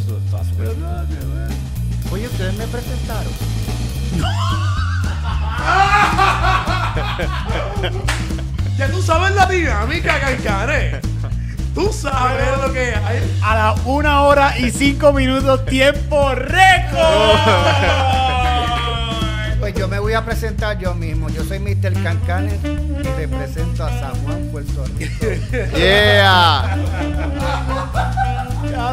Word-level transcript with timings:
eso 0.00 0.18
está 0.24 0.44
súper- 0.44 0.74
Oye, 2.12 2.26
ustedes 2.26 2.54
me 2.54 2.66
presentaron. 2.66 3.32
Ya 8.76 8.88
tú 8.90 9.02
sabes 9.02 9.34
la 9.34 9.46
dinámica, 9.46 10.18
Cancanes. 10.20 10.96
Tú 11.74 11.92
sabes 11.92 12.48
lo 12.62 12.72
que 12.72 12.94
hay. 12.94 13.38
A 13.42 13.54
la 13.54 13.72
una 13.84 14.22
hora 14.22 14.58
y 14.58 14.70
cinco 14.70 15.12
minutos, 15.12 15.64
tiempo 15.66 16.34
récord. 16.34 17.38
Pues 19.60 19.74
yo 19.74 19.86
me 19.86 19.98
voy 19.98 20.14
a 20.14 20.24
presentar 20.24 20.78
yo 20.78 20.94
mismo. 20.94 21.28
Yo 21.28 21.44
soy 21.44 21.58
Mr. 21.58 21.92
Cancanes 22.02 22.54
y 22.64 23.02
represento 23.02 23.84
a 23.84 23.90
San 24.00 24.14
Juan, 24.24 24.48
Puerto 24.50 24.84
Rico. 24.98 25.26
Yeah. 25.76 26.78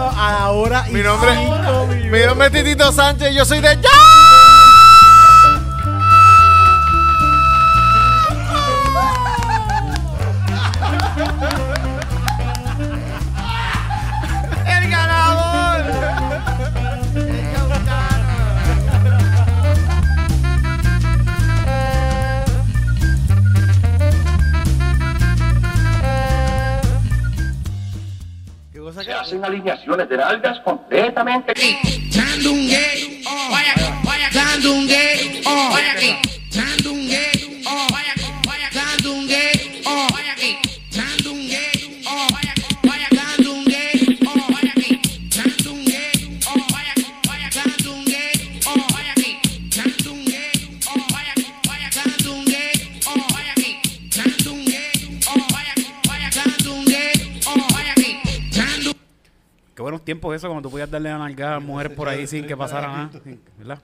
A 0.05 0.31
la 0.39 0.49
hora 0.51 0.85
y 0.89 0.93
Mi 0.93 1.01
nombre, 1.01 1.31
cinco 1.35 1.87
minutos. 1.87 2.11
mi 2.11 2.25
nombre 2.25 2.47
es 2.47 2.53
Titito 2.53 2.91
Sánchez. 2.91 3.33
Yo 3.33 3.45
soy 3.45 3.59
de 3.61 3.75
ya. 3.81 3.89
Alineaciones 29.47 30.09
de 30.09 30.17
nalgas 30.17 30.59
completamente 30.59 31.53
tiempos 60.07 60.35
eso, 60.35 60.47
cuando 60.47 60.67
tú 60.67 60.71
podías 60.71 60.89
darle 60.89 61.09
a 61.11 61.17
nalgar 61.19 61.53
a 61.53 61.59
mujeres 61.59 61.91
por 61.95 62.07
ahí 62.09 62.25
sin 62.25 62.47
que 62.47 62.57
pasara 62.57 62.87
nada. 62.87 63.09
¿Verdad? 63.59 63.79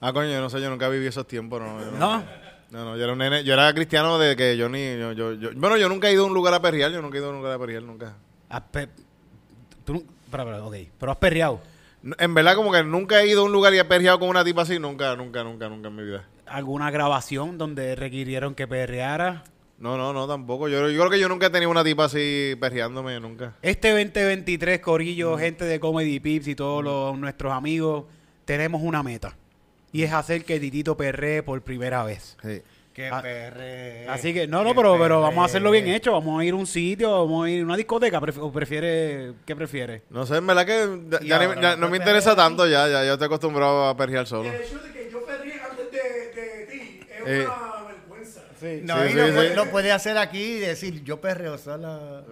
Ah, 0.00 0.12
coño, 0.12 0.30
yo 0.30 0.40
no 0.40 0.48
sé, 0.50 0.60
yo 0.60 0.70
nunca 0.70 0.88
viví 0.88 1.06
esos 1.06 1.26
tiempos, 1.28 1.60
no. 1.60 1.78
yo 1.80 1.90
No. 1.92 2.24
No, 2.70 2.84
no, 2.84 2.96
yo 2.96 3.04
era 3.04 3.12
un 3.14 3.18
nene, 3.18 3.44
yo 3.44 3.54
era 3.54 3.72
cristiano 3.72 4.18
de 4.18 4.36
que 4.36 4.56
yo 4.56 4.68
ni, 4.68 4.98
yo, 4.98 5.12
yo, 5.12 5.32
yo- 5.32 5.50
bueno, 5.56 5.76
yo 5.78 5.88
nunca 5.88 6.08
he 6.08 6.12
ido 6.12 6.24
a 6.24 6.26
un 6.26 6.34
lugar 6.34 6.52
a 6.54 6.60
perrear, 6.60 6.90
yo 6.90 7.00
nunca 7.00 7.16
he 7.16 7.20
ido 7.20 7.28
a 7.28 7.30
un 7.32 7.38
lugar 7.38 7.52
a 7.52 7.58
perrear, 7.58 7.82
nunca. 7.82 8.14
Pe- 8.70 8.88
tú 9.84 9.94
nu- 9.94 10.04
espera, 10.24 10.42
espera, 10.42 10.64
ok. 10.64 10.74
Pero 10.98 11.12
has 11.12 11.18
perreado. 11.18 11.60
En 12.18 12.34
verdad, 12.34 12.54
como 12.56 12.70
que 12.72 12.82
nunca 12.84 13.20
he 13.22 13.28
ido 13.28 13.40
a 13.42 13.44
un 13.44 13.52
lugar 13.52 13.72
y 13.74 13.78
he 13.78 13.84
perreado 13.84 14.18
con 14.18 14.28
una 14.28 14.44
tipa 14.44 14.62
así, 14.62 14.78
nunca, 14.78 15.16
nunca, 15.16 15.42
nunca, 15.44 15.68
nunca 15.68 15.88
en 15.88 15.96
mi 15.96 16.02
vida. 16.04 16.24
¿Alguna 16.46 16.90
grabación 16.90 17.56
donde 17.58 17.94
requirieron 17.96 18.54
que 18.54 18.66
perreara? 18.68 19.44
No, 19.78 19.96
no, 19.96 20.12
no, 20.12 20.26
tampoco. 20.26 20.68
Yo, 20.68 20.88
yo 20.90 20.98
creo 21.00 21.10
que 21.10 21.20
yo 21.20 21.28
nunca 21.28 21.46
he 21.46 21.50
tenido 21.50 21.70
una 21.70 21.84
tipa 21.84 22.04
así 22.06 22.56
perreándome, 22.60 23.18
nunca. 23.20 23.54
Este 23.62 23.90
2023, 23.90 24.80
Corillo, 24.80 25.38
gente 25.38 25.64
de 25.64 25.78
Comedy 25.78 26.18
Pips 26.18 26.48
y 26.48 26.54
todos 26.56 26.82
los, 26.82 27.16
nuestros 27.18 27.52
amigos, 27.52 28.04
tenemos 28.44 28.82
una 28.82 29.02
meta. 29.04 29.36
Y 29.92 30.02
es 30.02 30.12
hacer 30.12 30.44
que 30.44 30.58
Titito 30.58 30.96
perree 30.96 31.42
por 31.42 31.60
primera 31.62 32.02
vez. 32.04 32.36
Sí. 32.42 32.60
Qué 32.92 33.08
Ah, 33.08 33.22
perre. 33.22 34.08
Así 34.08 34.34
que, 34.34 34.48
no, 34.48 34.64
no, 34.64 34.74
pero, 34.74 34.98
pero 34.98 35.20
vamos 35.20 35.40
a 35.42 35.44
hacerlo 35.44 35.70
bien 35.70 35.86
hecho. 35.86 36.10
Vamos 36.10 36.40
a 36.40 36.44
ir 36.44 36.52
a 36.52 36.56
un 36.56 36.66
sitio, 36.66 37.10
vamos 37.12 37.46
a 37.46 37.50
ir 37.50 37.62
a 37.62 37.64
una 37.64 37.76
discoteca. 37.76 38.20
pref- 38.20 38.38
¿O 38.42 38.50
prefiere, 38.50 39.34
qué 39.46 39.54
prefiere? 39.54 40.02
No 40.10 40.26
sé, 40.26 40.38
en 40.38 40.46
verdad 40.48 40.66
que 40.66 40.98
ya- 41.08 41.18
Y 41.22 41.28
ya 41.28 41.38
ni- 41.38 41.44
ahora 41.44 41.60
ya 41.60 41.76
no 41.76 41.82
no 41.82 41.88
me 41.90 41.98
interesa 41.98 42.34
tanto 42.34 42.66
ya, 42.66 42.88
ya, 42.88 43.04
ya 43.04 43.12
estoy 43.12 43.26
acostumbrado 43.26 43.86
a 43.86 43.96
perrear 43.96 44.26
solo. 44.26 44.50
El 44.50 44.60
hecho 44.60 44.78
de 44.80 44.90
que 44.92 45.08
yo 45.12 45.24
perdí 45.24 45.52
antes 45.52 45.92
de, 45.92 46.40
de 46.42 46.66
ti 46.66 47.00
es 47.08 47.28
Eh. 47.28 47.46
una 47.46 47.77
No, 48.84 48.96
Sí, 48.96 49.06
y 49.06 49.08
sí, 49.10 49.14
lo, 49.16 49.26
sí. 49.26 49.32
puede- 49.32 49.56
lo 49.56 49.70
puede 49.70 49.92
hacer 49.92 50.18
aquí 50.18 50.38
y 50.42 50.58
decir, 50.60 51.02
yo 51.04 51.20
perreo 51.20 51.56
sola. 51.58 52.22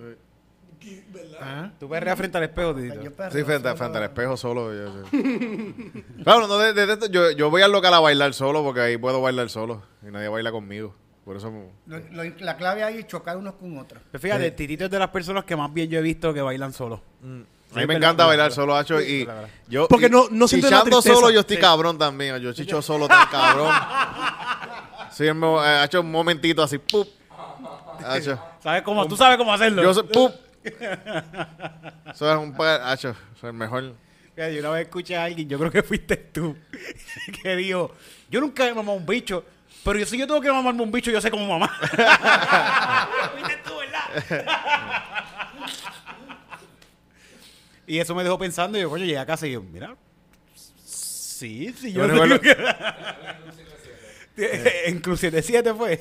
¿Ah? 1.41 1.70
Tú 1.81 1.88
perreas 1.88 2.16
frente 2.16 2.38
al 2.38 2.44
espejo, 2.44 2.75
Sí, 2.78 3.42
frente, 3.44 3.75
frente 3.75 3.98
al 3.98 4.04
espejo 4.04 4.37
solo. 4.37 4.72
Yo, 4.72 5.03
sí. 5.10 6.04
claro, 6.25 6.47
no, 6.47 6.59
de- 6.59 6.72
de- 6.72 6.97
de- 6.97 7.10
yo, 7.10 7.31
yo 7.32 7.50
voy 7.50 7.62
al 7.62 7.72
local 7.72 7.92
a 7.94 8.00
bailar 8.00 8.32
solo 8.34 8.62
porque 8.62 8.81
ahí 8.81 8.97
puedo 8.97 9.20
bailar 9.20 9.48
solo 9.50 9.82
y 10.06 10.10
nadie 10.12 10.28
baila 10.28 10.53
conmigo. 10.53 10.94
Por 11.25 11.37
eso... 11.37 11.53
Lo- 11.87 11.98
lo- 11.98 12.22
la 12.38 12.56
clave 12.56 12.84
ahí 12.84 12.98
es 12.98 13.06
chocar 13.08 13.37
unos 13.37 13.54
con 13.54 13.76
otros. 13.78 14.00
Pero 14.12 14.22
fíjate, 14.22 14.48
Titito 14.53 14.84
es 14.84 14.91
de 14.91 14.98
las 15.00 15.08
personas 15.10 15.44
que 15.44 15.56
más 15.56 15.72
bien 15.75 15.88
yo 15.91 15.98
he 15.98 16.03
visto 16.03 16.32
que 16.32 16.41
bailan 16.41 16.72
solo. 16.72 17.03
A 17.20 17.26
mí 17.26 17.81
me 17.81 17.87
verdad, 17.87 17.97
encanta 17.97 18.08
verdad, 18.08 18.26
bailar 18.28 18.44
verdad. 18.50 18.54
solo, 18.54 18.76
Hacho, 18.76 19.00
y 19.00 19.25
verdad, 19.25 19.34
verdad. 19.43 19.54
yo... 19.66 19.88
Porque 19.88 20.06
y- 20.06 20.10
no- 20.10 20.28
no 20.31 20.47
siento 20.47 20.69
chichando 20.69 21.03
solo 21.03 21.31
yo 21.31 21.41
estoy 21.41 21.56
cabrón 21.56 21.98
también. 21.98 22.37
Yo 22.38 22.53
chicho 22.53 22.81
solo 22.81 23.08
tan 23.08 23.26
cabrón. 23.28 23.72
Sí, 25.16 25.32
me 25.32 25.47
ha 25.60 25.84
hecho 25.84 26.03
un 26.03 26.10
momentito 26.10 26.62
así, 26.62 26.77
¡pup! 26.77 27.09
Hacho. 28.04 28.38
¿Sabes 28.62 28.82
cómo? 28.82 29.09
Tú 29.09 29.16
sabes 29.16 29.38
cómo 29.38 29.50
hacerlo. 29.50 29.82
Yo 29.82 29.94
soy, 29.94 30.03
¡pup! 30.03 30.31
Eso 32.12 32.31
es 32.31 32.38
un... 32.38 32.54
pa- 32.54 32.93
Hacho, 32.93 33.16
soy 33.41 33.49
el 33.49 33.56
mejor. 33.56 33.94
Yo 34.37 34.60
una 34.60 34.71
vez 34.72 34.82
escuché 34.88 35.16
a 35.16 35.25
alguien, 35.25 35.49
yo 35.49 35.59
creo 35.59 35.71
que 35.71 35.82
fuiste 35.82 36.19
tú, 36.19 36.55
que 37.43 37.56
dijo, 37.56 37.94
yo 38.28 38.43
nunca 38.43 38.69
he 38.69 38.75
mamado 38.75 38.99
un 38.99 39.06
bicho, 39.06 39.43
pero 39.82 39.99
yo, 39.99 40.05
si 40.05 40.19
yo 40.19 40.26
tengo 40.26 40.43
que 40.43 40.53
mamarme 40.53 40.82
un 40.82 40.93
bicho, 40.93 41.10
yo 41.10 41.19
sé 41.22 41.31
cómo 41.31 41.47
mamar. 41.47 41.71
fuiste 43.32 43.56
tú, 43.65 43.72
¿verdad? 43.78 44.44
y 47.87 47.99
eso 47.99 48.15
me 48.15 48.22
dejó 48.22 48.38
pensando, 48.38 48.76
y 48.76 48.82
yo, 48.82 48.91
coño, 48.91 49.06
llegué 49.06 49.19
a 49.19 49.25
casa 49.25 49.47
y 49.47 49.53
yo, 49.53 49.62
mira, 49.62 49.97
sí, 50.55 51.72
sí, 51.72 51.91
yo 51.94 52.06
Yo 52.06 52.26
que... 54.36 54.82
En 54.86 55.00
Cruz 55.00 55.20
77 55.20 55.74
fue. 55.74 56.00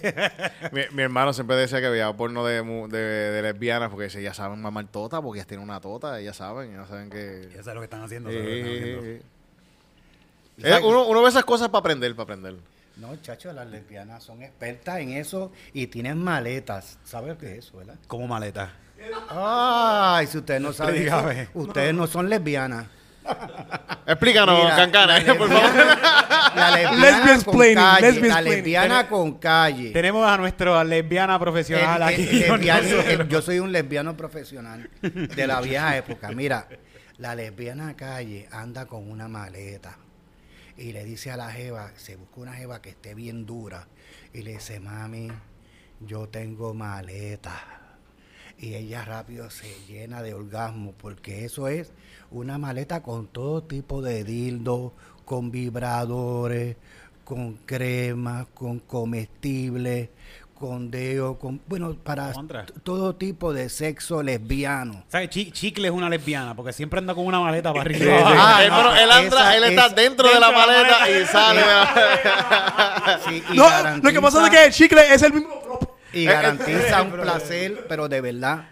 Mi, 0.72 0.82
mi 0.92 1.02
hermano 1.04 1.34
siempre 1.34 1.56
decía 1.56 1.82
que 1.82 1.90
veía 1.90 2.12
porno 2.14 2.46
de, 2.46 2.62
mu- 2.62 2.88
de, 2.88 3.00
de 3.00 3.42
lesbianas 3.42 3.90
porque 3.90 4.06
dice, 4.06 4.22
ya 4.22 4.34
saben 4.34 4.62
mamar 4.62 4.86
tota 4.88 5.22
porque 5.22 5.40
ellas 5.40 5.48
tienen 5.48 5.64
una 5.64 5.80
tota, 5.82 6.20
ellas 6.20 6.36
saben, 6.36 6.74
ellas 6.74 6.88
saben 6.88 7.10
que... 7.10 7.50
Ya 7.56 7.64
sabes 7.64 7.76
lo 7.76 7.82
que 7.82 7.86
están 7.86 8.04
haciendo. 8.04 8.30
Sí, 8.30 8.36
sabes 8.36 8.50
lo 8.50 8.54
que 8.56 8.60
están 8.62 8.76
sí, 8.76 8.82
haciendo. 8.82 9.02
sí. 9.02 9.22
Eh, 10.64 10.80
uno, 10.84 11.06
uno 11.08 11.22
ve 11.24 11.30
esas 11.30 11.44
cosas 11.46 11.68
para 11.70 11.80
aprender, 11.80 12.12
para 12.16 12.24
aprender. 12.24 12.56
No, 12.98 13.14
chacho, 13.18 13.52
las 13.52 13.68
lesbianas 13.68 14.24
son 14.24 14.42
expertas 14.42 15.00
en 15.00 15.10
eso 15.12 15.52
y 15.74 15.88
tienen 15.88 16.18
maletas. 16.18 16.98
¿Sabes 17.04 17.36
qué 17.38 17.58
es 17.58 17.66
eso, 17.66 17.78
verdad? 17.78 17.96
Como 18.08 18.26
maleta. 18.28 18.72
Ay, 19.30 20.28
si 20.28 20.38
ustedes 20.38 20.62
no 20.62 20.72
saben, 20.72 20.96
Dígame. 20.96 21.50
ustedes 21.54 21.94
no 21.94 22.08
son 22.08 22.30
lesbianas. 22.30 22.86
Explícanos, 24.08 24.64
Mira, 24.64 24.76
Cancana, 24.78 25.20
por 25.38 25.50
favor. 25.50 25.72
La 26.56 26.72
lesbiana 26.76 27.44
con 27.44 27.56
calle. 27.76 28.28
La 28.28 28.42
lesbiana 28.42 29.08
con 29.08 29.34
calle. 29.40 29.92
Tenemos 29.92 30.28
a 30.28 30.38
nuestra 30.38 30.84
lesbiana 30.84 31.40
profesional 31.40 32.02
El- 32.02 32.08
aquí. 32.08 32.44
el 32.44 32.48
con 32.48 32.60
lesbiano- 32.60 32.82
nosotros. 32.90 33.06
el- 33.08 33.28
yo 33.28 33.42
soy 33.42 33.60
un 33.60 33.72
lesbiano 33.72 34.16
profesional 34.18 34.90
de 35.02 35.48
la 35.48 35.62
vieja 35.62 35.98
época. 35.98 36.32
Mira, 36.32 36.68
la 37.18 37.36
lesbiana 37.36 37.96
calle 37.96 38.48
anda 38.52 38.86
con 38.86 39.10
una 39.10 39.28
maleta 39.28 39.98
y 40.78 40.92
le 40.92 41.04
dice 41.06 41.32
a 41.32 41.38
la 41.38 41.52
jeva, 41.52 41.92
se 41.96 42.16
busca 42.16 42.42
una 42.42 42.54
jeva 42.54 42.82
que 42.82 42.90
esté 42.90 43.14
bien 43.16 43.46
dura 43.46 43.88
y 44.34 44.42
le 44.42 44.52
dice, 44.54 44.80
mami, 44.80 45.30
yo 46.02 46.28
tengo 46.28 46.74
maleta. 46.74 47.54
Y 48.58 48.74
ella 48.76 49.04
rápido 49.04 49.50
se 49.50 49.68
llena 49.86 50.22
de 50.22 50.34
orgasmo 50.34 50.94
porque 50.98 51.44
eso 51.44 51.68
es 51.68 51.92
una 52.32 52.58
maleta 52.58 53.04
con 53.04 53.28
todo 53.28 53.64
tipo 53.64 54.02
de 54.02 54.24
dildos, 54.24 54.94
con 55.26 55.52
vibradores, 55.52 56.78
con 57.24 57.54
cremas, 57.66 58.48
con 58.54 58.80
comestibles, 58.80 60.10
con 60.54 60.90
dedo, 60.90 61.38
con 61.38 61.60
bueno, 61.68 61.94
para 61.96 62.32
Contra. 62.32 62.66
todo 62.84 63.16
tipo 63.16 63.52
de 63.52 63.68
sexo 63.70 64.24
lesbiano. 64.24 65.04
¿Sabes? 65.10 65.30
Chi- 65.30 65.52
Chicle 65.52 65.88
es 65.90 65.94
una 65.94 66.10
lesbiana 66.10 66.56
porque 66.56 66.72
siempre 66.72 67.00
anda 67.00 67.14
con 67.14 67.26
una 67.26 67.40
maleta 67.42 67.74
para 67.74 67.82
arriba. 67.82 68.00
sí. 68.00 68.24
Ah, 68.38 68.64
él, 68.64 68.70
no, 68.70 68.76
bueno, 68.76 68.96
él 68.96 69.10
esa 69.10 69.22
entra- 69.24 69.58
él 69.58 69.64
está 69.66 69.86
es- 69.88 69.96
dentro, 69.96 70.28
de 70.30 70.40
la 70.40 70.48
dentro 70.48 70.62
de 70.62 70.68
la 70.68 70.78
maleta 70.78 71.00
maleta. 71.00 71.22
y 71.22 71.26
sale. 71.26 71.62
Sí, 73.28 73.44
y 73.54 73.58
No, 73.58 73.66
lo 74.02 74.12
que 74.12 74.22
pasa 74.22 74.44
es 74.46 74.50
que 74.50 74.66
el 74.66 74.72
chicle 74.72 75.14
es 75.14 75.22
el 75.24 75.34
mismo. 75.34 75.98
y 76.14 76.26
garantiza 76.26 77.02
un 77.02 77.12
placer, 77.12 77.86
pero 77.90 78.08
de 78.08 78.22
verdad. 78.22 78.70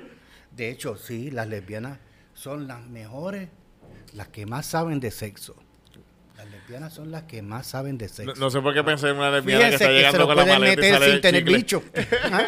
De 0.51 0.69
hecho, 0.69 0.95
sí, 0.97 1.31
las 1.31 1.47
lesbianas 1.47 1.97
son 2.33 2.67
las 2.67 2.81
mejores, 2.87 3.49
las 4.13 4.27
que 4.29 4.45
más 4.45 4.65
saben 4.67 4.99
de 4.99 5.11
sexo. 5.11 5.55
Las 6.43 6.51
lesbianas 6.51 6.93
son 6.93 7.09
las 7.11 7.23
que 7.23 7.41
más 7.41 7.67
saben 7.67 7.97
de 7.97 8.07
No, 8.07 8.13
sexo. 8.13 8.33
no 8.35 8.49
sé 8.49 8.59
por 8.61 8.73
qué 8.73 8.83
pensé 8.83 9.09
en 9.09 9.17
una 9.17 9.31
lesbiana 9.31 9.69
que 9.69 9.75
está 9.75 9.87
que 9.87 10.11
se 10.11 10.17
lo 10.17 10.27
con 10.27 10.35
la 10.35 10.43
pueden 10.43 10.59
maleta 10.59 10.73
y 10.73 10.91
meter 10.91 10.93
sale 10.99 11.11
sin 11.11 11.21
tener 11.21 11.41
chicle. 11.41 11.57
bicho. 11.57 11.83
Ah, 12.31 12.47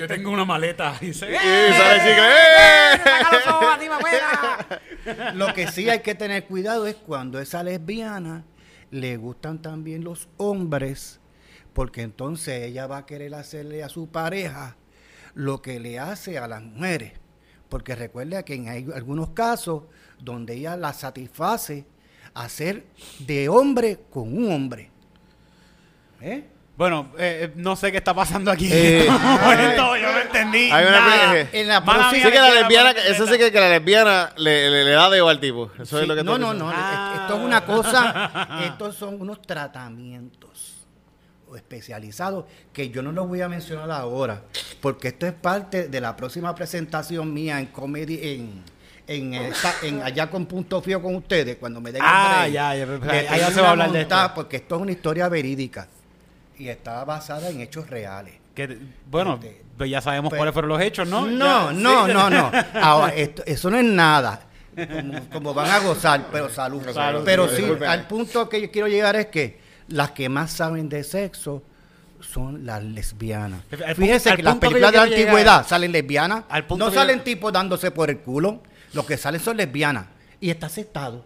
Yo 0.00 0.08
tengo 0.08 0.30
una 0.30 0.44
maleta. 0.44 0.96
Y 1.00 1.12
se... 1.14 1.30
Y 1.32 1.36
sale 1.36 1.98
chicle. 2.00 2.26
¡eh! 2.26 2.98
¡Saca 3.04 3.32
los 3.32 3.46
ojos 3.46 3.66
a 3.74 3.78
ti, 3.78 3.86
me 3.88 3.98
puede! 3.98 5.34
Lo 5.34 5.54
que 5.54 5.68
sí 5.68 5.88
hay 5.88 6.00
que 6.00 6.14
tener 6.16 6.44
cuidado 6.46 6.86
es 6.86 6.96
cuando 6.96 7.38
esa 7.40 7.62
lesbiana 7.62 8.44
le 8.90 9.16
gustan 9.16 9.62
también 9.62 10.02
los 10.02 10.28
hombres, 10.36 11.20
porque 11.72 12.02
entonces 12.02 12.62
ella 12.64 12.86
va 12.88 12.98
a 12.98 13.06
querer 13.06 13.34
hacerle 13.34 13.84
a 13.84 13.88
su 13.88 14.08
pareja 14.08 14.76
lo 15.34 15.62
que 15.62 15.78
le 15.78 15.98
hace 16.00 16.38
a 16.38 16.48
las 16.48 16.62
mujeres. 16.62 17.12
Porque 17.68 17.94
recuerda 17.94 18.44
que 18.44 18.54
en 18.54 18.68
hay 18.68 18.86
algunos 18.94 19.30
casos 19.30 19.84
donde 20.18 20.54
ella 20.54 20.76
la 20.76 20.92
satisface 20.92 21.84
hacer 22.44 22.84
de 23.20 23.48
hombre 23.48 23.98
con 24.10 24.36
un 24.36 24.52
hombre. 24.52 24.90
¿Eh? 26.20 26.44
Bueno, 26.76 27.10
eh, 27.18 27.52
no 27.56 27.74
sé 27.74 27.90
qué 27.90 27.96
está 27.98 28.12
pasando 28.12 28.50
aquí. 28.50 28.68
Eh, 28.70 29.06
momento, 29.42 29.96
yo 29.96 30.12
no 30.12 30.18
entendí. 30.20 30.70
Hay 30.70 30.84
una 30.86 31.00
nada. 31.00 31.32
pe- 31.32 31.60
En 31.60 31.68
la 31.68 31.80
Mala 31.80 32.12
mía, 32.12 32.24
Sí 32.26 32.30
que 32.30 32.38
la 32.38 32.50
lesbiana, 32.54 32.90
eso 32.90 33.26
sí 33.26 33.38
que, 33.38 33.50
que 33.50 33.60
la 33.60 33.70
lesbiana 33.70 34.32
le, 34.36 34.68
le, 34.70 34.84
le 34.84 34.90
da 34.90 35.06
al 35.06 35.40
tipo. 35.40 35.70
Eso 35.80 35.98
es 36.00 36.06
lo 36.06 36.14
que 36.14 36.22
no, 36.22 36.34
tú 36.34 36.38
no, 36.40 36.52
dices. 36.52 36.58
no. 36.66 36.70
Ah. 36.74 37.12
es- 37.14 37.20
Esto 37.22 37.34
es 37.38 37.40
una 37.44 37.64
cosa. 37.64 38.58
Estos 38.66 38.94
son 38.96 39.18
unos 39.20 39.40
tratamientos 39.40 40.74
especializados 41.56 42.44
que 42.72 42.90
yo 42.90 43.02
no 43.02 43.12
los 43.12 43.26
voy 43.28 43.40
a 43.40 43.48
mencionar 43.48 43.90
ahora, 43.90 44.42
porque 44.82 45.08
esto 45.08 45.26
es 45.26 45.32
parte 45.32 45.88
de 45.88 46.00
la 46.00 46.14
próxima 46.16 46.54
presentación 46.54 47.32
mía 47.32 47.58
en 47.60 47.66
comedy 47.66 48.18
en 48.22 48.62
en, 49.06 49.34
esta- 49.34 49.74
en 49.82 50.02
allá 50.02 50.28
con 50.30 50.46
punto 50.46 50.80
frío 50.82 51.00
con 51.00 51.14
ustedes 51.14 51.56
cuando 51.56 51.80
me 51.80 51.92
den 51.92 52.02
Ah, 52.04 52.38
break. 52.42 52.52
ya, 52.52 52.74
ya, 52.74 52.82
allá 52.84 53.36
tengo 53.46 53.50
se 53.52 53.60
va 53.60 53.68
a 53.68 53.70
hablar 53.70 53.92
de 53.92 54.00
esto. 54.02 54.32
porque 54.34 54.56
esto 54.56 54.76
es 54.76 54.82
una 54.82 54.92
historia 54.92 55.28
verídica 55.28 55.88
y 56.58 56.68
está 56.68 57.04
basada 57.04 57.48
en 57.50 57.60
hechos 57.60 57.88
reales. 57.88 58.34
Que, 58.54 58.78
bueno, 59.10 59.34
Este, 59.34 59.62
pues 59.76 59.90
ya 59.90 60.00
sabemos 60.00 60.30
pues- 60.30 60.38
cuáles 60.38 60.52
fueron 60.54 60.70
los 60.70 60.80
hechos, 60.80 61.06
¿no? 61.06 61.26
No, 61.26 61.70
Ya, 61.70 61.72
no, 61.78 62.06
sí. 62.06 62.12
no, 62.12 62.30
no. 62.30 62.50
Ahora, 62.82 63.14
esto- 63.14 63.42
eso 63.46 63.70
no 63.70 63.76
es 63.78 63.84
nada. 63.84 64.40
Como, 64.76 65.20
como 65.30 65.54
van 65.54 65.70
a 65.70 65.78
gozar, 65.78 66.26
pero 66.32 66.48
salud. 66.50 66.82
Salud, 66.92 67.22
pero 67.24 67.48
sí, 67.48 67.56
sí, 67.56 67.62
disculpen. 67.62 67.88
al 67.88 68.06
punto 68.06 68.48
que 68.48 68.60
yo 68.60 68.70
quiero 68.70 68.88
llegar 68.88 69.16
es 69.16 69.26
que 69.26 69.58
las 69.88 70.10
que 70.10 70.28
más 70.28 70.50
saben 70.50 70.88
de 70.90 71.02
sexo 71.04 71.62
son 72.20 72.66
las 72.66 72.82
lesbianas. 72.82 73.60
Fíjense 73.94 74.34
que 74.36 74.42
las 74.42 74.54
que 74.54 74.60
películas 74.60 74.90
de 74.92 74.96
la 74.98 75.02
antigüedad 75.04 75.36
llegar- 75.60 75.64
salen 75.68 75.92
lesbianas. 75.92 76.44
No 76.76 76.88
que 76.88 76.94
salen 76.94 77.22
tipos 77.24 77.52
dándose 77.52 77.90
por 77.90 78.10
el 78.10 78.18
culo. 78.18 78.62
Lo 78.96 79.06
que 79.06 79.16
salen 79.16 79.40
son 79.40 79.56
lesbianas. 79.58 80.06
Y 80.40 80.50
está 80.50 80.66
aceptado. 80.66 81.24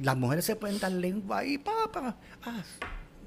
Las 0.00 0.16
mujeres 0.16 0.44
se 0.44 0.56
pueden 0.56 0.78
dar 0.78 0.92
lengua 0.92 1.38
ahí, 1.38 1.58
papá. 1.58 2.14
Ah, 2.44 2.62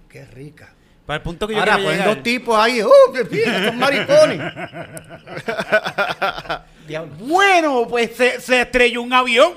qué 0.09 0.25
rica. 0.25 0.73
Para 1.05 1.17
el 1.17 1.23
punto 1.23 1.47
que 1.47 1.53
yo 1.55 1.59
Ahora 1.59 1.73
quiero 1.75 1.87
ponen 1.89 1.99
llegar- 2.01 2.15
dos 2.15 2.23
tipos 2.23 2.59
ahí, 2.59 2.83
¡uh! 2.83 2.89
qué 3.13 3.23
bien, 3.23 3.65
son 3.65 3.79
maricones! 3.79 4.39
Diablo. 6.87 7.13
Bueno, 7.19 7.87
pues 7.89 8.15
se, 8.15 8.39
se 8.39 8.61
estrelló 8.61 9.01
un 9.01 9.11
avión. 9.13 9.53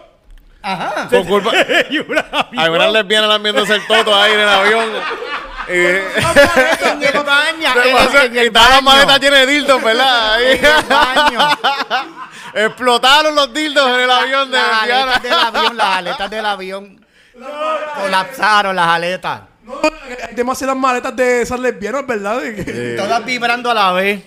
Ajá. 0.63 1.09
Por 1.11 1.27
culpa. 1.27 1.51
estrelló 1.61 2.05
un 2.09 2.19
avión. 2.19 2.59
Algunas 2.59 2.93
lesbianas 2.93 3.29
las 3.29 3.43
viéndose 3.43 3.75
el 3.75 3.87
toto 3.87 4.15
ahí 4.15 4.33
en 4.33 4.41
el 4.41 4.49
avión. 4.49 4.85
Y, 5.69 5.75
en 5.75 5.85
el 5.85 7.23
baño. 7.23 7.69
En- 8.25 8.37
el 8.37 8.47
y 8.47 8.51
todas 8.51 8.69
las 8.69 8.79
baño. 8.79 8.83
maletas 8.83 9.21
llenas 9.21 9.41
de 9.41 9.47
dildos, 9.47 9.81
¿verdad? 9.83 10.35
Ahí. 10.35 10.45
En 10.59 10.65
el 10.65 10.73
baño. 10.89 11.39
Explotaron 12.55 13.35
los 13.35 13.53
dildos 13.53 13.87
en 13.89 14.01
el 14.01 14.11
avión 14.11 14.51
de 14.51 14.57
Las 14.59 14.83
aletas 14.83 15.23
del 15.23 15.33
avión, 15.33 15.77
las 15.77 15.97
aletas 15.97 16.31
del 16.31 16.47
avión. 16.47 17.07
Colapsaron 18.01 18.77
las 18.77 18.87
aletas. 18.89 19.43
No, 19.65 19.75
hay 20.29 20.35
demasiadas 20.35 20.77
maletas 20.77 21.15
de 21.17 21.43
esas 21.43 21.59
lesbianas, 21.61 22.07
¿verdad? 22.07 22.41
Todas 22.97 23.25
vibrando 23.25 23.71
a 23.71 23.75
la 23.75 23.93
vez. 23.93 24.23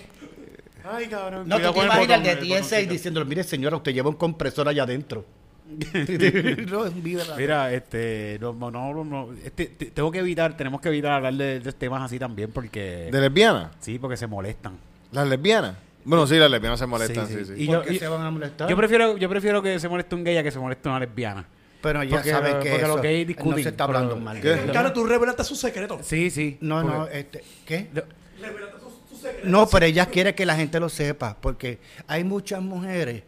Ay, 0.90 1.06
cabrón. 1.08 1.48
No, 1.48 1.58
tú 1.60 1.72
te 1.72 1.84
imaginas 1.84 2.22
de 2.22 2.36
16 2.36 2.88
diciéndole, 2.88 3.26
mire 3.26 3.44
señora, 3.44 3.76
usted 3.76 3.92
lleva 3.92 4.08
un 4.08 4.16
compresor 4.16 4.68
allá 4.68 4.84
adentro. 4.84 5.24
no, 5.66 6.86
es 6.86 6.92
un 6.92 7.02
vibra- 7.02 7.34
Mira, 7.36 7.72
este, 7.72 8.38
no, 8.40 8.52
no, 8.52 8.70
no, 8.70 9.04
no, 9.04 9.28
este, 9.44 9.66
te- 9.66 9.86
tengo 9.86 10.12
que 10.12 10.20
evitar, 10.20 10.56
tenemos 10.56 10.80
que 10.80 10.88
evitar 10.88 11.10
hablar 11.10 11.34
de, 11.34 11.58
de 11.58 11.72
temas 11.72 12.02
así 12.02 12.20
también 12.20 12.52
porque, 12.52 13.08
¿De 13.10 13.20
lesbianas? 13.20 13.72
sí, 13.80 13.98
porque 13.98 14.16
se 14.16 14.28
molestan. 14.28 14.78
¿Las 15.10 15.26
lesbianas? 15.26 15.74
Bueno, 16.06 16.26
sí, 16.26 16.36
las 16.36 16.50
lesbianas 16.50 16.78
se 16.78 16.86
molestan, 16.86 17.26
Sí, 17.26 17.34
sí, 17.34 17.44
sí. 17.44 17.54
sí. 17.56 17.62
Y 17.64 17.66
¿Por 17.66 17.74
yo- 17.76 17.82
qué 17.82 17.94
y- 17.94 17.98
se 17.98 18.06
van 18.08 18.22
a 18.22 18.30
molestar? 18.30 18.68
Yo 18.68 18.76
prefiero, 18.76 19.16
yo 19.16 19.28
prefiero 19.28 19.60
que 19.60 19.78
se 19.80 19.88
moleste 19.88 20.14
un 20.14 20.22
gay 20.24 20.36
a 20.38 20.42
que 20.42 20.50
se 20.52 20.58
moleste 20.58 20.88
una 20.88 21.00
lesbiana. 21.00 21.44
Pero 21.82 22.02
ya 22.04 22.16
porque- 22.16 22.30
saben 22.30 22.52
que 22.60 22.70
porque 22.70 22.76
eso 22.76 22.88
los 22.88 23.02
gays 23.02 23.26
no 23.26 23.28
discuten, 23.28 23.62
se 23.62 23.68
está 23.70 23.86
pero- 23.86 23.98
hablando 23.98 24.16
mal. 24.24 24.40
¿Qué? 24.40 24.70
Cara, 24.72 24.92
tú 24.92 25.04
revelaste 25.04 25.44
su 25.44 25.54
secreto. 25.56 25.98
Sí, 26.02 26.30
sí. 26.30 26.56
No, 26.60 26.82
no, 26.82 27.06
este, 27.08 27.42
¿qué? 27.66 27.88
Lo- 27.92 28.04
No, 29.44 29.66
pero 29.68 29.86
ella 29.86 30.06
quiere 30.06 30.34
que 30.34 30.46
la 30.46 30.54
gente 30.56 30.78
lo 30.78 30.88
sepa, 30.88 31.36
porque 31.40 31.78
hay 32.06 32.22
muchas 32.22 32.62
mujeres 32.62 33.22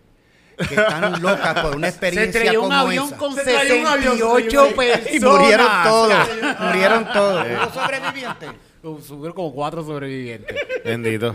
que 0.69 0.75
están 0.75 1.21
locas 1.23 1.61
por 1.61 1.75
una 1.77 1.89
experiencia 1.89 2.41
estrelló 2.41 2.63
un 2.63 2.69
como 2.69 2.81
avión 2.81 3.07
esa. 3.09 3.17
con 3.17 3.35
Se 3.35 3.43
trayó 3.43 3.81
un 3.81 3.87
avión, 3.87 4.13
se 4.13 4.19
68 4.19 4.49
trayó 4.49 4.65
un 4.69 4.75
personas. 4.75 5.15
Y 5.15 5.21
murieron 5.21 5.67
todos, 5.85 6.29
murieron 6.61 7.13
todos. 7.13 7.47
¿Hubo 7.47 7.75
sobrevivientes? 7.83 8.51
Subieron 8.83 9.33
como 9.33 9.53
cuatro 9.53 9.85
sobrevivientes. 9.85 10.57
Bendito. 10.85 11.35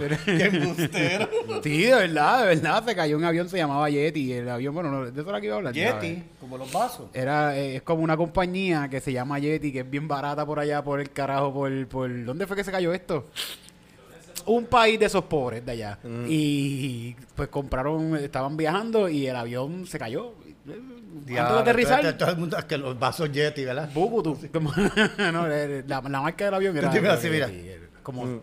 Sí, 1.61 1.83
de 1.83 1.95
verdad, 1.95 2.41
de 2.41 2.55
verdad. 2.55 2.85
Se 2.85 2.95
cayó 2.95 3.17
un 3.17 3.23
avión, 3.25 3.49
se 3.49 3.57
llamaba 3.57 3.89
Yeti. 3.89 4.31
El 4.31 4.49
avión, 4.49 4.73
bueno, 4.73 4.89
no, 4.89 5.11
de 5.11 5.21
eso 5.21 5.29
era 5.29 5.39
que 5.41 5.47
iba 5.47 5.55
a 5.55 5.57
hablar. 5.57 5.75
¿sabes? 5.75 6.01
Yeti, 6.01 6.23
como 6.39 6.57
los 6.57 6.71
vasos. 6.71 7.09
Era, 7.13 7.57
eh, 7.57 7.77
es 7.77 7.81
como 7.81 8.03
una 8.03 8.15
compañía 8.15 8.87
que 8.89 9.01
se 9.01 9.11
llama 9.11 9.39
Yeti, 9.39 9.71
que 9.71 9.79
es 9.81 9.89
bien 9.89 10.07
barata 10.07 10.45
por 10.45 10.59
allá, 10.59 10.83
por 10.83 10.99
el 10.99 11.11
carajo, 11.11 11.53
por, 11.53 11.87
por... 11.87 12.25
¿Dónde 12.25 12.47
fue 12.47 12.55
que 12.55 12.63
se 12.63 12.71
cayó 12.71 12.93
esto? 12.93 13.25
Un 14.45 14.65
país 14.65 14.99
de 14.99 15.05
esos 15.05 15.23
pobres 15.25 15.65
de 15.65 15.71
allá. 15.73 15.99
Y 16.27 17.15
pues 17.35 17.49
compraron, 17.49 18.15
estaban 18.17 18.57
viajando 18.57 19.09
y 19.09 19.27
el 19.27 19.35
avión 19.35 19.85
se 19.87 19.99
cayó. 19.99 20.33
Antes 20.65 21.25
de 21.25 21.33
Diablo, 21.33 21.59
aterrizar, 21.59 22.01
todo- 22.01 22.15
todo 22.15 22.29
el 22.31 22.37
mundo 22.37 22.57
que 22.67 22.77
los 22.77 22.97
vasos 22.97 23.31
Yeti, 23.31 23.65
¿verdad? 23.65 23.89
Bubutu. 23.93 24.37
Como- 24.51 24.71
no, 25.31 25.47
eh, 25.51 25.83
la, 25.87 26.01
la 26.01 26.21
marca 26.21 26.45
del 26.45 26.53
avión 26.53 26.77
era... 26.77 26.89
Tú 26.89 27.07
así, 27.09 27.29
mira. 27.29 27.47
Eh, 27.49 27.79
Como, 28.01 28.41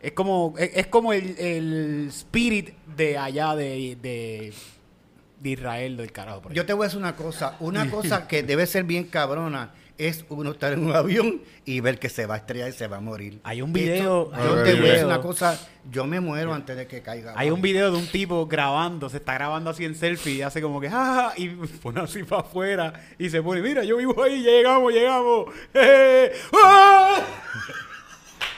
Es 0.00 0.12
como, 0.12 0.54
es, 0.58 0.70
es 0.74 0.86
como 0.86 1.12
el, 1.12 1.36
el 1.38 2.06
spirit 2.08 2.70
de 2.96 3.18
allá 3.18 3.54
de, 3.56 3.96
de, 4.00 4.52
de 5.40 5.50
Israel, 5.50 5.96
del 5.96 6.12
carajo. 6.12 6.42
por. 6.42 6.52
Yo 6.52 6.64
te 6.64 6.72
voy 6.72 6.84
a 6.84 6.86
decir 6.86 6.98
una 7.00 7.14
cosa, 7.16 7.56
una 7.60 7.90
cosa 7.90 8.26
que 8.28 8.42
debe 8.42 8.66
ser 8.66 8.84
bien 8.84 9.04
cabrona 9.04 9.72
es 9.98 10.24
uno 10.28 10.52
estar 10.52 10.72
en 10.72 10.84
un 10.86 10.94
avión 10.94 11.42
y 11.64 11.80
ver 11.80 11.98
que 11.98 12.08
se 12.08 12.24
va 12.26 12.34
a 12.34 12.38
estrellar 12.38 12.68
y 12.68 12.72
se 12.72 12.86
va 12.86 12.98
a 12.98 13.00
morir. 13.00 13.40
Hay 13.44 13.60
un 13.62 13.72
video- 13.72 14.30
Esto- 14.32 14.34
hay 14.34 14.46
yo 14.48 14.54
un 14.54 14.64
te 14.64 14.74
video. 14.74 15.06
una 15.06 15.20
cosa, 15.20 15.60
yo 15.90 16.04
me 16.06 16.20
muero 16.20 16.54
antes 16.54 16.76
de 16.76 16.86
que 16.86 17.02
caiga. 17.02 17.34
Hay 17.36 17.50
un 17.50 17.60
video 17.60 17.90
de 17.90 17.98
un 17.98 18.06
tipo 18.06 18.46
grabando, 18.46 19.08
se 19.10 19.16
está 19.18 19.34
grabando 19.34 19.70
así 19.70 19.84
en 19.84 19.94
selfie 19.94 20.34
y 20.34 20.42
hace 20.42 20.62
como 20.62 20.80
que, 20.80 20.88
¡ah! 20.90 21.32
Y 21.36 21.48
pone 21.82 22.00
así 22.00 22.22
para 22.22 22.42
afuera 22.42 22.92
y 23.18 23.28
se 23.28 23.42
pone, 23.42 23.60
mira, 23.60 23.84
yo 23.84 23.96
vivo 23.98 24.22
ahí, 24.22 24.42
llegamos, 24.42 24.92
llegamos. 24.92 25.46
¡Eh! 25.74 26.32
¡Ah! 26.64 27.20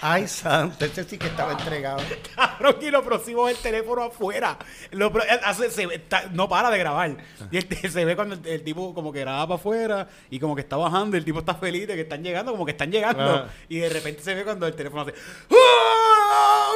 Ay, 0.02 0.26
santo, 0.28 0.84
ese 0.86 1.04
sí 1.04 1.18
que 1.18 1.26
estaba 1.26 1.52
entregado. 1.52 1.98
Cabrón, 2.36 2.76
y 2.80 2.90
lo 2.90 3.02
próximo 3.04 3.48
es 3.48 3.56
el 3.56 3.62
teléfono 3.62 4.02
afuera. 4.04 4.56
Lo 4.92 5.12
pro- 5.12 5.22
él 5.22 5.38
hace- 5.44 5.70
se 5.70 5.86
ve- 5.86 5.96
está- 5.96 6.24
no 6.32 6.48
para 6.48 6.70
de 6.70 6.78
grabar. 6.78 7.16
Y 7.50 7.56
el- 7.58 7.68
se 7.90 8.04
ve 8.04 8.16
cuando 8.16 8.34
el, 8.36 8.46
el 8.46 8.62
tipo 8.64 8.94
como 8.94 9.12
que 9.12 9.20
graba 9.20 9.46
para 9.46 9.54
afuera 9.56 10.08
y 10.30 10.40
como 10.40 10.54
que 10.54 10.62
está 10.62 10.76
bajando, 10.76 11.16
el 11.16 11.24
tipo 11.24 11.40
está 11.40 11.54
feliz 11.54 11.86
de 11.86 11.94
que 11.96 12.00
están 12.02 12.22
llegando, 12.22 12.52
como 12.52 12.64
que 12.64 12.72
están 12.72 12.90
llegando. 12.90 13.22
Ajá. 13.22 13.48
Y 13.68 13.78
de 13.78 13.88
repente 13.90 14.22
se 14.22 14.34
ve 14.34 14.44
cuando 14.44 14.66
el 14.66 14.74
teléfono 14.74 15.02
hace. 15.02 15.14
¡Ah! 15.50 16.70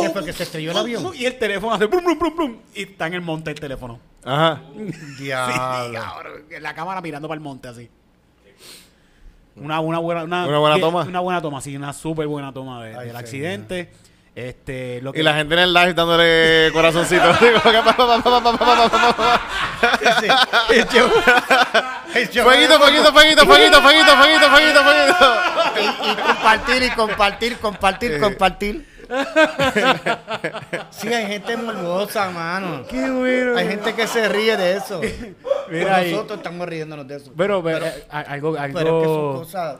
¿Qué 0.00 0.10
fue, 0.10 0.24
que 0.24 0.32
se 0.32 0.42
estrelló 0.44 0.70
el 0.70 0.76
avión? 0.76 1.10
Y 1.14 1.24
el 1.26 1.38
teléfono 1.38 1.74
hace. 1.74 1.86
Brum, 1.86 2.04
brum, 2.04 2.18
brum, 2.18 2.36
brum, 2.36 2.58
y 2.74 2.82
está 2.82 3.06
en 3.08 3.14
el 3.14 3.20
monte 3.22 3.50
el 3.50 3.58
teléfono. 3.60 3.98
Ajá. 4.24 4.62
Sí, 5.18 5.24
Diablo. 5.24 5.92
cabrón, 6.00 6.44
la 6.60 6.74
cámara 6.74 7.00
mirando 7.00 7.26
para 7.28 7.36
el 7.38 7.42
monte 7.42 7.68
así. 7.68 7.90
Una, 9.56 9.80
una 9.80 9.98
buena, 9.98 10.24
una, 10.24 10.46
una 10.46 10.58
buena 10.58 10.76
que, 10.76 10.80
toma. 10.80 11.02
Una 11.02 11.20
buena 11.20 11.42
toma, 11.42 11.60
sí, 11.60 11.76
una 11.76 11.92
súper 11.92 12.26
buena 12.26 12.52
toma 12.52 12.84
de, 12.84 12.96
Ay, 12.96 13.06
del 13.06 13.16
sí, 13.16 13.22
accidente. 13.22 13.88
Mira. 13.90 14.10
Este, 14.34 15.02
lo 15.02 15.12
que... 15.12 15.20
Y 15.20 15.22
la 15.22 15.34
gente 15.34 15.54
en 15.54 15.60
el 15.60 15.74
live 15.74 15.92
dándole 15.92 16.70
corazoncito. 16.72 17.34
Fueguito, 17.60 17.60
fueguito, 22.78 23.12
fueguito, 23.12 23.12
fueguito, 23.12 23.46
fueguito, 23.46 23.80
fueguito, 23.80 24.16
fueguito, 24.48 24.80
Y, 25.80 25.86
compartir, 26.16 26.82
y 26.82 26.90
compartir, 26.90 27.56
compartir, 27.58 28.12
eh. 28.12 28.18
compartir. 28.18 28.84
Sí, 30.90 31.08
hay 31.12 31.26
gente 31.26 31.56
morbosa, 31.56 32.30
mano. 32.30 32.84
Qué 32.88 33.10
bueno. 33.10 33.56
Hay 33.56 33.68
gente 33.68 33.94
que 33.94 34.06
se 34.06 34.28
ríe 34.28 34.56
de 34.56 34.76
eso. 34.76 35.00
Mira 35.70 35.96
ahí. 35.96 36.12
Nosotros 36.12 36.38
estamos 36.38 36.68
riéndonos 36.68 37.06
de 37.08 37.16
eso. 37.16 37.32
Pero, 37.36 37.62
pero, 37.62 37.86
eh, 37.86 38.04
a- 38.10 38.20
algo, 38.20 38.56
algo, 38.56 38.78
Pero 38.78 38.96
es 38.98 39.02
que 39.02 39.08
son 39.14 39.32
cosas. 39.34 39.76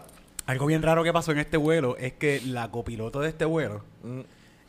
algo 0.47 0.67
bien 0.67 0.83
raro 0.83 1.05
que 1.05 1.13
pasó 1.13 1.33
en 1.33 1.39
este 1.39 1.57
vuelo 1.57 1.97
es 1.99 2.13
que 2.15 2.41
la 2.47 2.69
copiloto 2.71 3.21
de 3.21 3.29
este 3.29 3.45
vuelo 3.45 3.85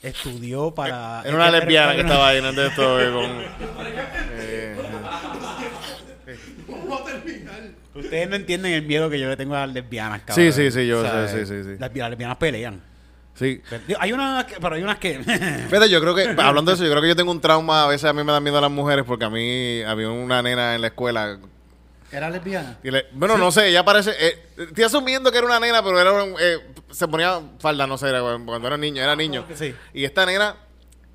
estudió 0.02 0.72
para. 0.72 1.22
Era 1.26 1.36
una 1.36 1.52
lesbiana 1.52 1.96
que 1.96 2.02
estaba 2.02 2.30
ahí, 2.30 2.42
no 2.42 2.52
de 2.54 2.68
esto, 2.68 3.02
eh, 3.02 3.12
con... 3.12 3.26
eh, 4.34 4.76
Vamos 6.68 7.02
a 7.02 7.06
terminar. 7.06 7.62
Ustedes 7.94 8.30
no 8.30 8.36
entienden 8.38 8.72
el 8.74 8.84
miedo 8.84 9.10
que 9.10 9.20
yo 9.20 9.28
le 9.28 9.36
tengo 9.36 9.54
a 9.56 9.66
las 9.66 9.74
lesbianas, 9.76 10.22
cabrón. 10.22 10.36
Sí, 10.46 10.52
sí, 10.54 10.72
sí, 10.72 10.88
yo 10.88 11.00
O 11.00 11.04
sea, 11.04 11.28
sé, 11.28 11.46
sí, 11.46 11.54
sí, 11.54 11.64
sí. 11.64 11.76
Las, 11.78 11.94
las 11.96 12.10
lesbianas 12.10 12.38
pelean. 12.38 12.82
Sí. 13.34 13.62
Hay 14.00 14.12
unas 14.14 14.46
que, 14.46 14.56
pero 14.60 14.76
hay 14.76 14.84
unas 14.84 15.00
que... 15.00 15.20
Fíjate, 15.70 15.90
yo 15.90 16.00
creo 16.02 16.14
que, 16.14 16.24
hablando 16.42 16.72
de 16.72 16.76
eso, 16.76 16.84
yo 16.84 16.92
creo 16.92 17.02
que 17.02 17.08
yo 17.08 17.16
tengo 17.16 17.32
un 17.32 17.42
trauma. 17.42 17.84
A 17.84 17.88
veces 17.88 18.06
a 18.10 18.14
mí 18.14 18.24
me 18.24 18.32
dan 18.32 18.44
miedo 18.44 18.60
las 18.62 18.70
mujeres 18.72 19.06
porque 19.08 19.26
a 19.26 19.30
mí 19.30 19.82
había 19.84 20.10
una 20.10 20.42
nena 20.42 20.76
en 20.76 20.82
la 20.82 20.88
escuela. 20.88 21.40
¿Era 22.12 22.30
lesbiana? 22.30 22.78
y 22.84 22.92
le- 22.92 23.06
bueno, 23.14 23.38
no 23.38 23.52
sé, 23.54 23.70
ella 23.70 23.86
parece. 23.86 24.12
eh, 24.20 24.46
estoy 24.58 24.84
asumiendo 24.84 25.32
que 25.32 25.38
era 25.38 25.48
una 25.48 25.60
nena, 25.62 25.82
pero 25.82 25.98
era 26.00 26.12
un- 26.24 26.36
eh, 26.40 26.58
se 26.92 27.08
ponía 27.08 27.40
falda, 27.60 27.88
no 27.88 27.98
sé, 27.98 28.10
era 28.10 28.20
cuando 28.22 28.68
era 28.68 28.76
niño, 28.78 29.02
era 29.02 29.16
niño. 29.16 29.46
Sí. 29.56 29.74
Y 29.94 30.04
esta 30.04 30.26
nena 30.26 30.58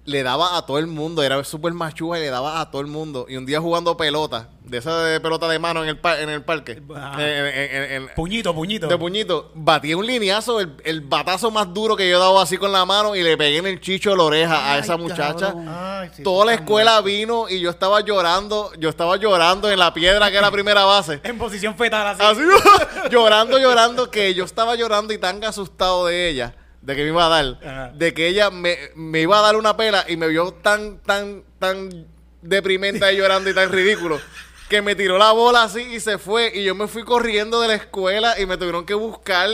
le 0.06 0.22
daba 0.22 0.56
a 0.56 0.64
todo 0.66 0.78
el 0.78 0.86
mundo, 0.86 1.22
era 1.22 1.42
súper 1.44 1.72
machuga 1.72 2.18
y 2.18 2.22
le 2.22 2.30
daba 2.30 2.60
a 2.60 2.70
todo 2.70 2.80
el 2.80 2.86
mundo. 2.86 3.26
Y 3.28 3.36
un 3.36 3.44
día 3.44 3.60
jugando 3.60 3.96
pelota, 3.96 4.48
de 4.62 4.78
esa 4.78 5.02
de 5.04 5.20
pelota 5.20 5.48
de 5.48 5.58
mano 5.58 5.82
en 5.82 5.88
el, 5.90 5.98
pa- 5.98 6.20
en 6.20 6.28
el 6.30 6.42
parque, 6.44 6.80
Ajá. 6.94 7.20
en- 7.22 7.46
en- 7.46 7.92
en- 8.02 8.08
puñito, 8.14 8.54
puñito. 8.54 8.86
de 8.86 8.96
puñito, 8.98 9.50
batí 9.54 9.94
un 9.94 10.06
lineazo, 10.06 10.60
el, 10.60 10.72
el 10.84 11.00
batazo 11.02 11.50
más 11.50 11.72
duro 11.74 11.96
que 11.96 12.08
yo 12.08 12.16
he 12.16 12.20
dado 12.20 12.40
así 12.40 12.56
con 12.56 12.72
la 12.72 12.84
mano 12.84 13.14
y 13.16 13.22
le 13.22 13.36
pegué 13.36 13.58
en 13.58 13.66
el 13.66 13.80
chicho 13.80 14.10
de 14.10 14.16
la 14.16 14.22
oreja 14.22 14.72
a 14.72 14.78
esa 14.78 14.96
muchacha. 14.96 15.54
Ay, 16.00 16.10
sí, 16.14 16.22
Toda 16.22 16.46
la 16.46 16.54
escuela 16.54 17.00
muerto. 17.02 17.06
vino 17.06 17.48
y 17.48 17.60
yo 17.60 17.70
estaba 17.70 18.00
llorando, 18.00 18.72
yo 18.78 18.88
estaba 18.88 19.16
llorando 19.16 19.70
en 19.70 19.78
la 19.78 19.92
piedra 19.92 20.30
que 20.30 20.36
era 20.38 20.50
primera 20.50 20.84
base. 20.84 21.20
En 21.24 21.36
posición 21.38 21.76
fetal 21.76 22.06
así. 22.06 22.22
Así, 22.22 22.40
llorando, 23.10 23.58
llorando, 23.58 24.10
que 24.10 24.34
yo 24.34 24.44
estaba 24.44 24.74
llorando 24.76 25.12
y 25.12 25.18
tan 25.18 25.42
asustado 25.44 26.06
de 26.06 26.28
ella, 26.28 26.54
de 26.86 26.94
que 26.94 27.02
me 27.02 27.08
iba 27.08 27.26
a 27.26 27.28
dar, 27.28 27.58
Ajá. 27.62 27.90
de 27.94 28.14
que 28.14 28.28
ella 28.28 28.48
me, 28.50 28.78
me 28.94 29.20
iba 29.20 29.36
a 29.38 29.42
dar 29.42 29.56
una 29.56 29.76
pela 29.76 30.04
y 30.08 30.16
me 30.16 30.28
vio 30.28 30.52
tan, 30.52 30.98
tan, 30.98 31.42
tan 31.58 32.06
deprimente 32.42 33.04
ahí 33.04 33.16
llorando 33.16 33.50
y 33.50 33.54
tan 33.54 33.70
ridículo. 33.72 34.20
Que 34.68 34.82
me 34.82 34.94
tiró 34.94 35.18
la 35.18 35.32
bola 35.32 35.64
así 35.64 35.80
y 35.80 35.98
se 36.00 36.16
fue. 36.18 36.50
Y 36.54 36.62
yo 36.64 36.74
me 36.76 36.86
fui 36.86 37.02
corriendo 37.04 37.60
de 37.60 37.68
la 37.68 37.74
escuela 37.74 38.38
y 38.38 38.46
me 38.46 38.56
tuvieron 38.56 38.86
que 38.86 38.94
buscar 38.94 39.48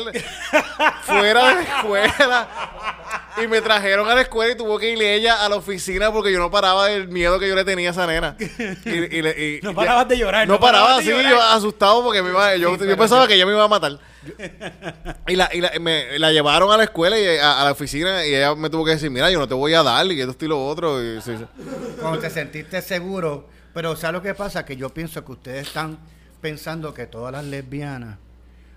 fuera 1.04 1.48
de 1.48 1.54
la 1.54 1.62
escuela. 1.62 2.48
Y 3.42 3.46
me 3.48 3.60
trajeron 3.60 4.08
a 4.10 4.14
la 4.14 4.22
escuela 4.22 4.52
y 4.52 4.56
tuvo 4.56 4.78
que 4.78 4.90
ir 4.90 5.02
ella 5.02 5.44
a 5.44 5.48
la 5.48 5.56
oficina 5.56 6.12
porque 6.12 6.32
yo 6.32 6.38
no 6.38 6.50
paraba 6.50 6.88
del 6.88 7.08
miedo 7.08 7.38
que 7.38 7.48
yo 7.48 7.54
le 7.54 7.64
tenía 7.64 7.88
a 7.90 7.92
esa 7.92 8.06
nena. 8.06 8.36
Y, 8.38 8.90
y 8.90 9.22
le- 9.22 9.56
y- 9.56 9.60
No 9.62 9.74
parabas 9.74 10.08
de 10.08 10.18
llorar. 10.18 10.46
no, 10.46 10.60
paraba 10.60 10.84
parabas 10.86 11.06
así, 11.06 11.28
yo 11.28 11.42
asustado 11.42 12.02
porque 12.04 12.22
me 12.22 12.30
iba, 12.30 12.56
yo, 12.56 12.76
yo 12.76 12.96
pensaba 12.96 13.26
que 13.26 13.34
ella 13.34 13.46
me 13.46 13.52
iba 13.52 13.64
a 13.64 13.68
matar. 13.68 13.98
y 15.26 15.36
la, 15.36 15.48
y 15.52 15.60
la, 15.60 15.72
me- 15.80 16.18
la 16.18 16.30
llevaron 16.32 16.70
a 16.72 16.76
la 16.76 16.84
escuela 16.84 17.18
y 17.18 17.38
a, 17.38 17.60
a 17.60 17.64
la 17.64 17.72
oficina 17.72 18.24
y 18.26 18.34
ella 18.34 18.54
me 18.54 18.68
tuvo 18.70 18.84
que 18.84 18.92
decir, 18.92 19.10
mira, 19.10 19.30
yo 19.30 19.38
no 19.38 19.48
te 19.48 19.54
voy 19.54 19.74
a 19.74 19.82
dar 19.82 20.06
y 20.06 20.20
esto 20.20 20.44
y 20.44 20.48
lo 20.48 20.64
otro. 20.66 21.02
Y, 21.02 21.20
sí, 21.22 21.32
sí. 21.36 21.44
Cuando 22.00 22.18
te 22.18 22.30
sentiste 22.30 22.80
seguro. 22.82 23.48
Pero 23.74 23.96
¿sabes 23.96 24.12
lo 24.14 24.22
que 24.22 24.34
pasa? 24.34 24.64
Que 24.66 24.76
yo 24.76 24.90
pienso 24.90 25.24
que 25.24 25.32
ustedes 25.32 25.66
están 25.68 25.98
pensando 26.42 26.92
que 26.92 27.06
todas 27.06 27.32
las 27.32 27.44
lesbianas 27.44 28.18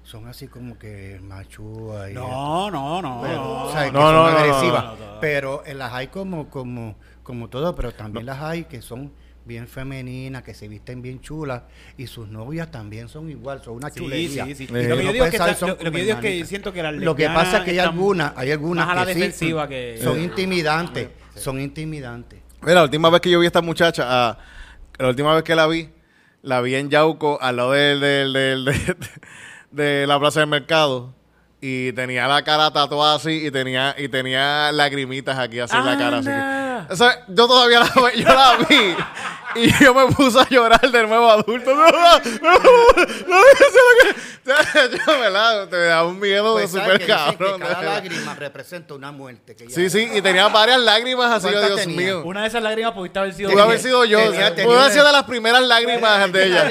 son 0.06 0.28
así 0.28 0.48
como 0.48 0.78
que 0.80 1.20
machúas 1.22 2.12
y 2.12 2.14
No, 2.14 2.70
no, 2.72 3.02
no. 3.02 3.20
Pero, 3.24 3.36
no. 3.36 3.64
o 3.66 3.72
sea, 3.72 3.86
que 3.86 3.92
No, 3.92 4.02
son 4.02 4.14
no, 4.14 4.24
no, 4.26 4.32
no, 4.32 4.38
agresivas. 4.38 4.84
no, 4.86 4.96
no, 4.96 5.14
no. 5.16 5.20
Pero 5.20 5.64
eh, 5.66 5.74
las 5.74 5.92
hay 5.94 6.08
como, 6.08 6.50
como, 6.50 6.96
como 7.24 7.50
todo, 7.50 7.76
pero 7.76 7.92
también 7.92 8.26
las 8.26 8.40
hay 8.42 8.66
que 8.66 8.82
son 8.82 9.12
bien 9.46 9.68
femeninas, 9.68 10.42
que 10.44 10.54
se 10.56 10.68
visten 10.68 11.02
bien 11.04 11.22
chulas, 11.22 11.64
y 11.98 12.08
sus 12.08 12.28
novias 12.30 12.72
también 12.72 13.08
son 13.10 13.30
igual, 13.30 13.62
son 13.64 13.76
una 13.76 13.90
Sí, 13.92 14.00
chulería. 14.00 14.46
sí, 14.46 14.56
sí. 14.56 14.64
Eh, 14.64 14.88
Lo 14.90 14.96
que 14.98 15.04
yo 15.04 15.08
no 15.10 15.14
digo 15.14 15.26
es 15.26 15.32
que, 15.32 15.38
está- 15.38 15.54
son 15.54 15.70
lo, 15.70 15.76
lo 15.76 15.92
que 15.92 15.98
yo 16.00 16.04
digo 16.06 16.18
es 16.18 16.22
que 16.22 16.46
siento 16.46 16.74
que 16.74 16.82
las 16.82 16.94
Lo 16.96 17.16
que 17.16 17.28
pasa 17.28 17.58
es 17.60 17.64
que 17.64 17.72
hay 17.72 17.80
algunas, 17.80 18.34
hay 18.36 18.52
algunas 18.52 18.88
la 18.96 19.06
que 19.06 19.32
sí, 19.32 19.54
que... 19.70 20.00
son 20.04 20.20
intimidantes, 20.20 21.10
son 21.36 21.60
intimidantes. 21.60 22.40
Mira, 22.62 22.76
la 22.76 22.84
última 22.84 23.10
vez 23.12 23.22
que 23.22 23.30
yo 23.30 23.40
vi 23.40 23.46
a 23.46 23.48
esta 23.48 23.62
muchacha, 23.62 24.04
ah, 24.08 24.38
la 24.98 25.10
última 25.10 25.34
vez 25.36 25.44
que 25.44 25.54
la 25.56 25.68
vi, 25.68 25.90
la 26.42 26.62
vi 26.62 26.74
en 26.76 26.90
Yauco, 26.90 27.38
al 27.40 27.58
lado 27.58 27.72
del, 27.74 28.00
del- 28.00 28.34
del- 28.34 28.66
de, 28.66 28.72
de 29.76 30.08
la 30.08 30.20
plaza 30.20 30.40
del 30.42 30.50
mercado. 30.50 31.14
Y 31.62 31.94
tenía 31.94 32.28
la 32.28 32.44
cara 32.44 32.72
tatuada 32.72 33.16
así 33.16 33.48
y 33.48 33.52
tenía, 33.52 33.96
y 33.98 34.08
tenía 34.08 34.72
lagrimitas 34.72 35.38
aquí 35.40 35.60
así 35.60 35.76
en 35.76 35.86
la 35.86 35.98
cara. 35.98 36.18
Así 36.20 36.28
que- 36.30 36.65
o 36.90 36.96
sea, 36.96 37.24
yo 37.28 37.48
todavía 37.48 37.80
la, 37.82 38.14
yo 38.16 38.28
la 38.28 38.58
vi 38.70 38.96
y 39.56 39.84
yo 39.84 39.94
me 39.94 40.08
puse 40.14 40.40
a 40.40 40.48
llorar 40.50 40.82
de 40.92 41.08
nuevo 41.08 41.30
adulto. 41.30 41.74
No, 41.74 41.86
no, 41.88 42.20
no, 42.42 42.60
no, 43.28 43.42
yo 44.46 45.20
me 45.20 45.30
la, 45.30 45.68
te 45.70 45.78
da 45.86 46.04
un 46.04 46.20
miedo 46.20 46.54
Pues, 46.54 46.72
¿sabes 46.72 46.86
súper 46.86 47.00
que 47.00 47.06
dicen 47.14 47.32
que 47.32 47.38
cabrón. 47.38 47.62
cada 47.62 47.82
lágrima 47.82 48.36
representa 48.36 48.94
una 48.94 49.12
muerte. 49.12 49.56
Sí, 49.70 49.90
sí, 49.90 50.10
y 50.14 50.22
tenía 50.22 50.48
varias 50.50 50.80
lágrimas 50.80 51.32
así, 51.32 51.48
yo, 51.48 51.54
¿Cuántas 51.54 51.70
Dios 51.70 51.82
tenía? 51.82 51.98
mío. 51.98 52.24
Una 52.26 52.42
de 52.42 52.48
esas 52.48 52.62
lágrimas 52.62 52.94
pudiste 52.94 53.20
haber 53.20 53.34
sido... 53.34 53.50
Pudo 53.52 53.64
haber 53.64 53.80
sido 53.80 54.06
yo. 54.06 54.20
Pudo 54.20 54.80
haber 54.80 54.92
sido 54.92 55.04
una- 55.04 55.12
de 55.12 55.18
las 55.18 55.24
primeras 55.24 55.62
lágrimas 55.64 56.32
de 56.32 56.46
ella. 56.46 56.68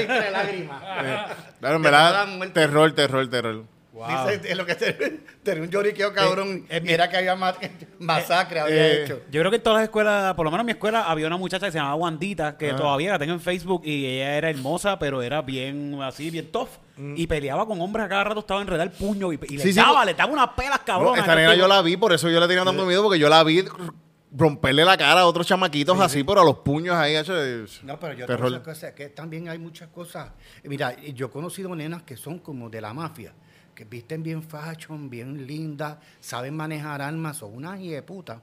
Claro, 1.59 1.79
De 1.79 2.47
terror, 2.53 2.91
terror, 2.93 3.29
terror. 3.29 3.63
Wow. 3.95 4.27
Dice, 4.27 4.51
es 4.51 4.57
lo 4.57 4.65
que 4.65 4.75
te, 4.75 4.93
tenía 5.41 5.63
un 5.63 5.69
lloriqueo 5.69 6.13
cabrón. 6.13 6.65
eh, 6.69 6.81
y 6.85 6.91
era 6.91 7.09
que 7.09 7.15
había 7.15 7.33
ma- 7.37 7.55
masacre, 7.97 8.59
había 8.59 8.75
eh, 8.87 9.03
hecho. 9.05 9.21
Yo 9.31 9.39
creo 9.39 9.49
que 9.49 9.55
en 9.55 9.63
todas 9.63 9.77
las 9.77 9.83
escuelas, 9.85 10.33
por 10.33 10.43
lo 10.43 10.51
menos 10.51 10.63
en 10.63 10.65
mi 10.65 10.71
escuela, 10.73 11.03
había 11.09 11.27
una 11.27 11.37
muchacha 11.37 11.65
que 11.67 11.71
se 11.71 11.77
llamaba 11.77 11.95
Wandita, 11.95 12.57
que 12.57 12.73
todavía 12.73 13.11
la 13.13 13.19
tengo 13.19 13.31
en 13.33 13.39
Facebook, 13.39 13.83
y 13.85 14.05
ella 14.05 14.35
era 14.37 14.49
hermosa, 14.49 14.99
pero 14.99 15.21
era 15.21 15.41
bien 15.41 15.97
así, 16.01 16.29
bien 16.29 16.51
tough. 16.51 16.67
Y 16.97 17.25
peleaba 17.25 17.65
con 17.65 17.79
hombres 17.79 18.05
a 18.05 18.09
cada 18.09 18.25
rato, 18.25 18.41
estaba 18.41 18.61
enredada 18.61 18.83
el 18.83 18.91
puño 18.91 19.31
y, 19.31 19.39
y 19.49 19.57
le 19.57 19.63
Sí, 19.63 19.71
daba, 19.71 19.99
no- 20.01 20.05
le 20.05 20.13
daba 20.13 20.31
unas 20.33 20.49
pelas 20.49 20.79
No, 20.79 20.85
cabronas. 20.85 21.19
esta 21.19 21.35
nena 21.35 21.55
yo 21.55 21.67
la 21.67 21.81
vi, 21.81 21.95
por 21.95 22.11
eso 22.11 22.29
yo 22.29 22.39
le 22.41 22.47
tenía 22.49 22.65
tanto 22.65 22.85
miedo, 22.85 23.01
porque 23.01 23.17
yo 23.17 23.29
la 23.29 23.43
vi 23.45 23.63
romperle 24.37 24.83
la 24.83 24.97
cara 24.97 25.21
a 25.21 25.25
otros 25.27 25.47
chamaquitos 25.47 25.97
así, 26.01 26.23
pero 26.23 26.41
a 26.41 26.43
los 26.43 26.57
puños 26.57 26.95
ahí, 26.95 27.15
hecho, 27.15 27.33
No, 27.83 27.97
pero 27.99 28.13
yo 28.13 28.25
tengo 28.25 28.47
esa 28.47 28.61
cosa, 28.63 28.93
que 28.95 29.07
también 29.07 29.47
hay 29.47 29.57
muchas 29.57 29.87
cosas. 29.89 30.31
Mira, 30.63 30.93
yo 31.13 31.27
he 31.27 31.29
conocido 31.29 31.73
nenas 31.75 32.03
que 32.03 32.17
son 32.17 32.39
como 32.39 32.69
de 32.69 32.81
la 32.81 32.93
mafia, 32.93 33.33
que 33.75 33.83
visten 33.85 34.23
bien 34.23 34.41
fashion, 34.41 35.09
bien 35.09 35.45
lindas, 35.45 35.97
saben 36.21 36.55
manejar 36.55 37.01
armas, 37.01 37.37
son 37.37 37.53
unas 37.55 37.79
de 37.79 38.01
puta. 38.01 38.41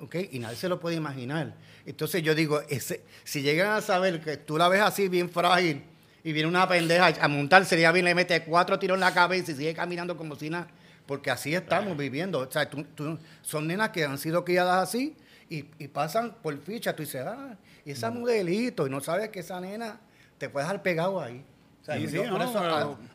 ¿ok? 0.00 0.16
Y 0.32 0.38
nadie 0.40 0.56
se 0.56 0.68
lo 0.68 0.80
puede 0.80 0.96
imaginar. 0.96 1.54
Entonces 1.86 2.22
yo 2.22 2.34
digo, 2.34 2.60
ese, 2.68 3.02
si 3.24 3.42
llegan 3.42 3.72
a 3.72 3.80
saber 3.80 4.20
que 4.20 4.36
tú 4.38 4.56
la 4.58 4.68
ves 4.68 4.80
así 4.82 5.08
bien 5.08 5.28
frágil 5.30 5.82
y 6.22 6.32
viene 6.32 6.48
una 6.48 6.66
pendeja 6.66 7.12
a 7.20 7.28
montarse, 7.28 7.78
ya 7.80 7.92
bien 7.92 8.04
le 8.06 8.14
mete 8.14 8.42
cuatro 8.42 8.78
tiros 8.78 8.96
en 8.96 9.00
la 9.00 9.12
cabeza 9.14 9.52
y 9.52 9.54
sigue 9.54 9.74
caminando 9.74 10.16
como 10.16 10.34
si 10.36 10.48
nada, 10.50 10.68
porque 11.06 11.30
así 11.30 11.54
estamos 11.54 11.96
viviendo. 11.96 12.40
O 12.40 12.50
sea, 12.50 12.68
tú- 12.68 12.84
tú- 12.94 13.18
son 13.42 13.66
nenas 13.66 13.90
que 13.90 14.04
han 14.04 14.18
sido 14.18 14.44
criadas 14.44 14.88
así 14.88 15.14
y, 15.50 15.66
y 15.78 15.88
pasan 15.88 16.34
por 16.42 16.58
ficha. 16.62 16.94
Tú 16.96 17.02
dices, 17.02 17.22
ah, 17.26 17.56
y 17.84 17.90
esa 17.90 18.10
modelito, 18.10 18.86
y 18.86 18.90
no 18.90 19.00
sabes 19.00 19.28
que 19.28 19.40
esa 19.40 19.60
nena 19.60 20.00
te 20.38 20.48
puede 20.48 20.64
dejar 20.64 20.82
pegado 20.82 21.20
ahí. 21.20 21.44
O 21.84 21.86
sea, 21.86 21.98
Sí, 21.98 22.08
sí, 22.08 22.16
yo 22.16 22.30
no, 22.30 22.42
eso, 22.42 22.58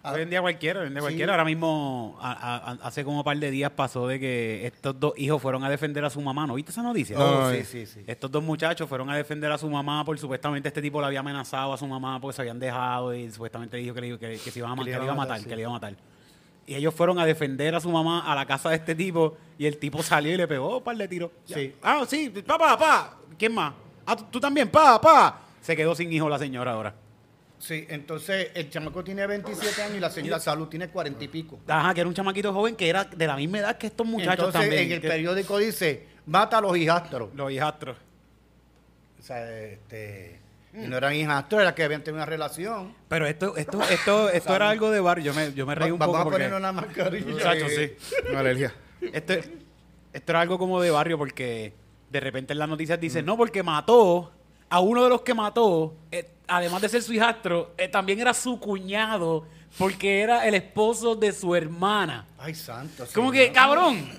ah, 0.03 0.11
hoy 0.13 0.21
en 0.21 0.29
día 0.29 0.41
cualquiera, 0.41 0.81
hoy 0.81 0.85
en 0.87 0.93
día 0.93 0.99
Sí. 1.01 1.05
cualquiera. 1.05 1.33
Ahora 1.33 1.43
mismo, 1.43 2.19
a- 2.21 2.33
a- 2.33 2.71
a- 2.73 2.77
hace 2.87 3.03
como 3.03 3.17
un 3.17 3.23
par 3.23 3.35
de 3.35 3.49
días 3.49 3.71
pasó 3.71 4.05
de 4.07 4.19
que 4.19 4.67
estos 4.67 4.99
dos 4.99 5.13
hijos 5.17 5.41
fueron 5.41 5.63
a 5.63 5.69
defender 5.71 6.05
a 6.05 6.09
su 6.11 6.21
mamá. 6.21 6.45
¿No 6.45 6.53
viste 6.53 6.69
esa 6.71 6.83
noticia? 6.83 7.17
Oh, 7.19 7.49
sí, 7.51 7.63
sí, 7.65 7.87
sí. 7.87 8.03
Estos 8.05 8.29
dos 8.29 8.43
muchachos 8.43 8.87
fueron 8.87 9.09
a 9.09 9.15
defender 9.17 9.51
a 9.51 9.57
su 9.57 9.67
mamá 9.67 10.05
por 10.05 10.19
supuestamente 10.19 10.67
este 10.67 10.83
tipo 10.83 11.01
le 11.01 11.07
había 11.07 11.21
amenazado 11.21 11.73
a 11.73 11.77
su 11.79 11.87
mamá 11.87 12.21
porque 12.21 12.35
se 12.35 12.43
habían 12.43 12.59
dejado 12.59 13.11
y 13.15 13.31
supuestamente 13.31 13.75
dijo 13.77 13.95
que, 13.95 14.01
le- 14.01 14.19
que- 14.19 14.37
que 14.37 14.51
se 14.51 14.59
iba 14.59 14.71
a, 14.71 14.75
Que 14.75 14.83
le 14.83 14.91
iba 14.91 15.03
a 15.03 15.11
a 15.11 15.15
matar, 15.15 15.43
que 15.43 15.55
le 15.55 15.61
iba 15.63 15.69
a 15.71 15.73
matar. 15.73 15.95
Y 16.67 16.75
ellos 16.75 16.93
fueron 16.93 17.17
a 17.17 17.25
defender 17.25 17.73
a 17.73 17.79
su 17.79 17.89
mamá 17.89 18.31
a 18.31 18.35
la 18.35 18.45
casa 18.45 18.69
de 18.69 18.75
este 18.75 18.93
tipo 18.93 19.35
y 19.57 19.65
el 19.65 19.79
tipo 19.79 20.03
salió 20.03 20.31
y 20.31 20.37
le 20.37 20.47
pegó 20.47 20.77
un 20.77 20.83
par 20.83 20.95
de 20.95 21.07
tiros. 21.07 21.31
Sí. 21.43 21.73
Ah, 21.81 22.03
sí, 22.07 22.29
papá, 22.45 22.77
papá. 22.77 23.17
¿Quién 23.35 23.51
más? 23.55 23.73
Ah, 24.05 24.15
¿tú, 24.15 24.39
también, 24.39 24.69
pa, 24.69 25.01
pa. 25.01 25.41
Se 25.59 25.75
quedó 25.75 25.95
sin 25.95 26.13
hijo 26.13 26.29
la 26.29 26.37
señora 26.37 26.73
ahora. 26.73 26.93
Sí, 27.59 27.85
entonces 27.89 28.51
el 28.55 28.69
chamaco 28.69 29.03
tiene 29.03 29.27
27 29.27 29.83
años 29.83 29.97
y 29.97 29.99
la 29.99 30.09
señora 30.09 30.39
Salud 30.39 30.67
tiene 30.69 30.87
40 30.89 31.23
y 31.23 31.27
pico. 31.27 31.59
Ajá, 31.67 31.93
que 31.93 31.99
era 31.99 32.07
un 32.07 32.13
chamaquito 32.15 32.53
joven 32.53 32.75
que 32.75 32.87
era 32.89 33.03
de 33.03 33.27
la 33.27 33.35
misma 33.35 33.59
edad 33.59 33.77
que 33.77 33.87
estos 33.87 34.07
muchachos 34.07 34.45
Entonces 34.47 34.61
también. 34.61 34.83
en 34.87 34.91
el 34.93 35.01
que- 35.01 35.07
periódico 35.09 35.57
dice, 35.57 36.07
mata 36.25 36.59
a 36.59 36.61
los 36.61 36.77
hijastros. 36.77 37.29
Los 37.35 37.51
hijastros. 37.51 37.97
O 39.19 39.21
sea, 39.21 39.51
este, 39.61 40.39
y 40.73 40.87
no 40.87 40.95
eran 40.97 41.13
hijastros, 41.13 41.61
era 41.61 41.75
que 41.75 41.83
habían 41.83 42.01
tenido 42.01 42.19
una 42.23 42.25
relación. 42.25 42.95
Pero 43.09 43.27
esto, 43.27 43.57
esto, 43.57 43.81
esto, 43.83 44.29
esto 44.31 44.55
era 44.55 44.69
algo 44.69 44.89
de 44.91 45.01
barrio. 45.01 45.25
Yo 45.25 45.33
me, 45.33 45.53
yo 45.53 45.65
me 45.65 45.75
reí 45.75 45.91
un 45.91 45.99
Vamos 45.99 46.13
poco 46.15 46.21
a 46.21 46.23
porque... 46.23 46.37
ponernos 46.37 46.59
una 46.59 46.71
mascarilla. 46.71 47.27
Muchachos, 47.27 47.71
sí. 47.75 47.91
Una 48.29 48.39
alergia. 48.39 48.73
Esto, 49.01 49.33
esto 50.13 50.31
era 50.31 50.39
algo 50.41 50.57
como 50.57 50.81
de 50.81 50.91
barrio 50.91 51.17
porque 51.17 51.73
de 52.09 52.19
repente 52.21 52.53
en 52.53 52.59
las 52.59 52.69
noticias 52.69 52.99
dicen, 53.01 53.25
no, 53.25 53.35
porque 53.35 53.61
mató 53.63 54.31
a 54.69 54.79
uno 54.79 55.03
de 55.03 55.09
los 55.09 55.21
que 55.21 55.33
mató, 55.33 55.93
eh, 56.11 56.29
además 56.47 56.81
de 56.81 56.89
ser 56.89 57.01
su 57.01 57.13
hijastro, 57.13 57.73
eh, 57.77 57.87
también 57.87 58.19
era 58.19 58.33
su 58.33 58.59
cuñado 58.59 59.45
porque 59.77 60.21
era 60.21 60.47
el 60.47 60.55
esposo 60.55 61.15
de 61.15 61.31
su 61.31 61.55
hermana. 61.55 62.25
Ay, 62.37 62.55
santo. 62.55 63.05
Como 63.13 63.31
señor. 63.31 63.47
que, 63.47 63.51
cabrón, 63.53 64.09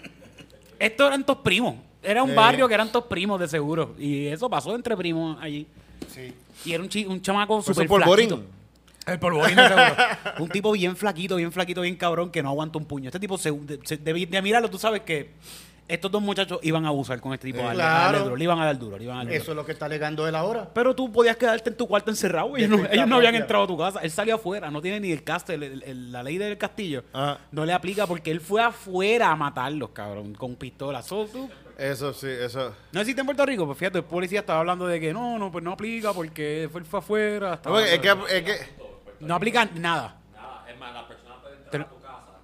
estos 0.78 1.06
eran 1.06 1.24
todos 1.24 1.40
primos. 1.40 1.74
Era 2.02 2.22
un 2.22 2.34
barrio 2.34 2.66
que 2.66 2.74
eran 2.74 2.90
todos 2.90 3.06
primos 3.06 3.38
de 3.38 3.46
seguro. 3.46 3.94
Y 3.98 4.26
eso 4.26 4.48
pasó 4.48 4.74
entre 4.74 4.96
primos 4.96 5.36
allí. 5.40 5.66
Sí. 6.12 6.32
Y 6.64 6.72
era 6.72 6.82
un, 6.82 6.88
chi- 6.88 7.04
un 7.04 7.20
chamaco 7.20 7.60
súper 7.62 7.86
flaquito. 7.86 8.42
El 9.06 9.18
polvorín 9.18 9.56
de 9.56 9.68
seguro. 9.68 9.94
un 10.38 10.48
tipo 10.48 10.72
bien 10.72 10.96
flaquito, 10.96 11.36
bien 11.36 11.52
flaquito, 11.52 11.80
bien 11.82 11.96
cabrón, 11.96 12.30
que 12.30 12.42
no 12.42 12.48
aguanta 12.50 12.78
un 12.78 12.84
puño. 12.86 13.08
Este 13.08 13.20
tipo, 13.20 13.36
se, 13.36 13.52
se- 13.84 13.96
de, 13.98 14.26
de 14.26 14.42
mirarlo, 14.42 14.70
tú 14.70 14.78
sabes 14.78 15.02
que 15.02 15.30
estos 15.90 16.10
dos 16.10 16.22
muchachos 16.22 16.58
iban 16.62 16.84
a 16.84 16.88
abusar 16.88 17.20
con 17.20 17.32
este 17.34 17.46
tipo. 17.48 17.58
Claro. 17.60 17.76
darle 17.78 18.18
duro, 18.20 18.36
le 18.36 18.44
iban 18.44 18.58
a 18.60 18.64
dar 18.64 18.78
duro, 18.78 18.96
le 18.98 19.04
iban 19.04 19.16
a 19.16 19.18
dar 19.20 19.26
duro. 19.26 19.36
Eso 19.42 19.50
es 19.52 19.56
lo 19.56 19.66
que 19.66 19.72
está 19.72 19.86
alegando 19.86 20.26
él 20.28 20.34
ahora. 20.34 20.68
Pero 20.72 20.94
tú 20.94 21.10
podías 21.12 21.36
quedarte 21.36 21.70
en 21.70 21.76
tu 21.76 21.86
cuarto 21.86 22.10
encerrado. 22.10 22.56
Ellos 22.56 22.70
no, 22.70 22.86
ellos 22.90 23.06
no 23.08 23.16
habían 23.16 23.34
entrado 23.34 23.64
a 23.64 23.66
tu 23.66 23.76
casa. 23.76 24.00
Él 24.00 24.10
salió 24.10 24.36
afuera. 24.36 24.70
No 24.70 24.80
tiene 24.80 25.00
ni 25.00 25.12
el 25.12 25.22
castle. 25.24 25.54
el- 25.54 25.82
el- 25.82 26.12
la 26.12 26.22
ley 26.22 26.38
del 26.38 26.56
castillo 26.58 27.04
Ajá. 27.12 27.38
no 27.52 27.64
le 27.66 27.72
aplica 27.72 28.06
porque 28.06 28.30
él 28.30 28.40
fue 28.40 28.62
afuera 28.62 29.30
a 29.30 29.36
matarlos, 29.36 29.90
cabrón, 29.90 30.34
con. 30.34 30.56
So, 31.02 31.26
tú- 31.26 31.50
Eso 31.78 32.12
sí, 32.12 32.26
eso. 32.28 32.74
no 32.92 33.00
existe 33.00 33.20
en 33.20 33.26
Puerto 33.26 33.44
Rico. 33.46 33.64
Pues 33.66 33.78
fíjate, 33.78 33.98
el 33.98 34.04
policía 34.04 34.40
estaba 34.40 34.60
hablando 34.60 34.86
de 34.86 35.00
que 35.00 35.12
no, 35.12 35.38
no, 35.38 35.50
pues 35.50 35.64
no 35.64 35.72
aplica 35.72 36.12
porque 36.12 36.68
fue, 36.70 36.80
él 36.82 36.86
fue 36.86 36.98
afuera. 36.98 37.54
estaba- 37.54 37.80
No, 37.80 37.86
es 37.86 37.98
que, 37.98 38.08
es 38.28 38.42
que 38.42 38.56
no 39.20 39.34
aplica 39.34 39.64
nada. 39.74 40.16
Nada, 40.34 40.64
es 40.70 40.78
más, 40.78 40.92
la 40.92 41.08
persona 41.08 41.40
puede 41.40 41.56
entrar 41.56 41.82
a 41.82 41.88
tu 41.88 42.00
casa 42.00 42.38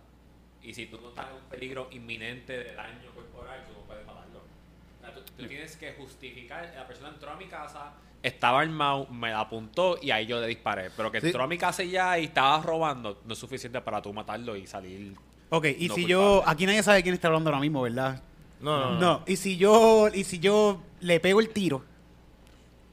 y 0.62 0.72
si 0.74 0.86
tú 0.86 0.98
no 1.02 1.08
estás 1.10 1.26
en 1.28 1.34
un 1.36 1.50
peligro 1.50 1.88
inminente 1.90 2.52
de 2.56 2.74
daño 2.74 3.10
corporal, 3.14 3.60
tú 3.66 3.74
no 3.74 3.80
puedes 3.86 4.06
matarlo. 4.06 4.38
O 4.38 5.00
sea, 5.02 5.14
tú, 5.36 5.46
tienes 5.46 5.76
que 5.76 5.92
justificar, 5.94 6.72
la 6.76 6.86
persona 6.86 7.08
entró 7.10 7.30
a 7.30 7.36
mi 7.36 7.46
casa, 7.46 7.92
estaba 8.22 8.60
armado, 8.60 9.06
me 9.08 9.32
apuntó 9.32 9.98
y 10.00 10.10
ahí 10.10 10.26
yo 10.26 10.40
le 10.40 10.46
disparé. 10.48 10.90
Pero 10.96 11.12
que 11.12 11.20
Sí. 11.20 11.26
entró 11.28 11.42
a 11.42 11.46
mi 11.46 11.58
casa 11.58 11.82
y 11.82 11.90
ya 11.90 12.18
y 12.18 12.24
estaba 12.24 12.60
robando, 12.62 13.20
no 13.24 13.32
es 13.32 13.38
suficiente 13.38 13.80
para 13.80 14.02
tú 14.02 14.12
matarlo 14.12 14.56
y 14.56 14.66
salir. 14.66 15.14
Ok, 15.50 15.66
y 15.66 15.68
No 15.88 15.94
si 15.94 16.02
culpable. 16.02 16.08
yo. 16.08 16.42
Aquí 16.46 16.66
nadie 16.66 16.82
sabe 16.82 17.02
quién 17.02 17.14
está 17.14 17.28
hablando 17.28 17.50
ahora 17.50 17.60
mismo, 17.60 17.82
¿verdad? 17.82 18.20
no, 18.60 18.78
no, 18.80 18.90
no. 18.92 19.00
No, 19.00 19.22
y 19.26 19.36
si 19.36 19.56
yo. 19.56 20.08
Y 20.12 20.24
si 20.24 20.38
yo 20.40 20.80
le 21.00 21.20
pego 21.20 21.40
el 21.40 21.50
tiro. 21.50 21.84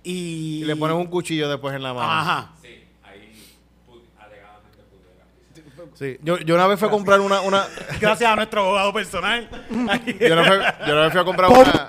Y. 0.04 0.60
Y 0.62 0.66
le 0.66 0.76
pones 0.76 0.96
un 0.98 1.08
cuchillo 1.08 1.50
después 1.50 1.74
en 1.76 1.82
la 1.82 1.94
mano. 1.94 2.12
Ajá. 2.12 2.52
Sí, 2.62 2.84
ahí 3.04 3.32
alegadamente. 4.20 4.82
Sí. 5.96 6.18
Yo, 6.22 6.38
yo 6.40 6.56
una 6.56 6.68
vez 6.68 6.78
fui 6.80 6.88
a 6.88 6.92
comprar 6.92 7.20
una, 7.22 7.42
una 7.42 7.66
Gracias 8.00 8.30
a 8.32 8.36
nuestro 8.36 8.62
abogado 8.62 8.94
personal. 8.94 9.50
yo, 10.20 10.34
una 10.34 10.50
vez, 10.50 10.74
yo 10.86 10.94
una 10.94 11.02
vez 11.04 11.12
fui 11.12 11.22
a 11.22 11.24
comprar 11.24 11.50
una 11.50 11.88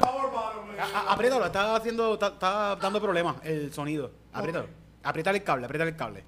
A- 0.85 1.13
Apriétalo, 1.13 1.47
está 1.47 1.77
haciendo, 1.77 2.15
está, 2.15 2.29
está 2.29 2.77
dando 2.77 3.01
problemas 3.01 3.37
el 3.45 3.73
sonido. 3.73 4.11
Apriétalo. 4.33 4.67
Apriétale 5.03 5.39
el 5.39 5.45
cable, 5.45 5.65
apriétale 5.67 5.91
el 5.91 5.97
cable. 5.97 6.25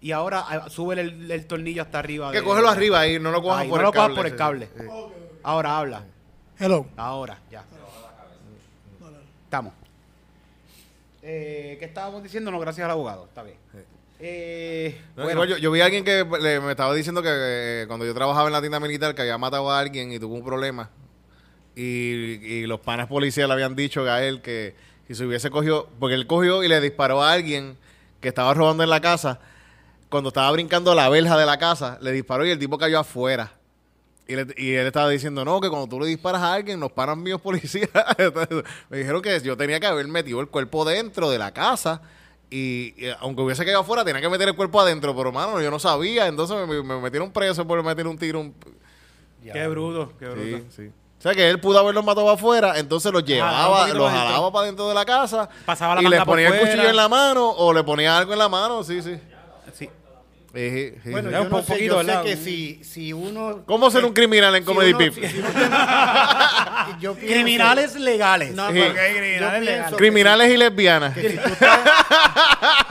Y 0.00 0.12
ahora 0.12 0.44
ah, 0.46 0.68
sube 0.68 1.00
el, 1.00 1.30
el 1.30 1.46
tornillo 1.46 1.82
hasta 1.82 1.98
arriba. 1.98 2.30
que 2.30 2.38
de- 2.38 2.44
cógelo 2.44 2.68
arriba 2.68 3.00
ahí, 3.00 3.18
no 3.18 3.30
lo 3.30 3.40
cojas 3.42 3.60
Ahí, 3.62 3.68
por 3.68 3.78
no 3.78 3.80
el 3.80 3.86
lo 3.86 3.92
cojas 3.92 4.04
cable. 4.08 4.16
por 4.16 4.26
el 4.26 4.36
cable. 4.36 4.68
sí. 4.78 4.86
Ahora 5.42 5.78
habla. 5.78 6.04
Hello. 6.58 6.86
Ahora, 6.96 7.38
ya. 7.50 7.64
Estamos. 9.44 9.72
Eh, 11.22 11.76
¿Qué 11.78 11.84
estábamos 11.86 12.22
diciendo? 12.22 12.50
No, 12.50 12.58
gracias 12.60 12.84
al 12.84 12.90
abogado. 12.90 13.24
Está 13.24 13.42
bien. 13.42 13.56
Eh, 14.20 15.00
No, 15.16 15.24
bueno, 15.24 15.32
igual 15.44 15.48
yo, 15.50 15.56
yo 15.58 15.70
vi 15.70 15.80
a 15.80 15.86
alguien 15.86 16.04
que 16.04 16.24
le- 16.40 16.60
me 16.60 16.70
estaba 16.72 16.94
diciendo 16.94 17.22
que 17.22 17.28
eh, 17.30 17.84
cuando 17.88 18.04
yo 18.06 18.14
trabajaba 18.14 18.46
en 18.46 18.52
la 18.52 18.60
tienda 18.60 18.78
militar 18.80 19.14
que 19.14 19.22
había 19.22 19.38
matado 19.38 19.70
a 19.70 19.78
alguien 19.78 20.12
y 20.12 20.18
tuvo 20.18 20.34
un 20.34 20.44
problema. 20.44 20.90
Y, 21.76 21.82
y 21.82 22.66
los 22.66 22.80
panes 22.80 23.06
policías 23.06 23.48
le 23.48 23.54
habían 23.54 23.74
dicho 23.74 24.02
a 24.10 24.22
él 24.22 24.40
que 24.42 24.74
si 25.08 25.14
se 25.14 25.24
hubiese 25.26 25.50
cogido, 25.50 25.88
porque 25.98 26.14
él 26.14 26.26
cogió 26.26 26.62
y 26.62 26.68
le 26.68 26.80
disparó 26.80 27.22
a 27.22 27.32
alguien 27.32 27.76
que 28.20 28.28
estaba 28.28 28.54
robando 28.54 28.82
en 28.84 28.90
la 28.90 29.00
casa, 29.00 29.40
cuando 30.08 30.28
estaba 30.28 30.50
brincando 30.52 30.94
la 30.94 31.08
verja 31.08 31.36
de 31.36 31.44
la 31.46 31.58
casa, 31.58 31.98
le 32.00 32.12
disparó 32.12 32.46
y 32.46 32.50
el 32.50 32.58
tipo 32.58 32.78
cayó 32.78 33.00
afuera. 33.00 33.52
Y, 34.26 34.36
le- 34.36 34.54
y 34.56 34.72
él 34.72 34.86
estaba 34.86 35.10
diciendo, 35.10 35.44
no, 35.44 35.60
que 35.60 35.68
cuando 35.68 35.86
tú 35.88 36.00
le 36.00 36.06
disparas 36.06 36.40
a 36.40 36.54
alguien, 36.54 36.80
nos 36.80 36.92
paran 36.92 37.22
míos 37.22 37.40
policías. 37.42 37.90
Me 38.88 38.96
dijeron 38.98 39.20
que 39.20 39.38
yo 39.40 39.54
tenía 39.56 39.78
que 39.80 39.86
haber 39.86 40.06
metido 40.08 40.40
el 40.40 40.48
cuerpo 40.48 40.84
dentro 40.86 41.28
de 41.30 41.36
la 41.38 41.52
casa. 41.52 42.00
Y, 42.50 42.94
y 42.96 43.10
aunque 43.20 43.42
hubiese 43.42 43.64
quedado 43.66 43.80
afuera, 43.82 44.02
tenía 44.04 44.22
que 44.22 44.28
meter 44.30 44.48
el 44.48 44.54
cuerpo 44.56 44.80
adentro. 44.80 45.14
Pero, 45.14 45.30
mano, 45.32 45.60
yo 45.60 45.70
no 45.70 45.78
sabía. 45.78 46.26
Entonces 46.28 46.56
me, 46.66 46.82
me 46.82 47.00
metieron 47.00 47.30
preso 47.32 47.66
por 47.66 47.82
meter 47.82 48.06
un 48.06 48.16
tiro. 48.16 48.40
un- 48.40 48.54
qué 49.52 49.66
bruto, 49.68 50.12
qué 50.18 50.26
bruto. 50.26 50.58
Sí, 50.70 50.84
sí. 50.84 50.90
O 51.24 51.26
sea 51.26 51.34
que 51.34 51.48
él 51.48 51.58
pudo 51.58 51.78
haberlos 51.78 52.04
matado 52.04 52.28
afuera, 52.28 52.74
entonces 52.78 53.10
los 53.10 53.24
llevaba, 53.24 53.88
los 53.88 54.10
jalaba 54.12 54.52
para 54.52 54.66
dentro 54.66 54.86
de 54.90 54.94
la 54.94 55.06
casa. 55.06 55.48
Pasaba 55.64 55.94
la 55.94 56.02
y 56.02 56.06
le 56.06 56.20
ponía 56.20 56.48
el 56.48 56.60
cuchillo 56.60 56.86
en 56.90 56.96
la 56.96 57.08
mano 57.08 57.48
o 57.48 57.72
le 57.72 57.82
ponía 57.82 58.18
algo 58.18 58.34
en 58.34 58.38
la 58.40 58.48
mano. 58.50 58.84
Sí, 58.84 59.00
sí. 59.00 59.16
Sí. 59.72 59.88
Sí, 60.54 60.70
sí, 60.70 60.94
sí. 61.02 61.10
Bueno, 61.10 61.30
yo 61.30 61.42
un 61.42 61.48
no 61.48 61.62
sé, 61.62 61.72
poquito, 61.72 62.02
yo 62.02 62.22
que 62.22 62.36
si, 62.36 62.84
si 62.84 63.12
uno... 63.14 63.62
¿Cómo 63.66 63.90
ser 63.90 64.04
un 64.04 64.12
criminal 64.12 64.54
en 64.54 64.62
si 64.62 64.66
Comedy 64.66 64.92
Pip? 64.94 65.14
si- 65.14 65.26
si 65.26 65.42
Criminales 67.26 67.94
legales. 67.96 68.52
No, 68.54 68.70
Sí. 68.70 68.78
porque 68.78 68.90
Ok, 68.90 69.16
criminales 69.16 69.64
legales. 69.64 69.90
que 69.90 69.96
Criminales 69.96 70.50
y 70.52 70.56
lesbianas. 70.58 71.14
que 71.14 71.30
si 71.30 71.36
tú 71.38 71.48
estás- 71.48 71.80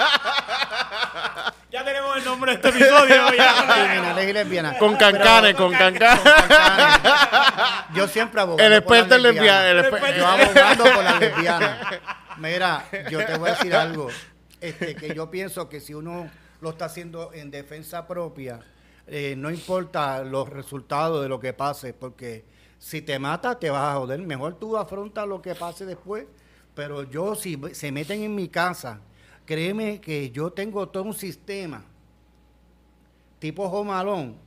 nombre 2.45 2.57
de 2.57 2.69
este 2.69 2.69
episodio. 2.69 3.27
criminales 3.27 4.29
y 4.29 4.33
lesbianas. 4.33 4.77
Con 4.77 4.95
cancanes, 4.95 5.55
con 5.55 5.71
cancanes. 5.71 6.21
Yo 7.95 8.07
siempre 8.07 8.41
abogando 8.41 8.63
El 8.63 8.73
experto 8.79 9.15
en 9.15 9.23
lesbianas. 9.23 9.65
el 9.65 9.79
exper- 9.85 10.17
Yo 10.17 10.27
abogando 10.27 10.83
por 10.83 11.03
las 11.03 11.19
lesbianas. 11.19 11.77
Mira, 12.37 12.85
yo 13.09 13.25
te 13.25 13.37
voy 13.37 13.49
a 13.49 13.53
decir 13.53 13.75
algo. 13.75 14.07
Este, 14.59 14.95
que 14.95 15.13
yo 15.13 15.29
pienso 15.29 15.67
que 15.69 15.79
si 15.79 15.93
uno 15.93 16.29
lo 16.61 16.69
está 16.71 16.85
haciendo 16.85 17.31
en 17.33 17.51
defensa 17.51 18.07
propia, 18.07 18.59
eh, 19.07 19.35
no 19.37 19.49
importa 19.51 20.23
los 20.23 20.47
resultados 20.49 21.21
de 21.21 21.27
lo 21.29 21.39
que 21.39 21.53
pase, 21.53 21.93
porque 21.93 22.45
si 22.79 23.01
te 23.01 23.19
mata, 23.19 23.59
te 23.59 23.69
vas 23.69 23.93
a 23.93 23.97
joder. 23.99 24.19
Mejor 24.21 24.57
tú 24.57 24.77
afrontas 24.77 25.27
lo 25.27 25.41
que 25.41 25.53
pase 25.55 25.85
después. 25.85 26.25
Pero 26.75 27.03
yo, 27.03 27.35
si 27.35 27.59
se 27.73 27.91
meten 27.91 28.23
en 28.23 28.33
mi 28.33 28.47
casa, 28.47 28.99
créeme 29.45 30.01
que 30.01 30.31
yo 30.31 30.51
tengo 30.51 30.87
todo 30.89 31.03
un 31.03 31.13
sistema 31.13 31.83
tipo 33.43 33.67
Jomalón 33.67 34.37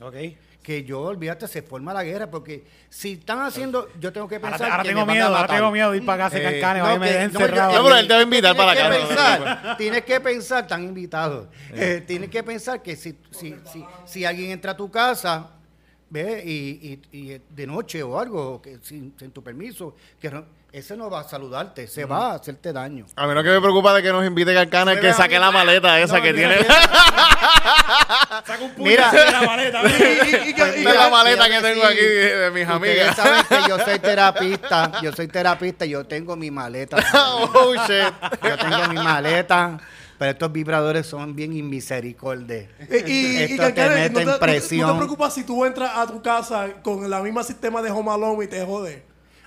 Ok. 0.00 0.14
que 0.62 0.82
yo, 0.84 1.00
olvídate, 1.02 1.46
se 1.48 1.60
forma 1.60 1.92
la 1.92 2.02
guerra, 2.02 2.30
porque 2.30 2.64
si 2.88 3.12
están 3.12 3.40
haciendo, 3.42 3.88
yo 4.00 4.10
tengo 4.10 4.26
que 4.26 4.36
Ahora, 4.36 4.50
pensar 4.52 4.70
ahora 4.70 4.82
que 4.84 4.88
tengo 4.88 5.00
me 5.02 5.06
van 5.06 5.10
a 5.10 5.12
miedo, 5.26 5.36
ahora 5.36 5.54
tengo 5.54 5.70
miedo 5.70 5.90
de 5.90 5.96
ir 5.98 6.06
para 6.06 6.24
casa 6.24 6.38
de 6.38 6.60
Eh, 6.60 6.62
no, 6.78 6.98
me 6.98 7.06
dejen 7.12 7.32
no, 7.32 7.38
yo- 7.40 7.44
encerrado. 7.44 7.72
No, 7.74 7.84
pero 7.84 7.96
él 7.96 8.08
te 8.08 8.14
va 8.14 8.20
a 8.20 8.22
invitar 8.22 8.54
Tienes 8.56 8.74
para 8.74 8.88
que 8.90 8.96
acá. 8.96 9.06
pensar, 9.08 9.76
tienes 9.76 10.02
que 10.04 10.20
pensar, 10.20 10.62
están 10.62 10.84
invitados. 10.84 11.48
Eh, 11.74 12.02
tienes 12.06 12.30
que 12.30 12.42
pensar 12.42 12.82
que 12.82 12.96
si, 12.96 13.18
si, 13.30 13.54
si, 13.70 13.84
si 14.06 14.24
alguien 14.24 14.50
entra 14.52 14.72
a 14.72 14.76
tu 14.76 14.90
casa, 14.90 15.50
ve, 16.08 16.42
y, 16.46 17.00
y, 17.12 17.18
y 17.34 17.40
de 17.50 17.66
noche 17.66 18.02
o 18.02 18.18
algo, 18.18 18.62
que 18.62 18.78
sin, 18.80 19.14
sin 19.18 19.30
tu 19.30 19.42
permiso, 19.42 19.94
que 20.18 20.30
no- 20.30 20.44
ese 20.72 20.96
no 20.96 21.08
va 21.10 21.20
a 21.20 21.24
saludarte, 21.24 21.86
se 21.86 22.04
va 22.04 22.32
a 22.32 22.34
hacerte 22.34 22.72
daño. 22.72 23.06
A 23.16 23.26
mí 23.26 23.34
lo 23.34 23.42
que 23.42 23.48
me 23.50 23.60
preocupa 23.60 23.94
de 23.94 24.02
que 24.02 24.12
nos 24.12 24.26
invite 24.26 24.52
Carcana 24.54 24.92
es 24.92 25.00
que 25.00 25.12
saque 25.14 25.38
la 25.38 25.50
maleta 25.50 25.98
esa 26.00 26.18
No, 26.18 26.22
que 26.22 26.32
mira, 26.34 26.48
tiene. 26.56 26.66
Saca 28.46 28.58
un 28.62 28.72
Mira. 28.76 29.10
puño 29.10 29.22
de 29.24 29.30
la 29.32 29.42
maleta. 29.42 29.82
mira. 29.82 29.98
Y- 29.98 30.36
y- 30.50 30.54
y- 30.78 30.80
y- 30.80 30.84
la 30.84 31.08
maleta 31.10 31.48
que 31.48 31.60
tengo 31.60 31.82
sí. 31.82 31.92
aquí 31.92 32.00
de, 32.04 32.50
mis 32.52 32.62
Ustedes 32.68 32.68
amigas. 32.70 33.16
saben 33.16 33.42
que 33.48 33.68
yo 33.68 33.78
soy 33.78 33.98
terapista, 34.08 34.92
yo 35.02 35.12
soy 35.12 35.28
terapista, 35.28 35.84
yo 35.84 36.06
tengo 36.06 36.36
mi 36.36 36.50
maleta. 36.50 36.96
oh, 37.14 37.74
shit. 37.86 38.12
Yo 38.42 38.56
tengo 38.58 38.88
mi 38.88 38.96
maleta, 38.96 39.78
pero 40.18 40.30
estos 40.32 40.52
vibradores 40.52 41.06
son 41.06 41.34
bien 41.34 41.52
inmisericordes. 41.54 42.68
Y, 42.90 43.10
y, 43.10 43.36
y 43.38 43.42
Esto 43.44 43.56
te 43.66 43.74
Cancanes, 43.74 44.12
mete 44.12 44.24
¿no 44.24 44.32
te, 44.34 44.38
presión. 44.38 44.86
¿No 44.86 44.92
te 44.94 44.98
preocupas 44.98 45.34
si 45.34 45.44
tú 45.44 45.64
entras 45.64 45.92
a 45.96 46.06
tu 46.06 46.20
casa 46.22 46.66
con 46.82 47.04
el 47.10 47.22
mismo 47.22 47.42
sistema 47.42 47.80
de 47.82 47.90
Home 47.90 48.10
Alone 48.12 48.44
y 48.44 48.48
te 48.48 48.64
jode? 48.64 49.02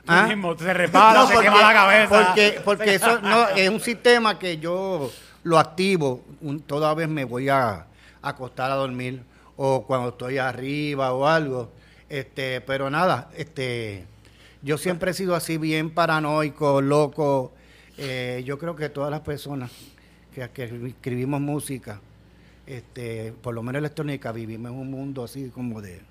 ¿Ah? 0.08 0.28
mismo, 0.28 0.58
se 0.58 0.74
resbala, 0.74 1.20
No, 1.22 1.28
se 1.28 1.40
quema 1.40 1.62
la 1.62 1.74
cabeza. 1.74 2.26
Porque, 2.26 2.62
porque 2.66 2.96
eso 2.96 3.20
no, 3.22 3.48
es 3.56 3.70
un 3.70 3.80
sistema 3.80 4.38
que 4.40 4.58
yo 4.58 5.12
lo 5.44 5.58
activo 5.60 6.24
un- 6.42 6.62
toda 6.62 6.94
vez 6.94 7.08
me 7.08 7.24
voy 7.26 7.50
a, 7.50 7.70
a 7.72 7.86
acostar 8.22 8.72
a 8.72 8.76
dormir 8.76 9.24
o 9.58 9.84
cuando 9.86 10.10
estoy 10.10 10.38
arriba 10.38 11.14
o 11.14 11.28
algo. 11.28 11.72
Este, 12.10 12.62
pero 12.62 12.90
nada, 12.90 13.30
este, 13.38 14.06
yo 14.62 14.78
siempre 14.78 15.12
he 15.12 15.14
sido 15.14 15.36
así 15.36 15.58
bien 15.58 15.92
paranoico, 15.92 16.82
loco. 16.82 17.54
Eh, 17.98 18.42
yo 18.46 18.58
creo 18.58 18.76
que 18.76 18.90
todas 18.90 19.12
las 19.12 19.22
personas 19.22 19.72
que, 20.34 20.50
que 20.50 20.64
escribimos 20.88 21.40
música, 21.40 22.02
este, 22.66 23.34
por 23.42 23.54
lo 23.54 23.64
menos 23.64 23.80
electrónica, 23.80 24.32
vivimos 24.32 24.72
en 24.72 24.78
un 24.80 24.90
mundo 24.92 25.24
así 25.24 25.50
como 25.54 25.82
de, 25.82 26.02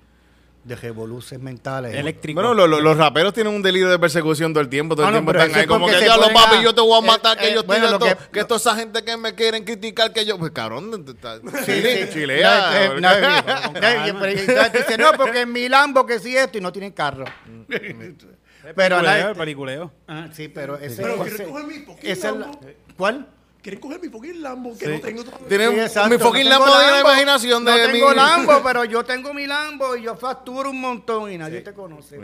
de 0.63 0.75
revoluciones 0.75 1.43
mentales. 1.43 1.95
Eléctrico. 1.95 2.39
Bueno, 2.39 2.53
lo- 2.53 2.67
lo- 2.67 2.79
los 2.81 2.95
raperos 2.95 3.33
tienen 3.33 3.53
un 3.53 3.63
delirio 3.63 3.89
de 3.89 3.97
persecución 3.97 4.53
todo 4.53 4.61
el 4.61 4.69
tiempo. 4.69 4.95
Todo 4.95 5.05
el 5.07 5.09
Ah, 5.09 5.13
tiempo 5.17 5.31
pero 5.31 5.43
están 5.43 5.55
ahí 5.57 5.61
es 5.63 5.67
como 5.67 5.87
que 5.87 5.99
ya 6.05 6.17
los 6.17 6.29
papi, 6.29 6.55
a- 6.57 6.61
yo 6.61 6.75
te 6.75 6.81
voy 6.81 6.93
a 6.93 7.03
eh, 7.03 7.07
matar, 7.07 7.37
que 7.37 7.47
eh, 7.49 7.53
yo 7.55 7.63
bueno, 7.63 7.85
estoy 7.87 8.09
esto, 8.09 8.23
que- 8.25 8.29
que, 8.39 8.45
toda 8.45 8.57
esa 8.59 8.75
gente 8.75 9.03
que 9.03 9.17
me 9.17 9.33
quieren 9.33 9.63
criticar, 9.63 10.13
que 10.13 10.23
yo, 10.25 10.37
pues 10.37 10.51
cabrón, 10.51 11.03
chile- 11.65 12.09
chilea. 12.13 12.91
Pero 13.73 14.19
dice, 14.25 14.97
no, 14.97 15.11
porque 15.13 15.41
en 15.41 15.51
mi 15.51 15.67
Lambo 15.67 16.05
que 16.05 16.19
sí 16.19 16.35
esto 16.37 16.57
y 16.57 16.61
no 16.61 16.71
tienen 16.71 16.91
carro. 16.91 17.25
pero 17.67 18.75
Peliculeo, 18.75 19.01
nada, 19.01 19.29
el 19.31 19.35
peliculeo. 19.35 19.91
ah, 20.07 20.27
sí, 20.31 20.47
pero 20.47 20.77
ese, 20.77 21.01
Pero 21.01 21.25
ese- 21.25 21.35
quieren 21.35 21.51
coger 21.53 21.65
mi 21.65 22.15
Lambo. 22.15 22.59
¿Cuál? 22.97 23.27
Quieren 23.61 23.79
coger 23.79 24.01
mi 24.01 24.09
fucking 24.09 24.41
Lambo 24.41 24.75
que 24.75 24.87
no 24.87 24.99
tengo 24.99 25.23
todavía. 25.23 25.47
Tiene 25.47 25.67
Sí, 25.69 25.79
exacto, 25.81 26.09
mi 26.09 26.17
no 26.17 26.25
fucking 26.25 26.49
Lambo 26.49 26.65
de 26.79 26.91
la 26.91 26.99
imaginación 27.01 27.63
no 27.63 27.71
de 27.71 27.87
tengo 27.87 28.09
mi... 28.09 28.15
Lambo, 28.15 28.61
pero 28.63 28.83
yo 28.85 29.03
tengo 29.03 29.33
mi 29.35 29.45
Lambo 29.45 29.95
y 29.95 30.01
yo 30.01 30.15
facturo 30.15 30.71
un 30.71 30.81
montón 30.81 31.31
y 31.31 31.37
nadie 31.37 31.61
te 31.61 31.71
conoce. 31.73 32.17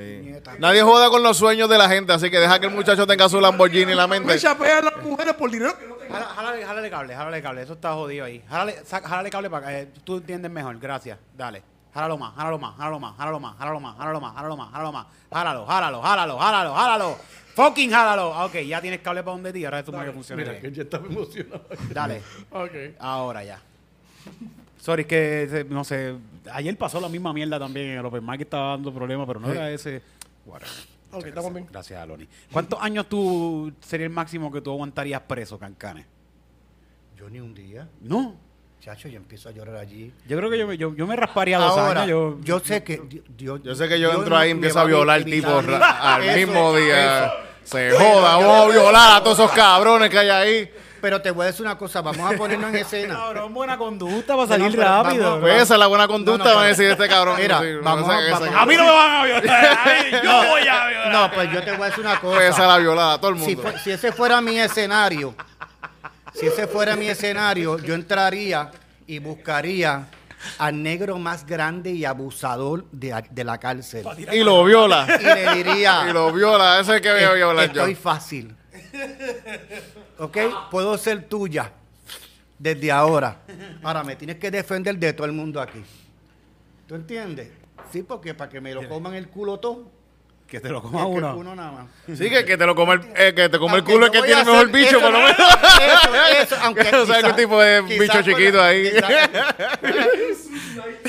Nadie 0.58 0.82
joda 0.82 1.10
con 1.12 1.22
los 1.22 1.38
sueños 1.38 1.70
de 1.70 1.78
la 1.78 1.88
gente, 1.90 2.12
así 2.12 2.32
que 2.32 2.40
deja 2.40 2.60
que 2.60 2.66
el 2.66 2.74
muchacho 2.74 3.06
tenga 3.06 3.30
su 3.30 3.40
Lamborghini 3.40 3.92
en 3.92 3.98
la 3.98 4.08
mente. 4.08 4.34
Me 4.34 4.40
chapean 4.40 4.86
las 4.86 4.98
mujeres 5.04 5.34
por 5.36 5.52
dinero 5.52 5.78
que 5.78 5.86
no 5.88 5.94
tengo. 5.96 6.14
Jala- 6.14 6.26
Jálale, 6.36 6.66
jálale 6.66 6.90
cable, 6.90 7.16
jálale 7.16 7.42
cable. 7.44 7.62
Eso 7.62 7.74
está 7.74 7.94
jodido 7.94 8.26
ahí. 8.26 8.44
Jálale, 8.50 8.82
jálale 8.90 9.30
cable 9.30 9.50
para 9.50 9.68
acá. 9.68 9.80
eh, 9.80 9.88
tú 10.04 10.18
entiendes 10.18 10.50
mejor. 10.50 10.80
Gracias. 10.80 11.20
Dale. 11.36 11.62
Jálalo 11.94 12.18
más, 12.18 12.34
jálalo 12.36 12.58
más, 12.60 12.76
jálalo 12.78 13.00
más, 13.00 13.16
jálalo 13.18 13.40
más, 13.40 13.56
jálalo 13.58 13.80
más, 13.80 13.96
jálalo 13.98 14.20
más, 14.22 14.34
jálalo 14.36 14.56
más, 14.58 14.72
jálalo 14.72 14.92
más. 14.92 15.06
Jálalo, 15.32 15.66
jálalo, 15.68 16.02
jálalo, 16.02 16.38
jálalo, 16.40 16.74
jálalo. 16.76 17.18
Fucking 17.58 17.90
jálalo. 17.90 18.34
Ah, 18.36 18.46
Ok, 18.46 18.56
ya 18.68 18.80
tienes 18.80 19.00
cable 19.02 19.24
para 19.24 19.34
donde 19.34 19.52
ti, 19.52 19.66
ahora 19.66 19.80
es 19.80 19.86
tu 19.86 19.92
que 19.92 20.12
funciona. 20.12 20.44
Mira, 20.44 20.60
que 20.60 20.72
ya 20.72 20.84
estaba 20.84 21.08
emocionado. 21.08 21.66
Dale, 21.92 22.22
ok. 22.52 22.72
ahora 23.00 23.44
ya. 23.44 23.60
Sorry, 24.80 25.02
es 25.02 25.08
que 25.08 25.66
no 25.68 25.84
sé. 25.84 26.14
Ayer 26.54 26.78
pasó 26.78 27.02
la 27.02 27.10
misma 27.10 27.34
mierda 27.34 27.58
también 27.58 27.88
en 27.88 27.98
el 27.98 28.06
Open 28.06 28.24
Mic, 28.24 28.42
estaba 28.42 28.70
dando 28.70 28.94
problemas, 28.94 29.26
pero 29.26 29.40
no 29.40 29.52
era 29.52 29.72
ese. 29.72 30.04
Whatever. 30.46 30.72
Ok, 31.14 31.26
estamos 31.26 31.52
bien. 31.52 31.68
Gracias, 31.72 32.00
Aloni. 32.00 32.28
¿Cuántos 32.52 32.80
años 32.80 33.08
tú 33.10 33.74
sería 33.82 34.06
el 34.06 34.14
máximo 34.14 34.52
que 34.52 34.62
tú 34.62 34.72
aguantarías 34.72 35.22
preso, 35.22 35.58
Cancane? 35.58 36.06
Yo 37.18 37.28
ni 37.28 37.40
un 37.40 37.56
día. 37.56 37.88
No. 38.02 38.36
Chacho, 38.82 39.08
yo 39.10 39.18
empiezo 39.18 39.50
a 39.50 39.52
llorar 39.52 39.78
allí. 39.78 40.14
Yo 40.28 40.38
creo 40.38 40.50
que 40.52 40.58
yo, 40.60 40.68
me- 40.68 40.78
yo, 40.78 40.96
yo 40.96 41.08
me 41.08 41.16
rasparía 41.16 41.58
dos 41.58 41.76
Ahora, 41.76 42.04
años. 42.04 42.10
Yo, 42.10 42.40
yo, 42.44 42.60
sé 42.60 42.84
que... 42.84 43.02
Yo, 43.36 43.58
Yo 43.58 43.74
sé 43.74 43.88
que 43.90 44.00
yo 44.00 44.12
entro 44.14 44.38
ahí 44.38 44.50
y 44.50 44.52
empiezo 44.52 44.80
a 44.80 44.86
violar 44.86 45.22
evitar- 45.22 45.32
tipo 45.62 45.62
ra- 45.62 46.16
al 46.16 46.36
mismo 46.38 46.76
día. 46.76 47.26
eso. 47.26 47.34
Se 47.70 47.92
joda, 47.92 48.38
vamos 48.38 48.66
a 48.66 48.68
violar 48.72 49.18
a 49.18 49.24
todos 49.24 49.40
esos 49.40 49.52
cabrones 49.52 50.10
que 50.10 50.18
hay 50.20 50.30
ahí. 50.30 50.72
Pero 51.00 51.22
te 51.22 51.30
voy 51.30 51.44
a 51.44 51.48
decir 51.48 51.62
una 51.64 51.78
cosa, 51.78 52.02
vamos 52.02 52.34
a 52.34 52.36
ponernos 52.36 52.70
en 52.72 52.76
escena. 52.78 53.14
Cabrón, 53.16 53.54
buena 53.54 53.78
conducta 53.78 54.36
para 54.36 54.48
salir 54.48 54.76
rápido. 54.78 55.24
vamos- 55.26 55.42
Pues 55.42 55.62
esa 55.62 55.74
es 55.76 55.80
la 55.80 55.88
buena 55.88 56.08
conducta, 56.08 56.44
No, 56.46 56.50
no, 56.50 56.56
van 56.56 56.66
a 56.66 56.68
decir 56.70 56.90
este 56.90 57.08
cabrón. 57.08 57.36
Mira, 57.40 57.60
Sí, 57.60 57.68
vamos 57.84 58.10
a- 58.10 58.20
vamos-. 58.32 58.50
A 58.56 58.66
mí 58.66 58.76
no 58.76 58.84
me 58.84 58.92
van 58.92 59.12
a 59.12 59.24
violar. 59.26 59.66
a 59.78 59.86
mí, 59.86 60.12
yo 60.24 60.50
voy 60.50 60.68
a 60.68 60.88
violar. 60.88 61.12
No, 61.12 61.32
pues 61.32 61.52
yo 61.52 61.64
te 61.64 61.72
voy 61.74 61.82
a 61.84 61.86
decir 61.90 62.04
una 62.06 62.20
Pues 62.20 62.36
esa 62.38 62.48
es 62.48 62.56
cosa. 62.56 62.68
la 62.68 62.78
violada 62.80 63.14
a 63.14 63.18
todo 63.20 63.32
el 63.32 63.38
Si, 63.40 63.56
mundo. 63.56 63.62
fue- 63.62 63.80
si 63.80 63.92
ese 63.92 64.12
fuera 64.12 64.42
mi 64.42 64.58
escenario, 64.58 65.36
si 66.34 66.48
ese 66.48 66.66
fuera 66.68 66.96
mi 66.96 67.08
escenario, 67.10 67.78
yo 67.78 67.94
entraría 67.94 68.72
y 69.06 69.20
buscaría 69.20 70.06
al 70.58 70.82
negro 70.82 71.18
más 71.18 71.46
grande 71.46 71.92
y 71.92 72.06
abusador 72.06 72.86
de, 72.92 73.24
de 73.32 73.44
la 73.44 73.58
cárcel. 73.58 74.06
Y 74.32 74.44
lo 74.44 74.64
viola. 74.64 75.08
Y 75.20 75.24
le 75.24 75.56
diría... 75.56 76.06
Y 76.10 76.14
lo 76.14 76.32
viola. 76.32 76.80
Ese 76.80 77.02
que 77.02 77.12
voy 77.12 77.24
a 77.24 77.34
violar 77.34 77.66
yo. 77.74 77.82
Estoy 77.82 77.96
fácil. 77.96 78.56
¿Ok? 80.20 80.38
Puedo 80.72 80.98
ser 80.98 81.28
tuya 81.28 81.72
desde 82.58 82.92
ahora. 82.92 83.42
Ahora 83.84 84.04
me 84.04 84.16
tienes 84.16 84.38
que 84.38 84.50
defender 84.52 84.98
de 84.98 85.14
todo 85.14 85.26
el 85.28 85.34
mundo 85.34 85.62
aquí. 85.62 85.84
¿Tú 86.88 86.96
entiendes? 86.96 87.50
Sí, 87.92 88.04
porque 88.04 88.34
para 88.34 88.50
que 88.50 88.62
me 88.62 88.74
lo 88.74 88.88
coman 88.88 89.14
el 89.14 89.28
culo 89.30 89.60
todo. 89.60 89.92
Que 90.48 90.62
te 90.62 90.70
lo 90.70 90.78
es 90.78 90.84
coma 90.84 91.00
que 91.02 91.06
uno. 91.08 91.36
uno 91.36 91.56
nada 91.56 91.72
más. 91.74 92.18
Sí, 92.18 92.30
que, 92.30 92.46
que 92.46 92.56
te 92.58 92.66
lo 92.66 92.74
come 92.74 92.94
el, 92.94 93.02
eh, 93.18 93.34
que 93.36 93.50
te 93.50 93.60
come 93.60 93.76
el 93.76 93.84
culo 93.84 94.00
yo 94.00 94.06
el 94.06 94.12
que 94.12 94.22
tiene 94.22 94.46
mejor 94.46 94.72
bicho, 94.72 95.00
por 95.02 95.12
lo 95.12 95.20
no- 95.20 95.26
menos. 95.26 95.38
Eso, 95.82 96.10
eso, 96.42 96.56
aunque 96.64 96.82
O 96.96 97.06
sea, 97.06 97.18
quizá- 97.22 97.28
qué 97.36 97.42
tipo 97.42 97.60
de 97.62 97.82
bicho 97.82 98.22
chiquito 98.22 98.62
ahí. 98.62 98.90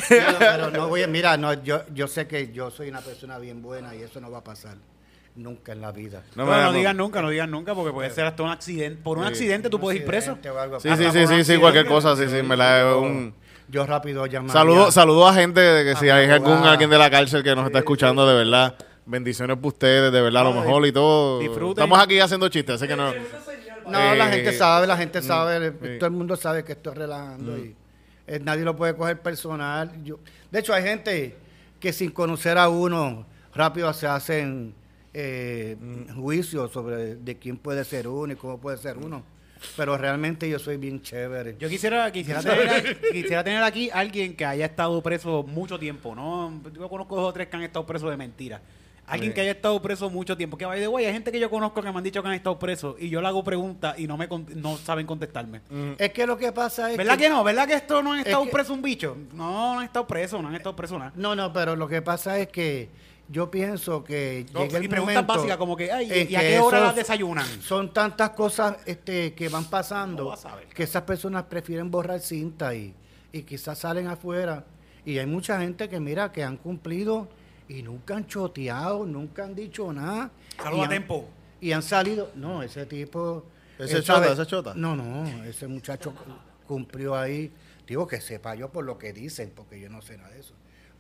pero, 0.09 0.27
pero 0.39 0.71
no 0.71 0.89
voy 0.89 1.03
a, 1.03 1.07
mira, 1.07 1.37
no, 1.37 1.53
yo, 1.63 1.83
yo 1.95 2.09
sé 2.09 2.27
que 2.27 2.53
yo 2.53 2.71
soy 2.71 2.89
una 2.89 3.01
persona 3.01 3.39
bien 3.39 3.63
buena 3.63 3.95
y 3.95 4.03
eso 4.03 4.21
no 4.21 4.31
va 4.31 4.39
a 4.39 4.45
pasar 4.45 4.75
nunca 5.37 5.71
en 5.73 5.81
la 5.83 5.93
vida. 5.93 6.23
No 6.35 6.45
No, 6.45 6.51
me 6.51 6.57
no, 6.59 6.65
no. 6.65 6.73
digan 6.73 6.97
nunca, 6.97 7.23
no 7.23 7.31
digan 7.31 7.51
nunca, 7.51 7.75
porque 7.75 7.93
puede 7.93 8.11
ser 8.11 8.25
hasta 8.27 8.43
un 8.43 8.51
accidente. 8.51 9.01
Por 9.03 9.19
un 9.19 9.25
accidente 9.25 9.71
tú 9.71 9.79
puedes 9.79 10.01
ir 10.01 10.07
preso. 10.07 10.37
Sí, 10.81 10.89
sí, 10.97 11.11
sí, 11.13 11.27
sí, 11.29 11.45
sí, 11.45 11.57
cualquier 11.59 11.87
cosa, 11.87 12.17
sí, 12.17 12.25
sí, 12.29 12.43
me 12.43 12.57
la 12.57 12.81
es 12.91 12.97
un... 12.97 13.35
Yo 13.71 13.87
rápido 13.87 14.25
llamaría. 14.27 14.53
Saludo, 14.53 14.91
saludo 14.91 15.29
a 15.29 15.35
gente 15.35 15.61
de 15.61 15.85
que 15.93 16.01
si 16.01 16.09
hay 16.09 16.29
algún 16.31 16.55
alguien 16.65 16.89
de 16.89 16.97
la 16.99 17.11
cárcel 17.11 17.43
que 17.45 17.55
nos 17.55 17.67
está 17.67 17.79
escuchando, 17.81 18.27
de 18.27 18.35
verdad, 18.35 18.75
bendiciones 19.09 19.57
para 19.57 19.69
ustedes, 19.69 20.13
de 20.13 20.21
verdad, 20.21 20.43
a 20.47 20.51
lo 20.53 20.61
mejor 20.61 20.87
y 20.87 20.93
todo. 20.93 21.41
disfruten. 21.41 21.71
Estamos 21.83 21.99
aquí 21.99 22.19
haciendo 22.21 22.49
chistes, 22.49 22.77
así 22.77 22.87
que 22.87 22.97
no. 22.97 23.13
No, 23.87 24.15
la 24.15 24.29
Eh, 24.29 24.33
gente 24.37 24.53
sabe, 24.53 24.87
la 24.87 24.97
gente 24.97 25.23
sabe, 25.23 25.71
sí. 25.71 25.99
todo 25.99 26.07
el 26.09 26.13
mundo 26.15 26.37
sabe 26.37 26.63
que 26.63 26.73
estoy 26.73 26.95
relajando 26.95 27.57
y 27.57 27.75
eh, 28.27 28.39
nadie 28.39 28.63
lo 28.65 28.77
puede 28.77 28.95
coger 28.95 29.21
personal. 29.23 29.91
Yo, 30.05 30.19
de 30.51 30.59
hecho, 30.59 30.75
hay 30.75 30.83
gente 30.83 31.37
que 31.81 31.93
sin 31.93 32.11
conocer 32.11 32.59
a 32.59 32.69
uno 32.69 33.25
rápido 33.55 33.91
se 33.95 34.07
hacen 34.07 34.75
eh, 35.15 35.77
juicios 36.15 36.71
sobre 36.71 37.15
de 37.17 37.39
quién 37.39 37.57
puede 37.57 37.83
ser 37.85 38.07
uno 38.09 38.33
y 38.33 38.37
cómo 38.37 38.59
puede 38.61 38.77
ser 38.77 38.99
uno. 38.99 39.23
Pero 39.77 39.97
realmente 39.97 40.49
yo 40.49 40.59
soy 40.59 40.77
bien 40.77 41.01
chévere. 41.03 41.57
Yo 41.59 41.69
quisiera, 41.69 42.13
quisiera, 42.13 42.41
tener, 42.43 43.01
quisiera 43.13 43.43
tener 43.43 43.63
aquí 43.63 43.91
alguien 43.93 44.37
que 44.37 44.45
haya 44.45 44.67
estado 44.67 45.03
preso 45.03 45.43
mucho 45.43 45.79
tiempo, 45.79 46.15
¿no? 46.15 46.61
Yo 46.75 46.89
conozco 46.89 47.17
dos 47.17 47.31
o 47.31 47.33
tres 47.33 47.49
que 47.49 47.57
han 47.57 47.63
estado 47.63 47.85
presos 47.87 48.11
de 48.11 48.17
mentira. 48.19 48.61
Alguien 49.09 49.33
que 49.33 49.41
haya 49.41 49.53
estado 49.53 49.81
preso 49.81 50.11
mucho 50.11 50.37
tiempo. 50.37 50.57
Que 50.57 50.65
vaya 50.67 50.81
de 50.81 50.87
güey, 50.87 51.07
hay 51.07 51.13
gente 51.13 51.33
que 51.33 51.41
yo 51.41 51.49
conozco 51.51 51.83
que 51.83 51.91
me 51.91 51.97
han 51.99 52.05
dicho 52.05 52.23
que 52.23 52.29
han 52.29 52.35
estado 52.35 52.59
presos 52.59 52.97
y 52.99 53.09
yo 53.09 53.21
le 53.21 53.29
hago 53.29 53.43
preguntas 53.43 53.99
y 53.99 54.07
no 54.07 54.17
me 54.17 54.29
con- 54.29 54.47
no 54.57 54.77
saben 54.77 55.07
contestarme. 55.07 55.61
Es 55.99 56.13
que 56.13 56.27
lo 56.27 56.37
que 56.37 56.53
pasa 56.53 56.91
es 56.91 56.97
¿Verdad 56.97 57.17
que, 57.19 57.29
no? 57.29 57.43
¿Verdad 57.43 57.67
que 57.67 57.75
esto 57.75 58.03
no 58.03 58.13
han 58.13 58.21
Es 58.21 58.27
estado 58.27 58.45
que- 58.45 58.51
preso 58.51 58.73
un 58.75 58.83
bicho? 58.83 59.17
No, 59.33 59.75
no 59.75 59.79
han 59.81 59.85
estado 59.87 60.07
presos, 60.07 60.41
no 60.43 60.49
han 60.49 60.55
estado 60.55 60.77
presos 60.77 60.99
nada. 60.99 61.13
No, 61.17 61.35
no, 61.35 61.53
pero 61.53 61.75
lo 61.77 61.89
que 61.89 62.03
pasa 62.03 62.39
es 62.39 62.49
que 62.49 62.89
yo 63.31 63.51
pienso 63.51 64.03
que 64.05 64.47
No, 64.55 64.63
llega 64.63 64.79
el 64.79 64.85
y 64.85 64.89
preguntas 64.89 65.15
momento 65.17 65.35
básicas 65.35 65.57
como 65.59 65.77
que, 65.77 65.93
ay, 65.93 66.09
en 66.11 66.31
¿y 66.31 66.37
a 66.37 66.41
que 66.41 66.47
qué 66.49 66.61
hora 66.61 66.79
esos 66.79 66.87
las 66.89 66.97
desayunan? 66.97 67.47
Son 67.63 67.93
tantas 67.93 68.31
cosas 68.31 68.77
este, 68.87 69.35
que 69.35 69.49
van 69.49 69.65
No 69.65 69.71
pasando 69.71 70.27
vas 70.27 70.45
a 70.47 70.55
ver, 70.57 70.67
que 70.69 70.83
esas 70.85 71.03
personas 71.03 71.45
prefieren 71.45 71.91
borrar 71.91 72.21
cinta 72.21 72.75
y, 72.75 72.95
y 73.33 73.43
quizás 73.43 73.79
salen 73.79 74.07
afuera. 74.07 74.65
Y 75.05 75.19
hay 75.19 75.27
mucha 75.27 75.59
gente 75.61 75.89
que 75.89 76.01
mira 76.01 76.33
que 76.33 76.43
han 76.45 76.57
cumplido 76.57 77.29
y 77.69 77.83
nunca 77.83 78.17
han 78.17 78.27
choteado, 78.27 79.05
nunca 79.07 79.45
han 79.45 79.55
dicho 79.55 79.93
nada. 79.93 80.31
Saludos 80.57 80.77
Y 80.79 80.81
a 80.81 80.85
han- 80.85 80.91
Tempo. 80.91 81.29
Y 81.61 81.73
han 81.73 81.83
salido, 81.83 82.31
no, 82.35 82.63
ese 82.63 82.87
tipo... 82.87 83.45
¿Ese 83.79 84.03
chota, 84.03 84.33
ese 84.33 84.47
chota? 84.47 84.75
No, 84.75 84.97
no, 84.97 85.27
ese 85.45 85.67
muchacho 85.69 86.13
cu- 86.15 86.33
cumplió 86.67 87.17
ahí. 87.17 87.53
Digo 87.87 88.07
que 88.07 88.21
sepa 88.21 88.55
yo 88.55 88.71
por 88.71 88.85
lo 88.85 88.99
que 88.99 89.13
dicen, 89.13 89.53
porque 89.55 89.81
yo 89.81 89.89
no 89.89 90.03
sé 90.03 90.17
nada 90.19 90.31
de 90.31 90.41
eso. 90.41 90.55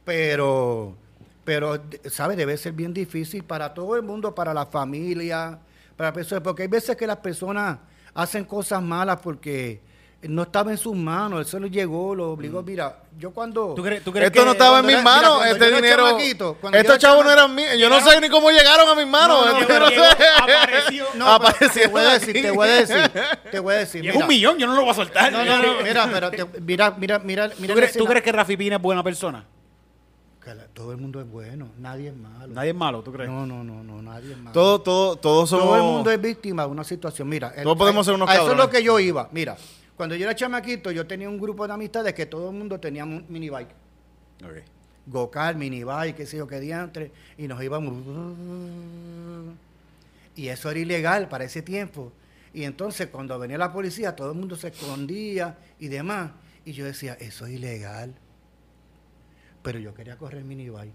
Pero, 0.05 0.97
pero, 1.45 1.79
de- 1.79 2.09
¿sabe? 2.11 2.35
Debe 2.37 2.57
ser 2.57 2.73
bien 2.73 2.95
difícil 2.95 3.45
para 3.45 3.75
todo 3.75 3.97
el 3.97 4.03
mundo, 4.03 4.35
para 4.35 4.55
la 4.55 4.67
familia, 4.67 5.59
para 5.97 6.13
personas, 6.13 6.43
porque 6.43 6.63
hay 6.63 6.69
veces 6.69 6.97
que 6.97 7.07
las 7.07 7.19
personas 7.19 7.79
hacen 8.15 8.45
cosas 8.45 8.83
malas 8.83 9.19
porque 9.21 9.81
no 10.23 10.43
estaba 10.43 10.73
en 10.73 10.79
sus 10.79 10.97
manos, 10.97 11.39
él 11.41 11.47
solo 11.47 11.69
llegó, 11.69 12.15
lo 12.15 12.33
obligó. 12.33 12.63
Mira, 12.63 13.03
yo 13.17 13.31
cuando... 13.31 13.75
¿Tú 13.75 13.83
crees, 13.85 14.03
tú 14.03 14.11
crees 14.13 14.27
Esto 14.27 14.41
que 14.41 14.47
no 14.47 14.53
estaba 14.53 14.81
en 14.81 14.87
mis 14.87 14.97
mira, 14.97 15.05
manos, 15.05 15.47
este 15.47 15.71
dinero. 15.73 16.19
Estos 16.73 16.99
chavos 16.99 17.25
no 17.25 17.31
eran 17.31 17.55
míos. 17.55 17.71
Yo 17.79 17.89
no 17.89 18.01
sé 18.01 18.21
ni 18.21 18.29
cómo 18.29 18.51
llegaron 18.51 18.89
a 18.89 18.95
mis 18.97 19.07
manos. 19.07 19.47
No, 19.47 19.61
no, 19.61 19.67
pero 19.67 19.85
no 19.85 19.91
llegó, 19.91 20.03
apareció. 20.43 21.07
No, 21.15 21.29
Aparecieron 21.35 21.93
te 21.93 21.93
voy 21.93 22.03
a 22.03 22.13
decir, 22.15 22.33
te 22.43 22.51
voy 22.51 22.69
a 22.69 22.73
decir, 22.73 23.11
te 23.53 23.59
voy 23.61 23.75
a 23.75 23.79
decir. 23.79 24.01
Mira. 24.03 24.19
un 24.19 24.27
millón, 24.27 24.59
yo 24.59 24.67
no 24.67 24.75
lo 24.75 24.81
voy 24.83 24.91
a 24.91 24.95
soltar. 24.95 25.31
No, 25.31 25.45
no, 25.45 25.59
no, 25.63 25.73
mira, 25.85 26.09
pero 26.13 26.31
te- 26.31 26.61
mira, 26.61 26.91
mira, 26.99 27.19
mira, 27.21 27.49
¿Tú 27.51 27.57
mira. 27.61 27.75
crees, 27.75 27.93
tú 27.93 28.05
crees 28.05 28.25
que 28.25 28.33
Rafi 28.33 28.57
Pina 28.57 28.77
es 28.77 28.83
buena 28.83 29.03
persona? 29.03 29.45
Todo 30.73 30.93
el 30.93 30.97
mundo 30.99 31.21
es 31.21 31.29
bueno, 31.31 31.69
nadie 31.79 32.09
es 32.09 32.17
malo. 32.17 32.55
Nadie 32.55 32.71
es 32.71 32.77
malo, 32.77 33.03
¿tú 33.03 33.13
crees? 33.13 33.29
No, 33.29 33.45
no, 33.45 33.63
no, 33.65 33.83
no, 33.83 34.01
nadie 34.01 34.31
es 34.33 34.39
malo. 34.39 34.53
Todo, 34.53 34.81
todo, 34.81 35.17
todos 35.17 35.51
somos. 35.51 35.67
Todo 35.67 35.77
el 35.77 35.83
mundo 35.83 36.11
es 36.11 36.21
víctima 36.21 36.63
de 36.63 36.69
una 36.71 36.85
situación. 36.85 37.29
Mira, 37.29 37.53
el- 37.55 37.65
Todos 37.65 37.77
podemos 37.77 38.07
ser 38.07 38.15
unos 38.15 38.29
a 38.29 38.33
Eso 38.33 38.43
es 38.43 38.49
cabrones. 38.49 38.65
lo 38.67 38.71
que 38.71 38.83
yo 38.83 38.99
iba. 38.99 39.29
Mira, 39.33 39.57
cuando 39.99 40.15
yo 40.15 40.27
era 40.27 40.35
chamaquito, 40.37 40.93
yo 40.93 41.09
tenía 41.09 41.29
un 41.29 41.41
grupo 41.41 41.67
de 41.67 41.75
amistades 41.75 42.15
que 42.15 42.25
todo 42.25 42.51
el 42.51 42.57
mundo 42.57 42.79
tenía 42.79 43.03
un 43.05 43.27
mini 43.29 43.51
bike. 43.51 43.71
Ok. 44.45 44.63
Go-kart, 45.07 45.59
mini 45.59 45.83
bike, 45.83 46.15
qué 46.15 46.25
sé 46.25 46.37
yo, 46.37 46.47
qué 46.47 46.61
diantre. 46.61 47.11
Y 47.37 47.49
nos 47.49 47.61
íbamos. 47.61 47.93
Y 50.37 50.47
eso 50.47 50.71
era 50.71 50.79
ilegal 50.79 51.29
para 51.29 51.43
ese 51.43 51.63
tiempo. 51.63 52.13
Y 52.55 52.63
entonces, 52.63 53.09
cuando 53.09 53.37
venía 53.41 53.59
la 53.59 53.73
policía, 53.73 54.15
todo 54.15 54.31
el 54.31 54.39
mundo 54.39 54.55
se 54.55 54.69
escondía 54.69 55.59
y 55.81 55.89
demás. 55.89 56.31
Y 56.65 56.75
yo 56.75 56.85
decía, 56.85 57.15
eso 57.19 57.47
es 57.47 57.55
ilegal. 57.55 58.15
Pero 59.65 59.81
yo 59.81 59.95
quería 59.95 60.17
correr 60.17 60.45
mini 60.45 60.69
bike. 60.69 60.95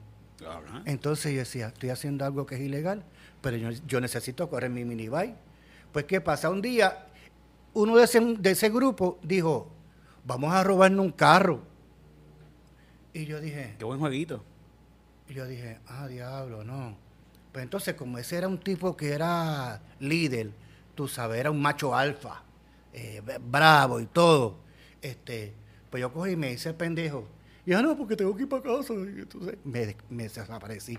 Entonces 0.86 1.34
yo 1.34 1.39
decía, 1.39 1.68
estoy 1.68 1.89
haciendo 1.89 2.24
algo 2.24 2.46
que 2.46 2.56
es 2.56 2.62
ilegal, 2.62 3.04
pero 3.42 3.58
yo, 3.58 3.70
yo 3.86 4.00
necesito 4.00 4.50
correr 4.50 4.70
mi 4.70 4.86
mini 4.86 5.10
bike. 5.10 5.36
Pues, 5.92 6.06
¿qué 6.06 6.22
pasa? 6.22 6.50
Un 6.50 6.62
día, 6.62 7.08
uno 7.74 7.96
de 7.98 8.04
ese, 8.04 8.20
de 8.20 8.52
ese 8.52 8.70
grupo 8.70 9.20
dijo, 9.24 9.72
vamos 10.26 10.54
a 10.54 10.64
robarnos 10.64 11.06
un 11.06 11.12
carro. 11.12 11.62
Y 13.14 13.26
yo 13.26 13.40
dije, 13.40 13.76
Qué 13.78 13.86
buen 13.86 14.00
jueguito. 14.00 14.44
y 15.28 15.34
yo 15.34 15.46
dije, 15.46 15.80
ah, 15.88 16.08
diablo, 16.08 16.64
no. 16.64 16.98
Pues 17.52 17.64
entonces, 17.64 17.94
como 17.96 18.18
ese 18.18 18.38
era 18.38 18.48
un 18.48 18.60
tipo 18.60 18.98
que 18.98 19.12
era 19.12 19.82
líder, 20.00 20.52
tú 20.96 21.08
sabes, 21.08 21.40
era 21.40 21.52
un 21.52 21.62
macho 21.62 21.96
alfa, 21.96 22.44
eh, 22.94 23.22
bravo 23.42 24.00
y 24.00 24.08
todo, 24.08 24.58
este, 25.02 25.54
pues 25.90 26.02
yo 26.02 26.12
cogí 26.12 26.32
y 26.32 26.36
me 26.36 26.52
hice 26.52 26.74
pendejo. 26.74 27.28
Y 27.66 27.72
yo, 27.72 27.82
no, 27.82 27.96
porque 27.96 28.16
tengo 28.16 28.36
que 28.36 28.44
ir 28.44 28.50
para 28.50 28.64
casa. 28.64 28.94
Y 28.94 29.22
entonces 29.22 29.58
me, 29.64 29.96
me 30.10 30.24
desaparecí. 30.24 30.98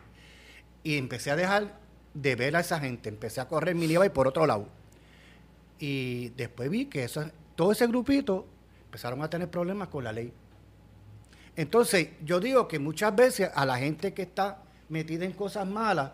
Y 0.83 0.97
empecé 0.97 1.31
a 1.31 1.37
dejar 1.37 1.79
de 2.15 2.37
ver 2.37 2.57
a 2.57 2.61
esa 2.61 2.79
gente, 2.79 3.09
empecé 3.09 3.41
a 3.41 3.49
correr 3.49 3.75
mi 3.75 3.87
y 3.87 4.09
por 4.11 4.29
otro 4.29 4.47
lado. 4.47 4.69
Y 5.79 6.29
después 6.31 6.71
vi 6.71 6.87
que 6.87 7.09
todo 7.57 7.73
ese 7.73 7.87
grupito 7.87 8.47
empezaron 8.87 9.23
a 9.23 9.29
tener 9.31 9.51
problemas 9.51 9.89
con 9.89 10.05
la 10.05 10.13
ley. 10.13 10.33
Entonces, 11.57 12.09
yo 12.25 12.41
digo 12.41 12.67
que 12.67 12.79
muchas 12.79 13.15
veces 13.15 13.51
a 13.55 13.65
la 13.65 13.79
gente 13.79 14.13
que 14.13 14.23
está 14.23 14.59
metida 14.89 15.25
en 15.25 15.33
cosas 15.33 15.67
malas 15.67 16.11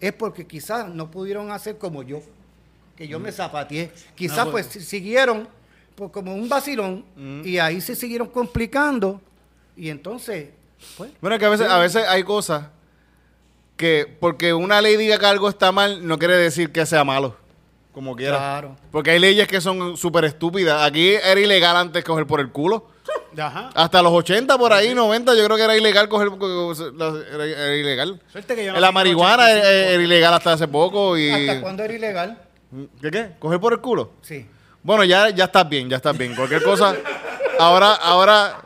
es 0.00 0.12
porque 0.12 0.46
quizás 0.46 0.88
no 0.88 1.10
pudieron 1.10 1.50
hacer 1.50 1.78
como 1.78 2.02
yo, 2.02 2.20
que 2.96 3.08
yo 3.08 3.18
me 3.18 3.32
zapateé. 3.32 3.90
Quizás 4.14 4.46
No, 4.46 4.50
pues 4.52 4.66
pues- 4.66 4.84
si- 4.84 4.88
siguieron 4.90 5.48
pues, 5.94 6.10
como 6.10 6.34
un 6.34 6.48
vacilón 6.48 7.04
y 7.44 7.58
ahí 7.58 7.80
se 7.80 7.94
siguieron 7.94 8.28
complicando 8.28 9.20
y 9.76 9.88
entonces 9.88 10.50
Bueno, 11.20 11.38
que 11.38 11.44
a 11.46 11.48
veces, 11.48 11.68
a 11.68 11.78
veces 11.78 12.04
hay 12.08 12.24
cosas 12.24 12.66
que 13.76 14.06
porque 14.20 14.52
una 14.52 14.80
ley 14.80 14.96
diga 14.96 15.18
que 15.18 15.26
algo 15.26 15.48
está 15.48 15.72
mal, 15.72 16.06
no 16.06 16.18
quiere 16.18 16.36
decir 16.36 16.70
que 16.72 16.84
sea 16.86 17.04
malo. 17.04 17.36
Como 17.92 18.16
quiera. 18.16 18.38
Claro. 18.38 18.76
Porque 18.90 19.10
hay 19.10 19.18
leyes 19.18 19.46
que 19.46 19.60
son 19.60 19.96
súper 19.96 20.24
estúpidas. 20.24 20.82
Aquí 20.82 21.10
era 21.10 21.38
ilegal 21.38 21.76
antes 21.76 22.02
coger 22.02 22.26
por 22.26 22.40
el 22.40 22.50
culo. 22.50 22.88
Ajá. 23.38 23.70
Hasta 23.74 24.02
los 24.02 24.12
80 24.12 24.56
por 24.58 24.72
ahí, 24.72 24.94
90, 24.94 25.34
yo 25.34 25.44
creo 25.44 25.56
que 25.56 25.62
era 25.64 25.76
ilegal 25.76 26.08
coger. 26.08 26.28
Era, 27.30 27.44
era 27.44 27.76
ilegal. 27.76 28.20
Suerte 28.30 28.54
que 28.54 28.64
yo 28.64 28.72
no 28.72 28.80
La 28.80 28.92
marihuana 28.92 29.50
era, 29.50 29.60
85. 29.60 29.90
era 29.94 30.02
ilegal 30.02 30.34
hasta 30.34 30.52
hace 30.54 30.68
poco. 30.68 31.18
y 31.18 31.30
¿Hasta 31.30 31.60
cuándo 31.60 31.82
era 31.82 31.94
ilegal? 31.94 32.38
¿Qué 33.00 33.10
qué? 33.10 33.30
¿Coger 33.38 33.60
por 33.60 33.74
el 33.74 33.80
culo? 33.80 34.12
Sí. 34.22 34.46
Bueno, 34.82 35.04
ya, 35.04 35.28
ya 35.30 35.44
estás 35.44 35.68
bien, 35.68 35.88
ya 35.90 35.96
estás 35.96 36.16
bien. 36.16 36.34
Cualquier 36.34 36.62
cosa. 36.62 36.96
Ahora, 37.58 37.92
ahora. 37.94 38.61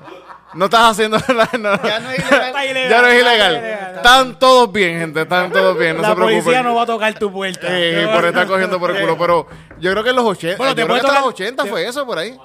No 0.57 0.65
estás 0.67 0.91
haciendo 0.93 1.19
nada. 1.29 1.51
no. 1.59 1.83
Ya 1.89 2.01
no 2.01 2.11
es 2.11 2.19
ilegal. 2.19 2.47
Está 2.47 2.65
ilegal, 2.67 2.91
Ya 2.91 3.03
no 3.03 3.09
es 3.09 3.15
está 3.19 3.31
ilegal. 3.35 3.57
ilegal. 3.57 3.97
Están 3.97 4.39
todos 4.39 4.73
bien, 4.73 4.99
gente. 5.01 5.23
Están 5.23 5.53
todos 5.53 5.79
bien. 5.79 5.97
No 5.97 6.03
la 6.03 6.09
se 6.09 6.15
preocupen. 6.15 6.43
policía 6.45 6.63
no 6.63 6.75
va 6.75 6.83
a 6.83 6.87
tocar 6.87 7.19
tu 7.19 7.33
puerta. 7.33 7.67
Eh, 7.71 8.03
No 8.07 8.13
por 8.13 8.25
estar 8.27 8.47
cogiendo 8.47 8.79
por 8.81 8.91
el 8.91 9.01
culo. 9.01 9.17
Pero 9.19 9.47
yo 9.79 9.91
creo 9.93 10.03
que 10.05 10.11
en 10.11 10.17
los 10.17 10.25
80. 10.25 10.57
Bueno, 10.57 10.73
yo 10.73 10.77
te 10.77 10.83
creo 10.85 10.95
que 11.01 11.07
hasta 11.07 11.21
los 11.21 11.29
80 11.29 11.63
te- 11.65 11.71
fue 11.71 11.87
eso 11.87 12.07
por 12.07 12.19
ahí. 12.19 12.37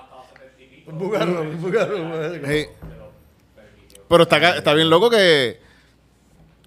Sí. 2.45 2.67
Pero 4.07 4.23
está, 4.23 4.57
está 4.57 4.73
bien 4.73 4.89
loco 4.89 5.09
que. 5.09 5.59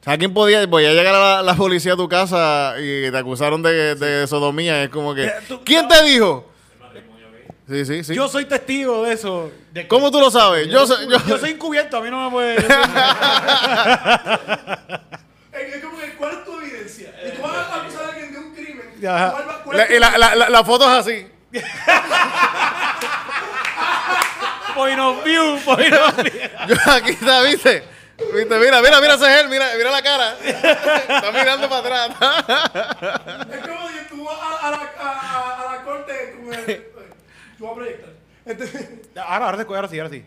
¿Sabes 0.02 0.18
quién 0.18 0.34
podía? 0.34 0.66
Voy 0.66 0.84
a 0.84 0.92
llegar 0.92 1.14
a 1.14 1.18
la, 1.36 1.42
la 1.42 1.54
policía 1.54 1.94
a 1.94 1.96
tu 1.96 2.08
casa 2.08 2.74
y 2.78 3.10
te 3.10 3.16
acusaron 3.16 3.62
de, 3.62 3.94
de 3.94 4.26
sodomía. 4.26 4.82
Es 4.82 4.90
como 4.90 5.14
que. 5.14 5.30
¿Quién 5.64 5.88
te 5.88 6.02
dijo? 6.04 6.50
Sí, 7.68 7.84
sí, 7.86 8.04
sí. 8.04 8.14
Yo 8.14 8.28
soy 8.28 8.44
testigo 8.44 9.04
de 9.04 9.14
eso. 9.14 9.50
De- 9.72 9.88
¿Cómo 9.88 10.10
tú 10.10 10.20
lo 10.20 10.30
sabes? 10.30 10.68
Yo, 10.68 10.86
soy- 10.86 11.08
yo, 11.08 11.16
Yo 11.26 11.38
soy 11.38 11.52
encubierto, 11.52 11.96
a 11.96 12.00
mí 12.02 12.10
no 12.10 12.24
me 12.26 12.30
puede. 12.30 12.56
Es 15.52 15.82
como 15.82 15.98
que, 15.98 16.14
¿cuál 16.16 16.32
es 16.34 16.44
tu 16.44 16.60
evidencia? 16.60 17.14
Y 17.26 17.30
tú 17.36 17.42
vas 17.42 17.56
a 17.56 17.76
acusar 17.76 18.04
a 18.04 18.08
alguien 18.08 18.32
de 18.32 18.38
un 18.38 18.52
crimen. 18.54 19.06
Ajá. 19.08 19.30
¿Cuál 19.32 19.48
va- 19.48 19.62
cuál 19.64 19.76
La, 19.78 19.86
la, 20.10 20.18
la, 20.18 20.34
la- 20.34 20.48
la 20.50 20.64
foto 20.64 20.84
es 20.84 20.90
así. 20.98 21.26
point 24.74 24.98
of 24.98 25.24
view, 25.24 25.58
point 25.64 25.94
of 25.94 26.16
view. 26.22 26.32
Yo 26.68 26.76
aquí 26.92 27.10
está, 27.10 27.42
¿viste? 27.42 27.84
¿Viste? 28.34 28.58
Mira, 28.58 28.80
mira, 28.82 29.00
mira 29.00 29.14
ese 29.14 29.26
gel, 29.26 29.48
mira, 29.48 29.66
mira 29.76 29.90
la 29.90 30.02
cara. 30.02 30.34
Está 30.44 31.30
mirando 31.32 31.68
para 31.68 32.04
atrás. 32.04 32.10
Es 33.52 33.60
como 33.66 33.88
si 33.88 33.98
tú 34.08 34.24
vas 34.24 34.36
a, 34.40 34.66
a 34.66 34.70
la, 34.70 34.76
a, 34.98 35.08
a- 35.08 35.60
a 35.60 35.74
la 35.76 35.82
corte 35.84 36.36
con 36.44 36.52
el. 36.54 36.86
Tú 37.64 37.68
vas 37.68 37.72
a 37.72 37.74
proyectar. 37.76 38.10
Este, 38.44 39.00
Ahora, 39.20 39.46
ahora, 39.50 39.62
ahora 39.68 39.88
sí, 39.88 39.98
ahora 39.98 40.10
sí. 40.10 40.24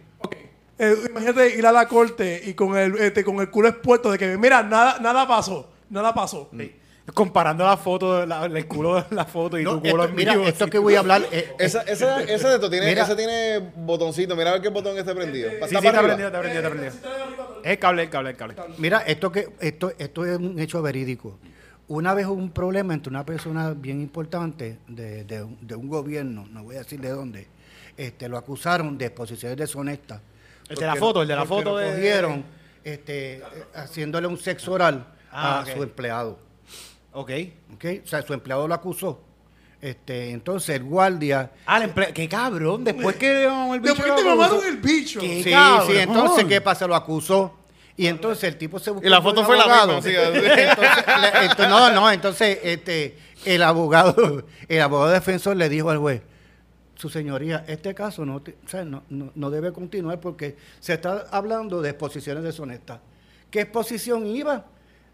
eh, 0.79 0.95
imagínate 1.09 1.55
ir 1.55 1.65
a 1.67 1.71
la 1.71 1.87
corte 1.87 2.41
y 2.45 2.53
con 2.55 2.75
el, 2.75 2.95
este, 2.97 3.23
con 3.23 3.39
el 3.39 3.49
culo 3.51 3.67
expuesto 3.69 4.11
de 4.11 4.17
que, 4.17 4.37
mira, 4.37 4.63
nada, 4.63 4.97
nada 4.99 5.27
pasó. 5.27 5.69
Nada 5.89 6.13
pasó. 6.13 6.49
Comparando 7.13 7.63
la 7.63 7.77
foto, 7.77 8.25
la- 8.25 8.45
el 8.45 8.67
culo 8.67 8.95
de 8.95 9.15
la 9.15 9.23
foto 9.25 9.57
y 9.57 9.63
No, 9.63 9.73
tu 9.75 9.79
culo 9.81 10.03
esto- 10.03 10.09
en 10.09 10.15
mira, 10.15 10.33
vivo, 10.33 10.45
esto 10.47 10.63
así. 10.65 10.71
que 10.71 10.77
voy 10.79 10.95
a 10.95 10.99
hablar. 10.99 11.21
eh, 11.31 11.53
Esa, 11.59 11.83
esa, 11.83 12.21
ese 12.23 12.47
de 12.47 12.55
esto 12.55 12.69
tiene, 12.69 12.87
Mira. 12.87 13.03
ese 13.03 13.15
tiene 13.15 13.59
botoncito. 13.77 14.35
Mira 14.35 14.49
a 14.49 14.53
ver 14.53 14.61
qué 14.63 14.69
botón 14.69 14.97
está 14.97 15.13
prendido. 15.15 15.49
Sí, 15.49 15.55
¿Está 15.55 15.67
sí, 15.67 15.75
para 15.75 15.87
está 15.87 15.99
arriba? 15.99 16.15
prendido, 16.15 16.27
está 16.27 16.39
prendido, 16.39 16.63
está 16.63 16.69
prendido. 16.71 17.61
Es 17.63 17.71
el 17.71 17.79
cable, 17.79 18.03
el 18.03 18.09
cable, 18.09 18.29
el 18.31 18.35
cable. 18.35 18.55
Mira, 18.79 18.97
esto 19.07 19.31
que 19.31 19.47
esto 19.61 19.93
esto 19.97 20.25
es 20.25 20.37
un 20.37 20.59
hecho 20.59 20.81
verídico. 20.81 21.37
Una 21.89 22.13
vez 22.13 22.25
hubo 22.27 22.33
un 22.33 22.51
problema 22.51 22.93
entre 22.93 23.09
una 23.09 23.25
persona 23.25 23.71
bien 23.71 24.01
importante 24.01 24.79
de, 24.87 25.23
de 25.23 25.43
un- 25.43 25.57
de 25.65 25.75
un 25.75 25.87
gobierno, 25.87 26.45
no 26.51 26.63
voy 26.63 26.75
a 26.75 26.79
decir 26.79 26.99
de 26.99 27.09
dónde, 27.09 27.47
este, 27.95 28.27
lo 28.27 28.37
acusaron 28.37 28.97
de 28.97 29.05
exposiciones 29.05 29.57
deshonestas. 29.57 30.21
El 30.67 30.75
de 30.75 30.85
la 30.85 30.95
foto, 30.97 31.21
el 31.21 31.27
de 31.29 31.35
la 31.35 31.45
foto 31.45 31.71
lo 31.71 31.77
de- 31.77 31.91
cogieron 31.93 32.43
este, 32.83 33.41
haciéndole 33.73 34.27
un 34.27 34.37
sexo 34.37 34.73
oral 34.73 35.07
Ah, 35.31 35.59
a 35.59 35.65
su 35.65 35.81
empleado. 35.83 36.39
Ok. 37.13 37.31
¿ok? 37.75 37.85
O 38.03 38.07
sea, 38.07 38.21
su 38.21 38.33
empleado 38.33 38.67
lo 38.67 38.73
acusó. 38.73 39.21
Este, 39.79 40.31
entonces 40.31 40.75
el 40.75 40.83
guardia 40.83 41.51
Ah, 41.65 41.81
el 41.83 41.93
emple- 41.93 42.11
qué 42.13 42.27
cabrón. 42.27 42.83
Después 42.83 43.15
que 43.17 43.43
el 43.73 43.79
bicho 43.79 43.93
Después 43.95 44.15
te 44.15 44.23
mamaron 44.25 44.59
el 44.67 44.77
bicho. 44.77 45.19
¿Qué? 45.21 45.43
Sí, 45.43 45.51
cabrón. 45.51 45.87
sí, 45.87 45.97
entonces, 45.97 46.45
¿qué 46.45 46.59
pasa? 46.61 46.85
Lo 46.87 46.95
acusó. 46.95 47.53
Y 47.97 48.05
entonces 48.07 48.43
el 48.45 48.57
tipo 48.57 48.77
se 48.79 48.91
buscó. 48.91 49.05
Y 49.07 49.09
la 49.09 49.21
foto 49.21 49.43
fue 49.43 49.57
la 49.57 49.63
abogado. 49.63 49.95
misma, 49.95 50.09
sí, 50.11 50.15
Entonces, 50.61 51.05
ento- 51.05 51.67
no, 51.69 51.91
no, 51.91 52.11
entonces 52.11 52.59
este, 52.63 53.17
el 53.43 53.63
abogado, 53.63 54.45
el 54.67 54.81
abogado 54.81 55.11
defensor 55.11 55.57
le 55.57 55.67
dijo 55.67 55.89
al 55.89 55.97
juez, 55.97 56.21
su 56.95 57.09
señoría, 57.09 57.65
este 57.67 57.93
caso 57.95 58.23
no, 58.25 58.41
te- 58.41 58.55
o 58.65 58.69
sea, 58.69 58.85
no, 58.85 59.03
no, 59.09 59.31
no 59.33 59.49
debe 59.49 59.71
continuar 59.73 60.19
porque 60.19 60.55
se 60.79 60.93
está 60.93 61.25
hablando 61.31 61.81
de 61.81 61.89
exposiciones 61.89 62.43
deshonestas. 62.43 62.99
¿Qué 63.49 63.61
exposición 63.61 64.27
iba? 64.27 64.65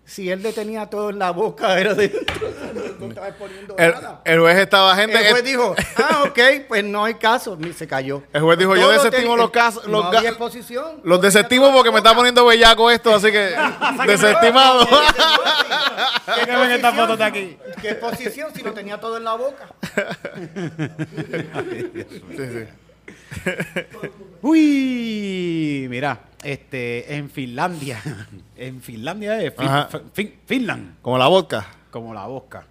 Si 0.05 0.29
él 0.29 0.43
le 0.43 0.51
tenía 0.51 0.87
todo 0.87 1.11
en 1.11 1.17
la 1.19 1.31
boca, 1.31 1.79
era 1.79 1.93
de... 1.93 2.09
no 2.99 3.07
estaba 3.07 3.29
exponiendo 3.29 3.75
El, 3.77 3.91
nada. 3.93 4.21
el 4.25 4.39
juez 4.41 4.57
estaba, 4.57 4.95
gente. 4.97 5.17
El 5.17 5.31
juez 5.31 5.43
dijo, 5.45 5.75
ah, 5.97 6.23
ok, 6.27 6.39
pues 6.67 6.83
no 6.83 7.05
hay 7.05 7.13
caso. 7.15 7.57
Y 7.59 7.71
se 7.71 7.87
cayó. 7.87 8.21
El 8.33 8.41
juez 8.41 8.59
dijo, 8.59 8.75
yo 8.75 8.91
desestimo 8.91 9.37
los 9.37 9.49
casos- 9.49 9.87
No 9.87 10.03
los 10.03 10.13
había 10.15 10.29
exposición. 10.29 10.99
Los 11.03 11.21
desestimo 11.21 11.71
porque 11.71 11.89
me 11.89 11.97
está 11.99 12.13
poniendo 12.13 12.45
bellaco 12.45 12.91
esto, 12.91 13.15
así 13.15 13.31
que 13.31 13.55
desestimado. 14.07 14.85
¿Qué 14.85 16.47
cabrón 16.47 16.71
esta 16.71 16.91
foto 16.91 17.13
está 17.13 17.25
aquí? 17.27 17.57
¿Qué 17.81 17.91
exposición 17.91 18.49
si 18.53 18.61
lo 18.61 18.73
tenía 18.73 18.99
todo 18.99 19.15
en 19.17 19.23
la 19.23 19.35
boca? 19.35 19.69
Uy, 24.41 25.87
mira, 25.89 26.19
este, 26.43 27.15
en 27.15 27.29
Finlandia, 27.29 27.99
en 28.57 28.81
Finlandia 28.81 29.41
es 29.41 29.53
Fin- 29.55 29.67
Ajá. 29.67 29.89
Fin- 30.13 30.33
Finland, 30.45 30.95
Como 31.01 31.17
la 31.17 31.27
vodka. 31.27 31.65
como 31.91 32.13
la 32.13 32.25
bosca. 32.27 32.65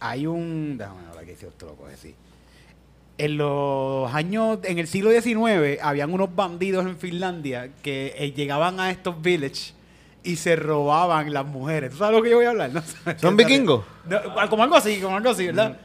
Hay 0.00 0.26
un, 0.26 0.76
déjame 0.78 1.00
ver 1.16 1.26
que 1.26 1.36
si 1.36 1.46
esto 1.46 1.66
lo 1.66 1.74
coge 1.74 1.94
así. 1.94 2.14
En 3.18 3.36
los 3.36 4.14
años, 4.14 4.60
en 4.62 4.78
el 4.78 4.86
siglo 4.86 5.10
XIX, 5.10 5.82
habían 5.82 6.12
unos 6.12 6.34
bandidos 6.36 6.86
en 6.86 6.96
Finlandia 6.96 7.70
que 7.82 8.14
eh, 8.16 8.30
llegaban 8.32 8.78
a 8.78 8.92
estos 8.92 9.20
villages 9.20 9.74
y 10.22 10.36
se 10.36 10.54
robaban 10.54 11.32
las 11.32 11.44
mujeres. 11.46 11.90
¿Tú 11.90 11.96
sabes 11.96 12.16
lo 12.16 12.22
que 12.22 12.30
yo 12.30 12.36
voy 12.36 12.46
a 12.46 12.50
hablar? 12.50 12.70
¿No? 12.72 12.82
¿Son 13.18 13.36
vikingos? 13.36 13.84
No, 14.08 14.20
como 14.48 14.62
algo 14.62 14.76
así, 14.76 15.00
como 15.00 15.16
algo 15.16 15.30
así, 15.30 15.46
¿verdad? 15.46 15.76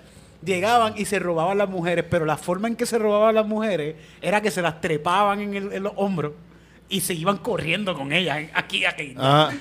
Llegaban 0.45 0.93
y 0.97 1.05
se 1.05 1.19
robaban 1.19 1.57
las 1.57 1.69
mujeres, 1.69 2.05
pero 2.09 2.25
la 2.25 2.37
forma 2.37 2.67
en 2.67 2.75
que 2.75 2.85
se 2.85 2.97
robaban 2.97 3.35
las 3.35 3.45
mujeres 3.45 3.95
era 4.21 4.41
que 4.41 4.51
se 4.51 4.61
las 4.61 4.81
trepaban 4.81 5.39
en, 5.41 5.53
el- 5.53 5.73
en 5.73 5.83
los 5.83 5.93
hombros 5.95 6.33
y 6.89 6.99
se 7.01 7.13
iban 7.13 7.37
corriendo 7.37 7.95
con 7.95 8.11
ellas, 8.11 8.39
aquí, 8.53 8.85
aquí. 8.85 9.15
Ajá. 9.17 9.51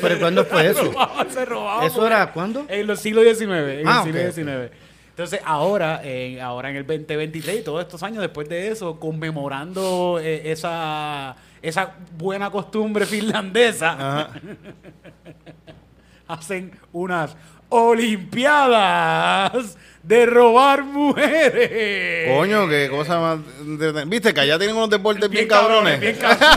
¿Pero 0.00 0.18
cuándo 0.18 0.44
fue 0.44 0.62
Se 0.62 0.70
eso? 0.70 0.84
robaban, 0.84 1.30
se 1.30 1.44
robaban 1.44 1.86
¿Eso 1.86 2.06
era 2.06 2.32
cuándo? 2.32 2.66
En 2.68 2.86
los 2.86 3.00
siglos 3.00 3.24
XIX. 3.24 3.50
En 3.50 3.86
Ah, 3.88 4.04
el 4.06 4.32
siglo. 4.32 4.52
Entonces, 5.10 5.40
ahora, 5.44 6.00
en, 6.02 6.40
ahora 6.40 6.70
en 6.70 6.76
el 6.76 6.84
2023 6.86 7.60
y 7.60 7.62
todos 7.62 7.80
estos 7.82 8.02
años 8.02 8.20
después 8.20 8.48
de 8.48 8.68
eso, 8.68 8.98
conmemorando 8.98 10.18
eh, 10.20 10.50
esa, 10.50 11.36
esa 11.62 11.94
buena 12.18 12.50
costumbre 12.50 13.06
finlandesa, 13.06 13.92
Ajá. 13.92 14.30
Hacen 16.28 16.72
unas 16.92 17.36
olimpiadas 17.68 19.52
de 20.02 20.26
robar 20.26 20.84
mujeres. 20.84 22.30
Coño, 22.36 22.68
qué 22.68 22.88
cosa 22.90 23.18
más. 23.20 23.38
Viste 24.06 24.34
que 24.34 24.40
allá 24.40 24.58
tienen 24.58 24.76
unos 24.76 24.90
deportes 24.90 25.28
bien, 25.30 25.48
cabrones, 25.48 25.98
cabrones. 25.98 26.00
bien 26.00 26.16
cabrones. 26.16 26.54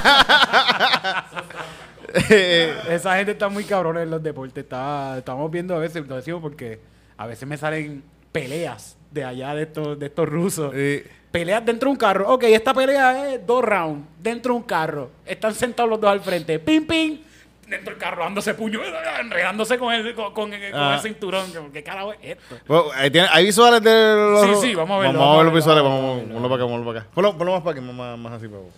Esa 2.90 3.18
gente 3.18 3.32
está 3.34 3.50
muy 3.50 3.64
cabrona 3.64 4.04
en 4.04 4.10
los 4.10 4.22
deportes. 4.22 4.64
Está, 4.64 5.18
estamos 5.18 5.50
viendo 5.52 5.76
a 5.76 5.80
veces, 5.80 6.08
lo 6.08 6.16
decimos 6.16 6.42
porque 6.42 6.80
a 7.18 7.28
veces 7.28 7.48
me 7.48 7.58
salen 7.58 8.04
peleas 8.32 8.98
de 9.12 9.24
allá 9.24 9.56
de 9.56 9.64
estos, 9.64 9.98
de 10.00 10.06
estos 10.08 10.28
rusos. 10.28 10.74
Sí. 10.74 11.04
Peleas 11.32 11.66
dentro 11.66 11.90
de 11.90 11.92
un 11.92 11.98
carro. 11.98 12.30
Ok, 12.34 12.44
esta 12.44 12.74
pelea 12.74 13.34
es 13.34 13.46
dos 13.46 13.64
rounds 13.64 14.08
dentro 14.20 14.54
de 14.54 14.60
un 14.60 14.64
carro. 14.64 15.12
Están 15.26 15.54
sentados 15.54 15.90
los 15.90 16.02
dos 16.02 16.10
al 16.10 16.22
frente. 16.22 16.60
Pim, 16.60 16.86
pim. 16.86 17.20
Dentro 17.68 17.92
del 17.94 18.00
carro 18.02 18.24
dándose 18.24 18.54
puño, 18.54 18.80
enredándose 19.20 19.78
con 19.78 19.94
el, 19.94 20.16
con, 20.16 20.34
con 20.34 20.54
el, 20.54 20.72
con 20.72 20.80
Ah. 20.82 20.96
el 20.96 21.02
cinturón. 21.02 21.72
¿Qué 21.74 21.84
carajo 21.84 22.14
es 22.14 22.20
esto? 22.22 22.58
bueno, 22.66 22.92
¿Hay 23.32 23.46
visuales 23.46 23.82
de 23.84 24.16
los. 24.16 24.62
Sí, 24.62 24.70
sí, 24.70 24.76
vamos 24.76 24.98
a 24.98 25.00
verlo, 25.02 25.20
Vamos 25.20 25.34
a 25.34 25.38
ver 25.38 25.46
los 25.48 25.54
visuales. 25.56 25.84
Vamos, 25.84 26.00
vamos 26.02 26.16
a 26.16 26.20
verlo. 26.22 26.34
ponlo 26.34 26.50
para 26.50 26.64
acá, 26.64 26.72
ponlo 26.72 26.86
para 26.86 27.00
acá. 27.02 27.10
Ponlo, 27.14 27.38
ponlo 27.38 27.54
más 27.54 27.62
para 27.64 27.78
aquí, 27.78 27.86
más, 27.86 28.18
más 28.18 28.34
así 28.34 28.48
para 28.48 28.62
vos. 28.62 28.74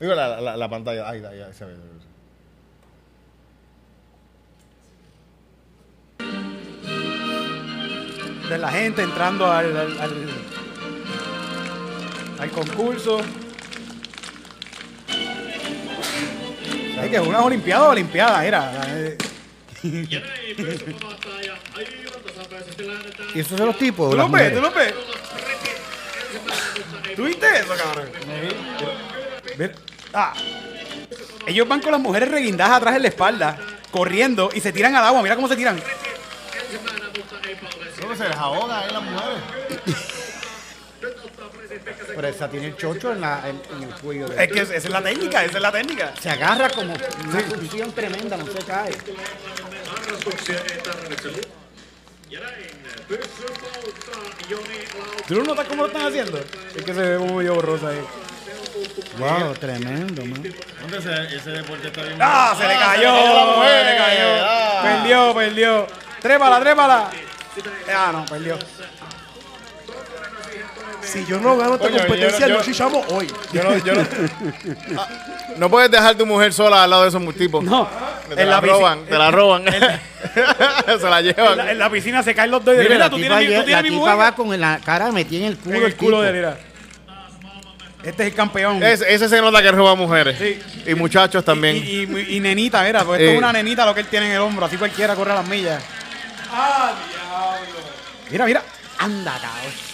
Digo, 0.00 0.14
la, 0.14 0.40
la, 0.40 0.56
la 0.56 0.68
pantalla. 0.68 1.08
Ahí, 1.08 1.24
ahí, 1.24 1.40
ahí 1.42 1.52
se 1.54 1.64
ve. 1.64 1.74
De 8.48 8.58
la 8.58 8.70
gente 8.70 9.02
entrando 9.02 9.46
al, 9.50 9.74
al, 9.76 10.00
al, 10.00 10.28
al 12.40 12.50
concurso. 12.50 13.18
Es 17.04 17.10
que 17.10 17.16
es 17.16 17.22
una 17.22 17.42
olimpiada 17.42 17.84
o 17.84 17.90
olimpiada, 17.90 18.44
era. 18.44 18.72
¿Y 23.34 23.40
esos 23.40 23.58
son 23.58 23.66
los 23.66 23.78
tipos? 23.78 24.10
¿Tú 24.10 24.16
lo 24.16 24.28
ves? 24.28 24.54
¿Tú 24.54 24.60
lo 24.60 24.70
ves? 24.70 24.94
¿Tú 27.14 27.24
viste 27.24 27.46
eso, 27.58 27.74
cabrón? 27.76 28.08
Ah. 30.12 30.32
Ellos 31.46 31.68
van 31.68 31.80
con 31.80 31.92
las 31.92 32.00
mujeres 32.00 32.30
reguindadas 32.30 32.78
atrás 32.78 32.96
en 32.96 33.02
la 33.02 33.08
espalda, 33.08 33.58
corriendo 33.90 34.50
y 34.54 34.60
se 34.60 34.72
tiran 34.72 34.96
al 34.96 35.04
agua. 35.04 35.22
Mira 35.22 35.36
cómo 35.36 35.48
se 35.48 35.56
tiran. 35.56 35.80
Creo 37.96 38.08
que 38.08 38.16
se 38.16 38.28
les 38.28 38.36
ahoga 38.36 38.80
ahí 38.80 38.90
las 38.92 39.02
mujeres. 39.02 40.13
Pero 42.14 42.28
esa 42.28 42.48
tiene 42.48 42.66
el 42.68 42.76
chocho 42.76 43.12
en, 43.12 43.20
la, 43.20 43.42
en, 43.48 43.60
en 43.76 43.82
el 43.88 43.94
cuello. 44.00 44.28
de- 44.28 44.44
Es 44.44 44.52
que 44.52 44.60
esa 44.60 44.74
es 44.74 44.88
la 44.90 45.02
técnica, 45.02 45.44
esa 45.44 45.56
es 45.56 45.62
la 45.62 45.72
técnica. 45.72 46.14
Se 46.20 46.30
agarra 46.30 46.68
como 46.70 46.94
una 46.94 47.40
función 47.40 47.92
tremenda, 47.92 48.36
no 48.36 48.46
se 48.46 48.58
cae. 48.64 48.92
¿Tú 55.26 55.36
no 55.36 55.44
notas 55.44 55.66
cómo 55.66 55.82
lo 55.82 55.88
están 55.88 56.06
haciendo? 56.06 56.38
Es 56.38 56.82
que 56.84 56.94
se 56.94 57.00
ve 57.00 57.16
como 57.18 57.34
medio 57.36 57.54
borroso 57.54 57.88
ahí. 57.88 58.00
Wow, 59.18 59.54
tremendo, 59.54 60.24
man. 60.26 60.42
¿Dónde 60.82 60.98
ese, 60.98 61.36
ese 61.36 61.50
deporte 61.50 61.86
está 61.88 62.02
bien? 62.02 62.16
¡Ah! 62.20 62.54
Se 62.58 62.66
le 62.66 62.74
cayó, 62.74 63.12
la 63.34 63.56
mujer. 63.56 63.84
se 63.86 63.90
le 63.92 63.96
cayó. 63.96 64.28
Ah. 64.44 64.80
Perdió, 64.82 65.34
perdió. 65.34 65.86
Trépala, 66.20 66.60
trépala. 66.60 67.10
Ah, 67.94 68.10
no, 68.12 68.24
perdió. 68.26 68.58
Si 71.14 71.24
yo 71.26 71.38
no 71.38 71.56
gano 71.56 71.74
esta 71.76 71.88
Coño, 71.88 71.98
competencia, 72.00 72.48
yo- 72.48 72.54
no 72.54 72.58
yo- 72.60 72.64
chichamos 72.64 73.06
hoy. 73.08 73.32
Yo 73.52 73.62
no, 73.62 73.76
yo 73.78 73.94
no. 73.94 74.02
Ah, 74.98 75.08
no 75.56 75.70
puedes 75.70 75.88
dejar 75.90 76.16
tu 76.16 76.26
mujer 76.26 76.52
sola 76.52 76.82
al 76.84 76.90
lado 76.90 77.02
de 77.04 77.08
esos 77.10 77.34
tipos. 77.36 77.62
No, 77.64 77.88
Te 78.34 78.42
en 78.42 78.50
la, 78.50 78.60
roban, 78.60 79.04
te 79.06 79.16
la 79.16 79.30
roban. 79.30 79.64
se 80.34 80.40
la 80.40 80.90
en, 80.92 81.10
la, 81.10 81.20
llevan. 81.22 81.68
en 81.68 81.78
la 81.78 81.88
piscina 81.90 82.22
se 82.22 82.34
caen 82.34 82.50
los 82.50 82.64
dos 82.64 82.74
y 82.74 82.78
Mira, 82.78 82.90
mira, 82.90 83.04
la 83.04 83.10
tú 83.10 83.16
tipa, 83.16 83.38
tienes, 83.38 83.40
mi- 83.40 83.46
tú 83.46 83.52
lle- 83.52 83.58
la 83.58 83.64
tienes 83.64 83.82
mi 83.84 83.88
tipa 83.90 84.00
mujer. 84.00 84.18
va 84.18 84.34
con 84.34 84.60
la 84.60 84.80
cara 84.84 85.12
metida 85.12 85.46
en 85.46 85.52
el 85.52 85.56
culo 85.58 85.74
En 85.76 85.80
del 85.82 85.90
el 85.92 85.96
culo 85.96 86.16
tipo. 86.16 86.22
de 86.22 86.32
mira. 86.32 86.58
Este 88.02 88.22
es 88.24 88.28
el 88.30 88.34
campeón. 88.34 88.82
Es- 88.82 89.00
ese 89.02 89.28
se 89.28 89.40
nota 89.40 89.62
que 89.62 89.70
roba 89.70 89.94
mujeres. 89.94 90.36
Sí. 90.38 90.60
Y 90.90 90.94
muchachos 90.96 91.44
también. 91.44 91.76
Y, 91.76 91.80
y- 92.02 92.36
y 92.36 92.40
nenita, 92.40 92.82
mira, 92.82 93.04
pues 93.04 93.20
esto 93.20 93.30
Eh. 93.30 93.34
es 93.34 93.38
una 93.38 93.52
nenita 93.52 93.86
lo 93.86 93.94
que 93.94 94.00
él 94.00 94.08
tiene 94.08 94.26
en 94.26 94.32
el 94.32 94.40
hombro, 94.40 94.66
así 94.66 94.76
cualquiera 94.76 95.14
corre 95.14 95.30
a 95.30 95.36
las 95.36 95.46
millas. 95.46 95.80
¡Ah, 96.52 96.92
diablo! 97.08 97.80
Mira, 98.30 98.44
mira. 98.46 98.62
Anda, 98.98 99.32
cabrón. 99.40 99.93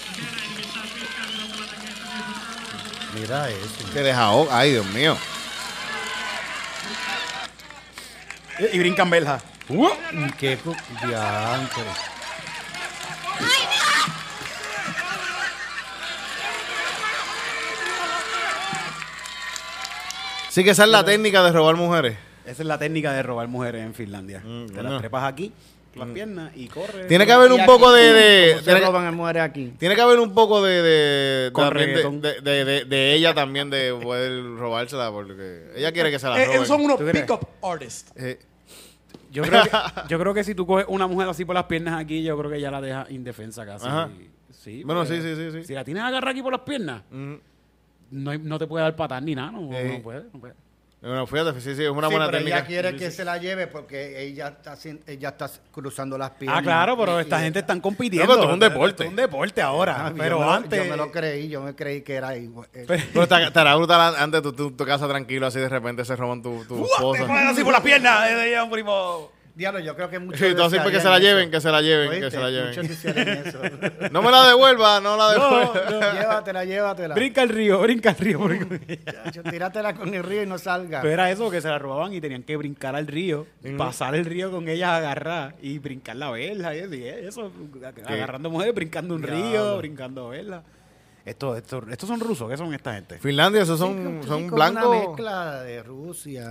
Mira 3.15 3.49
eso. 3.51 3.93
Se 3.93 4.03
les 4.03 4.15
ahoga. 4.15 4.57
Ay, 4.59 4.73
Dios 4.73 4.87
mío. 4.87 5.17
Y, 8.59 8.77
y 8.77 8.79
brincan 8.79 9.11
verja. 9.11 9.41
Uh, 9.69 9.89
Qué 10.39 10.57
cu- 10.59 10.75
diantre. 11.07 11.85
Sí 20.49 20.65
que 20.65 20.71
esa 20.71 20.85
es 20.85 20.91
la 20.91 21.05
técnica 21.05 21.43
de 21.43 21.53
robar 21.53 21.77
mujeres. 21.77 22.17
Esa 22.45 22.63
es 22.63 22.67
la 22.69 22.79
técnica 22.79 23.13
de 23.13 23.23
robar 23.23 23.47
mujeres 23.49 23.85
en 23.85 23.95
Finlandia. 23.95 24.41
Mm, 24.45 24.67
Te 24.67 24.73
bueno. 24.75 24.91
las 24.91 25.01
trepas 25.01 25.25
aquí, 25.25 25.53
las 25.95 26.09
piernas 26.11 26.53
y 26.57 26.67
corres. 26.69 27.07
Tiene 27.09 27.27
que 27.27 27.33
haber 27.33 27.51
un 27.53 27.65
poco 27.67 27.93
de... 27.93 28.13
de- 28.13 28.49
¿cómo 28.53 28.59
se 28.59 28.65
tiene, 28.65 28.81
que- 28.81 28.87
roban 28.87 29.07
a 29.07 29.13
mujeres 29.13 29.43
aquí? 29.43 29.73
tiene 29.79 29.95
que 29.95 30.01
haber 30.01 30.19
un 30.19 30.33
poco 30.35 30.63
de... 30.63 30.83
de, 30.83 31.51
de, 31.51 31.71
reggaetón. 31.71 32.21
de, 32.21 32.41
de- 32.41 32.65
de- 32.65 32.85
de 32.85 33.15
ella 33.15 33.35
también 33.35 33.71
de 33.71 33.93
poder 34.01 34.43
robársela 34.57 35.11
porque 35.11 35.73
ella 35.77 35.93
quiere 35.93 36.11
que 36.11 36.19
se 36.19 36.29
la 36.29 36.41
Eh, 36.41 36.45
roben. 36.47 36.55
esos 36.57 36.69
son 36.69 36.81
unos 36.83 37.01
pick-up 37.01 37.47
artists. 37.63 38.13
Eh, 38.17 38.39
Yo 39.33 39.43
creo, 39.43 39.63
que, 39.65 39.71
yo 40.09 40.19
creo 40.19 40.35
que 40.35 40.45
si 40.45 40.55
tú 40.55 40.67
coges 40.67 40.87
una 40.89 41.07
mujer 41.07 41.29
así 41.29 41.45
por 41.45 41.55
las 41.55 41.65
piernas 41.65 42.01
aquí, 42.01 42.23
yo 42.23 42.37
creo 42.39 42.51
que 42.51 42.61
ya 42.61 42.71
la 42.71 42.81
deja 42.81 43.07
indefensa 43.11 43.65
casi. 43.67 43.87
Ajá. 43.87 44.09
Sí, 44.51 44.83
Bueno, 44.85 45.07
sí, 45.07 45.21
sí, 45.23 45.35
sí, 45.37 45.51
sí. 45.53 45.65
Si 45.65 45.75
la 45.75 45.85
tienes 45.85 46.03
agarrada 46.03 46.33
aquí 46.33 46.43
por 46.43 46.53
las 46.53 46.61
piernas, 46.63 47.03
mm. 47.11 47.35
no, 48.11 48.39
no 48.39 48.59
te 48.59 48.67
puede 48.67 48.83
dar 48.85 48.95
patar 48.97 49.23
ni 49.23 49.35
nada. 49.35 49.53
No, 49.53 49.73
Eh. 49.73 49.95
no 49.97 50.03
puede, 50.03 50.25
no 50.33 50.41
puede. 50.41 50.55
Bueno, 51.03 51.27
fíjate, 51.27 51.59
sí, 51.63 51.75
sí, 51.75 51.83
es 51.85 51.89
una 51.89 52.09
Sí, 52.09 52.13
buena 52.13 52.27
pero 52.27 52.39
técnica. 52.39 52.59
ella 52.59 52.67
quiere 52.67 52.95
que 52.97 53.11
se 53.11 53.25
la 53.25 53.39
lleve 53.39 53.67
porque 53.69 54.23
ella 54.23 54.49
está, 54.49 54.77
ella 55.07 55.29
está 55.31 55.51
cruzando 55.73 56.19
las 56.19 56.31
piernas. 56.33 56.59
Ah, 56.61 56.63
claro, 56.63 56.95
pero 56.99 57.19
Y- 57.19 57.23
esta 57.23 57.41
y- 57.41 57.45
gente 57.45 57.61
están 57.61 57.81
compitiendo. 57.81 58.27
No, 58.27 58.35
pero 58.39 58.49
es 58.51 58.55
un 58.55 58.61
deporte. 58.61 59.05
Es 59.05 59.09
un 59.09 59.17
deporte 59.17 59.63
ahora. 59.63 60.07
Ah, 60.09 60.13
pero 60.15 60.37
yo 60.37 60.41
me 60.41 60.45
lo- 60.47 60.53
antes. 60.53 60.85
Yo 60.85 60.91
me 60.91 60.97
lo 60.99 61.11
creí, 61.11 61.49
yo 61.49 61.63
me 61.63 61.75
creí 61.75 62.03
que 62.03 62.15
era 62.17 62.37
igual. 62.37 62.69
eh, 62.75 62.85
Pero 62.87 63.23
estará 63.23 63.47
estará 63.47 63.75
brutal 63.77 64.15
antes 64.19 64.43
tu, 64.43 64.53
tu, 64.53 64.73
tu 64.73 64.85
casa 64.85 65.09
tranquilo, 65.09 65.47
así 65.47 65.59
de 65.59 65.71
repente 65.71 66.05
se 66.05 66.15
roban 66.17 66.43
tu, 66.43 66.65
tu 66.67 66.77
Te 66.77 66.93
esposa. 66.93 67.27
ponen 67.27 67.47
así 67.47 67.65
por 67.65 67.73
las 67.73 67.83
piernas. 67.83 68.29
eh, 68.31 68.35
de 68.35 68.49
ella, 68.51 68.63
un 68.65 68.71
primo. 68.71 69.33
Diablo, 69.55 69.81
yo 69.81 69.95
creo 69.97 70.09
que 70.09 70.19
muchos. 70.19 70.39
Sí, 70.41 70.47
así 70.47 70.77
porque 70.79 70.93
que 70.93 71.01
se 71.01 71.09
la 71.09 71.19
lleven, 71.19 71.51
que 71.51 71.61
se 71.61 71.71
la 71.71 71.81
lleven, 71.83 72.21
que 72.21 72.31
se 72.31 72.39
la 72.39 72.51
lleven. 72.51 72.69
Muchos 72.69 72.91
hicieron 72.91 73.29
eso. 73.29 73.59
No 74.13 74.23
me 74.23 74.31
la 74.31 74.49
devuelva, 74.49 75.01
no 75.01 75.17
la 75.17 75.33
devuelva. 75.33 76.13
llévatela, 76.15 76.65
llévatela. 76.65 77.15
Brinca 77.15 77.43
el 77.43 77.49
río, 77.49 77.81
brinca 77.81 78.11
el 78.11 78.17
río. 78.17 78.39
porque- 78.41 79.01
Chacho, 79.05 79.43
tíratela 79.43 79.95
con 79.95 80.15
el 80.15 80.23
río 80.23 80.43
y 80.43 80.47
no 80.47 80.59
salga. 80.59 81.01
Pero 81.03 81.13
era 81.13 81.31
eso, 81.31 81.51
que 81.51 81.61
se 81.61 81.69
la 81.69 81.79
robaban 81.79 82.13
y 82.13 82.21
tenían 82.21 82.43
que 82.43 82.57
brincar 82.57 82.95
al 82.97 83.07
río, 83.07 83.47
pasar 83.77 84.15
el 84.15 84.25
río 84.25 84.51
con 84.51 84.69
ellas 84.69 84.91
agarrar 84.91 85.55
y 85.61 85.79
brincar 85.79 86.17
la 86.17 86.31
verja 86.31 86.75
y 86.75 86.81
eso, 87.05 87.53
agarrando 88.07 88.51
mujeres, 88.51 88.75
brincando 88.75 89.15
un 89.15 89.23
río, 89.23 89.77
brincando 89.79 90.29
verja. 90.31 90.63
Esto, 91.25 91.55
esto, 91.55 91.85
estos 91.91 92.09
son 92.09 92.19
rusos, 92.19 92.49
¿qué 92.51 92.57
son 92.57 92.73
esta 92.73 92.95
gente? 92.95 93.19
Finlandia, 93.19 93.63
esos 93.63 93.79
son, 93.79 94.21
Sí, 94.23 94.29
son 94.29 94.51
blancos. 94.51 94.87
Una 94.97 95.07
mezcla 95.09 95.63
de 95.63 95.83
Rusia. 95.83 96.51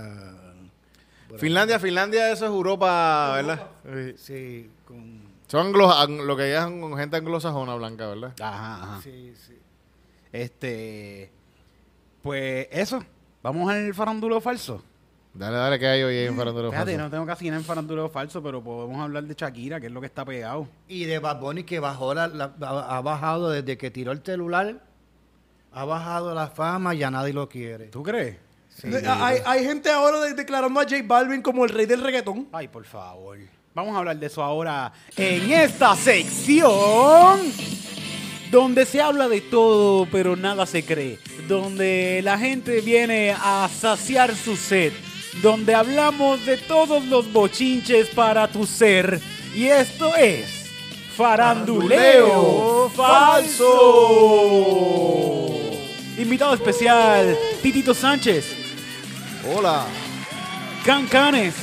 Finlandia, 1.38 1.78
Finlandia, 1.78 2.32
eso 2.32 2.44
es 2.46 2.50
Europa, 2.50 3.32
¿verdad? 3.36 3.66
Sí. 3.84 4.14
Sí, 4.16 4.70
con. 4.86 5.30
Son 5.46 5.66
anglo, 5.66 5.90
ang- 5.90 6.24
lo 6.24 6.36
que 6.36 6.52
llaman 6.52 6.96
gente 6.96 7.16
anglosajona 7.16 7.74
blanca, 7.74 8.06
¿verdad? 8.08 8.32
Ajá, 8.40 8.82
ajá. 8.82 9.00
Sí, 9.02 9.34
sí. 9.46 9.58
Este, 10.32 11.30
pues 12.22 12.68
eso, 12.70 13.02
vamos 13.42 13.70
al 13.70 13.92
faranduleo 13.94 14.40
falso. 14.40 14.82
Dale, 15.32 15.56
dale, 15.56 15.78
que 15.78 15.86
hay 15.86 16.02
hoy 16.02 16.16
en 16.26 16.36
Farándula 16.36 16.70
Fíjate, 16.70 16.90
Falso? 16.92 17.04
no 17.04 17.10
tengo 17.10 17.26
casi 17.26 17.46
nada 17.46 17.58
en 17.60 17.64
faranduleo 17.64 18.08
falso, 18.08 18.42
pero 18.42 18.62
podemos 18.64 19.00
hablar 19.00 19.22
de 19.24 19.34
Shakira, 19.34 19.80
que 19.80 19.86
es 19.86 19.92
lo 19.92 20.00
que 20.00 20.06
está 20.06 20.24
pegado. 20.24 20.66
Y 20.88 21.04
de 21.04 21.20
Bad 21.20 21.38
Bunny 21.38 21.62
que 21.62 21.78
bajó 21.78 22.14
la, 22.14 22.26
la- 22.26 22.52
ha 22.62 22.96
ha 22.96 23.00
bajado 23.00 23.50
desde 23.50 23.78
que 23.78 23.92
tiró 23.92 24.10
el 24.10 24.22
celular, 24.24 24.82
ha 25.72 25.84
bajado 25.84 26.34
la 26.34 26.48
fama, 26.48 26.94
ya 26.94 27.12
nadie 27.12 27.32
lo 27.32 27.48
quiere. 27.48 27.86
¿Tú 27.86 28.02
crees? 28.02 28.38
Hay, 29.06 29.38
hay 29.44 29.64
gente 29.64 29.90
ahora 29.90 30.20
de- 30.20 30.34
declarando 30.34 30.78
a 30.80 30.84
J 30.84 30.96
Balvin 31.04 31.42
como 31.42 31.64
el 31.64 31.70
rey 31.70 31.86
del 31.86 32.00
reggaetón. 32.02 32.48
Ay, 32.52 32.68
por 32.68 32.84
favor. 32.84 33.38
Vamos 33.74 33.94
a 33.94 33.98
hablar 33.98 34.16
de 34.18 34.26
eso 34.26 34.42
ahora 34.42 34.92
en 35.16 35.52
esta 35.52 35.94
sección 35.94 37.40
donde 38.50 38.84
se 38.84 39.00
habla 39.00 39.28
de 39.28 39.40
todo, 39.42 40.06
pero 40.10 40.34
nada 40.36 40.66
se 40.66 40.84
cree. 40.84 41.18
Donde 41.46 42.20
la 42.24 42.36
gente 42.38 42.80
viene 42.80 43.32
a 43.38 43.68
saciar 43.68 44.34
su 44.34 44.56
sed. 44.56 44.92
Donde 45.40 45.74
hablamos 45.74 46.44
de 46.44 46.56
todos 46.56 47.04
los 47.04 47.32
bochinches 47.32 48.08
para 48.08 48.48
tu 48.48 48.66
ser. 48.66 49.20
Y 49.54 49.66
esto 49.66 50.14
es 50.16 50.66
Faranduleo 51.16 52.90
Falso. 54.20 55.70
Invitado 56.18 56.54
especial, 56.54 57.36
Titito 57.62 57.94
Sánchez, 57.94 58.44
Hola. 59.42 59.86
Can 60.84 61.06
Canes 61.06 61.54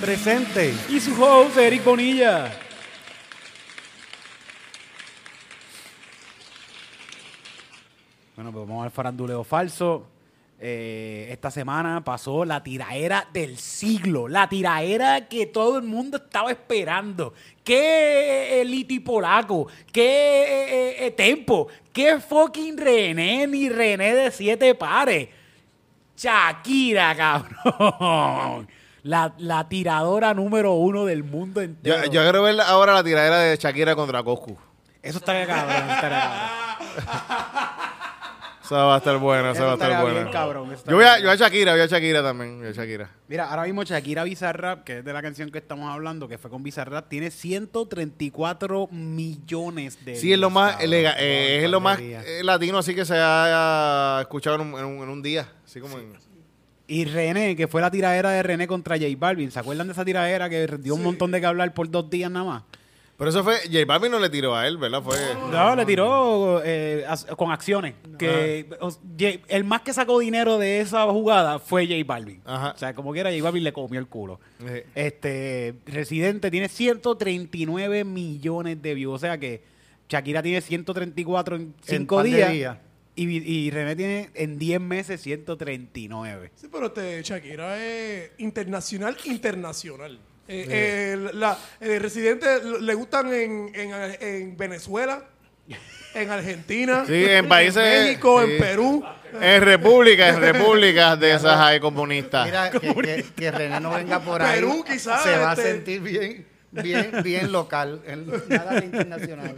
Presente. 0.00 0.72
y 0.88 0.98
su 0.98 1.22
host 1.22 1.58
Eric 1.58 1.84
Bonilla. 1.84 2.50
Bueno, 8.36 8.52
pues 8.52 8.66
vamos 8.66 8.84
al 8.84 8.90
faranduleo 8.90 9.44
falso. 9.44 10.06
Eh, 10.58 11.28
esta 11.30 11.50
semana 11.50 12.02
pasó 12.02 12.46
la 12.46 12.62
tiraera 12.62 13.28
del 13.34 13.58
siglo, 13.58 14.28
la 14.28 14.48
tiraera 14.48 15.28
que 15.28 15.44
todo 15.44 15.76
el 15.76 15.84
mundo 15.84 16.16
estaba 16.16 16.50
esperando. 16.50 17.34
¿Qué 17.62 18.62
Eliti 18.62 19.00
Polaco? 19.00 19.66
¿Qué 19.92 20.04
eh, 20.04 21.06
eh, 21.06 21.10
Tempo? 21.10 21.68
¿Qué 21.92 22.18
fucking 22.18 22.78
René 22.78 23.46
ni 23.46 23.68
René 23.68 24.14
de 24.14 24.30
siete 24.30 24.74
pares? 24.74 25.28
Shakira, 26.16 27.14
cabrón. 27.14 28.68
La, 29.02 29.32
la 29.38 29.68
tiradora 29.68 30.34
número 30.34 30.72
uno 30.72 31.04
del 31.04 31.22
mundo 31.22 31.60
entero. 31.60 32.04
Yo, 32.04 32.10
yo 32.10 32.22
quiero 32.22 32.42
ver 32.42 32.60
ahora 32.60 32.92
la 32.92 33.04
tiradera 33.04 33.38
de 33.38 33.56
Shakira 33.56 33.94
contra 33.94 34.22
Coscu. 34.22 34.56
Eso 35.02 35.18
está 35.18 35.46
cabrón, 35.46 35.90
estaría 35.90 36.20
cabrón. 36.20 37.86
Eso 38.66 38.74
va 38.76 38.94
a 38.94 38.98
estar 38.98 39.16
bueno, 39.18 39.50
eso 39.50 39.52
Eso 39.52 39.64
va 39.64 39.70
a 39.70 39.74
estar 39.74 40.02
bueno. 40.02 40.20
bien, 40.20 40.32
cabrón, 40.32 40.72
eso 40.72 40.84
Yo 40.86 40.96
voy, 40.96 41.04
a, 41.04 41.18
yo 41.20 41.30
a 41.30 41.34
Shakira, 41.36 41.72
voy 41.72 41.80
a 41.80 41.86
Shakira 41.86 42.22
también, 42.22 42.60
yo 42.62 42.68
a 42.68 42.72
Shakira. 42.72 43.10
Mira, 43.28 43.48
ahora 43.48 43.64
mismo 43.64 43.82
Shakira 43.84 44.24
Bizarrap, 44.24 44.84
que 44.84 44.98
es 44.98 45.04
de 45.04 45.12
la 45.12 45.22
canción 45.22 45.50
que 45.50 45.58
estamos 45.58 45.90
hablando, 45.90 46.28
que 46.28 46.36
fue 46.38 46.50
con 46.50 46.62
Bizarrap, 46.62 47.08
tiene 47.08 47.30
134 47.30 48.88
millones 48.90 50.04
de 50.04 50.16
Sí, 50.16 50.32
es 50.32 50.38
lo 50.38 50.50
más, 50.50 50.76
eh, 50.80 51.60
es 51.64 51.70
lo 51.70 51.80
más 51.80 51.98
eh, 52.00 52.40
latino 52.42 52.78
así 52.78 52.94
que 52.94 53.04
se 53.04 53.14
haya 53.14 54.20
escuchado 54.20 54.56
en 54.56 54.62
un, 54.62 54.78
en 54.78 54.84
un- 54.84 55.02
en 55.02 55.08
un 55.08 55.22
día. 55.22 55.48
Así 55.64 55.80
como 55.80 55.98
en- 55.98 56.12
Y 56.88 57.04
René, 57.04 57.56
que 57.56 57.66
fue 57.66 57.80
la 57.80 57.90
tiradera 57.90 58.30
de 58.30 58.42
René 58.44 58.66
contra 58.68 58.96
J 58.96 59.08
Balvin. 59.18 59.50
¿Se 59.50 59.58
acuerdan 59.58 59.88
de 59.88 59.92
esa 59.92 60.04
tiradera 60.04 60.48
que 60.48 60.66
dio 60.78 60.94
un 60.94 61.02
montón 61.02 61.32
de 61.32 61.40
que 61.40 61.46
hablar 61.46 61.74
por 61.74 61.90
dos 61.90 62.08
días 62.08 62.30
nada 62.30 62.44
más? 62.44 62.62
Pero 63.18 63.30
eso 63.30 63.42
fue, 63.42 63.56
J 63.72 63.84
Balvin 63.86 64.10
no 64.12 64.18
le 64.18 64.28
tiró 64.28 64.54
a 64.54 64.66
él, 64.68 64.76
¿verdad? 64.76 65.02
Fue... 65.02 65.16
No, 65.50 65.74
le 65.74 65.86
tiró 65.86 66.60
eh, 66.62 67.04
con 67.36 67.50
acciones. 67.50 67.94
Que 68.18 68.66
o- 68.80 68.90
J- 68.90 69.40
el 69.48 69.64
más 69.64 69.80
que 69.80 69.94
sacó 69.94 70.18
dinero 70.18 70.58
de 70.58 70.80
esa 70.80 71.04
jugada 71.10 71.58
fue 71.58 71.86
J 71.86 71.96
Balvin. 72.06 72.42
Ajá. 72.44 72.72
O 72.74 72.78
sea, 72.78 72.94
como 72.94 73.12
quiera, 73.12 73.30
J 73.30 73.42
Balvin 73.42 73.64
le 73.64 73.72
comió 73.72 73.98
el 73.98 74.06
culo. 74.06 74.38
Sí. 74.58 74.82
Este, 74.94 75.76
Residente 75.86 76.50
tiene 76.50 76.68
139 76.68 78.04
millones 78.04 78.82
de 78.82 78.94
views. 78.94 79.14
O 79.14 79.18
sea 79.18 79.38
que 79.38 79.62
Shakira 80.10 80.42
tiene 80.42 80.60
134 80.60 81.56
en 81.56 81.74
5 81.82 82.16
par 82.16 82.24
de 82.26 82.30
días. 82.36 82.52
días. 82.52 82.78
Y, 83.18 83.24
y 83.50 83.70
René 83.70 83.96
tiene 83.96 84.30
en 84.34 84.58
10 84.58 84.78
meses 84.78 85.22
139. 85.22 86.50
Sí, 86.54 86.68
pero 86.70 86.88
este 86.88 87.22
Shakira 87.22 87.82
es 87.82 88.30
internacional, 88.38 89.16
internacional. 89.24 90.18
Eh, 90.48 90.66
eh, 90.68 91.30
la, 91.34 91.58
eh, 91.80 91.98
residentes 91.98 92.62
le 92.64 92.94
gustan 92.94 93.32
en, 93.32 93.70
en, 93.74 93.92
en 94.20 94.56
Venezuela, 94.56 95.24
en 96.14 96.30
Argentina, 96.30 97.04
Sí, 97.06 97.24
en 97.24 97.48
países- 97.48 97.76
México, 98.06 98.42
sí. 98.44 98.52
en 98.52 98.58
Perú. 98.60 99.04
En 99.40 99.62
repúblicas, 99.62 100.34
en 100.36 100.40
repúblicas 100.52 101.18
de 101.18 101.32
esas 101.34 101.58
hay 101.58 101.80
comunistas. 101.80 102.46
Mira, 102.46 102.70
que, 102.70 102.78
que- 102.94 103.24
que 103.36 103.50
René 103.50 103.80
no 103.80 103.90
venga 103.90 104.20
por 104.20 104.40
ahí. 104.40 104.60
Perú, 104.60 104.84
quizás, 104.86 105.22
Se 105.24 105.36
va 105.36 105.50
a 105.50 105.54
este- 105.54 105.72
sentir 105.72 106.00
bien, 106.00 106.46
bien, 106.70 107.10
bien 107.24 107.50
local. 107.52 108.00
en- 108.06 108.26
nada 108.48 108.74
de 108.80 108.84
internacional. 108.86 109.56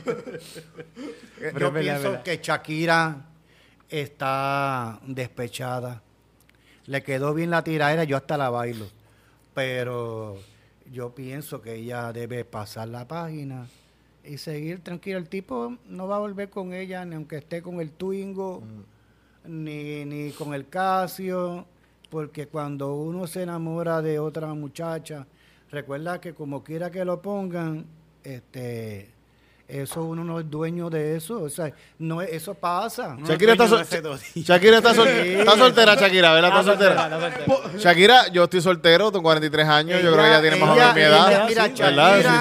Pero 1.39 1.59
Yo 1.59 1.73
pienso 1.75 2.03
verdad. 2.11 2.23
que 2.23 2.39
Shakira 2.43 3.17
está 3.89 4.99
despechada. 5.05 6.03
Le 6.87 7.03
quedó 7.03 7.35
bien 7.35 7.51
la 7.51 7.63
tiradera, 7.63 8.05
yo 8.05 8.17
hasta 8.17 8.37
la 8.39 8.49
bailo. 8.51 8.87
Pero 9.55 10.39
yo 10.93 11.15
pienso 11.15 11.61
que 11.61 11.75
ella 11.75 12.13
debe 12.13 12.45
pasar 12.45 12.89
la 12.89 13.07
página 13.07 13.67
y 14.25 14.39
seguir 14.39 14.81
tranquila. 14.81 15.19
El 15.19 15.29
tipo 15.29 15.77
no 15.89 16.09
va 16.09 16.17
a 16.17 16.21
volver 16.21 16.51
con 16.51 16.73
ella, 16.73 17.05
ni 17.05 17.15
aunque 17.15 17.37
esté 17.37 17.63
con 17.63 17.81
el 17.81 17.93
Twingo, 17.93 18.63
ni, 19.45 20.05
ni 20.05 20.31
con 20.33 20.55
el 20.55 20.69
Casio, 20.69 21.67
porque 22.11 22.47
cuando 22.47 22.95
uno 22.95 23.27
se 23.27 23.43
enamora 23.43 24.03
de 24.03 24.19
otra 24.19 24.53
muchacha, 24.55 25.27
recuerda 25.71 26.21
que 26.21 26.35
como 26.35 26.65
quiera 26.65 26.91
que 26.91 27.05
lo 27.05 27.21
pongan, 27.23 27.87
este 28.23 29.11
eso 29.69 30.03
uno 30.03 30.25
no 30.25 30.41
es 30.41 30.49
dueño 30.51 30.89
de 30.89 31.17
eso, 31.17 31.43
o 31.43 31.49
sea, 31.51 31.71
no 31.99 32.23
es- 32.23 32.31
eso 32.33 32.55
pasa. 32.55 33.17
Shakira 33.25 33.53
está, 33.53 33.69
sol- 33.69 33.85
Shakira 34.35 34.79
está, 34.79 34.95
sol- 34.95 35.07
está 35.09 35.57
soltera, 35.59 35.95
Shakira, 35.95 36.33
¿verdad? 36.33 36.51
Está 36.51 36.65
soltera. 36.65 37.77
Shakira, 37.77 38.29
yo 38.29 38.45
estoy 38.45 38.63
soltero, 38.63 39.13
tengo 39.13 39.23
43 39.25 39.67
años, 39.69 40.03
yo 40.03 40.11
creo 40.13 40.25
que 40.25 40.29
ella 40.31 40.41
tiene 40.41 40.57
más 40.57 40.71
o 40.71 40.75
menos 40.75 40.95
mi 40.95 41.01
edad. 41.03 41.29
ella- 41.31 41.47
mira, 41.47 41.65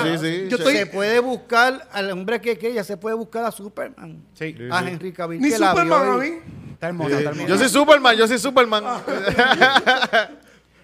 Sí, 0.01 0.17
sí, 0.17 0.17
sí. 0.25 0.47
yo 0.49 0.57
estoy- 0.57 0.75
se 0.77 0.85
puede 0.85 1.19
buscar 1.19 1.87
al 1.91 2.11
hombre 2.11 2.39
que 2.39 2.57
quiera, 2.57 2.83
se 2.83 2.95
puede 2.97 3.15
buscar 3.15 3.43
a 3.45 3.51
Superman. 3.51 4.23
Sí. 4.33 4.55
A 4.71 4.87
Henry 4.87 5.11
Cavill. 5.11 5.41
Ni 5.41 5.49
que 5.49 5.59
la 5.59 5.73
vio 5.73 5.83
Superman 5.83 6.21
a 6.21 6.25
y- 6.25 6.31
mí. 6.31 6.37
Está 6.73 6.87
hermosa, 6.87 7.17
está 7.17 7.29
hermosa. 7.31 7.47
Yo 7.49 7.57
soy 7.57 7.69
Superman, 7.69 8.15
yo 8.17 8.27
soy 8.27 8.39
Superman. 8.39 8.83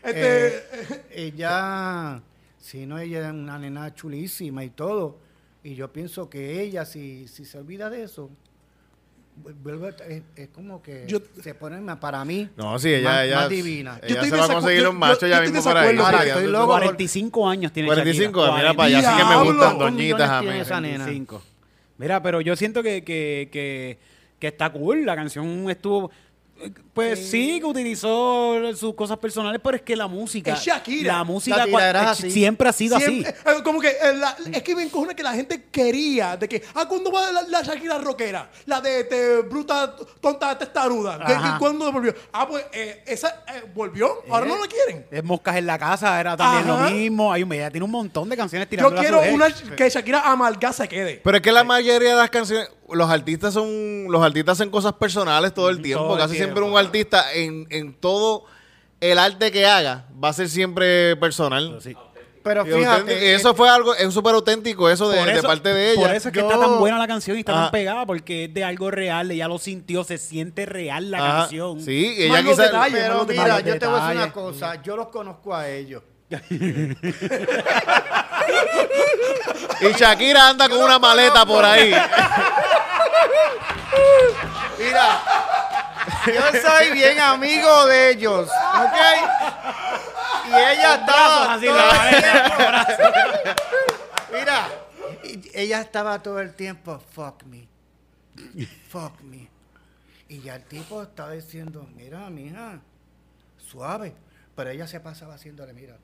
Este, 0.04 0.48
Eh, 0.58 1.04
ella, 1.14 2.22
si 2.60 2.86
no, 2.86 3.00
ella 3.00 3.28
es 3.28 3.34
una 3.34 3.58
nena 3.58 3.94
chulísima 3.96 4.64
y 4.66 4.70
todo. 4.70 5.18
Y 5.64 5.76
yo 5.76 5.92
pienso 5.94 6.30
que 6.30 6.62
ella, 6.62 6.86
si, 6.86 7.28
si 7.28 7.46
se 7.46 7.58
olvida 7.58 7.90
de 7.90 8.04
eso, 8.04 8.30
vu- 9.44 9.54
vuelve, 9.64 9.88
a- 9.90 10.08
es, 10.08 10.24
es 10.36 10.50
como 10.50 10.82
que 10.82 11.06
Yo- 11.08 11.20
se 11.42 11.56
pone 11.56 11.80
más- 11.80 11.98
para 11.98 12.24
mí 12.26 12.50
No, 12.58 12.78
sí, 12.80 12.94
ella, 12.94 13.10
más, 13.10 13.24
ella, 13.26 13.36
más 13.38 13.50
divina. 13.50 14.00
Yo 14.02 14.08
ella 14.08 14.16
estoy 14.16 14.30
se 14.30 14.36
va 14.38 14.46
a 14.46 14.54
conseguir 14.56 14.92
machos 14.92 15.22
yo- 15.22 15.28
ya 15.28 15.42
mismo 15.42 15.64
por 15.64 15.78
ahí. 15.78 15.98
Ahora, 15.98 16.26
estoy 16.26 16.48
loco. 16.48 16.68
45 16.68 17.50
años 17.50 17.72
tiene 17.72 17.88
45, 17.88 18.40
Shakira. 18.42 18.58
mira 18.58 18.74
para 18.74 18.88
allá, 18.88 19.00
así 19.10 19.18
que 19.18 19.30
me 19.30 19.36
gustan 19.38 19.58
¿Cuántos 19.58 19.80
doñitas 19.80 20.30
a 20.30 20.40
tiene 20.42 20.56
mí. 20.56 20.62
esa 20.62 20.82
nena? 20.82 20.98
45. 21.06 21.42
Mira, 21.98 22.22
pero 22.22 22.42
yo 22.42 22.56
siento 22.56 22.84
que, 22.84 23.04
que, 23.04 23.48
que, 23.52 23.98
que 24.40 24.48
está 24.48 24.70
cool. 24.72 25.06
La 25.06 25.16
canción 25.16 25.70
estuvo. 25.70 26.12
Eh, 26.62 26.72
Pues 26.94 27.30
sí, 27.30 27.60
que 27.60 27.66
utilizó 27.66 28.54
sus 28.76 28.94
cosas 28.96 29.18
personales, 29.18 29.60
pero 29.64 29.76
es 29.78 29.82
que 29.82 29.96
la 29.96 30.08
música. 30.08 30.54
Es 30.54 30.60
Shakira. 30.64 31.14
La 31.18 31.24
música 31.24 31.66
eh, 31.66 31.94
así. 31.98 32.30
siempre 32.32 32.70
ha 32.70 32.74
sido 32.74 32.98
siempre- 33.00 33.30
así. 33.32 33.58
eh, 33.60 33.64
como 33.64 33.80
que 33.80 33.90
eh, 33.90 34.14
la- 34.16 34.36
es 34.52 34.62
que 34.64 34.76
me 34.76 34.84
encojona 34.84 35.14
que 35.16 35.24
la 35.24 35.34
gente 35.34 35.66
quería 35.72 36.38
de 36.38 36.48
que, 36.48 36.62
ah, 36.76 36.88
¿cuándo 36.88 37.12
va 37.12 37.32
la, 37.32 37.42
la 37.44 37.62
Shakira 37.64 37.98
rockera? 37.98 38.50
La 38.66 38.80
de 38.82 39.00
este, 39.02 39.42
bruta, 39.42 39.96
tonta, 40.22 40.58
testaruda. 40.58 41.18
¿Qué- 41.26 41.34
Ajá. 41.34 41.54
qué- 41.54 41.60
¿Cuándo 41.60 41.92
volvió? 41.92 42.14
Ah, 42.32 42.48
pues 42.48 42.66
eh, 42.74 43.04
esa 43.08 43.44
eh, 43.54 43.64
volvió. 43.74 44.22
Ahora 44.30 44.46
no 44.46 44.58
la 44.62 44.68
quieren. 44.68 45.06
Es 45.10 45.24
Moscas 45.24 45.56
en 45.58 45.66
la 45.66 45.78
casa, 45.80 46.20
era 46.20 46.38
también 46.38 46.70
Ajá. 46.70 46.84
lo 46.90 46.92
mismo. 46.96 47.34
Hay 47.34 47.44
un, 47.44 47.52
ella 47.54 47.72
tiene 47.72 47.86
un 47.86 47.92
montón 47.92 48.30
de 48.30 48.38
canciones 48.38 48.68
Yo 48.70 48.94
quiero 48.96 49.22
una 49.34 49.48
que 49.52 49.90
Shakira 49.90 50.22
amarga 50.32 50.72
se 50.72 50.88
quede. 50.88 51.22
Pero 51.24 51.38
es 51.38 51.44
que 51.44 51.52
la 51.52 51.64
mayoría 51.64 52.10
de 52.12 52.16
las 52.16 52.30
canciones, 52.30 52.70
los 52.94 53.10
artistas 53.10 53.54
son, 53.54 54.06
los 54.10 54.24
artistas 54.24 54.60
hacen 54.60 54.70
cosas 54.70 54.94
personales 54.94 55.54
todo 55.54 55.70
el 55.70 55.82
tiempo. 55.82 56.04
Todo 56.06 56.16
el 56.16 56.22
Casi 56.22 56.36
siempre 56.36 56.62
un 56.64 56.78
artista 56.78 57.34
en, 57.34 57.68
en 57.70 57.94
todo 57.94 58.46
el 59.02 59.20
arte 59.20 59.52
que 59.52 59.66
haga 59.66 60.06
va 60.24 60.30
a 60.30 60.34
ser 60.34 60.50
siempre 60.50 61.16
personal. 61.18 61.80
Pero 62.44 62.68
Y 62.68 62.72
auténtico. 62.74 62.92
fíjate, 62.92 63.36
eso 63.36 63.56
fue 63.56 63.70
algo, 63.70 63.96
es 63.96 64.14
súper 64.14 64.36
auténtico 64.36 64.90
eso 64.90 65.08
de, 65.10 65.42
parte 65.44 65.74
de 65.74 65.94
ella. 65.94 66.02
Por 66.02 66.14
eso 66.14 66.28
es 66.28 66.34
que 66.34 66.42
Yo- 66.42 66.48
está 66.52 66.60
tan 66.60 66.78
buena 66.78 66.98
la 66.98 67.08
canción 67.08 67.38
y 67.38 67.40
está 67.40 67.54
Ajá. 67.54 67.62
tan 67.64 67.72
pegada, 67.72 68.06
porque 68.06 68.46
es 68.46 68.54
de 68.54 68.66
algo 68.66 68.92
real, 68.92 69.32
ella 69.32 69.48
lo 69.48 69.58
sintió, 69.58 70.04
se 70.04 70.18
siente 70.18 70.66
real 70.66 71.10
la 71.10 71.20
Ajá. 71.20 71.38
canción. 71.44 71.80
Sí, 71.80 72.16
ella 72.18 72.44
quizás... 72.44 72.70
pero 72.92 73.26
mira, 73.26 73.62
yo 73.62 73.80
te 73.80 73.88
voy 73.88 73.98
a 73.98 74.04
decir 74.08 74.18
una 74.24 74.34
cosa, 74.34 74.82
yo 74.84 74.98
los 74.98 75.08
conozco 75.08 75.56
a 75.56 75.70
ellos. 75.70 76.04
Y 79.82 79.94
Shakira 79.94 80.50
anda 80.50 80.70
con 80.70 80.82
una 80.82 80.98
maleta 81.00 81.46
por 81.46 81.64
ahí. 81.66 81.94
Mira, 84.80 85.22
yo 86.26 86.62
soy 86.62 86.92
bien 86.92 87.20
amigo 87.20 87.86
de 87.88 88.12
ellos, 88.12 88.50
¿ok? 88.50 88.96
Y 90.48 90.54
ella 90.54 90.96
estaba 90.96 91.54
así, 91.54 91.66
la. 91.66 92.88
Mira, 94.32 94.68
y- 95.24 95.52
ella 95.54 95.82
estaba 95.82 96.20
todo 96.22 96.40
el 96.40 96.54
tiempo, 96.54 97.02
fuck 97.14 97.44
me, 97.44 97.68
fuck 98.90 99.20
me. 99.22 99.50
Y 100.30 100.40
ya 100.42 100.56
el 100.56 100.64
tipo 100.64 101.02
estaba 101.04 101.32
diciendo, 101.32 101.86
mira, 101.96 102.30
mija, 102.30 102.80
suave. 103.58 104.16
Pero 104.56 104.70
ella 104.70 104.88
se 104.88 105.00
pasaba 105.00 105.36
haciéndole, 105.36 105.74
mira. 105.74 105.96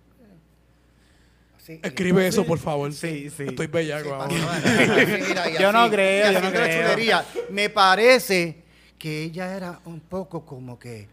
Escribe 1.83 2.27
eso, 2.27 2.45
por 2.45 2.57
favor. 2.59 2.91
Sí, 2.93 3.29
sí. 3.29 3.43
Estoy 3.47 3.67
bellaco 3.67 4.13
ahora. 4.13 4.27
mira, 5.27 5.49
y 5.51 5.57
Yo 5.61 5.71
no 5.71 5.81
así, 5.81 5.91
creo, 5.91 6.31
y 6.31 6.33
yo 6.33 6.41
no 6.41 6.49
creo. 6.51 6.81
chulería. 6.81 7.25
Me 7.49 7.69
parece 7.69 8.63
que 8.97 9.23
ella 9.23 9.55
era 9.55 9.79
un 9.85 9.99
poco 9.99 10.45
como 10.45 10.79
que, 10.79 11.07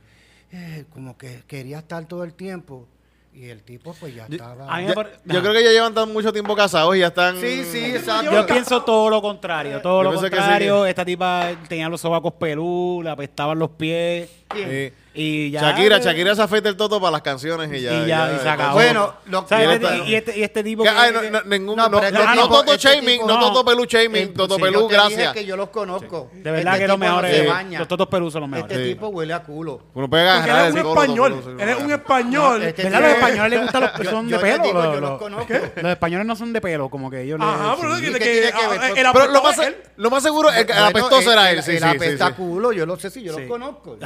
eh, 0.52 0.84
como 0.92 1.16
que 1.18 1.42
quería 1.46 1.78
estar 1.80 2.04
todo 2.06 2.24
el 2.24 2.32
tiempo 2.34 2.86
y 3.34 3.44
el 3.50 3.62
tipo 3.62 3.94
pues 4.00 4.14
ya 4.14 4.26
estaba. 4.30 4.72
A 4.74 4.78
mí 4.78 4.84
me 4.84 4.88
Ya- 4.88 4.94
pare- 4.94 5.10
yo 5.26 5.40
creo 5.42 5.52
que 5.52 5.62
ya 5.62 5.70
llevan 5.70 5.92
tan 5.92 6.10
mucho 6.10 6.32
tiempo 6.32 6.56
casados 6.56 6.96
y 6.96 7.00
ya 7.00 7.08
están... 7.08 7.38
Sí, 7.38 7.62
sí, 7.70 7.84
exacto. 7.94 8.32
Yo 8.32 8.46
pienso 8.46 8.82
todo 8.82 9.10
lo 9.10 9.20
contrario, 9.20 9.82
todo 9.82 9.98
Yo 10.00 10.04
lo 10.04 10.10
pienso 10.10 10.30
que 10.30 10.36
contrario. 10.36 10.86
Esta 10.86 11.04
tipa 11.04 11.50
tenía 11.68 11.88
los 11.90 12.00
sobacos 12.00 12.32
pelú, 12.32 13.02
le 13.04 13.10
apestaban 13.10 13.58
los 13.58 13.70
pies. 13.72 14.30
Sí. 14.54 14.90
Y 15.16 15.50
ya. 15.50 15.60
Shakira, 15.62 15.98
Shakira 15.98 16.34
se 16.36 16.42
afeita 16.42 16.68
el 16.68 16.76
toto 16.76 17.00
para 17.00 17.10
las 17.12 17.22
canciones 17.22 17.72
y 17.72 17.80
ya. 17.82 18.04
Y 18.04 18.06
ya, 18.06 18.34
y 18.36 18.38
se 18.42 18.48
acabó. 18.48 18.74
Bueno, 18.74 19.14
lo 19.26 19.46
¿Sabes? 19.48 19.80
que- 19.80 20.04
y, 20.06 20.14
este, 20.14 20.38
y 20.38 20.42
este 20.42 20.62
tipo. 20.62 20.82
Que- 20.82 20.90
que- 20.90 20.96
ay, 20.96 21.10
no, 21.12 21.22
no, 21.22 21.42
ningún, 21.44 21.76
No, 21.76 21.88
no, 21.88 22.00
pero 22.00 22.12
no, 22.12 22.18
este 22.20 22.36
no 22.36 22.42
tipo- 22.42 22.48
Toto 22.56 22.72
este 22.74 22.88
shaming, 22.88 23.18
tipo- 23.20 23.26
no 23.28 23.40
no. 23.40 23.46
Toto 23.52 23.64
Pelú 23.64 23.84
shaming, 23.86 24.22
Eh, 24.22 24.32
Toto 24.36 24.56
sí, 24.56 24.62
Pelú, 24.62 24.80
yo 24.80 24.86
te 24.88 24.94
dije 24.94 25.02
gracias. 25.08 25.32
que 25.32 25.44
yo 25.46 25.56
los 25.56 25.70
conozco. 25.70 26.30
De 26.34 26.50
verdad 26.50 26.74
Este 26.74 26.84
que 26.84 26.88
los 26.88 26.98
mejores. 26.98 27.48
baña. 27.48 27.78
los 27.78 27.88
totos 27.88 28.06
perú 28.08 28.30
son 28.30 28.40
los 28.42 28.50
mejores. 28.50 28.72
Este 28.76 28.84
Sí. 28.88 28.92
tipo 28.94 29.08
huele 29.08 29.32
a 29.32 29.42
culo. 29.42 29.80
Uno 29.94 30.08
puede 30.10 30.24
Porque 30.24 30.38
agarrar 30.50 30.60
eres 30.66 30.72
un 30.74 30.78
el 30.80 30.86
español. 30.86 31.42
Pelú, 31.44 31.60
Eres 31.60 31.76
un 31.80 31.86
sí. 31.86 31.92
español. 31.92 32.60
No, 32.60 32.66
este 32.66 32.82
¿Verdad? 32.84 33.00
Los 33.00 33.10
españoles 33.12 33.50
les 33.50 33.60
gustan 33.62 33.82
los 33.82 34.06
son 34.10 34.28
de 34.28 34.38
pelo. 34.38 34.94
yo 34.94 35.00
los 35.00 35.18
conozco. 35.18 35.52
los 35.82 35.92
españoles 35.92 36.26
no 36.26 36.36
son 36.36 36.52
de 36.52 36.60
pelo, 36.60 36.88
como 36.88 37.10
que 37.10 37.22
ellos. 37.22 37.40
Ajá, 37.40 37.70
les- 37.72 37.80
pero 37.80 37.96
sí. 37.96 38.02
que, 38.02 38.12
¿qué 38.12 38.18
que, 38.18 38.24
tiene 38.24 38.46
que 38.46 38.52
ah, 38.52 38.88
el 38.88 39.06
Pero 39.12 39.26
lo 39.32 39.42
más, 39.42 39.58
es 39.58 39.66
él. 39.66 39.76
lo 39.96 40.10
más 40.10 40.22
seguro 40.22 40.50
es 40.50 40.64
que 40.66 40.72
el 40.72 40.78
apestoso 40.78 41.32
era 41.32 41.50
él, 41.50 41.58
el- 41.58 41.62
sí, 41.64 41.70
el 41.72 41.78
sí, 41.78 41.82
sí, 41.90 41.96
apesta 41.96 42.26
sí. 42.28 42.32
culo, 42.34 42.72
yo 42.72 42.84
lo 42.86 42.96
sé, 42.98 43.10
sí, 43.10 43.22
yo 43.22 43.34
Sí. 43.34 43.40
los 43.40 43.48
conozco. 43.48 43.96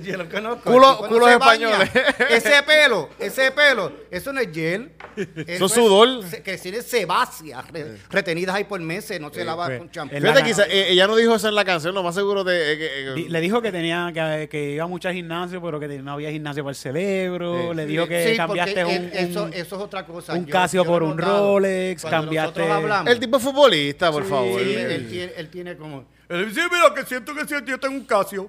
Yo, 0.04 0.16
lo- 0.16 0.24
yo 0.24 0.24
los 0.24 0.28
conozco. 0.28 0.70
Culo- 0.70 1.08
culos 1.08 1.30
españoles. 1.30 1.90
Ese 2.30 2.62
pelo, 2.62 3.08
ese 3.18 3.50
pelo, 3.52 3.92
eso 4.10 4.32
no 4.32 4.40
es 4.40 4.48
gel. 4.52 4.90
Eso 5.46 5.66
es 5.66 5.72
sudor. 5.72 6.24
se- 6.24 6.42
Que 6.42 6.56
tiene 6.58 6.82
sebáceas 6.82 7.70
re- 7.70 7.96
retenidas 8.10 8.54
ahí 8.56 8.64
por 8.64 8.80
meses, 8.80 9.20
no 9.20 9.32
se 9.32 9.44
lava 9.44 9.66
pues, 9.66 9.78
con 9.78 9.90
champú. 9.90 10.16
Fíjate, 10.16 10.40
la- 10.40 10.44
quizá, 10.46 10.64
eh, 10.66 10.90
ella 10.92 11.06
no 11.06 11.16
dijo 11.16 11.34
eso 11.34 11.48
en 11.48 11.54
la 11.54 11.64
canción, 11.64 11.94
lo 11.94 12.02
más 12.02 12.14
seguro 12.14 12.44
de... 12.44 12.72
eh, 12.72 12.78
que- 12.78 12.86
eh, 13.10 13.14
Di- 13.14 13.28
Le 13.28 13.40
dijo 13.40 13.60
que 13.62 13.72
tenía 13.72 14.10
que, 14.14 14.48
que 14.50 14.70
iba 14.72 14.86
mucho 14.86 15.08
al 15.08 15.14
gimnasio, 15.14 15.60
pero 15.62 15.78
que 15.80 15.88
no 15.88 16.12
había 16.12 16.30
gimnasio 16.30 16.62
para 16.62 16.70
el 16.70 16.76
cerebro. 16.76 17.74
Le 17.74 17.86
dijo 17.86 18.06
que 18.06 18.30
Sí, 18.30 18.36
cambiaste 18.36 18.82
porque 18.84 18.98
un, 18.98 19.04
el- 19.12 19.30
eso, 19.30 19.48
es 19.52 19.72
otra 19.72 20.06
cosa. 20.06 20.32
un 20.34 20.46
Yo- 20.46 20.52
Casio 20.52 20.84
yo 20.84 20.90
por 20.90 21.02
un. 21.02 21.18
Rolex, 21.18 22.04
cambiaste- 22.04 22.68
hablamos, 22.70 23.12
el 23.12 23.20
tipo 23.20 23.36
es 23.36 23.42
futbolista, 23.42 24.10
por 24.12 24.24
favor. 24.24 24.60
sí, 24.60 24.74
él, 24.74 25.08
tiene, 25.08 25.32
él 25.36 25.48
tiene 25.50 25.76
como... 25.76 26.04
Él 26.28 26.48
dice, 26.48 26.60
mira, 26.70 26.94
que 26.94 27.04
siento 27.04 27.34
que 27.34 27.44
siento, 27.44 27.70
yo 27.70 27.78
tengo 27.80 27.94
un 27.96 28.04
Casio. 28.04 28.48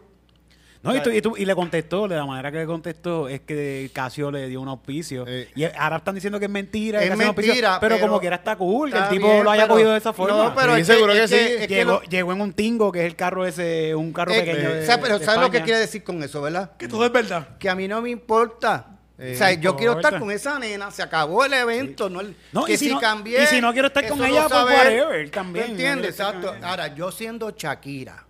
No, 0.84 0.96
y, 0.96 1.00
tú- 1.02 1.12
y 1.12 1.22
tú- 1.22 1.36
y 1.38 1.46
le 1.46 1.54
contestó, 1.54 2.08
de 2.08 2.16
la 2.16 2.26
manera 2.26 2.52
que 2.52 2.58
le 2.58 2.66
contestó 2.66 3.28
es 3.30 3.42
que 3.42 3.92
Casio 3.94 4.32
le 4.32 4.48
dio 4.48 4.60
un 4.62 4.68
auspicio. 4.68 5.26
Eh. 5.28 5.48
Y 5.56 5.64
ahora 5.66 5.98
están 5.98 6.16
diciendo 6.16 6.40
que 6.40 6.46
es 6.46 6.52
mentira. 6.52 7.04
Es 7.04 7.12
auspicio, 7.12 7.34
mentira, 7.54 7.78
pero, 7.80 7.96
pero 7.98 8.08
como 8.08 8.20
quiera 8.20 8.38
está 8.38 8.56
cool, 8.56 8.92
que 8.92 8.98
el 8.98 9.10
tipo 9.10 9.28
bien, 9.32 9.44
lo 9.44 9.52
haya 9.52 9.64
pero- 9.64 9.74
cogido 9.76 9.92
de 9.92 9.98
esa 10.00 10.12
forma. 10.12 10.36
No, 10.38 10.56
pero 10.56 10.74
Sí, 10.76 10.82
es 10.82 10.88
que- 10.88 10.94
seguro 10.96 11.14
que 11.14 11.24
es 11.24 11.30
sí. 11.30 11.36
es 11.36 11.68
que 11.68 11.76
llegó, 11.76 11.92
lo- 11.92 12.02
llegó 12.04 12.34
en 12.34 12.42
un 12.42 12.54
Tingo, 12.54 12.92
que 12.92 13.02
es 13.02 13.06
el 13.06 13.16
carro 13.16 13.46
ese, 13.46 13.94
un 13.94 14.12
carro 14.12 14.32
eh, 14.34 14.40
pequeño. 14.40 14.70
eh, 14.70 14.74
de- 14.78 14.86
¿sabes- 14.88 15.04
pero 15.04 15.20
de 15.20 15.26
¿sabes 15.26 15.42
lo 15.42 15.52
que 15.52 15.62
quiere 15.62 15.80
decir 15.80 16.04
con 16.04 16.24
eso, 16.24 16.42
verdad? 16.42 16.72
Que 16.78 16.88
todo 16.88 17.06
es 17.06 17.12
verdad. 17.12 17.58
Que 17.60 17.70
a 17.70 17.76
mí 17.76 17.88
no 17.88 18.02
me 18.02 18.10
importa. 18.10 18.88
Eh, 19.20 19.34
o 19.36 19.38
sea, 19.38 19.54
yo 19.54 19.76
quiero 19.76 19.94
estar 20.00 20.18
con 20.20 20.32
esa 20.32 20.58
nena, 20.58 20.90
se 20.90 21.04
acabó 21.04 21.46
el 21.46 21.54
evento, 21.54 22.10
no 22.10 22.22
el- 22.22 22.36
No, 22.54 22.66
que 22.66 22.74
y 22.74 22.78
si 22.78 22.90
no- 22.90 23.00
cambié, 23.00 23.44
y 23.44 23.46
si 23.46 23.62
no 23.62 23.72
quiero 23.72 23.90
estar 23.90 24.08
con 24.08 24.26
ella, 24.26 24.48
pues, 24.50 24.64
whatever, 24.64 25.30
también, 25.30 25.66
¿Tú 25.66 25.72
no 25.74 25.78
entiendes? 25.78 26.10
Exacto. 26.10 26.56
Ahora, 26.64 26.88
yo 26.96 27.12
siendo 27.12 27.52
Shakira, 27.52 28.26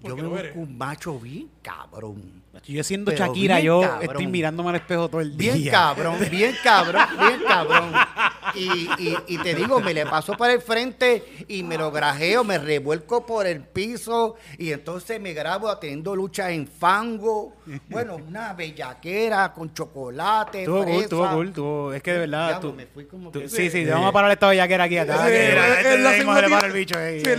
yo 0.00 0.16
me 0.16 0.26
busco 0.26 0.58
un 0.60 0.78
macho 0.78 1.18
bien 1.18 1.50
cabrón. 1.62 2.39
Yo 2.66 2.82
siendo 2.84 3.12
Pero 3.12 3.26
Shakira, 3.26 3.60
yo 3.60 3.80
cabrón. 3.80 4.02
estoy 4.02 4.26
mirándome 4.26 4.70
al 4.70 4.76
espejo 4.76 5.08
todo 5.08 5.20
el 5.20 5.36
día. 5.36 5.54
Bien 5.54 5.70
cabrón, 5.70 6.16
bien 6.30 6.54
cabrón, 6.62 7.06
bien 7.18 7.42
cabrón. 7.46 7.92
Y, 8.54 8.88
y, 8.98 9.16
y 9.28 9.38
te 9.38 9.54
digo, 9.54 9.80
me 9.80 9.94
le 9.94 10.04
paso 10.04 10.36
para 10.36 10.52
el 10.52 10.60
frente 10.60 11.22
y 11.46 11.62
me 11.62 11.78
lo 11.78 11.90
grajeo, 11.92 12.42
me 12.42 12.58
revuelco 12.58 13.24
por 13.24 13.46
el 13.46 13.60
piso 13.62 14.34
y 14.58 14.72
entonces 14.72 15.20
me 15.20 15.32
grabo 15.32 15.74
teniendo 15.78 16.14
luchas 16.16 16.50
en 16.50 16.66
fango. 16.66 17.54
Bueno, 17.88 18.16
una 18.16 18.52
bellaquera 18.52 19.52
con 19.52 19.72
chocolate, 19.72 20.60
Estuvo 20.62 20.84
cool, 20.84 21.02
estuvo 21.02 21.30
cool, 21.30 21.46
estuvo- 21.48 21.94
es 21.94 22.02
que 22.02 22.12
de 22.12 22.18
verdad. 22.18 22.48
Diablo, 22.48 22.70
tú- 22.70 22.76
me 22.76 22.86
fui 22.86 23.04
como 23.06 23.30
tú- 23.30 23.40
que- 23.42 23.48
sí, 23.48 23.70
sí, 23.70 23.84
vamos 23.84 24.08
a 24.08 24.12
parar 24.12 24.30
esta 24.32 24.48
bellaquera 24.48 24.84
aquí. 24.84 24.96
Sí, 24.96 25.00
este 25.00 25.94
en 25.94 26.02
la 26.02 26.10
para 26.34 26.48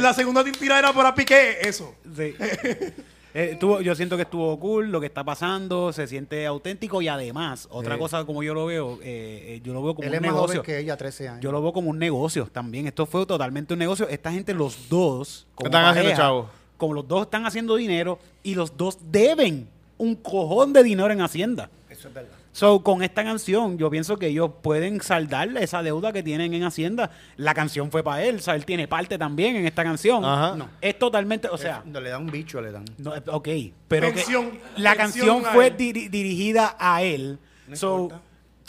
la 0.01 0.13
segunda 0.13 0.43
tira 0.43 0.79
era 0.79 0.93
por 0.93 1.13
Piqué, 1.13 1.57
eso. 1.61 1.95
Sí. 2.15 2.33
Eh, 3.33 3.51
estuvo- 3.53 3.79
yo 3.81 3.95
siento 3.95 4.17
que 4.17 4.23
estuvo 4.23 4.59
cool 4.59 4.91
lo 4.91 4.99
que 4.99 5.05
está 5.07 5.23
pasando, 5.23 5.93
se 5.93 6.05
siente 6.07 6.45
auténtico 6.45 7.01
y 7.01 7.07
además, 7.07 7.67
otra 7.71 7.95
Sí. 7.95 7.99
cosa 7.99 8.25
como 8.25 8.43
yo 8.43 8.53
lo 8.53 8.65
veo, 8.65 8.99
eh, 9.01 9.55
eh, 9.55 9.61
yo 9.63 9.73
lo 9.73 9.81
veo 9.81 9.95
como 9.95 10.05
Él 10.05 10.09
un 10.11 10.15
es 10.15 10.21
más 10.21 10.31
negocio. 10.33 10.55
joven 10.61 10.65
que 10.65 10.79
ella, 10.79 10.97
13 10.97 11.29
años. 11.29 11.39
Yo 11.41 11.51
lo 11.51 11.61
veo 11.61 11.71
como 11.71 11.89
un 11.89 11.97
negocio 11.99 12.47
también. 12.51 12.87
Esto 12.87 13.05
fue 13.05 13.25
totalmente 13.25 13.73
un 13.73 13.79
negocio. 13.79 14.07
Esta 14.09 14.31
gente, 14.31 14.53
los 14.53 14.89
dos, 14.89 15.47
como 15.55 15.67
Están 15.67 15.85
haciendo 15.85 16.09
pareja, 16.09 16.21
chavo. 16.21 16.49
como 16.77 16.93
los 16.93 17.07
dos 17.07 17.21
están 17.21 17.45
haciendo 17.45 17.75
dinero 17.75 18.19
y 18.43 18.55
los 18.55 18.75
dos 18.75 18.97
deben 19.11 19.67
un 19.97 20.15
cojón 20.15 20.73
de 20.73 20.83
dinero 20.83 21.11
en 21.13 21.21
Hacienda. 21.21 21.69
Eso 21.89 22.07
es 22.09 22.13
verdad. 22.13 22.31
So, 22.53 22.83
con 22.83 23.01
esta 23.01 23.23
canción, 23.23 23.77
yo 23.77 23.89
pienso 23.89 24.17
que 24.17 24.27
ellos 24.27 24.51
pueden 24.61 24.99
saldarle 25.01 25.63
esa 25.63 25.81
deuda 25.83 26.11
que 26.11 26.21
tienen 26.21 26.53
en 26.53 26.63
Hacienda. 26.63 27.09
La 27.37 27.53
canción 27.53 27.89
fue 27.91 28.03
para 28.03 28.23
él, 28.25 28.35
o 28.35 28.39
sea, 28.39 28.55
él 28.55 28.65
tiene 28.65 28.89
parte 28.89 29.17
también 29.17 29.55
en 29.55 29.65
esta 29.65 29.83
canción. 29.83 30.25
Ajá. 30.25 30.55
No. 30.57 30.67
Es 30.81 30.99
totalmente, 30.99 31.47
o 31.47 31.57
sea, 31.57 31.81
no 31.85 32.01
le 32.01 32.09
da 32.09 32.17
un 32.17 32.27
bicho, 32.29 32.59
le 32.61 32.71
dan. 32.73 32.83
no, 32.97 33.13
ok, 33.27 33.47
pero 33.87 34.07
que 34.07 34.13
Pensión- 34.15 34.59
la 34.75 34.95
pensión 34.95 35.27
canción 35.41 35.53
fue 35.53 35.67
él. 35.67 35.77
diri- 35.77 36.09
dirigida 36.09 36.75
a 36.77 37.01
él. 37.03 37.39
so, 37.73 38.09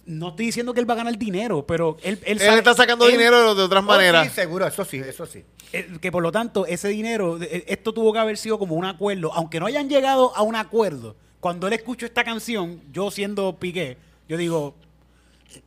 no 0.07 0.28
estoy 0.30 0.47
diciendo 0.47 0.74
que 0.74 0.80
él 0.80 0.89
va 0.89 0.95
a 0.95 0.99
ganar 0.99 1.16
dinero, 1.18 1.64
pero 1.66 1.97
él, 2.03 2.20
él, 2.24 2.39
Él 2.39 2.39
sabe- 2.41 2.59
está 2.59 2.74
sacando 2.74 3.07
él- 3.07 3.12
dinero 3.12 3.55
de 3.55 3.62
otras 3.62 3.83
Oh, 3.83 3.87
maneras. 3.87 4.26
sí, 4.28 4.33
seguro, 4.33 4.64
eso 4.66 4.85
sí, 4.85 4.99
eso 4.99 5.26
sí. 5.26 5.45
eh, 5.72 5.89
que 6.01 6.12
por 6.12 6.22
lo 6.22 6.30
tanto 6.30 6.66
ese 6.66 6.89
dinero, 6.89 7.41
eh, 7.43 7.64
esto 7.66 7.93
tuvo 7.93 8.12
que 8.12 8.18
haber 8.20 8.37
sido 8.37 8.59
como 8.61 8.76
un 8.76 8.85
acuerdo, 8.85 9.33
aunque 9.33 9.59
no 9.59 9.66
hayan 9.66 9.89
llegado 9.89 10.37
a 10.37 10.43
un 10.43 10.55
acuerdo. 10.55 11.16
Cuando 11.43 11.66
él 11.66 11.72
escuchó 11.72 12.07
esta 12.07 12.22
canción, 12.22 12.80
yo 12.93 13.11
siendo 13.11 13.57
Piqué, 13.57 13.97
yo 14.28 14.36
digo, 14.36 14.76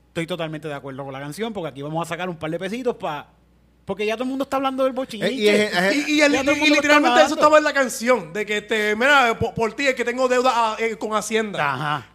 estoy 0.08 0.26
totalmente 0.26 0.70
de 0.70 0.74
acuerdo 0.74 1.04
con 1.04 1.12
la 1.12 1.20
canción 1.20 1.52
porque 1.52 1.68
aquí 1.68 1.82
vamos 1.82 2.08
a 2.08 2.08
sacar 2.08 2.30
un 2.30 2.38
par 2.38 2.50
de 2.50 2.58
pesitos 2.58 2.96
para... 2.96 3.28
Porque 3.84 4.06
ya 4.06 4.14
todo 4.16 4.24
el 4.24 4.30
mundo 4.30 4.46
está 4.46 4.56
hablando 4.56 4.86
del 4.86 4.94
bochinche. 4.94 5.28
Eh, 5.28 5.32
y 5.34 5.48
es- 5.50 5.76
es- 5.76 6.08
Y, 6.08 6.14
y 6.14 6.22
el- 6.22 6.32
Ya 6.32 6.42
todo 6.44 6.52
el 6.52 6.58
y 6.58 6.60
mundo 6.62 6.76
lo 6.76 6.82
literalmente 6.82 7.22
eso 7.24 7.34
estaba 7.36 7.58
en 7.58 7.64
la 7.66 7.74
canción. 7.74 8.32
De 8.32 8.46
que, 8.46 8.62
te, 8.62 8.96
mira, 8.96 9.38
por, 9.38 9.54
por 9.54 9.74
ti 9.74 9.86
es 9.86 9.96
que 9.96 10.06
tengo 10.06 10.28
deuda 10.30 10.52
ah, 10.56 10.76
eh, 10.80 10.96
con 10.96 11.14
Hacienda. 11.14 11.74
Ajá. 11.74 12.08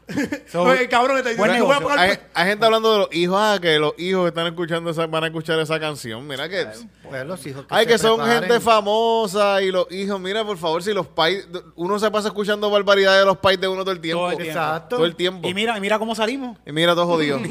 So, 0.50 0.62
Oye, 0.62 0.88
cabrón, 0.88 1.22
te 1.22 1.30
dice, 1.30 1.38
buen 1.38 1.54
yo 1.56 1.64
voy 1.64 1.74
a 1.74 1.78
negocio. 1.78 1.88
pagar- 1.88 2.10
Hay, 2.10 2.18
hay 2.34 2.48
gente 2.48 2.64
hablando 2.66 2.92
de 2.92 2.98
los 2.98 3.08
hijos, 3.14 3.36
ah, 3.40 3.58
que 3.60 3.78
los 3.78 3.94
hijos 3.98 4.22
que 4.24 4.28
están 4.28 4.46
escuchando 4.46 4.90
esa, 4.90 5.06
van 5.06 5.24
a 5.24 5.26
escuchar 5.28 5.58
esa 5.60 5.78
canción. 5.80 6.26
Mira 6.26 6.48
que. 6.48 6.66
Pues 7.08 7.26
los 7.26 7.44
hijos 7.46 7.64
Ay, 7.68 7.86
que 7.86 7.98
son 7.98 8.16
preparen. 8.18 8.42
gente 8.42 8.60
famosa 8.60 9.60
y 9.62 9.70
los 9.72 9.90
hijos, 9.90 10.20
mira, 10.20 10.44
por 10.44 10.56
favor, 10.58 10.82
si 10.82 10.92
los 10.92 11.06
pais, 11.08 11.46
uno 11.74 11.98
se 11.98 12.10
pasa 12.10 12.28
escuchando 12.28 12.70
barbaridades 12.70 13.20
de 13.20 13.26
los 13.26 13.38
pais 13.38 13.60
de 13.60 13.66
uno 13.68 13.82
todo 13.82 13.92
el 13.92 14.00
tiempo. 14.00 14.22
Todo 14.22 14.30
el 14.32 14.36
tiempo. 14.38 14.52
Exacto. 14.60 14.96
Todo 14.96 15.04
el 15.06 15.16
tiempo. 15.16 15.48
Y 15.48 15.54
mira, 15.54 15.76
y 15.76 15.80
mira 15.80 15.98
cómo 15.98 16.14
salimos. 16.14 16.56
Y 16.64 16.72
mira, 16.72 16.94
todo 16.94 17.06
jodido. 17.06 17.40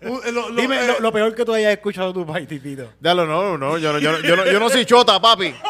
Uh, 0.00 0.20
eh, 0.24 0.32
lo- 0.32 0.48
lo- 0.50 0.60
Dime 0.60 0.82
eh, 0.84 0.86
lo, 0.86 1.00
lo 1.00 1.12
peor 1.12 1.34
que 1.34 1.44
tú 1.44 1.52
hayas 1.52 1.72
escuchado 1.72 2.12
tu 2.12 2.24
país, 2.24 2.46
Titito. 2.48 2.88
Dalo, 3.00 3.26
no, 3.26 3.58
no, 3.58 3.76
yo 3.78 3.92
no, 3.92 3.98
yo 3.98 4.12
no, 4.12 4.20
yo 4.20 4.36
no, 4.36 4.46
yo 4.46 4.58
no 4.60 4.68
soy 4.70 4.84
chota, 4.86 5.20
papi. 5.20 5.54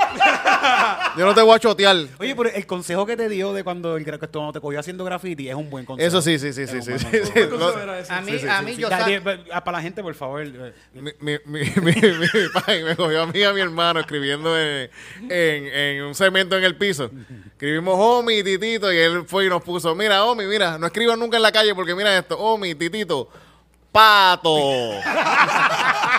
Yo 1.16 1.24
no 1.26 1.34
te 1.34 1.42
voy 1.42 1.54
a 1.56 1.58
chotear. 1.58 1.96
Oye, 2.20 2.36
pero 2.36 2.48
el 2.50 2.66
consejo 2.66 3.04
que 3.04 3.16
te 3.16 3.28
dio 3.28 3.52
de 3.52 3.64
cuando 3.64 3.96
el 3.96 4.04
gra- 4.06 4.18
cuando 4.30 4.52
te 4.52 4.60
cogió 4.60 4.78
haciendo 4.78 5.04
graffiti 5.18 5.48
es 5.48 5.54
un 5.54 5.68
buen 5.70 5.84
consejo. 5.84 6.06
Eso 6.08 6.22
sí, 6.22 6.38
sí, 6.38 6.52
sí, 6.52 6.66
sí, 6.66 6.80
sí. 6.82 6.98
sí. 6.98 7.08
A 8.08 8.20
mí, 8.20 8.32
Sí, 8.32 8.38
sí, 8.38 8.48
a 8.48 8.62
mí 8.62 8.76
yo 8.76 8.88
para 8.88 9.72
la 9.72 9.82
gente, 9.82 10.02
por 10.02 10.14
favor. 10.14 10.42
eh, 10.44 10.72
Mi, 10.94 11.12
mi, 11.20 11.38
mi, 11.44 11.60
mi, 11.82 11.92
mi 11.92 12.48
pai 12.64 12.82
me 12.84 12.96
cogió 12.96 13.22
a 13.22 13.26
mí 13.26 13.38
y 13.38 13.42
a 13.44 13.52
mi 13.52 13.60
hermano 13.60 14.00
escribiendo 14.00 14.58
en, 14.58 14.90
en, 15.28 15.66
en 15.66 16.04
un 16.04 16.14
cemento 16.14 16.56
en 16.56 16.64
el 16.64 16.76
piso. 16.76 17.10
Escribimos 17.52 17.94
Omi, 17.98 18.42
Titito, 18.42 18.92
y 18.92 18.96
él 18.98 19.24
fue 19.26 19.46
y 19.46 19.48
nos 19.48 19.62
puso, 19.62 19.94
mira, 19.94 20.24
Omi, 20.24 20.44
mira, 20.46 20.78
no 20.78 20.86
escriban 20.86 21.18
nunca 21.18 21.36
en 21.36 21.42
la 21.42 21.52
calle 21.52 21.74
porque 21.74 21.94
mira 21.94 22.16
esto, 22.16 22.38
Omi, 22.38 22.74
Titito, 22.74 23.28
pato. 23.92 24.56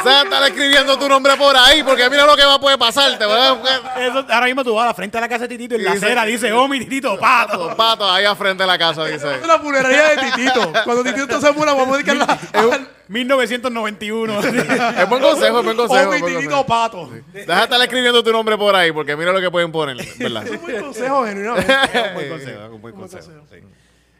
O 0.00 0.02
sea, 0.02 0.22
estar 0.22 0.42
escribiendo 0.48 0.98
tu 0.98 1.08
nombre 1.08 1.36
por 1.36 1.56
ahí 1.56 1.82
porque 1.82 2.08
mira 2.10 2.24
lo 2.26 2.36
que 2.36 2.44
va 2.44 2.54
a 2.54 2.60
poder 2.60 2.78
pasar. 2.78 3.18
Te 3.18 3.24
voy 3.26 3.36
a 3.40 3.52
buscar- 3.52 3.80
Eso, 4.02 4.24
ahora 4.28 4.46
mismo 4.46 4.64
tú 4.64 4.74
vas 4.74 4.84
a 4.84 4.86
la 4.88 4.94
frente 4.94 5.16
de 5.16 5.20
la 5.20 5.28
casa 5.28 5.42
de 5.46 5.48
Titito 5.48 5.74
y 5.74 5.78
en 5.78 5.84
la 5.84 5.92
acera 5.92 6.24
dice, 6.24 6.52
oh, 6.52 6.66
mi 6.68 6.78
Titito, 6.80 7.18
pato. 7.18 7.68
Pato, 7.68 7.76
pato, 7.76 8.10
ahí 8.10 8.24
al 8.24 8.36
frente 8.36 8.62
de 8.62 8.66
la 8.66 8.78
casa, 8.78 9.04
dice. 9.06 9.34
Es 9.36 9.46
la 9.46 9.58
funeraria 9.58 10.08
de 10.10 10.16
Titito. 10.16 10.72
Cuando 10.84 11.04
Titito 11.04 11.40
se 11.40 11.52
muera, 11.52 11.72
vamos 11.74 11.94
a 11.94 11.98
dedicarla 11.98 12.38
al 12.52 12.88
1991. 13.08 14.40
Es 14.40 15.08
buen 15.08 15.22
consejo, 15.22 15.58
es 15.58 15.64
buen 15.64 15.76
consejo. 15.76 16.08
Omi 16.08 16.16
es 16.16 16.20
buen 16.22 16.34
Titito 16.36 16.50
consejo. 16.50 16.66
Pato. 16.66 17.10
Deja 17.32 17.56
de 17.56 17.62
estar 17.64 17.80
escribiendo 17.82 18.22
tu 18.22 18.32
nombre 18.32 18.56
por 18.56 18.74
ahí 18.74 18.92
porque 18.92 19.16
mira 19.16 19.32
lo 19.32 19.40
que 19.40 19.50
pueden 19.50 19.72
poner, 19.72 19.96
¿verdad? 20.18 20.44
Es 20.46 20.50
un 20.52 20.60
buen 20.62 20.80
consejo, 20.80 21.24
genuinamente. 21.26 21.72
un 22.08 22.14
buen 22.14 22.28
consejo, 22.30 22.66
un 22.74 22.80
buen 22.82 22.94
consejo. 22.94 23.30
sí. 23.50 23.56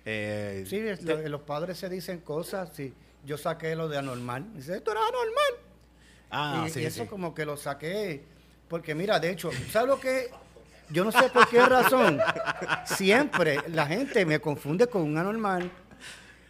Eh, 0.05 0.64
es- 0.68 1.03
los 1.31 1.43
padres 1.43 1.78
se 1.78 1.89
dicen 1.89 2.20
cosas. 2.20 2.70
Sí, 2.74 2.93
yo 3.24 3.37
saqué 3.39 3.76
lo 3.76 3.89
de 3.89 3.99
anormal. 3.99 4.45
Dice, 4.55 4.76
esto 4.76 4.91
era 4.93 5.01
anormal. 5.01 5.70
Ah, 6.31 6.64
y, 6.66 6.70
sí, 6.70 6.81
y 6.81 6.85
eso 6.85 7.03
sí. 7.03 7.09
como 7.09 7.35
que 7.35 7.45
lo 7.45 7.57
saqué. 7.57 8.24
Porque 8.68 8.95
mira, 8.95 9.18
de 9.18 9.31
hecho, 9.31 9.51
¿sabes 9.70 9.89
lo 9.89 10.01
que? 10.01 10.31
Yo 10.91 11.05
no 11.05 11.12
sé 11.12 11.28
por 11.31 11.49
qué 11.49 11.61
razón. 11.64 12.20
Siempre 12.85 13.59
la 13.68 13.87
gente 13.87 14.24
me 14.26 14.41
confunde 14.41 14.87
con 14.87 15.03
un 15.03 15.18
anormal. 15.18 15.70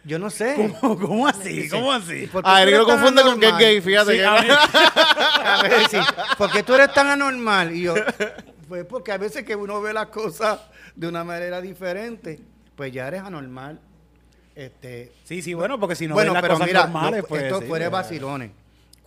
Yo 0.03 0.17
no 0.17 0.29
sé. 0.31 0.55
¿Cómo, 0.81 0.97
cómo 0.99 1.27
así? 1.27 1.69
¿Cómo 1.69 1.91
así? 1.91 2.25
¿Por 2.27 2.43
qué 2.43 2.49
Ah, 2.49 2.55
tú 2.57 2.61
él 2.63 2.67
eres 2.69 2.79
lo 2.79 2.85
confunde 2.85 3.21
con 3.21 3.39
que 3.39 3.47
es 3.49 3.57
gay, 3.57 3.81
fíjate. 3.81 4.11
Sí, 4.13 4.17
que- 4.17 4.25
a 4.25 5.59
A 5.59 5.63
ver, 5.63 5.87
sí, 5.89 5.97
¿por 6.37 6.51
qué 6.51 6.63
tú 6.63 6.73
eres 6.73 6.91
tan 6.93 7.07
anormal? 7.07 7.75
Y 7.75 7.83
yo, 7.83 7.93
pues 8.67 8.85
porque 8.85 9.11
a 9.11 9.17
veces 9.17 9.43
que 9.43 9.55
uno 9.55 9.79
ve 9.81 9.93
las 9.93 10.07
cosas 10.07 10.59
de 10.95 11.07
una 11.07 11.23
manera 11.23 11.61
diferente, 11.61 12.39
pues 12.75 12.91
ya 12.91 13.07
eres 13.07 13.21
anormal. 13.21 13.79
Este, 14.55 15.11
Sí, 15.23 15.41
sí, 15.41 15.53
bueno, 15.53 15.79
porque 15.79 15.95
si 15.95 16.07
no 16.07 16.15
bueno, 16.15 16.33
ves 16.33 16.33
las 16.33 16.41
pero 16.41 16.53
cosas 16.55 16.67
mira, 16.67 16.79
normales, 16.83 17.21
no, 17.21 17.27
pues... 17.27 17.43
esto 17.43 17.59
sí, 17.61 17.67
fuera 17.67 17.89
vacilones. 17.89 18.51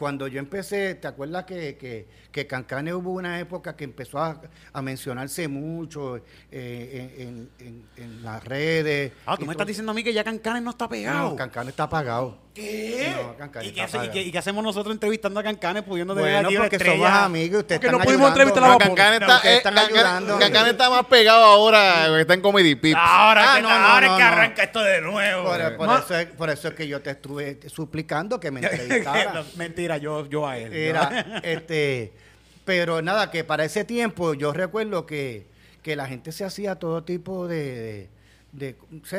Cuando 0.04 0.28
yo 0.28 0.38
empecé, 0.38 0.96
¿te 0.96 1.08
acuerdas 1.08 1.44
que, 1.44 1.78
que, 1.78 2.06
que 2.30 2.46
Cancane 2.46 2.92
hubo 2.92 3.12
una 3.12 3.40
época 3.40 3.74
que 3.74 3.84
empezó 3.84 4.18
a, 4.18 4.38
a 4.70 4.82
mencionarse 4.82 5.48
mucho 5.48 6.18
eh, 6.18 7.14
en, 7.18 7.26
en- 7.26 7.50
en- 7.66 7.86
en 8.04 8.22
las 8.22 8.44
redes? 8.44 9.12
Ah, 9.24 9.34
tú 9.34 9.40
me 9.40 9.46
todo? 9.46 9.52
estás 9.52 9.66
diciendo 9.68 9.92
a 9.92 9.94
mí 9.94 10.04
que 10.04 10.12
ya 10.12 10.22
Cancanes 10.22 10.62
no 10.62 10.72
está 10.72 10.86
pegado. 10.90 11.30
No, 11.30 11.36
Cancane 11.36 11.70
está 11.70 11.84
apagado. 11.84 12.36
¿Qué? 12.54 13.12
No, 13.16 13.34
¿Y, 13.34 13.36
qué 13.36 13.48
está 13.48 13.58
hace- 13.58 13.66
y 13.66 13.72
qué- 13.72 13.82
apagado. 13.82 14.20
y 14.20 14.30
qué 14.30 14.38
hacemos 14.38 14.62
nosotros 14.62 14.94
entrevistando 14.94 15.40
a 15.40 15.42
Cancanes 15.42 15.82
pudiendo 15.82 16.14
tener 16.14 16.30
Bueno, 16.34 16.46
aquí 16.48 16.56
una 16.56 16.64
porque 16.64 16.76
estrella? 16.76 16.96
somos 17.08 17.10
amigos 17.24 17.56
y 17.56 17.60
ustedes 17.62 17.80
Porque 17.80 17.90
no 17.92 17.98
pudimos 18.04 18.30
ayudando. 18.30 18.40
entrevistar 18.52 18.64
a 18.64 18.68
vapor. 18.68 18.98
está, 19.40 19.50
eh, 19.50 19.56
están 19.56 19.78
ayudando. 19.78 20.38
Cancán 20.38 20.66
está 20.68 20.90
más 20.90 21.06
pegado 21.06 21.44
ahora, 21.44 22.20
está 22.20 22.34
en 22.34 22.40
Comedy 22.40 22.76
Pips. 22.76 22.96
Ahora, 22.96 23.52
Ah, 23.52 23.56
que, 23.56 23.62
no, 23.62 23.68
no, 23.68 23.74
ahora 23.74 24.06
no, 24.06 24.12
es 24.12 24.18
que 24.18 24.22
no. 24.24 24.28
arranca 24.30 24.62
esto 24.62 24.80
de 24.82 25.00
nuevo. 25.00 25.44
Por, 25.44 25.60
eso 25.98 26.16
es, 26.18 26.26
por 26.26 26.48
eso 26.50 26.68
es 26.68 26.74
que 26.74 26.86
yo 26.86 27.02
te 27.02 27.10
estuve 27.10 27.58
suplicando 27.68 28.38
que 28.38 28.52
me 28.52 28.60
entrevistara. 28.62 29.44
Mentira, 29.56 29.96
yo, 29.96 30.24
yo 30.28 30.46
a 30.46 30.56
él. 30.56 30.72
Era, 30.72 31.40
este, 31.42 32.12
pero 32.64 33.02
nada, 33.02 33.32
que 33.32 33.42
para 33.42 33.64
ese 33.64 33.84
tiempo 33.84 34.32
yo 34.34 34.52
recuerdo 34.52 35.06
que, 35.06 35.44
que 35.82 35.96
la 35.96 36.06
gente 36.06 36.30
se 36.30 36.44
hacía 36.44 36.76
todo 36.76 37.02
tipo 37.02 37.48
de, 37.48 37.56
de, 37.74 38.08
de, 38.54 38.76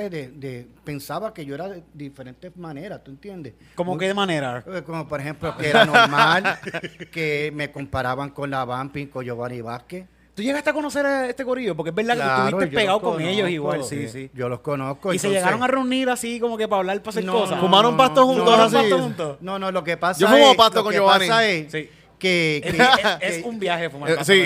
de- 0.09 0.29
de- 0.31 0.67
pensaba 0.83 1.33
que 1.33 1.45
yo 1.45 1.55
era 1.55 1.67
de 1.67 1.83
diferentes 1.93 2.55
maneras, 2.55 3.03
¿tú 3.03 3.11
entiendes? 3.11 3.53
¿Cómo 3.75 3.91
Muy- 3.95 3.99
qué 3.99 4.13
manera? 4.13 4.63
eh, 4.65 4.81
Como 4.85 5.07
por 5.07 5.19
ejemplo 5.19 5.55
que 5.57 5.69
era 5.69 5.85
normal, 5.85 6.57
que 7.11 7.51
me 7.53 7.71
comparaban 7.71 8.29
con 8.29 8.49
la 8.49 8.63
Vamping, 8.65 9.07
con 9.07 9.25
Giovanni 9.25 9.61
Vázquez. 9.61 10.05
¿Tú 10.33 10.41
llegaste 10.41 10.69
a 10.69 10.73
conocer 10.73 11.05
a 11.05 11.29
este 11.29 11.45
corillo? 11.45 11.75
Porque 11.77 11.91
es 11.91 11.95
verdad 11.95 12.15
que 12.15 12.21
tú 12.41 12.47
estuviste 12.57 12.75
pegado 12.75 12.99
con 13.01 13.21
ellos 13.21 13.49
igual, 13.49 13.83
sí, 13.85 14.09
sí. 14.09 14.29
Yo 14.33 14.49
los 14.49 14.59
conozco. 14.59 15.13
Y 15.13 15.19
se 15.19 15.29
llegaron 15.29 15.63
a 15.63 15.67
reunir 15.67 16.09
así 16.09 16.39
como 16.41 16.57
que 16.57 16.67
para 16.67 16.79
hablar, 16.81 16.99
para 16.99 17.09
hacer 17.11 17.23
No, 17.23 17.33
cosas. 17.33 17.55
no, 17.55 17.61
¿Fumaron 17.63 17.91
no, 17.91 17.97
pasto 17.97 18.21
no, 18.21 18.27
juntos 18.27 18.45
no, 18.45 18.51
¿Fumaron 18.51 18.65
así? 18.67 18.75
pasto 18.89 18.99
juntos? 19.03 19.37
No, 19.41 19.59
no, 19.59 19.71
lo 19.71 19.83
que 19.83 19.95
pasa 19.95 20.19
Yo 20.19 20.27
fumo 20.27 20.53
pasto 20.55 20.79
lo 20.79 20.83
con 20.83 20.91
que 20.91 20.97
Giovanni. 20.97 21.27
pasa 21.27 21.45
es 21.47 21.71
Sí. 21.71 21.89
que, 22.19 22.61
que- 22.63 22.69
Es, 22.69 23.17
que- 23.19 23.27
es 23.39 23.45
un 23.45 23.59
viaje 23.59 23.89
fumar 23.89 24.09
Eh, 24.11 24.15
pasa 24.15 24.33
Sí, 24.33 24.43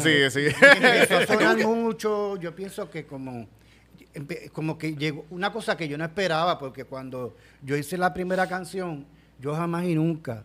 sí, 0.00 0.30
sí. 0.50 1.26
sonar 1.28 1.56
mucho, 1.66 2.36
yo 2.38 2.52
pienso 2.54 2.90
que 2.90 3.06
como, 3.06 3.46
como 4.52 4.78
que 4.78 4.94
llegó 4.96 5.24
una 5.30 5.52
cosa 5.52 5.76
que 5.76 5.88
yo 5.88 5.98
no 5.98 6.04
esperaba, 6.04 6.58
porque 6.58 6.84
cuando 6.84 7.36
yo 7.62 7.76
hice 7.76 7.96
la 7.98 8.12
primera 8.14 8.46
canción, 8.46 9.06
yo 9.38 9.54
jamás 9.54 9.84
y 9.84 9.94
nunca 9.94 10.44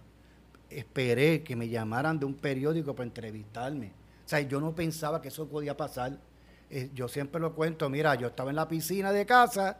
esperé 0.69 1.43
que 1.43 1.55
me 1.55 1.67
llamaran 1.69 2.19
de 2.19 2.25
un 2.25 2.33
periódico 2.33 2.95
para 2.95 3.05
entrevistarme. 3.05 3.87
O 4.25 4.29
sea, 4.29 4.39
yo 4.41 4.59
no 4.59 4.73
pensaba 4.73 5.21
que 5.21 5.27
eso 5.27 5.47
podía 5.47 5.75
pasar. 5.77 6.17
Eh, 6.69 6.89
yo 6.93 7.07
siempre 7.07 7.39
lo 7.39 7.53
cuento, 7.53 7.89
mira, 7.89 8.15
yo 8.15 8.27
estaba 8.27 8.49
en 8.49 8.55
la 8.55 8.67
piscina 8.67 9.11
de 9.11 9.25
casa 9.25 9.77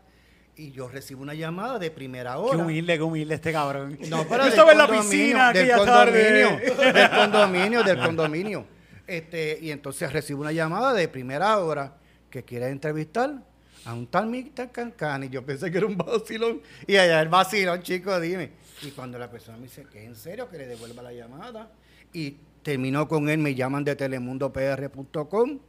y 0.56 0.72
yo 0.72 0.88
recibo 0.88 1.24
una 1.24 1.34
llamada 1.34 1.80
de 1.80 1.90
primera 1.90 2.34
Qué 2.34 2.40
hora. 2.40 2.58
humilde, 2.60 2.96
qué 2.98 3.02
humilde 3.02 3.36
este 3.36 3.52
cabrón. 3.52 3.98
No, 4.10 4.24
Yo 4.24 4.30
pero 4.30 4.44
del 4.44 4.54
estaba 4.54 4.72
en 4.74 4.78
la 4.78 4.88
piscina 4.88 5.52
del 5.52 5.72
aquella 5.72 5.86
tarde. 5.86 6.44
condominio, 6.46 6.94
del 6.94 7.10
condominio, 7.10 7.84
del 7.84 7.98
condominio. 8.00 8.66
Este, 9.08 9.58
y 9.62 9.72
entonces 9.72 10.14
recibo 10.14 10.42
una 10.42 10.52
llamada 10.52 10.94
de 10.94 11.08
primera 11.08 11.58
hora 11.58 11.96
que 12.30 12.44
quiere 12.44 12.70
entrevistar 12.70 13.44
a 13.86 13.94
un 13.94 14.08
tal 14.08 14.28
Mr. 14.28 14.72
Cancani. 14.72 15.30
Yo 15.30 15.46
pensé 15.46 15.72
que 15.72 15.78
era 15.78 15.88
un 15.88 15.98
vacilón. 15.98 16.62
Y 16.88 16.96
allá 16.96 17.22
el 17.22 17.30
vacilón, 17.30 17.82
chico, 17.82 18.20
dime. 18.20 18.52
Y 18.82 18.92
cuando 18.92 19.18
la 19.20 19.30
persona 19.30 19.58
me 19.58 19.64
dice 19.64 19.86
que 19.92 20.04
en 20.04 20.16
serio, 20.16 20.50
que 20.50 20.58
le 20.58 20.68
devuelva 20.68 21.02
la 21.04 21.14
llamada. 21.14 21.72
Y 22.14 22.38
terminó 22.62 23.08
con 23.08 23.28
él, 23.30 23.40
me 23.40 23.56
llaman 23.56 23.84
de 23.84 23.96
telemundopr.com 23.96 25.60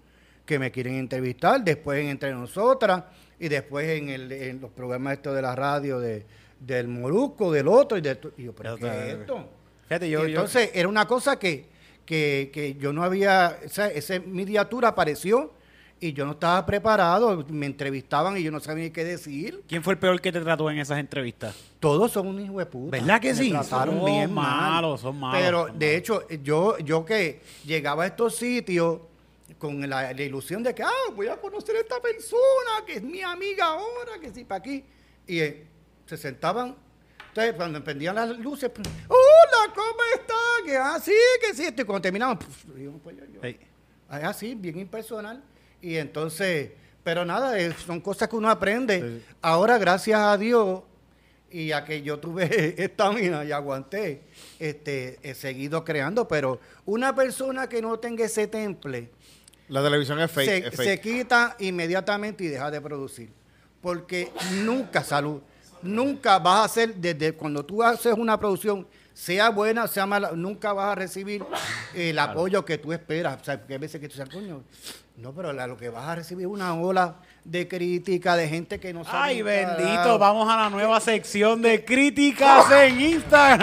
que 0.46 0.58
me 0.58 0.70
quieren 0.70 0.94
entrevistar, 0.96 1.64
después 1.64 2.00
en 2.00 2.08
Entre 2.10 2.30
Nosotras 2.32 3.04
y 3.40 3.48
después 3.48 3.88
en, 3.88 4.10
el, 4.10 4.30
en 4.30 4.60
los 4.60 4.70
programas 4.70 5.14
estos 5.14 5.34
de 5.34 5.40
la 5.40 5.56
radio 5.56 5.98
de, 5.98 6.26
del 6.60 6.86
Molusco, 6.86 7.50
del 7.50 7.66
otro 7.66 7.96
y 7.96 8.02
de 8.02 8.18
y 8.36 8.44
yo, 8.44 8.54
pero 8.54 8.76
¿qué 8.76 8.86
es 8.86 9.14
esto? 9.20 9.48
Fíjate, 9.88 10.06
Y 10.06 10.10
yo, 10.10 10.20
yo- 10.20 10.26
entonces 10.26 10.70
era 10.74 10.86
una 10.86 11.06
cosa 11.06 11.38
que, 11.38 11.64
que, 12.04 12.50
que 12.52 12.74
yo 12.74 12.92
no 12.92 13.02
había, 13.02 13.56
o 13.64 13.68
sea, 13.70 13.86
esa 13.88 14.18
miniatura 14.20 14.88
apareció 14.88 15.52
y 16.06 16.12
yo 16.12 16.26
no 16.26 16.32
estaba 16.32 16.66
preparado, 16.66 17.44
me 17.48 17.64
entrevistaban 17.64 18.36
y 18.36 18.42
yo 18.42 18.50
no 18.50 18.60
sabía 18.60 18.84
ni 18.84 18.90
qué 18.90 19.04
decir. 19.04 19.62
¿quién 19.66 19.82
fue 19.82 19.94
el 19.94 19.98
peor 19.98 20.20
que 20.20 20.30
te 20.30 20.40
trató 20.40 20.70
en 20.70 20.78
esas 20.78 20.98
entrevistas? 20.98 21.56
Todos 21.80 22.12
son 22.12 22.26
un 22.26 22.38
hijo 22.40 22.58
de 22.58 22.66
puta. 22.66 22.98
¿Verdad 22.98 23.20
que 23.22 23.30
Me 23.32 23.34
sí? 23.34 23.50
trataron 23.50 23.96
Son 23.96 24.04
bien 24.04 24.32
mal. 24.32 24.60
malos, 24.72 25.00
son 25.00 25.18
malos, 25.18 25.40
Pero 25.40 25.66
son 25.68 25.78
de 25.78 25.96
hecho, 25.96 26.28
yo, 26.42 26.76
yo 26.78 27.06
que 27.06 27.40
llegaba 27.64 28.04
a 28.04 28.06
estos 28.08 28.36
sitios 28.36 28.98
con 29.58 29.80
la, 29.88 30.12
la 30.12 30.22
ilusión 30.22 30.62
de 30.62 30.74
que, 30.74 30.82
ah, 30.82 30.90
voy 31.16 31.28
a 31.28 31.40
conocer 31.40 31.76
a 31.76 31.80
esta 31.80 31.98
persona 32.02 32.84
que 32.86 32.94
es 32.96 33.02
mi 33.02 33.22
amiga 33.22 33.64
ahora, 33.64 34.18
que 34.20 34.30
sí, 34.30 34.44
para 34.44 34.58
aquí. 34.58 34.84
Y 35.26 35.38
eh, 35.38 35.66
se 36.04 36.18
sentaban. 36.18 36.76
Entonces, 37.28 37.54
cuando 37.54 37.82
prendían 37.82 38.14
las 38.14 38.28
luces, 38.38 38.68
pues, 38.68 38.86
hola, 39.08 39.72
¿cómo 39.74 40.00
está? 40.14 40.34
Que 40.66 40.76
así, 40.76 41.12
que 41.40 41.54
sí. 41.54 41.64
Y 41.74 41.82
cuando 41.84 42.02
terminaban, 42.02 42.38
puf, 42.38 42.64
yo, 42.76 42.92
pues, 43.02 43.16
yo- 43.16 43.24
yo- 43.32 43.42
Ey. 43.42 43.58
así, 44.10 44.54
bien 44.54 44.78
impersonal. 44.78 45.42
Y 45.84 45.98
entonces, 45.98 46.70
pero 47.02 47.26
nada, 47.26 47.54
son 47.74 48.00
cosas 48.00 48.30
que 48.30 48.36
uno 48.36 48.48
aprende. 48.48 49.20
Ahora, 49.42 49.76
gracias 49.76 50.18
a 50.18 50.38
Dios 50.38 50.80
y 51.50 51.72
a 51.72 51.84
que 51.84 52.00
yo 52.00 52.18
tuve 52.18 52.74
estamina 52.82 53.44
y 53.44 53.52
aguanté, 53.52 54.22
este, 54.58 55.18
he 55.22 55.34
seguido 55.34 55.84
creando, 55.84 56.26
pero 56.26 56.58
una 56.86 57.14
persona 57.14 57.68
que 57.68 57.82
no 57.82 57.98
tenga 57.98 58.24
ese 58.24 58.46
temple 58.46 59.10
La 59.68 59.82
televisión 59.82 60.18
es 60.20 60.30
fake. 60.30 60.48
se, 60.48 60.68
es 60.68 60.74
se 60.74 61.00
quita 61.02 61.54
inmediatamente 61.58 62.44
y 62.44 62.48
deja 62.48 62.70
de 62.70 62.80
producir. 62.80 63.30
Porque 63.82 64.32
nunca 64.62 65.04
salud, 65.04 65.42
nunca 65.82 66.38
vas 66.38 66.60
a 66.60 66.64
hacer, 66.64 66.94
desde 66.94 67.34
cuando 67.34 67.62
tú 67.62 67.82
haces 67.82 68.14
una 68.16 68.40
producción, 68.40 68.86
sea 69.12 69.50
buena, 69.50 69.86
sea 69.86 70.06
mala, 70.06 70.32
nunca 70.32 70.72
vas 70.72 70.92
a 70.92 70.94
recibir 70.94 71.44
el 71.94 72.18
apoyo 72.18 72.64
que 72.64 72.78
tú 72.78 72.94
esperas. 72.94 73.38
O 73.42 73.44
sea, 73.44 73.66
que 73.66 73.74
hay 73.74 73.78
veces 73.78 74.00
que 74.00 74.08
tú 74.08 74.14
dices, 74.18 74.32
coño, 74.32 74.64
no, 75.16 75.32
pero 75.32 75.52
la- 75.52 75.66
lo 75.66 75.76
que 75.76 75.88
vas 75.90 76.06
a 76.06 76.14
recibir 76.16 76.46
es 76.46 76.52
una 76.52 76.74
ola 76.74 77.16
de 77.44 77.68
crítica 77.68 78.36
de 78.36 78.48
gente 78.48 78.80
que 78.80 78.92
no 78.92 79.04
sabe. 79.04 79.18
Ay, 79.18 79.42
bendito, 79.42 80.18
vamos 80.18 80.48
a 80.52 80.56
la 80.56 80.70
nueva 80.70 80.98
sección 81.00 81.62
de 81.62 81.84
críticas 81.84 82.70
en 82.72 83.00
Instagram. 83.00 83.60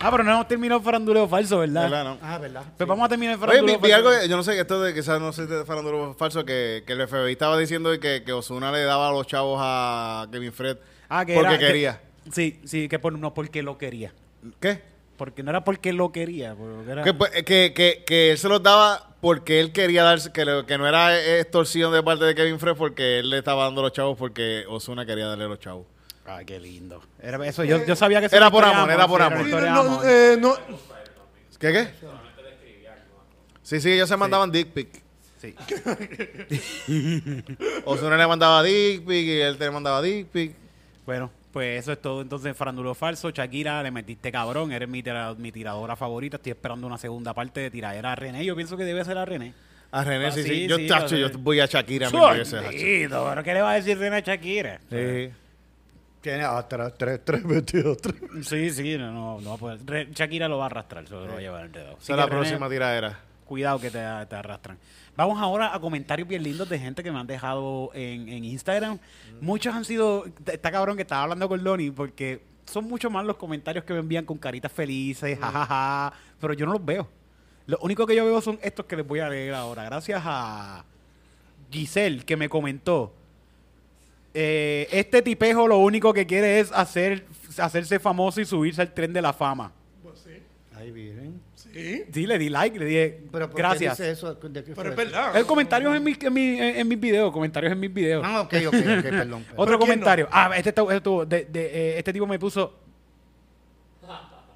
Ah, 0.00 0.10
pero 0.12 0.22
no 0.22 0.30
hemos 0.30 0.46
terminado 0.46 0.80
faranduleo 0.80 1.26
falso, 1.26 1.58
¿verdad? 1.58 1.82
¿Verdad, 1.90 2.04
no? 2.04 2.18
Ah, 2.22 2.38
¿verdad? 2.38 2.62
Pues 2.76 2.88
vamos 2.88 3.04
a 3.04 3.08
terminar 3.08 3.34
el 3.34 3.40
Oye, 3.40 3.46
faranduleo 3.48 3.78
vi, 3.80 3.86
vi 3.88 3.90
falso. 3.92 4.08
algo, 4.08 4.20
que- 4.22 4.28
yo 4.28 4.36
no 4.36 4.42
sé, 4.44 4.60
esto 4.60 4.80
de 4.80 4.94
quizás 4.94 5.20
no 5.20 5.32
sé 5.32 5.46
de 5.46 5.64
farándolo 5.64 6.14
falso, 6.14 6.44
que, 6.44 6.84
que 6.86 6.92
el 6.92 7.00
FBI 7.08 7.32
estaba 7.32 7.58
diciendo 7.58 7.90
que, 7.98 8.22
que 8.24 8.32
Osuna 8.32 8.70
le 8.70 8.84
daba 8.84 9.08
a 9.08 9.12
los 9.12 9.26
chavos 9.26 9.58
a 9.60 10.28
Kevin 10.30 10.52
Fred 10.52 10.76
Ah, 11.08 11.24
que 11.26 11.34
porque 11.34 11.48
era- 11.48 11.58
que- 11.58 11.66
quería. 11.66 12.00
sí, 12.32 12.60
sí, 12.64 12.88
que 12.88 13.00
por, 13.00 13.18
no 13.18 13.34
porque 13.34 13.62
lo 13.64 13.76
quería. 13.76 14.12
¿Qué? 14.60 14.82
Porque 15.18 15.42
no 15.42 15.50
era 15.50 15.64
porque 15.64 15.92
lo 15.92 16.10
quería. 16.12 16.54
porque 16.54 16.90
era- 16.90 17.02
Que, 17.02 17.12
pues, 17.12 17.30
que, 17.44 17.74
que, 17.74 18.04
que 18.06 18.30
él 18.30 18.38
se 18.38 18.48
los 18.48 18.62
daba 18.62 19.10
porque 19.20 19.60
él 19.60 19.72
quería 19.72 20.04
darse, 20.04 20.32
que, 20.32 20.44
le- 20.46 20.64
que 20.64 20.78
no 20.78 20.86
era 20.88 21.38
extorsión 21.40 21.92
de 21.92 22.02
parte 22.02 22.24
de 22.24 22.34
Kevin 22.34 22.58
Fred 22.58 22.76
porque 22.76 23.18
él 23.18 23.28
le 23.28 23.38
estaba 23.38 23.64
dando 23.64 23.82
los 23.82 23.92
chavos 23.92 24.16
porque 24.16 24.64
Osuna 24.68 25.04
quería 25.04 25.26
darle 25.26 25.46
los 25.48 25.58
chavos. 25.58 25.86
Ay, 26.24 26.44
qué 26.46 26.60
lindo. 26.60 27.02
Era 27.20 27.44
eso, 27.46 27.64
yo, 27.64 27.84
yo 27.84 27.96
sabía 27.96 28.20
que 28.20 28.26
eso 28.26 28.36
Era 28.36 28.50
por 28.50 28.64
amor, 28.64 28.90
era 28.90 29.06
por 29.08 29.20
sí, 29.20 29.26
amor. 29.26 29.44
Sí, 29.44 29.50
de 29.50 29.60
no, 29.62 29.80
amor. 29.80 30.02
eh, 30.06 30.36
no- 30.40 30.54
¿Qué 31.58 31.72
qué? 31.72 31.88
Sí, 33.62 33.80
sí, 33.80 33.92
ellos 33.92 34.08
se 34.08 34.16
mandaban 34.16 34.50
dick 34.52 34.68
pic. 34.68 35.02
Sí. 35.40 35.54
Osuna 37.84 38.16
le 38.16 38.26
mandaba 38.26 38.62
dick 38.62 39.04
pic 39.06 39.26
y 39.26 39.40
él 39.40 39.56
te 39.58 39.70
mandaba 39.70 40.00
dick 40.02 40.26
pic. 40.28 40.54
Bueno, 41.04 41.30
pues 41.52 41.80
eso 41.80 41.92
es 41.92 42.00
todo. 42.02 42.22
Entonces, 42.22 42.56
faránduleo 42.56 42.94
falso. 42.94 43.30
Shakira, 43.30 43.82
le 43.82 43.90
metiste 43.90 44.30
cabrón. 44.32 44.72
Eres 44.72 44.88
mi, 44.88 45.02
tira- 45.02 45.34
mi 45.34 45.50
tiradora 45.52 45.96
favorita. 45.96 46.36
Estoy 46.36 46.52
esperando 46.52 46.86
una 46.86 46.98
segunda 46.98 47.34
parte 47.34 47.60
de 47.60 47.70
tiradera 47.70 48.12
a 48.12 48.14
René. 48.16 48.44
Yo 48.44 48.54
pienso 48.56 48.76
que 48.76 48.84
debe 48.84 49.04
ser 49.04 49.18
a 49.18 49.24
René. 49.24 49.54
A 49.90 50.04
René, 50.04 50.26
Ah, 50.26 50.30
sí, 50.32 50.42
sí, 50.42 50.48
sí. 50.48 50.66
Yo, 50.68 50.76
sí, 50.76 50.86
tacho, 50.86 51.16
yo 51.16 51.30
voy 51.38 51.60
a 51.60 51.66
Shakira 51.66 52.08
pero 53.30 53.42
¿qué 53.42 53.54
le 53.54 53.62
va 53.62 53.72
a 53.72 53.74
decir 53.74 53.98
René 53.98 54.16
a 54.16 54.20
Shakira? 54.20 54.80
Sí. 54.90 55.30
Tiene 56.20 56.42
atrás 56.44 56.92
tres, 56.98 57.20
tres 57.24 57.44
metidos, 57.44 57.96
tres. 57.98 58.16
Sí, 58.42 58.70
sí, 58.70 58.98
no, 58.98 59.12
no, 59.12 59.40
no 59.40 59.50
va 59.50 59.54
a 59.54 59.58
poder. 59.58 59.78
Re- 59.86 60.08
Shakira 60.12 60.48
lo 60.48 60.58
va 60.58 60.64
a 60.64 60.66
arrastrar, 60.66 61.06
se 61.06 61.14
lo 61.14 61.26
va 61.26 61.36
a 61.36 61.40
llevar 61.40 61.64
el 61.66 61.72
dedo. 61.72 61.96
Esa 62.00 62.12
es 62.12 62.18
la 62.18 62.26
próxima 62.26 62.68
tiradera. 62.68 63.18
Cuidado 63.46 63.78
que 63.80 63.90
te, 63.90 63.98
te 64.28 64.36
arrastran. 64.36 64.76
Vamos 65.18 65.42
ahora 65.42 65.74
a 65.74 65.80
comentarios 65.80 66.28
bien 66.28 66.44
lindos 66.44 66.68
de 66.68 66.78
gente 66.78 67.02
que 67.02 67.10
me 67.10 67.18
han 67.18 67.26
dejado 67.26 67.90
en, 67.92 68.28
en 68.28 68.44
Instagram. 68.44 69.00
Muchos 69.40 69.74
han 69.74 69.84
sido. 69.84 70.24
Está 70.46 70.70
cabrón 70.70 70.94
que 70.94 71.02
estaba 71.02 71.24
hablando 71.24 71.48
con 71.48 71.64
Lonnie 71.64 71.90
porque 71.90 72.40
son 72.66 72.84
mucho 72.84 73.10
más 73.10 73.26
los 73.26 73.36
comentarios 73.36 73.84
que 73.84 73.92
me 73.94 73.98
envían 73.98 74.24
con 74.24 74.38
caritas 74.38 74.70
felices, 74.70 75.36
jajaja. 75.36 76.12
Pero 76.40 76.54
yo 76.54 76.66
no 76.66 76.72
los 76.74 76.84
veo. 76.84 77.08
Lo 77.66 77.78
único 77.80 78.06
que 78.06 78.14
yo 78.14 78.24
veo 78.24 78.40
son 78.40 78.60
estos 78.62 78.86
que 78.86 78.94
les 78.94 79.04
voy 79.04 79.18
a 79.18 79.28
leer 79.28 79.54
ahora. 79.54 79.82
Gracias 79.82 80.22
a 80.24 80.84
Giselle 81.68 82.24
que 82.24 82.36
me 82.36 82.48
comentó. 82.48 83.12
eh, 84.34 84.86
este 84.92 85.20
tipejo 85.20 85.66
lo 85.66 85.78
único 85.78 86.14
que 86.14 86.26
quiere 86.28 86.60
es 86.60 86.70
hacer, 86.70 87.26
hacerse 87.58 87.98
famoso 87.98 88.40
y 88.40 88.44
subirse 88.44 88.82
al 88.82 88.94
tren 88.94 89.12
de 89.12 89.20
la 89.20 89.32
fama. 89.32 89.72
Pues 90.00 90.20
sí, 90.20 90.40
Ahí 90.76 90.92
vienen. 90.92 91.40
Sí. 91.78 92.04
Sí, 92.12 92.26
le 92.26 92.38
di 92.38 92.48
like, 92.48 92.78
le 92.78 92.84
dije 92.84 93.20
Pero 93.32 93.46
¿por 93.48 93.56
qué 93.56 93.62
gracias. 93.62 93.98
dice 93.98 94.10
eso? 94.10 94.34
¿De 94.34 94.64
qué 94.64 94.72
Pero 94.74 94.88
es 94.90 94.94
fue? 94.94 95.04
verdad. 95.04 95.36
El 95.36 95.46
comentarios 95.46 95.94
en, 95.96 96.02
mi, 96.04 96.14
en, 96.20 96.32
mi, 96.32 96.58
en, 96.60 96.88
mis 96.88 97.00
videos, 97.00 97.32
comentarios 97.32 97.72
en 97.72 97.80
mis 97.80 97.92
videos. 97.92 98.22
Ah, 98.26 98.40
ok, 98.42 98.54
ok, 98.66 98.74
ok, 98.74 98.80
perdón. 98.84 99.02
perdón. 99.02 99.42
Otro 99.52 99.64
¿Pero 99.64 99.66
quién 99.66 99.78
comentario. 99.78 100.28
Ah, 100.30 100.50
este, 100.56 100.70
está- 100.70 100.82
este, 100.82 100.96
estuvo- 100.96 101.24
de- 101.26 101.44
de, 101.44 101.66
eh, 101.66 101.98
este 101.98 102.12
tipo 102.12 102.26
me 102.26 102.38
puso 102.38 102.74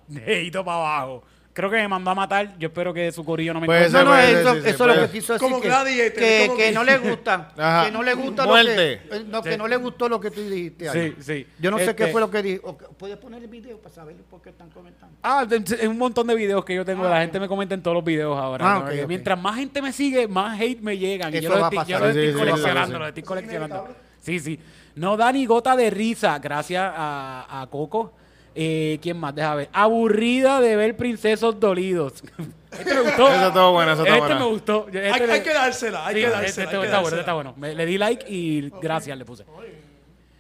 dedito 0.09 0.65
para 0.65 0.77
abajo. 0.79 1.25
Creo 1.55 1.69
que 1.69 1.77
me 1.77 1.87
mandó 1.87 2.11
a 2.11 2.15
matar. 2.15 2.57
Yo 2.59 2.69
espero 2.69 2.95
que 2.95 3.13
su 3.13 3.23
corillo 3.27 3.53
no 3.53 3.61
me 3.61 3.67
Pues, 3.67 3.89
encuentre. 3.89 4.05
No, 4.05 4.11
no, 4.11 4.17
puede 4.17 4.41
eso, 4.41 4.55
sí, 4.55 4.61
sí, 4.63 4.69
eso 4.71 4.71
es 4.71 4.79
lo 4.81 4.87
puede. 4.95 5.07
que 5.07 5.13
quiso 5.13 5.33
decir. 5.35 5.49
Como 5.49 5.61
que, 5.61 5.69
Gladiator, 5.69 6.15
que, 6.15 6.45
como 6.47 6.57
que 6.59 6.65
que- 6.65 6.73
no 6.73 6.85
le 6.85 6.99
gusta. 7.11 7.53
Ajá. 7.59 7.85
Que 7.85 7.91
no 7.93 8.03
le 8.03 8.15
gusta 8.15 8.47
Muerte. 8.47 9.01
lo 9.05 9.11
que... 9.11 9.17
eh, 9.17 9.25
No, 9.29 9.43
que 9.43 9.59
no 9.59 9.69
le 9.69 9.77
gustó 9.77 10.09
lo 10.09 10.19
que 10.19 10.31
tú 10.31 10.41
dijiste 10.49 10.89
ahí. 10.89 11.15
Sí, 11.19 11.23
sí. 11.23 11.47
Yo 11.59 11.71
no 11.71 11.77
sé 11.77 11.85
Este- 11.91 11.97
qué 11.97 12.07
fue 12.07 12.23
lo 12.23 12.31
que 12.31 12.43
dijo. 12.43 12.79
¿Puedes 12.97 13.19
poner 13.19 13.43
el 13.43 13.49
video 13.49 13.77
para 13.77 13.95
saber 13.95 14.17
por 14.31 14.41
qué 14.41 14.49
están 14.49 14.71
comentando? 14.71 15.15
Ah, 15.23 15.45
de- 15.45 15.57
es 15.57 15.87
un 15.89 15.99
montón 15.99 16.27
de 16.27 16.35
videos 16.35 16.65
que 16.65 16.75
yo 16.75 16.87
tengo. 16.87 17.07
la 17.07 17.21
gente 17.21 17.39
me 17.39 17.49
comenta 17.49 17.75
en 17.75 17.83
todos 17.83 17.97
los 17.97 18.05
videos 18.05 18.39
ahora. 18.39 18.65
Ah, 18.67 18.79
¿no? 18.79 18.85
ok, 18.87 18.91
Que 18.93 19.03
ok. 19.03 19.09
Mientras 19.09 19.39
más 19.39 19.57
gente 19.57 19.83
me 19.83 19.93
sigue, 19.93 20.27
más 20.29 20.59
hate 20.59 20.81
me 20.81 20.97
llegan. 20.97 21.35
Y 21.35 21.37
Eso 21.37 21.49
yo 21.49 21.55
lo 21.57 21.61
va 21.61 21.67
a 21.67 21.71
estoy, 21.71 21.79
yo 21.93 21.99
pasar. 21.99 22.01
lo 22.01 22.13
Sí, 22.15 22.19
estoy 22.19 22.33
sí, 22.33 22.33
sí, 22.33 22.39
coleccionando, 22.51 22.99
sí, 22.99 23.05
estoy 23.09 23.23
coleccionando. 23.25 23.89
Sí, 24.21 24.41
sí. 24.41 24.59
No 24.95 25.17
da 25.19 25.31
ni 25.33 25.45
gota 25.45 25.77
de 25.77 25.91
risa, 25.91 26.39
gracias 26.39 26.83
a, 26.97 27.61
a 27.63 27.67
Coco. 27.67 28.15
Eh, 28.55 28.99
¿Quién 29.03 29.17
más? 29.19 29.35
Deja 29.35 29.55
ver. 29.55 29.69
Aburrida 29.73 30.61
de 30.61 30.77
ver 30.77 30.97
princesos 30.97 31.59
dolidos. 31.59 32.23
este 32.73 32.95
me 32.95 33.01
gustó. 33.01 33.29
Eso 33.33 33.47
estuvo 33.49 33.73
bueno, 33.73 33.93
eso 33.93 34.03
estuvo 34.03 34.17
Este 34.17 34.27
bueno. 34.35 34.41
me 34.47 34.53
gustó. 34.53 34.87
Este 34.87 35.11
Hay, 35.11 35.27
le- 35.27 35.33
hay 35.33 35.41
que 35.43 35.55
dársela, 35.55 36.07
hay 36.07 36.15
Sí, 36.15 36.21
que 36.21 36.27
este- 36.27 36.37
dársela. 36.39 36.65
este 36.65 36.77
hay 36.77 36.81
que 36.83 36.87
está 36.87 37.01
bueno, 37.01 37.03
dársela. 37.17 37.21
está 37.21 37.33
bueno. 37.35 37.55
Me- 37.57 37.75
le 37.75 37.87
di 37.87 37.99
like 37.99 38.25
y 38.29 38.71
gracias 38.83 39.17
le 39.17 39.25
puse. 39.25 39.45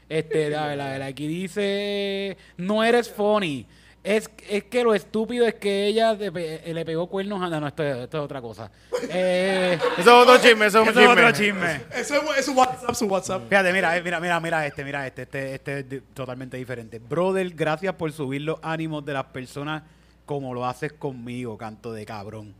Este, 0.08 0.54
a 0.54 0.66
ver, 0.66 0.80
a 0.80 0.88
ver, 0.90 1.02
aquí 1.02 1.26
dice, 1.26 2.36
no 2.58 2.84
eres 2.84 3.10
funny. 3.10 3.66
Es, 4.04 4.28
es 4.48 4.64
que 4.64 4.82
lo 4.82 4.94
estúpido 4.94 5.46
es 5.46 5.54
que 5.54 5.86
ella 5.86 6.12
le, 6.14 6.32
pe- 6.32 6.60
le 6.74 6.84
pegó 6.84 7.06
cuernos 7.06 7.40
a... 7.40 7.60
No, 7.60 7.68
esto, 7.68 7.84
esto 7.84 8.18
es 8.18 8.24
otra 8.24 8.40
cosa. 8.40 8.70
Eh, 9.14 9.78
Eso 9.98 10.00
es 10.22 10.28
otro 10.28 10.38
chisme, 10.38 10.66
eso 10.66 10.82
es 10.82 10.84
un 10.84 10.90
eso 10.90 11.00
es 11.00 11.06
chisme. 11.08 11.22
otro 11.22 11.32
chisme. 11.38 11.80
Eso 12.00 12.14
es, 12.32 12.38
es 12.38 12.44
su 12.46 12.52
WhatsApp, 12.52 12.94
su 12.94 13.06
WhatsApp. 13.06 13.48
Fíjate, 13.48 13.72
mira, 13.72 13.96
eh, 13.96 14.02
mira, 14.02 14.20
mira, 14.20 14.40
mira 14.40 14.64
este, 14.66 14.84
mira 14.84 15.06
este, 15.06 15.22
este, 15.22 15.54
este 15.56 15.78
es 15.80 15.88
de- 15.88 16.00
totalmente 16.14 16.56
diferente. 16.56 16.98
Brother, 17.00 17.50
gracias 17.50 17.94
por 17.96 18.10
subir 18.12 18.42
los 18.42 18.58
ánimos 18.62 19.04
de 19.04 19.12
las 19.12 19.24
personas 19.24 19.82
como 20.24 20.54
lo 20.54 20.64
haces 20.66 20.92
conmigo, 20.94 21.58
canto 21.58 21.92
de 21.92 22.06
cabrón. 22.06 22.54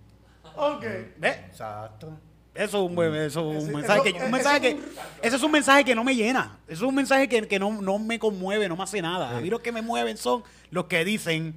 Ok. 0.57 0.85
¿Ves? 1.19 1.37
Exacto. 1.49 2.13
Eso 2.55 2.85
es 2.85 2.91
un, 2.91 2.95
buen- 2.95 3.15
eso 3.15 3.41
es 3.53 3.63
un 3.63 3.69
Ese- 3.71 3.73
mensaje 3.77 4.13
que, 4.13 4.23
un 4.25 4.31
mensaje 4.31 4.61
que 4.61 4.69
es 4.69 4.75
un- 4.75 4.85
eso 5.23 5.37
es 5.37 5.43
un 5.43 5.51
mensaje 5.53 5.85
que 5.85 5.95
no 5.95 6.05
me 6.05 6.15
llena. 6.15 6.59
Eso 6.69 6.85
es 6.85 6.89
un 6.89 6.95
mensaje 6.95 7.27
que, 7.29 7.49
que 7.49 7.59
no, 7.59 7.81
no 7.81 7.99
me 7.99 8.19
conmueve, 8.19 8.69
no 8.69 8.77
me 8.77 8.83
hace 8.83 9.01
nada. 9.01 9.37
A 9.37 9.41
mí 9.41 9.49
los 9.49 9.61
que 9.61 9.73
me 9.73 9.81
mueven 9.81 10.17
son 10.19 10.43
los 10.71 10.85
que 10.85 11.03
dicen, 11.05 11.55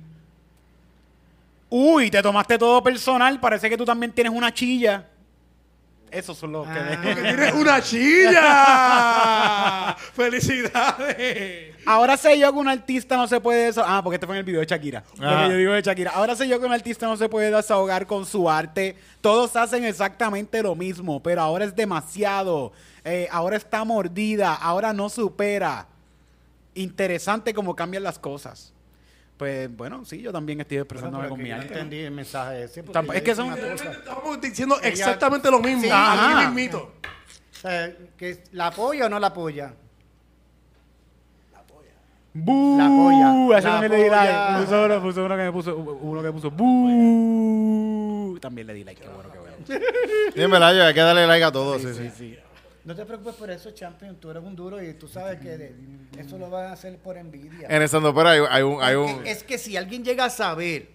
uy, 1.70 2.10
te 2.10 2.22
tomaste 2.22 2.58
todo 2.58 2.82
personal, 2.82 3.39
parece 3.39 3.70
que 3.70 3.78
tú 3.78 3.84
también 3.86 4.12
tienes 4.14 4.32
una 4.34 4.54
chilla. 4.54 5.06
Esos 6.16 6.38
son 6.38 6.51
los 6.53 6.66
Ah. 6.68 6.74
que... 7.01 7.09
Que 7.09 7.16
tienes 7.22 7.53
una 7.53 7.82
chilla. 7.82 9.95
¡Felicidades! 10.13 11.76
Ahora 11.86 12.18
sé 12.18 12.39
yo 12.39 12.51
que 12.53 12.59
un 12.59 12.68
artista 12.68 13.18
no 13.18 13.28
se 13.28 13.39
puede 13.39 13.66
desahogar. 13.66 13.97
Ah, 13.97 14.03
porque 14.03 14.16
este 14.16 14.26
fue 14.26 14.36
en 14.36 14.39
el 14.39 14.45
video 14.45 14.61
de 14.61 14.66
Shakira. 14.68 15.03
Lo 15.18 15.30
Ah. 15.30 15.43
que 15.43 15.49
yo 15.51 15.57
digo 15.57 15.74
de 15.74 15.82
Shakira. 15.82 16.11
Ahora 16.11 16.36
sé 16.36 16.47
yo 16.47 16.59
que 16.59 16.66
un 16.66 16.74
artista 16.74 17.05
no 17.05 17.18
se 17.18 17.30
puede 17.30 17.51
desahogar 17.51 18.07
con 18.07 18.26
su 18.26 18.49
arte. 18.49 18.95
Todos 19.22 19.55
hacen 19.55 19.84
exactamente 19.86 20.61
lo 20.63 20.76
mismo, 20.76 21.22
pero 21.22 21.41
ahora 21.41 21.66
es 21.66 21.76
demasiado. 21.76 22.72
Eh, 23.03 23.28
ahora 23.32 23.57
está 23.57 23.84
mordida. 23.84 24.53
Ahora 24.55 24.93
no 24.93 25.09
supera. 25.09 25.88
Interesante 26.74 27.53
cómo 27.53 27.76
cambian 27.76 28.03
las 28.03 28.20
cosas. 28.20 28.74
Pues 29.38 29.75
bueno, 29.75 30.05
sí, 30.05 30.21
yo 30.21 30.31
también 30.31 30.61
estoy 30.61 30.77
expresándome 30.77 31.27
con 31.27 31.41
mi 31.41 31.51
arte. 31.51 31.67
entendí 31.67 31.99
el 31.99 32.11
mensaje 32.11 32.63
ese. 32.63 32.83
yo 32.83 33.13
es 33.13 33.21
que 33.21 33.36
son-. 33.36 33.53
Estamos 33.53 34.41
diciendo 34.41 34.77
Ella- 34.79 34.88
exactamente 34.89 35.51
lo 35.51 35.59
mismo. 35.59 35.81
Sí, 35.81 35.89
ajá. 35.91 36.49
mismito. 36.49 36.93
O 37.51 37.57
sea, 37.57 37.91
que 38.17 38.43
¿La 38.53 38.67
apoya 38.67 39.07
o 39.07 39.09
no 39.09 39.19
la 39.19 39.27
apoya? 39.27 39.73
¡Bú! 42.38 42.77
La 42.77 42.88
polla, 42.89 43.55
A 43.55 43.59
ese 43.59 43.67
la 43.67 43.73
también 43.73 43.91
le 43.93 44.03
di 44.03 44.09
like. 44.09 44.65
Puso 44.65 44.86
uno, 44.86 45.01
puso 45.01 45.25
uno 45.25 45.36
que 45.38 45.43
me 45.43 45.51
puso, 45.53 45.77
uno 45.77 46.21
que 46.21 46.31
puso 46.33 46.51
¡Bú! 46.51 48.38
También 48.41 48.67
le 48.67 48.73
di 48.73 48.83
like. 48.83 49.01
Qué 49.01 49.07
bueno, 49.07 49.31
qué 49.31 49.39
bueno. 49.39 49.55
Sí, 49.65 50.41
en 50.41 50.51
verdad, 50.51 50.75
yo 50.75 50.83
hay 50.83 50.93
que 50.93 50.99
darle 50.99 51.27
like 51.27 51.45
a 51.45 51.51
todos. 51.53 51.81
Sí, 51.81 51.93
sí. 51.93 52.11
sí. 52.15 52.38
No 52.86 52.95
te 52.95 53.03
preocupes 53.03 53.36
por 53.36 53.49
eso, 53.49 53.71
champion. 53.71 54.15
Tú 54.17 54.29
eres 54.29 54.43
un 54.43 54.55
duro 54.55 54.81
y 54.81 54.93
tú 54.93 55.07
sabes 55.07 55.39
que 55.39 55.57
de- 55.57 55.75
eso 56.19 56.38
lo 56.38 56.49
van 56.51 56.67
a 56.67 56.73
hacer 56.73 56.97
por 56.99 57.17
envidia. 57.17 57.67
En 57.67 57.89
Santo 57.89 58.13
Pero 58.13 58.29
hay, 58.29 58.41
hay 58.49 58.63
un... 58.63 58.81
Hay 58.81 58.95
un 58.95 59.25
Es 59.25 59.43
que 59.43 59.57
si 59.57 59.75
alguien 59.75 60.03
llega 60.03 60.25
a 60.25 60.29
saber 60.29 60.89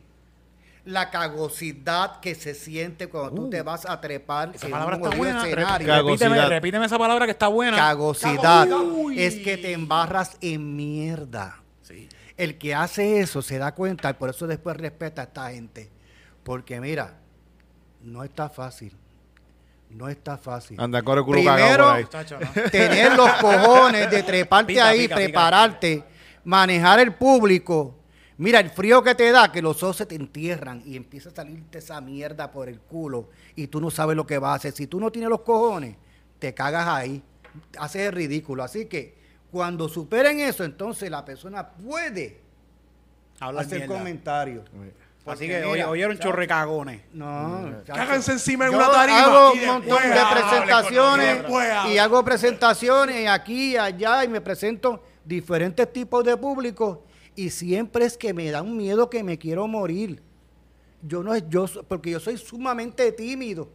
la 0.85 1.11
cagosidad 1.11 2.21
que 2.21 2.35
se 2.35 2.55
siente 2.55 3.09
cuando 3.09 3.33
tú 3.35 3.51
te 3.51 3.63
vas 3.63 3.87
a 3.87 4.01
trepar 4.01 4.53
Esa 4.55 4.67
en 4.67 4.73
palabra 4.73 4.97
un 4.97 5.05
está 5.05 5.17
buena. 5.17 5.45
Repíteme, 6.49 6.87
esa 6.87 6.99
palabra 6.99 7.27
que 7.27 7.33
está 7.33 7.49
buena. 7.49 7.77
Cagosidad 7.77 8.69
Uy. 8.71 9.21
es 9.21 9.37
que 9.37 9.57
te 9.57 9.73
embarras 9.73 10.37
en 10.41 10.77
mierda. 10.77 11.57
El 12.37 12.57
que 12.57 12.75
hace 12.75 13.21
eso 13.21 13.43
se 13.43 13.59
da 13.59 13.75
cuenta 13.75 14.09
y 14.09 14.15
por 14.15 14.31
eso 14.31 14.47
después 14.47 14.75
respeta 14.77 15.21
a 15.23 15.25
esta 15.25 15.51
gente. 15.51 15.91
Porque 16.43 16.81
mira, 16.81 17.19
no 18.01 18.25
está 18.25 18.49
fácil. 18.49 18.97
No 19.91 20.09
está 20.09 20.39
fácil. 20.39 20.81
Anda, 20.81 21.03
corre 21.03 21.23
culo 21.25 21.43
por 21.43 21.51
ahí. 21.53 21.77
¿no? 21.79 22.09
tener 22.71 23.17
los 23.17 23.31
cojones 23.35 24.11
de 24.11 24.23
treparte 24.23 24.73
Pica, 24.73 24.89
ahí, 24.89 25.01
pica, 25.03 25.17
pica. 25.17 25.25
prepararte, 25.27 26.05
manejar 26.45 27.01
el 27.01 27.15
público. 27.15 27.97
Mira, 28.39 28.61
el 28.61 28.71
frío 28.71 29.03
que 29.03 29.15
te 29.15 29.31
da, 29.33 29.53
que 29.53 29.61
los 29.61 29.83
ojos 29.83 29.97
se 29.99 30.07
te 30.07 30.15
entierran 30.15 30.83
y 30.87 30.97
empieza 30.97 31.29
a 31.29 31.33
salirte 31.33 31.79
esa 31.79 32.01
mierda 32.01 32.51
por 32.51 32.69
el 32.69 32.81
culo 32.81 33.29
y 33.55 33.67
tú 33.67 33.81
no 33.81 33.91
sabes 33.91 34.17
lo 34.17 34.27
que 34.27 34.39
vas 34.39 34.53
a 34.53 34.55
hacer. 34.55 34.73
Si 34.73 34.87
tú 34.87 34.99
no 34.99 35.11
tienes 35.11 35.29
los 35.29 35.41
cojones, 35.43 35.97
te 36.39 36.55
cagas 36.55 36.87
ahí, 36.89 37.23
haces 37.79 38.03
el 38.07 38.13
ridículo. 38.13 38.63
Así 38.63 38.87
que 38.87 39.19
cuando 39.51 39.89
superen 39.89 40.41
eso, 40.41 40.65
entonces 40.65 41.11
la 41.11 41.23
persona 41.25 41.69
puede 41.69 42.41
Hablar 43.41 43.65
hacer 43.67 43.81
mierda. 43.81 43.95
comentarios. 43.99 44.65
Así 45.33 45.47
que 45.47 45.65
mira, 45.65 45.89
oyeron 45.89 46.19
chorrecagones. 46.19 47.03
No. 47.13 47.83
Cáganse 47.87 48.33
encima 48.33 48.67
en 48.67 48.73
Yo 48.73 48.79
una 48.79 48.91
tarima. 48.91 49.25
hago 49.25 49.55
y 49.55 49.59
un 49.61 49.67
montón 49.67 50.03
de 50.03 50.21
presentaciones 50.33 51.45
y 51.89 51.99
hago 51.99 52.25
presentaciones 52.25 53.29
aquí 53.29 53.73
y 53.73 53.77
allá 53.77 54.25
y 54.25 54.29
me 54.29 54.41
presento 54.41 55.03
diferentes 55.25 55.93
tipos 55.93 56.25
de 56.25 56.37
público 56.37 57.05
y 57.37 57.51
siempre 57.51 58.05
es 58.05 58.17
que 58.17 58.35
me 58.35 58.51
da 58.51 58.63
un 58.63 58.77
miedo 58.77 59.09
que 59.09 59.23
me 59.23 59.39
quiero 59.39 59.67
morir. 59.67 60.23
Yo 61.03 61.23
no 61.23 61.35
es 61.35 61.45
yo 61.49 61.67
porque 61.89 62.11
yo 62.11 62.21
soy 62.21 62.37
sumamente 62.37 63.11
tímido 63.13 63.71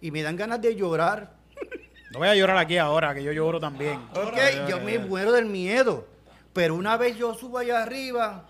y 0.00 0.10
me 0.10 0.22
dan 0.22 0.36
ganas 0.36 0.60
de 0.60 0.74
llorar. 0.74 1.34
No 2.12 2.20
voy 2.20 2.28
a 2.28 2.36
llorar 2.36 2.56
aquí 2.56 2.78
ahora, 2.78 3.12
que 3.12 3.22
yo 3.22 3.32
lloro 3.32 3.58
también. 3.58 3.98
Ok, 4.14 4.68
yo 4.68 4.80
me 4.80 4.96
muero 4.96 5.32
del 5.32 5.44
miedo. 5.46 6.06
Pero 6.52 6.76
una 6.76 6.96
vez 6.96 7.18
yo 7.18 7.34
subo 7.34 7.58
allá 7.58 7.82
arriba, 7.82 8.46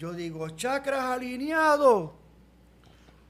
yo 0.00 0.14
digo, 0.14 0.48
chakras 0.48 1.04
alineados. 1.04 2.12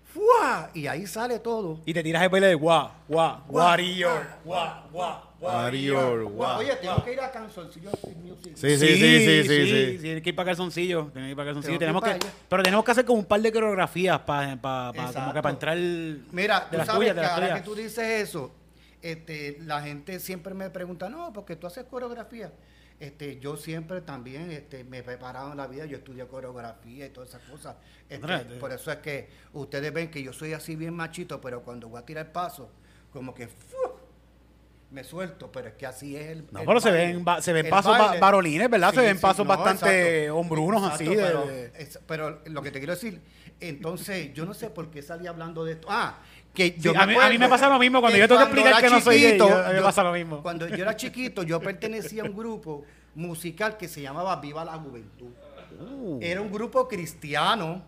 ¡Fua! 0.04 0.70
Y 0.72 0.86
ahí 0.86 1.04
sale 1.04 1.40
todo. 1.40 1.80
Y 1.84 1.92
te 1.92 2.00
tiras 2.00 2.22
el 2.22 2.28
baile 2.28 2.46
de 2.46 2.54
guau, 2.54 2.90
guau, 3.08 3.42
guarillo, 3.48 4.10
guau, 4.44 4.88
guau, 4.92 5.30
Warrior, 5.40 6.24
wow. 6.30 6.58
Oye, 6.58 6.76
tengo 6.76 7.02
que 7.02 7.14
ir 7.14 7.20
a 7.20 7.32
Canzoncillo 7.32 7.90
Music. 8.22 8.52
Sí, 8.54 8.76
sí, 8.76 8.86
sí, 8.86 8.96
sí, 8.96 9.42
sí, 9.48 9.66
sí. 9.66 9.98
Tienes 10.00 10.22
que 10.22 10.28
ir 10.28 10.36
para 10.36 10.50
calzoncillo. 10.50 11.08
Tienes 11.12 11.28
que 11.28 11.30
ir 11.30 11.36
para 11.36 11.46
calzoncillo. 11.46 11.78
Tenemos 11.78 12.04
que 12.04 12.18
pero 12.48 12.62
tenemos 12.62 12.84
que 12.84 12.90
hacer 12.92 13.04
como 13.04 13.18
un 13.18 13.24
par 13.24 13.40
de 13.40 13.50
coreografías 13.50 14.20
para, 14.20 14.54
para, 14.56 15.32
para 15.32 15.50
entrar. 15.50 15.76
Mira, 15.76 16.60
de 16.60 16.66
tú 16.70 16.76
las 16.76 16.86
sabes 16.86 17.00
tuyas, 17.00 17.16
de 17.16 17.20
que 17.22 17.26
las 17.26 17.32
ahora 17.32 17.46
tuyas. 17.46 17.60
que 17.60 17.64
tú 17.64 17.74
dices 17.74 18.28
eso, 18.28 18.52
este, 19.02 19.58
la 19.60 19.82
gente 19.82 20.20
siempre 20.20 20.54
me 20.54 20.70
pregunta, 20.70 21.08
no, 21.08 21.32
porque 21.32 21.56
tú 21.56 21.66
haces 21.66 21.84
coreografía. 21.84 22.52
Este, 22.98 23.38
yo 23.38 23.56
siempre 23.56 24.02
también 24.02 24.50
este, 24.50 24.84
me 24.84 24.98
he 24.98 25.02
preparado 25.02 25.50
en 25.52 25.56
la 25.56 25.66
vida, 25.66 25.86
yo 25.86 25.96
estudié 25.96 26.26
coreografía 26.26 27.06
y 27.06 27.08
todas 27.10 27.30
esas 27.30 27.42
cosas. 27.48 27.76
Este, 28.10 28.38
por 28.60 28.72
eso 28.72 28.92
es 28.92 28.98
que 28.98 29.28
ustedes 29.54 29.90
ven 29.92 30.10
que 30.10 30.22
yo 30.22 30.32
soy 30.34 30.52
así 30.52 30.76
bien 30.76 30.94
machito, 30.94 31.40
pero 31.40 31.62
cuando 31.62 31.88
voy 31.88 31.98
a 32.00 32.04
tirar 32.04 32.30
paso, 32.30 32.70
como 33.10 33.32
que 33.34 33.48
¡fu! 33.48 33.76
me 34.90 35.04
suelto, 35.04 35.50
pero 35.52 35.68
es 35.68 35.74
que 35.74 35.86
así 35.86 36.16
es 36.16 36.26
el. 36.30 36.46
No, 36.50 36.60
el 36.60 36.66
pero 36.66 36.80
se 36.80 36.90
ven, 36.90 37.24
se 37.40 37.52
ven 37.52 37.66
El 37.66 37.70
pasos 37.70 37.96
ba- 37.96 38.18
varolines, 38.18 38.68
¿verdad? 38.68 38.92
se 38.92 39.00
ven 39.00 39.16
sí, 39.16 39.22
pasos 39.22 39.46
no, 39.46 39.56
bastante 39.56 40.22
exacto. 40.24 40.36
hombrunos 40.38 40.82
así. 40.92 41.04
de- 41.06 41.12
Exacto, 41.14 41.46
de- 41.46 41.70
pero, 41.70 41.78
es- 41.78 42.00
pero 42.06 42.40
lo 42.46 42.60
que 42.62 42.70
te 42.72 42.80
quiero 42.80 42.94
decir, 42.94 43.20
entonces, 43.60 44.32
yo 44.34 44.44
no 44.46 44.54
sé 44.54 44.70
por 44.70 44.90
qué 44.90 45.02
salí 45.02 45.26
hablando 45.26 45.64
de 45.64 45.72
esto. 45.72 45.88
Ah, 45.90 46.18
que 46.54 46.72
yo 46.78 46.92
Sí, 46.92 46.98
a 46.98 47.06
mí- 47.06 47.14
a 47.14 47.28
mí 47.28 47.38
me 47.38 47.48
pasa 47.48 47.68
lo 47.68 47.78
mismo, 47.78 48.00
cuando 48.00 48.18
yo 48.18 48.26
tengo 48.26 48.40
que 48.40 48.44
explicar 48.46 48.82
que 48.82 48.90
no 48.90 49.00
soy 49.00 49.20
gay, 49.20 49.38
yo- 49.38 49.56
a 49.64 49.68
mí 49.68 49.74
me 49.74 49.82
pasa 49.82 50.02
lo 50.02 50.12
mismo. 50.12 50.42
Cuando 50.42 50.66
yo 50.68 50.76
era 50.76 50.96
chiquito, 50.96 51.42
yo 51.42 51.60
pertenecía 51.60 52.22
a 52.22 52.26
un 52.26 52.36
grupo 52.36 52.84
musical 53.14 53.76
que 53.76 53.86
se 53.88 54.02
llamaba 54.02 54.36
Viva 54.36 54.64
la 54.64 54.72
Juventud. 54.72 55.28
Uh. 55.80 56.18
Era 56.20 56.40
un 56.40 56.50
grupo 56.50 56.88
cristiano. 56.88 57.82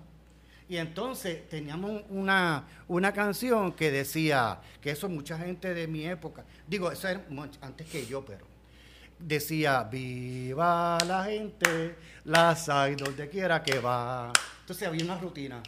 Y 0.68 0.76
entonces 0.78 1.46
teníamos 1.50 2.02
una, 2.08 2.64
una 2.88 3.12
canción 3.12 3.72
que 3.72 3.90
decía, 3.90 4.58
que 4.80 4.90
eso 4.92 5.06
mucha 5.08 5.36
gente 5.36 5.74
de 5.74 5.86
mi 5.86 6.06
época, 6.06 6.44
digo, 6.66 6.90
eso 6.90 7.08
era 7.08 7.20
antes 7.60 7.86
que 7.88 8.06
yo, 8.06 8.24
pero 8.24 8.46
decía, 9.24 9.84
viva 9.84 10.98
la 11.06 11.24
gente, 11.24 11.96
las 12.24 12.68
hay 12.68 12.94
donde 12.94 13.28
quiera 13.28 13.62
que 13.62 13.78
va. 13.78 14.32
Entonces 14.60 14.86
había 14.86 15.04
una 15.04 15.18
rutina. 15.18 15.62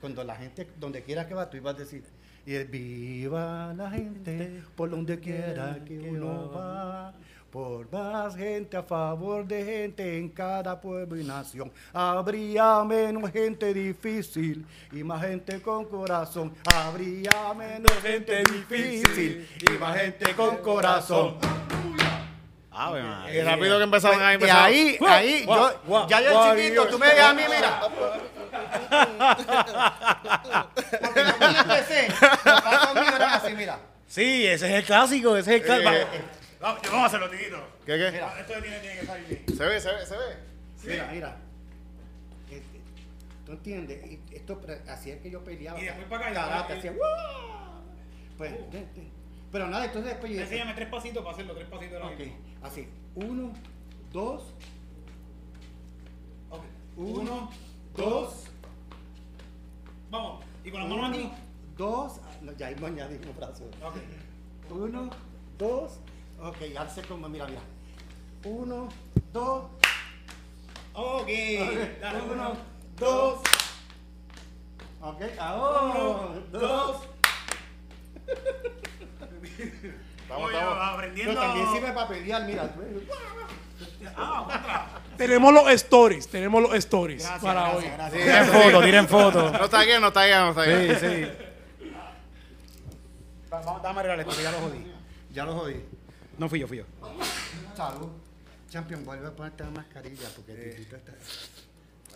Cuando 0.00 0.22
la 0.22 0.36
gente, 0.36 0.68
donde 0.78 1.02
quiera 1.02 1.26
que 1.26 1.34
va, 1.34 1.50
tú 1.50 1.56
ibas 1.56 1.74
a 1.74 1.78
decir, 1.78 2.04
y 2.46 2.54
es, 2.54 2.70
viva 2.70 3.72
la 3.74 3.90
gente 3.90 4.62
por 4.76 4.90
donde 4.90 5.18
quiera 5.18 5.82
que 5.84 5.98
uno 5.98 6.50
va, 6.50 7.12
por 7.50 7.90
más 7.90 8.36
gente 8.36 8.76
a 8.76 8.82
favor 8.82 9.46
de 9.46 9.64
gente 9.64 10.18
en 10.18 10.28
cada 10.28 10.80
pueblo 10.80 11.16
y 11.16 11.24
nación. 11.24 11.72
Habría 11.92 12.84
menos 12.84 13.30
gente 13.30 13.72
difícil 13.72 14.66
y 14.92 15.02
más 15.02 15.24
gente 15.24 15.60
con 15.62 15.86
corazón. 15.86 16.52
Habría 16.74 17.54
menos 17.56 17.92
gente 18.02 18.42
difícil 18.44 19.48
y 19.60 19.78
más 19.78 19.96
gente 19.98 20.34
con 20.34 20.56
corazón. 20.58 21.36
Ave 22.74 23.02
María. 23.02 23.34
Y 23.34 23.42
rápido 23.44 23.78
que 23.78 23.84
empezaban 23.84 24.20
a 24.22 24.34
Y 24.34 24.50
ahí, 24.50 24.98
ahí, 25.06 25.46
yo, 25.46 26.06
ya 26.08 26.20
yo 26.20 26.32
guau, 26.32 26.56
chiquito, 26.56 26.88
tú 26.88 26.98
me 26.98 27.06
ves 27.06 27.20
a 27.20 27.32
mí, 27.34 27.42
mira. 27.48 27.80
Porque 31.00 31.24
yo 31.24 31.38
cuando 31.38 31.60
empecé, 31.60 32.08
los 32.08 32.60
pasos 32.62 32.94
míos 32.94 33.12
eran 33.14 33.30
así, 33.32 33.52
mira. 33.54 33.78
Sí, 34.06 34.46
ese 34.46 34.66
es 34.68 34.74
el 34.74 34.84
clásico, 34.84 35.36
ese 35.36 35.56
es 35.56 35.60
el 35.60 35.66
clásico. 35.66 35.90
Eh, 35.90 36.06
Vamos, 36.60 36.80
vamos 36.84 37.02
a 37.02 37.06
hacerlo, 37.06 37.28
tiguito. 37.30 37.58
¿Qué, 37.84 37.98
qué? 37.98 38.10
Mira. 38.10 38.40
Esto 38.40 38.52
tiene, 38.62 38.78
tiene 38.78 39.00
que 39.00 39.06
salir 39.06 39.26
bien. 39.28 39.44
Se 39.58 39.64
ve, 39.64 39.80
se 39.80 39.92
ve, 39.92 40.06
se 40.06 40.16
ve. 40.16 40.36
Mira, 40.84 41.08
mira. 41.12 41.36
Este, 42.50 42.80
¿Tú 43.44 43.52
entiendes? 43.52 43.98
Esto 44.32 44.60
es 44.66 45.16
que 45.20 45.30
yo 45.30 45.44
peleaba. 45.44 45.78
Y 45.78 45.84
después 45.84 46.06
para 46.08 46.28
acá, 46.30 46.48
Karate, 46.48 46.72
hacía. 46.74 46.92
Pues, 48.38 48.52
de- 48.72 48.86
pero 49.54 49.68
nada, 49.68 49.84
entonces 49.84 50.10
después 50.10 50.32
yo 50.32 50.40
Enséñame 50.40 50.74
tres 50.74 50.88
pasitos 50.88 51.22
para 51.22 51.32
hacerlo, 51.32 51.54
tres 51.54 51.68
pasitos 51.68 52.02
ahora 52.02 52.12
Ok, 52.12 52.18
mismo. 52.18 52.36
así. 52.60 52.88
Uno, 53.14 53.52
dos. 54.12 54.42
Ok. 56.50 56.62
Uno, 56.96 57.50
dos. 57.96 58.46
Vamos. 60.10 60.44
Y 60.64 60.72
con 60.72 60.80
las 60.80 60.88
manos 60.90 61.08
aquí. 61.10 61.20
Uno, 61.20 61.34
dos. 61.76 62.20
ah, 62.24 62.52
ya 62.58 62.66
ahí 62.66 62.74
me 62.80 62.86
añadimos 62.88 63.36
brazos. 63.36 63.68
Ok. 63.80 63.94
Uno, 64.72 65.10
dos. 65.56 66.00
Ok, 66.40 66.56
alce 66.76 67.02
como, 67.02 67.28
mira, 67.28 67.46
mira. 67.46 67.60
Uno, 68.44 68.88
dos. 69.32 69.66
Ok. 70.94 71.28
Dale, 72.00 72.22
uno, 72.22 72.52
dos. 72.98 73.40
Ok, 75.00 75.22
ahora. 75.38 76.40
dos. 76.50 77.02
Vamos, 80.28 80.52
vamos. 80.52 81.04
Pero 81.14 81.34
también 81.34 81.66
sirve 81.72 81.92
para 81.92 82.08
pelear, 82.08 82.44
mira. 82.44 82.74
Tenemos 85.16 85.52
los 85.52 85.70
stories, 85.70 86.28
tenemos 86.28 86.62
los 86.62 86.74
stories 86.74 87.22
Gracias, 87.22 87.42
para 87.42 87.60
gracias, 87.60 87.84
hoy. 87.84 87.90
gracias. 87.90 88.22
Tiren 88.22 88.46
foto, 88.46 88.82
tiren 88.84 89.08
foto. 89.08 89.50
No 89.52 89.64
está 89.64 89.82
bien, 89.82 90.00
no 90.00 90.08
está 90.08 90.24
bien, 90.24 90.38
no 90.38 90.50
está 90.50 90.62
bien. 90.64 90.98
Sí, 90.98 91.06
sí. 91.06 91.88
Vamos, 93.50 93.82
dame 93.82 94.00
arreglar 94.00 94.20
esto, 94.20 94.36
que 94.36 94.42
ya 94.42 94.50
lo 94.50 94.58
jodí. 94.58 94.92
Ya 95.30 95.44
lo 95.44 95.54
jodí. 95.54 95.84
No 96.38 96.48
fui 96.48 96.58
yo, 96.58 96.66
fui 96.66 96.78
yo. 96.78 96.84
Salud. 97.76 98.08
Champion, 98.70 99.04
vuelve 99.04 99.28
a 99.28 99.30
ponerte 99.30 99.62
la 99.62 99.70
mascarilla 99.70 100.28
porque 100.34 100.52
Titito 100.54 100.96
está... 100.96 101.12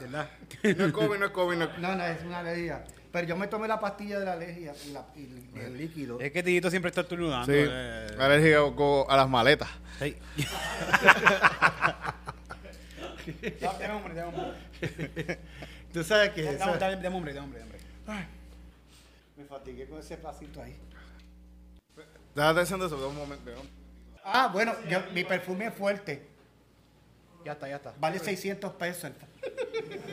¿Verdad? 0.00 0.28
No 0.76 0.86
es 0.86 0.92
COVID, 0.92 1.18
no 1.18 1.26
es 1.26 1.32
COVID. 1.32 1.56
No 1.56 1.64
es... 1.66 1.78
No, 1.78 1.94
no, 1.94 2.04
es 2.04 2.22
una 2.24 2.38
alergia. 2.40 2.84
Pero 3.12 3.26
yo 3.26 3.36
me 3.36 3.46
tomé 3.48 3.66
la 3.68 3.80
pastilla 3.80 4.18
de 4.18 4.24
la 4.26 4.32
alergia 4.34 4.74
y, 4.86 4.90
la, 4.92 5.06
y 5.16 5.58
el 5.60 5.78
líquido. 5.78 6.20
Es 6.20 6.30
que 6.30 6.42
Tito 6.42 6.68
siempre 6.70 6.90
está 6.90 7.00
estornudando. 7.02 7.46
Sí, 7.46 7.52
eh. 7.58 8.06
alérgico 8.18 9.06
a 9.10 9.16
las 9.16 9.28
maletas. 9.28 9.68
Sí. 9.98 10.16
Dame 13.60 13.90
hombre, 13.90 14.14
dame 14.14 14.28
hombre. 14.38 15.38
Tú 15.92 16.02
sabes 16.04 16.30
que 16.30 16.48
eso- 16.48 16.58
Dame, 16.58 16.78
dame, 16.78 16.96
dame 16.96 17.16
hombre, 17.16 17.34
dame 17.34 17.46
hombre, 17.46 17.62
me 19.36 19.44
fatigué 19.44 19.86
con 19.86 19.98
ese 20.00 20.16
pasito 20.16 20.62
ahí. 20.62 20.76
Déjate 22.34 22.60
haciendo 22.60 22.86
eso, 22.86 23.08
un 23.08 23.16
momento. 23.16 23.50
Ah, 24.24 24.48
bueno, 24.52 24.74
yo- 24.88 25.02
mi 25.12 25.24
perfume 25.24 25.66
es 25.66 25.74
fuerte. 25.74 26.26
Ya 27.44 27.52
está, 27.52 27.68
ya 27.68 27.76
está. 27.76 27.94
Vale 27.98 28.18
600 28.18 28.72
pesos. 28.74 29.10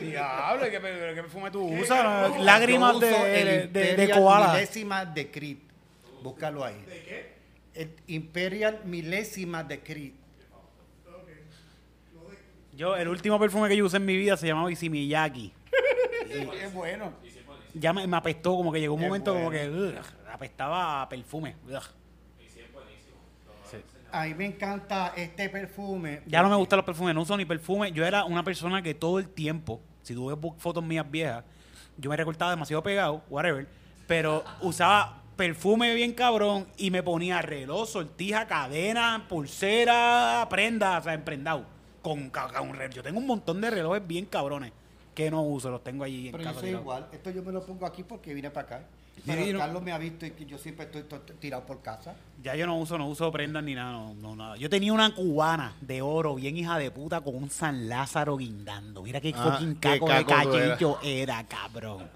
Diablo, 0.00 0.70
¿qué, 0.70 0.80
perfume 0.80 1.50
tú 1.50 1.62
usas? 1.64 2.38
Lágrimas 2.40 2.94
Yo 2.94 3.00
de, 3.00 3.40
el 3.40 3.46
de, 3.72 3.80
de, 3.80 3.84
de 3.84 3.90
Imperial 3.90 4.20
koala. 4.20 4.52
Milésima 4.54 5.04
de 5.04 5.30
Creed. 5.30 5.56
Búscalo 6.22 6.64
ahí. 6.64 6.82
¿De 6.86 7.02
qué? 7.02 7.36
El 7.74 7.90
Imperial 8.06 8.80
Milésima 8.84 9.62
de 9.64 9.80
Creed. 9.80 10.12
Yo, 12.74 12.94
el 12.94 13.08
último 13.08 13.38
perfume 13.38 13.68
que 13.70 13.76
yo 13.76 13.86
usé 13.86 13.96
en 13.96 14.04
mi 14.04 14.16
vida 14.16 14.36
se 14.36 14.46
llamaba 14.46 14.70
Isimiyaki. 14.70 15.52
Es 16.62 16.72
bueno. 16.74 17.12
Ya 17.72 17.92
me, 17.92 18.06
me 18.06 18.16
apestó, 18.16 18.54
como 18.56 18.72
que 18.72 18.80
llegó 18.80 18.94
un 18.94 19.02
Es 19.02 19.06
momento 19.08 19.32
como 19.34 19.50
que 19.50 19.68
ugh, 19.68 19.94
apestaba 20.30 21.02
a 21.02 21.08
perfume. 21.08 21.56
ugh. 21.68 21.82
A 24.12 24.24
mí 24.24 24.34
me 24.34 24.46
encanta 24.46 25.12
este 25.16 25.48
perfume. 25.48 26.22
Ya 26.26 26.42
no 26.42 26.48
me 26.48 26.56
gustan 26.56 26.78
los 26.78 26.86
perfumes, 26.86 27.14
no 27.14 27.22
uso 27.22 27.36
ni 27.36 27.44
perfume. 27.44 27.92
Yo 27.92 28.04
era 28.04 28.24
una 28.24 28.42
persona 28.42 28.82
que 28.82 28.94
todo 28.94 29.18
el 29.18 29.28
tiempo, 29.28 29.80
si 30.02 30.14
tú 30.14 30.26
ves 30.26 30.36
bu- 30.38 30.56
fotos 30.58 30.82
mías 30.84 31.04
viejas, 31.10 31.44
yo 31.98 32.10
me 32.10 32.16
recortaba 32.16 32.50
demasiado 32.50 32.82
pegado, 32.82 33.22
whatever, 33.28 33.66
pero 34.06 34.44
usaba 34.60 35.22
perfume 35.36 35.94
bien 35.94 36.14
cabrón 36.14 36.66
y 36.76 36.90
me 36.90 37.02
ponía 37.02 37.42
reloj, 37.42 37.88
sortija, 37.88 38.46
cadena, 38.46 39.26
pulsera, 39.28 40.46
prenda, 40.48 40.98
o 40.98 41.02
sea, 41.02 41.14
emprendado. 41.14 41.64
Con, 42.02 42.30
un 42.62 42.74
reloj. 42.74 42.94
Yo 42.94 43.02
tengo 43.02 43.18
un 43.18 43.26
montón 43.26 43.60
de 43.60 43.68
relojes 43.70 44.06
bien 44.06 44.26
cabrones 44.26 44.72
que 45.14 45.30
no 45.30 45.42
uso, 45.42 45.70
los 45.70 45.82
tengo 45.82 46.04
allí 46.04 46.26
en 46.26 46.32
Pero 46.32 46.44
yo 46.44 46.48
casa. 46.50 46.60
soy 46.60 46.68
tirados. 46.68 46.82
igual. 46.84 47.06
Esto 47.12 47.30
yo 47.30 47.42
me 47.42 47.50
lo 47.52 47.64
pongo 47.66 47.84
aquí 47.86 48.02
porque 48.04 48.32
vine 48.32 48.50
para 48.50 48.66
acá. 48.66 48.86
Sí, 49.16 49.22
Pero 49.26 49.52
no- 49.54 49.58
Carlos 49.58 49.82
me 49.82 49.92
ha 49.92 49.98
visto 49.98 50.24
y 50.26 50.32
yo 50.46 50.56
siempre 50.58 50.84
estoy 50.86 51.02
to- 51.04 51.20
tirado 51.20 51.64
por 51.66 51.80
casa. 51.82 52.14
Ya 52.42 52.54
yo 52.54 52.66
no 52.66 52.78
uso, 52.78 52.96
no 52.98 53.08
uso 53.08 53.32
prendas 53.32 53.64
ni 53.64 53.74
nada, 53.74 53.90
no, 53.92 54.14
no, 54.14 54.36
nada. 54.36 54.56
Yo 54.56 54.68
tenía 54.70 54.92
una 54.92 55.12
cubana 55.14 55.72
de 55.80 56.00
oro, 56.02 56.34
bien 56.36 56.56
hija 56.56 56.78
de 56.78 56.90
puta, 56.90 57.20
con 57.22 57.34
un 57.34 57.50
San 57.50 57.88
Lázaro 57.88 58.36
guindando. 58.36 59.02
Mira 59.02 59.20
qué 59.20 59.32
Ah, 59.36 59.52
fucking 59.52 59.74
qué 59.76 59.98
caco 59.98 60.08
de 60.08 60.24
tú 60.24 60.28
cachillo 60.28 60.98
era, 61.02 61.42
cabrón. 61.46 62.08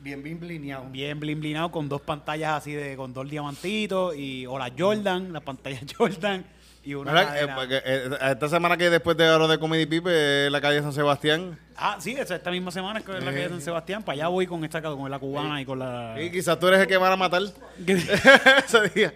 Bien, 0.00 0.22
bien 0.22 0.38
blineado. 0.38 0.84
Bien 0.90 1.18
blin 1.18 1.40
blinado 1.40 1.70
con 1.72 1.88
dos 1.88 2.00
pantallas 2.00 2.52
así 2.54 2.72
de, 2.72 2.96
con 2.96 3.12
dos 3.12 3.28
diamantitos 3.28 4.16
y, 4.16 4.46
o 4.46 4.56
las 4.58 4.70
Jordan, 4.78 5.32
las 5.32 5.42
pantallas 5.42 5.82
Jordan 5.98 6.46
y 6.84 6.94
una 6.94 7.12
¿Verdad? 7.12 7.28
cadena. 7.34 7.64
Eh, 7.64 7.82
eh, 7.84 8.18
esta 8.32 8.48
semana 8.48 8.76
que 8.76 8.88
después 8.88 9.16
de 9.16 9.26
lo 9.26 9.46
de 9.48 9.58
Comedy 9.58 9.86
Pipe, 9.86 10.10
eh, 10.46 10.48
la 10.50 10.60
calle 10.60 10.80
San 10.80 10.92
Sebastián. 10.92 11.58
Ah, 11.76 11.96
sí, 12.00 12.16
esta 12.18 12.50
misma 12.50 12.70
semana 12.70 12.98
es 12.98 13.04
que 13.04 13.16
es 13.16 13.22
la 13.22 13.30
que 13.32 13.44
es 13.44 13.50
en 13.52 13.60
Sebastián, 13.60 14.02
para 14.02 14.14
allá 14.14 14.28
voy 14.28 14.46
con 14.46 14.64
esta 14.64 14.80
con 14.82 15.08
la 15.10 15.18
cubana 15.18 15.60
y 15.60 15.64
con 15.64 15.78
la... 15.78 16.16
Y 16.20 16.30
quizás 16.30 16.58
tú 16.58 16.66
eres 16.66 16.80
el 16.80 16.86
que 16.88 16.96
van 16.96 17.12
a 17.12 17.16
matar 17.16 17.42
¿Verdad 17.78 18.64
ese 18.66 18.88
día. 18.94 19.14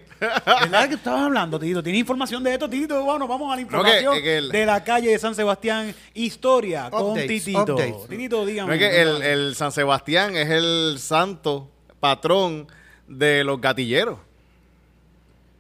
que 0.89 0.95
estabas 0.95 1.23
hablando, 1.23 1.59
Tito? 1.59 1.83
¿Tienes 1.83 2.01
información 2.01 2.45
de 2.45 2.53
esto, 2.53 2.69
Tito? 2.71 3.03
Bueno, 3.05 3.27
vamos 3.27 3.53
a 3.53 3.57
la 3.57 3.63
información 3.63 4.15
que 4.23 4.39
el- 4.39 4.49
de 4.51 4.67
la 4.67 4.85
calle 4.85 5.11
de 5.11 5.19
San 5.19 5.35
Sebastián. 5.35 5.93
Historia 6.15 6.89
con 6.91 7.15
Titito. 7.17 7.63
updates. 7.75 8.09
Titito, 8.09 8.47
dígame. 8.47 8.69
No 8.69 8.75
es 8.75 8.79
que 8.79 9.03
el, 9.03 9.23
el 9.23 9.55
San 9.57 9.73
Sebastián 9.73 10.37
es 10.37 10.49
el 10.51 10.97
santo 11.01 11.69
patrón 11.99 12.69
de 13.09 13.43
los 13.45 13.61
gatilleros. 13.61 14.19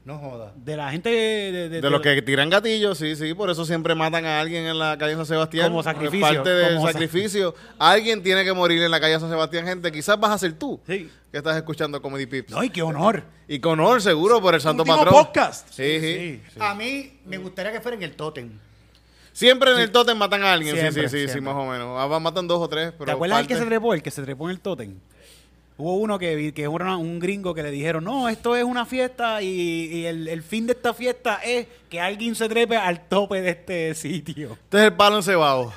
No 0.04 0.18
jodas. 0.18 0.52
De 0.56 0.76
la 0.76 0.90
gente 0.90 1.10
de, 1.10 1.52
de- 1.52 1.68
De, 1.68 1.80
de- 1.80 1.90
los 1.90 2.00
que 2.00 2.20
tiran 2.22 2.50
gatillos, 2.50 2.98
sí, 2.98 3.14
sí, 3.14 3.34
por 3.34 3.48
eso 3.50 3.64
siempre 3.64 3.94
matan 3.94 4.24
a 4.26 4.40
alguien 4.40 4.66
en 4.66 4.76
la 4.78 4.98
calle 4.98 5.14
San 5.14 5.26
Sebastián. 5.26 5.68
Como 5.68 5.78
Es 5.80 5.84
sacrificio, 5.84 6.26
parte 6.26 6.50
del 6.50 6.80
sacrificio. 6.82 7.54
Alguien 7.78 8.20
tiene 8.22 8.44
que 8.44 8.52
morir 8.52 8.82
en 8.82 8.90
la 8.90 8.98
calle 8.98 9.20
San 9.20 9.30
Sebastián, 9.30 9.64
gente. 9.64 9.92
Quizás 9.92 10.18
vas 10.18 10.32
a 10.32 10.38
ser 10.38 10.54
tú 10.54 10.80
Sí. 10.88 11.08
que 11.30 11.38
estás 11.38 11.56
escuchando 11.56 12.02
Comedy 12.02 12.26
Pips. 12.26 12.52
¡Ay, 12.56 12.70
qué 12.70 12.82
honor! 12.82 13.22
Y 13.46 13.60
con 13.60 13.78
honor, 13.78 14.02
seguro, 14.02 14.40
por 14.40 14.54
el 14.56 14.60
santo 14.60 14.82
Último 14.82 14.96
patrón. 15.04 15.24
podcast. 15.24 15.68
Sí, 15.70 16.00
sí. 16.00 16.42
A 16.58 16.74
mí 16.74 17.18
me 17.24 17.38
gustaría 17.38 17.70
que 17.70 17.80
fuera 17.80 17.96
en 17.96 18.02
el 18.02 18.14
tótem. 18.16 18.50
Siempre 19.32 19.70
en 19.72 19.78
el 19.78 19.90
tótem 19.92 20.16
matan 20.18 20.42
a 20.42 20.52
alguien. 20.52 20.76
Siempre, 20.76 21.08
sí, 21.08 21.08
sí, 21.08 21.16
sí, 21.22 21.26
sí, 21.28 21.32
siempre. 21.32 21.54
más 21.54 21.62
o 21.62 21.70
menos. 21.70 21.96
Ah, 21.98 22.18
Matan 22.18 22.46
dos 22.46 22.60
o 22.60 22.68
tres, 22.68 22.92
pero 22.92 23.06
¿Te 23.06 23.12
acuerdas 23.12 23.40
el 23.40 23.46
que 23.46 23.56
se 23.56 23.64
trepó? 23.64 23.94
El 23.94 24.02
que 24.02 24.10
se 24.10 24.22
trepó 24.22 24.44
en 24.46 24.50
el 24.50 24.60
tótem. 24.60 24.98
Hubo 25.78 25.96
uno 25.96 26.18
que, 26.18 26.52
que 26.54 26.62
era 26.62 26.96
un 26.96 27.18
gringo 27.18 27.54
que 27.54 27.62
le 27.62 27.70
dijeron, 27.70 28.04
no, 28.04 28.28
esto 28.28 28.54
es 28.54 28.62
una 28.64 28.84
fiesta 28.86 29.42
y, 29.42 29.48
y 29.48 30.04
el, 30.06 30.28
el 30.28 30.42
fin 30.42 30.66
de 30.66 30.74
esta 30.74 30.92
fiesta 30.94 31.40
es 31.44 31.66
que 31.88 32.00
alguien 32.00 32.34
se 32.34 32.48
trepe 32.48 32.76
al 32.76 33.08
tope 33.08 33.40
de 33.40 33.50
este 33.50 33.94
sitio. 33.94 34.52
Este 34.52 34.78
es 34.78 34.84
el 34.84 34.92
palo 34.94 35.16
encebado. 35.16 35.72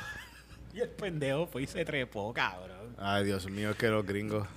Y 0.73 0.81
el 0.81 0.89
pendejo 0.89 1.47
fue 1.47 1.63
y 1.63 1.67
se 1.67 1.85
trepó, 1.85 2.33
cabrón. 2.33 2.75
Ay, 2.97 3.23
Dios 3.25 3.49
mío, 3.49 3.71
es 3.71 3.75
que 3.77 3.87
los 3.87 4.05
gringos. 4.05 4.47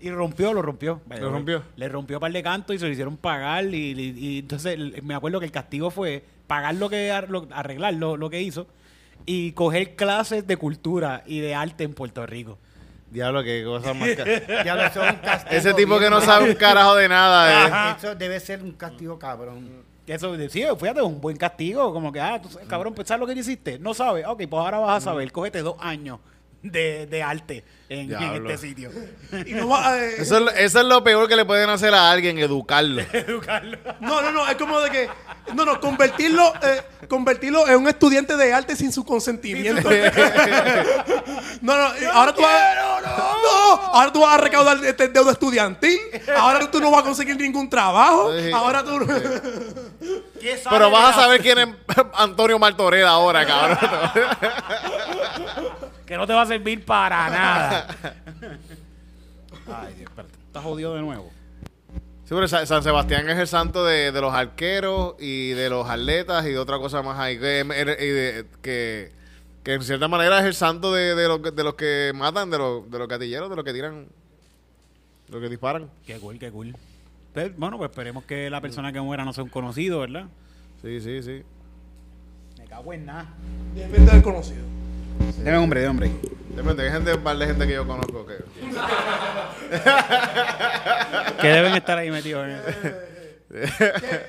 Y 0.00 0.10
rompió, 0.10 0.52
lo 0.52 0.62
rompió. 0.62 1.00
¿Lo 1.18 1.30
rompió? 1.30 1.62
Le 1.76 1.88
rompió 1.88 2.16
un 2.16 2.20
par 2.20 2.32
de 2.32 2.42
cantos 2.42 2.74
y 2.76 2.78
se 2.78 2.86
lo 2.86 2.92
hicieron 2.92 3.16
pagar. 3.16 3.64
Y, 3.66 3.92
y- 3.92 4.14
y 4.18 4.38
entonces 4.40 4.76
me 5.02 5.14
acuerdo 5.14 5.38
que 5.40 5.46
el 5.46 5.52
castigo 5.52 5.90
fue 5.90 6.24
pagar 6.46 6.74
lo 6.74 6.88
que 6.88 7.10
arreglar 7.10 7.94
lo, 7.94 8.16
lo 8.16 8.30
que 8.30 8.40
hizo 8.42 8.66
y 9.26 9.52
coger 9.52 9.94
clases 9.96 10.46
de 10.46 10.56
cultura 10.56 11.22
y 11.26 11.40
de 11.40 11.54
arte 11.54 11.84
en 11.84 11.94
Puerto 11.94 12.24
Rico. 12.26 12.58
Diablo, 13.10 13.42
qué 13.42 13.64
cosa 13.64 13.94
más. 13.94 14.08
ca- 14.10 14.24
un 15.10 15.16
castigo 15.16 15.56
Ese 15.56 15.74
tipo 15.74 15.98
que 15.98 16.10
no 16.10 16.20
sabe 16.20 16.50
un 16.50 16.54
carajo 16.56 16.94
de 16.96 17.08
nada. 17.08 17.92
eh. 17.92 17.94
Eso 17.98 18.14
debe 18.14 18.38
ser 18.40 18.62
un 18.62 18.72
castigo 18.72 19.18
cabrón. 19.18 19.86
Eso, 20.06 20.34
sí, 20.48 20.64
fíjate, 20.78 21.02
un 21.02 21.20
buen 21.20 21.36
castigo. 21.36 21.92
Como 21.92 22.10
que, 22.12 22.20
ah, 22.20 22.40
tú, 22.40 22.48
cabrón, 22.66 22.94
pues 22.94 23.06
¿sabes 23.08 23.20
lo 23.20 23.26
que 23.26 23.38
hiciste? 23.38 23.78
No 23.78 23.92
sabes. 23.92 24.26
Ok, 24.26 24.42
pues 24.48 24.60
ahora 24.60 24.78
vas 24.78 25.02
a 25.02 25.10
saber. 25.10 25.30
Cógete 25.32 25.60
dos 25.62 25.76
años 25.80 26.18
de, 26.62 27.06
de 27.06 27.22
arte 27.22 27.64
en, 27.88 28.12
este 28.12 28.58
sitio. 28.58 28.90
Y 29.46 29.52
no 29.52 29.68
va, 29.68 29.98
eh, 29.98 30.16
Eso, 30.18 30.36
es, 30.36 30.42
lo- 30.42 30.50
eso 30.50 30.80
es 30.80 30.84
lo 30.84 31.02
peor 31.02 31.28
que 31.28 31.36
le 31.36 31.44
pueden 31.44 31.70
hacer 31.70 31.94
a 31.94 32.10
alguien, 32.10 32.38
educarlo. 32.48 33.02
No, 34.00 34.20
no, 34.22 34.32
no, 34.32 34.48
es 34.48 34.56
como 34.56 34.80
de 34.80 34.90
que. 34.90 35.08
No, 35.54 35.64
no, 35.64 35.80
convertirlo, 35.80 36.52
eh, 36.62 36.82
convertirlo 37.08 37.66
en 37.68 37.76
un 37.76 37.88
estudiante 37.88 38.36
de 38.36 38.52
arte 38.52 38.76
sin 38.76 38.92
su 38.92 39.04
consentimiento. 39.04 39.88
no, 41.62 41.76
no, 41.76 42.10
ahora 42.12 42.34
tú 42.34 42.42
vas. 42.42 42.76
No, 43.02 43.72
ahora 43.94 44.12
tú 44.12 44.20
vas 44.20 44.34
a 44.34 44.38
recaudar 44.42 44.84
este 44.84 45.08
deuda 45.08 45.32
estudiantil. 45.32 45.98
Ahora 46.36 46.70
tú 46.70 46.80
no 46.80 46.90
vas 46.90 47.00
a 47.00 47.04
conseguir 47.04 47.36
ningún 47.36 47.70
trabajo. 47.70 48.30
Sí. 48.38 48.50
Ahora 48.52 48.84
tú. 48.84 48.98
Pero 50.70 50.90
vas 50.90 51.16
a 51.16 51.20
saber 51.22 51.40
quién 51.40 51.58
es 51.58 51.68
Antonio 52.14 52.58
Martorell 52.58 53.06
ahora, 53.06 53.46
cabrón. 53.46 53.78
Que 56.08 56.16
no 56.16 56.26
te 56.26 56.32
va 56.32 56.42
a 56.42 56.46
servir 56.46 56.84
para 56.84 57.28
nada. 57.30 57.86
Ay, 59.66 59.94
Dios, 59.94 60.08
espérate. 60.10 60.34
Estás 60.46 60.62
jodido 60.64 60.94
de 60.94 61.02
nuevo. 61.02 61.30
Sí, 62.24 62.34
pero 62.34 62.48
Sa- 62.48 62.64
San 62.66 62.82
Sebastián 62.82 63.28
es 63.28 63.38
el 63.38 63.46
santo 63.46 63.84
de, 63.84 64.10
de 64.12 64.20
los 64.20 64.32
arqueros 64.34 65.14
y 65.18 65.50
de 65.50 65.68
los 65.70 65.88
atletas 65.88 66.46
y 66.46 66.50
de 66.50 66.58
otra 66.58 66.78
cosa 66.78 67.02
más 67.02 67.18
ahí. 67.18 67.38
Que, 67.38 67.60
y 67.60 68.06
de- 68.08 68.46
que, 68.62 69.12
que 69.62 69.74
en 69.74 69.82
cierta 69.82 70.08
manera 70.08 70.38
es 70.40 70.46
el 70.46 70.54
santo 70.54 70.92
de, 70.92 71.14
de, 71.14 71.28
los, 71.28 71.40
que- 71.40 71.50
de 71.50 71.64
los 71.64 71.74
que 71.74 72.12
matan, 72.14 72.50
de 72.50 72.58
los, 72.58 72.90
de 72.90 72.98
los 72.98 73.08
gatilleros, 73.08 73.50
de 73.50 73.56
los 73.56 73.64
que 73.64 73.72
tiran, 73.74 74.06
de 75.26 75.32
los 75.32 75.42
que 75.42 75.48
disparan. 75.50 75.90
Qué 76.06 76.18
cool, 76.18 76.38
qué 76.38 76.50
cool. 76.50 76.74
Bueno, 77.56 77.76
pues 77.78 77.90
esperemos 77.90 78.24
que 78.24 78.50
la 78.50 78.60
persona 78.60 78.92
que 78.92 79.00
muera 79.00 79.24
no 79.24 79.32
sea 79.32 79.44
un 79.44 79.50
conocido, 79.50 80.00
¿verdad? 80.00 80.24
Sí, 80.82 81.00
sí, 81.00 81.22
sí. 81.22 81.42
Me 82.58 82.64
cago 82.66 82.92
en 82.94 83.06
nada. 83.06 83.26
Depende 83.74 84.10
del 84.12 84.22
conocido. 84.22 84.64
Deme 85.42 85.56
hombre, 85.58 85.80
de 85.82 85.88
hombre. 85.88 86.10
Depende, 86.54 86.82
hay 86.84 86.90
gente, 86.92 87.14
un 87.14 87.22
par 87.22 87.36
de 87.38 87.46
gente 87.46 87.66
que 87.66 87.72
yo 87.74 87.86
conozco 87.86 88.26
que... 88.26 88.34
Que 91.40 91.48
deben 91.48 91.74
estar 91.74 91.98
ahí 91.98 92.10
metidos 92.10 92.44
en 92.46 92.50
eso. 92.50 92.64
Que, 93.48 93.64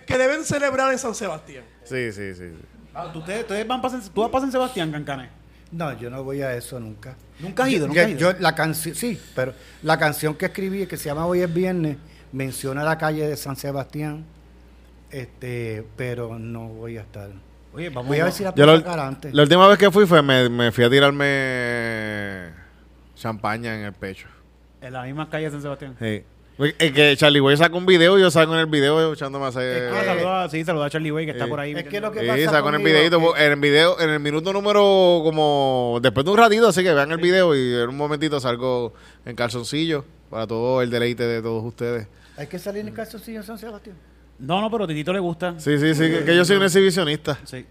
que 0.05 0.17
deben 0.17 0.45
celebrar 0.45 0.93
en 0.93 0.97
San 0.97 1.13
Sebastián. 1.13 1.65
Sí, 1.83 2.09
sí, 2.13 2.33
sí. 2.33 2.51
sí. 2.51 2.55
Ah, 2.93 3.09
¿tú- 3.11 3.19
Ustedes, 3.19 3.41
ustedes 3.41 3.67
van 3.67 3.81
para 3.81 3.99
San, 3.99 4.13
¿Tú 4.13 4.21
vas 4.21 4.29
para 4.29 4.43
San 4.43 4.51
Sebastián, 4.53 4.93
Cancanes? 4.93 5.29
No, 5.73 5.91
yo 5.99 6.09
no 6.09 6.23
voy 6.23 6.41
a 6.41 6.55
eso 6.55 6.79
nunca. 6.79 7.15
¿Nunca 7.39 7.63
has 7.63 7.69
ido? 7.69 7.81
Yo- 7.81 7.87
¿Nunca 7.87 8.01
has 8.03 8.07
yo- 8.11 8.15
ido? 8.17 8.31
yo 8.31 8.39
la 8.39 8.55
canción, 8.55 8.95
sí, 8.95 9.19
pero 9.35 9.53
la 9.83 9.99
canción 9.99 10.35
que 10.35 10.45
escribí, 10.45 10.87
que 10.87 10.95
se 10.95 11.09
llama 11.09 11.25
Hoy 11.25 11.41
es 11.41 11.53
Viernes, 11.53 11.97
menciona 12.31 12.81
la 12.85 12.97
calle 12.97 13.27
de 13.27 13.35
San 13.35 13.57
Sebastián, 13.57 14.23
este, 15.11 15.85
pero 15.97 16.39
no 16.39 16.69
voy 16.69 16.97
a 16.97 17.01
estar. 17.01 17.29
Oye, 17.79 17.89
vamos 17.89 18.07
Voy 18.09 18.19
a 18.19 18.23
ver 18.25 18.33
si 18.33 18.43
la 18.43 18.53
puedo 18.53 18.67
la, 18.67 18.77
sacar 18.77 18.99
antes. 18.99 19.33
la 19.33 19.41
última 19.43 19.67
vez 19.67 19.77
que 19.77 19.89
fui 19.89 20.05
fue 20.05 20.21
me, 20.21 20.49
me 20.49 20.71
fui 20.73 20.83
a 20.83 20.89
tirarme 20.89 22.49
champaña 23.15 23.73
en 23.75 23.85
el 23.85 23.93
pecho. 23.93 24.27
En 24.81 24.93
la 24.93 25.03
misma 25.03 25.29
calle 25.29 25.45
de 25.45 25.51
San 25.51 25.61
Sebastián. 25.61 25.95
Sí. 25.99 26.23
Es 26.77 26.91
que 26.91 27.15
Charlie 27.15 27.39
Way 27.39 27.55
sacó 27.55 27.77
un 27.77 27.85
video 27.85 28.17
y 28.17 28.21
yo 28.21 28.29
salgo 28.29 28.53
en 28.53 28.59
el 28.59 28.65
video 28.65 29.13
echándome 29.13 29.45
a 29.45 29.47
Es 29.47 29.55
hacer... 29.55 29.93
Ah, 29.93 30.03
saluda, 30.03 30.49
sí, 30.49 30.65
saluda 30.65 30.85
a 30.87 30.89
Charlie 30.89 31.11
Way 31.11 31.25
que 31.27 31.31
está 31.31 31.45
Sí. 31.45 31.49
por 31.49 31.59
ahí. 31.61 31.71
Es 31.71 31.85
que 31.85 32.01
lo 32.01 32.11
que 32.11 32.19
Sí, 32.19 32.27
pasa 32.27 32.51
sacó 32.51 32.67
en 32.67 32.75
el 32.75 32.83
videito, 32.83 33.33
que- 33.33 33.45
en 33.45 33.51
el 33.53 33.59
video, 33.61 33.97
en 34.01 34.09
el 34.09 34.19
minuto 34.19 34.51
número 34.51 35.21
como 35.23 35.99
después 36.01 36.25
de 36.25 36.31
un 36.33 36.37
ratito, 36.37 36.67
así 36.67 36.83
que 36.83 36.93
vean 36.93 37.11
el 37.13 37.17
video 37.17 37.55
y 37.55 37.75
en 37.81 37.87
un 37.87 37.95
momentito 37.95 38.41
salgo 38.41 38.93
en 39.25 39.37
calzoncillo 39.37 40.03
para 40.29 40.45
todo 40.47 40.81
el 40.81 40.89
deleite 40.89 41.23
de 41.23 41.41
todos 41.41 41.63
ustedes. 41.63 42.07
Hay 42.35 42.47
que 42.47 42.59
salir 42.59 42.85
en 42.85 42.93
calzoncillo 42.93 43.39
en 43.39 43.45
San 43.45 43.57
Sebastián. 43.57 43.95
No, 44.39 44.61
no, 44.61 44.71
pero 44.71 44.85
a 44.85 44.87
Titito 44.87 45.11
le 45.13 45.19
gusta. 45.19 45.55
Sí, 45.59 45.77
sí, 45.77 45.93
sí, 45.93 46.09
que, 46.09 46.23
que 46.25 46.35
yo 46.35 46.45
soy 46.45 46.57
un 46.57 46.63
exhibicionista. 46.63 47.39
Sí. 47.43 47.65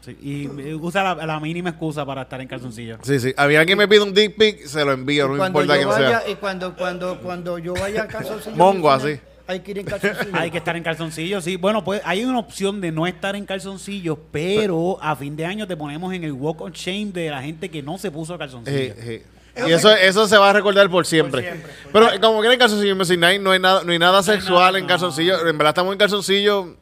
Sí, 0.00 0.16
Y 0.20 0.44
eh, 0.60 0.74
usa 0.74 1.02
la, 1.14 1.26
la 1.26 1.40
mínima 1.40 1.70
excusa 1.70 2.04
para 2.04 2.22
estar 2.22 2.38
en 2.40 2.46
calzoncillo. 2.46 2.98
Sí, 3.02 3.18
sí. 3.18 3.32
Había 3.38 3.60
alguien 3.60 3.78
me 3.78 3.88
pide 3.88 4.02
un 4.02 4.12
dick 4.12 4.36
pic, 4.36 4.66
se 4.66 4.84
lo 4.84 4.92
envío, 4.92 5.28
no 5.28 5.36
cuando 5.38 5.62
importa 5.62 5.80
yo 5.80 5.88
quién 5.88 6.04
vaya, 6.04 6.20
sea. 6.20 6.30
y 6.30 6.34
cuando, 6.36 6.76
cuando, 6.76 7.18
cuando 7.20 7.58
yo 7.58 7.72
vaya 7.72 8.02
en 8.02 8.06
calzoncillo. 8.08 8.56
Mongo, 8.56 8.90
así. 8.90 9.18
Hay 9.46 9.60
que 9.60 9.70
ir 9.70 9.78
en 9.78 9.86
calzoncillo. 9.86 10.30
Hay 10.34 10.50
que 10.50 10.58
estar 10.58 10.76
en 10.76 10.82
calzoncillo, 10.82 11.40
sí. 11.40 11.56
Bueno, 11.56 11.82
pues 11.84 12.02
hay 12.04 12.22
una 12.24 12.38
opción 12.38 12.82
de 12.82 12.92
no 12.92 13.06
estar 13.06 13.34
en 13.34 13.46
calzoncillo, 13.46 14.18
pero 14.30 14.98
a 15.02 15.16
fin 15.16 15.36
de 15.36 15.46
año 15.46 15.66
te 15.66 15.76
ponemos 15.76 16.12
en 16.12 16.24
el 16.24 16.32
walk 16.32 16.60
of 16.62 16.72
shame 16.72 17.06
de 17.12 17.30
la 17.30 17.42
gente 17.42 17.70
que 17.70 17.82
no 17.82 17.96
se 17.96 18.10
puso 18.10 18.36
calzoncillo. 18.38 18.94
Sí, 18.94 19.00
sí. 19.02 19.22
Y 19.66 19.72
eso, 19.72 19.90
eso 19.94 20.26
se 20.26 20.36
va 20.36 20.50
a 20.50 20.52
recordar 20.52 20.88
por 20.90 21.06
siempre. 21.06 21.62
Pero 21.92 22.08
como 22.20 22.40
quieren 22.40 22.58
calzoncillo 22.58 22.96
Music 22.96 23.18
Night, 23.18 23.40
no 23.40 23.52
hay 23.52 23.60
nada, 23.60 23.82
no 23.84 23.92
hay 23.92 23.98
nada 23.98 24.22
sexual 24.22 24.76
en 24.76 24.82
no. 24.82 24.88
calzoncillo. 24.88 25.46
En 25.46 25.56
verdad 25.58 25.70
estamos 25.70 25.92
en 25.92 25.98
calzoncillo. 25.98 26.76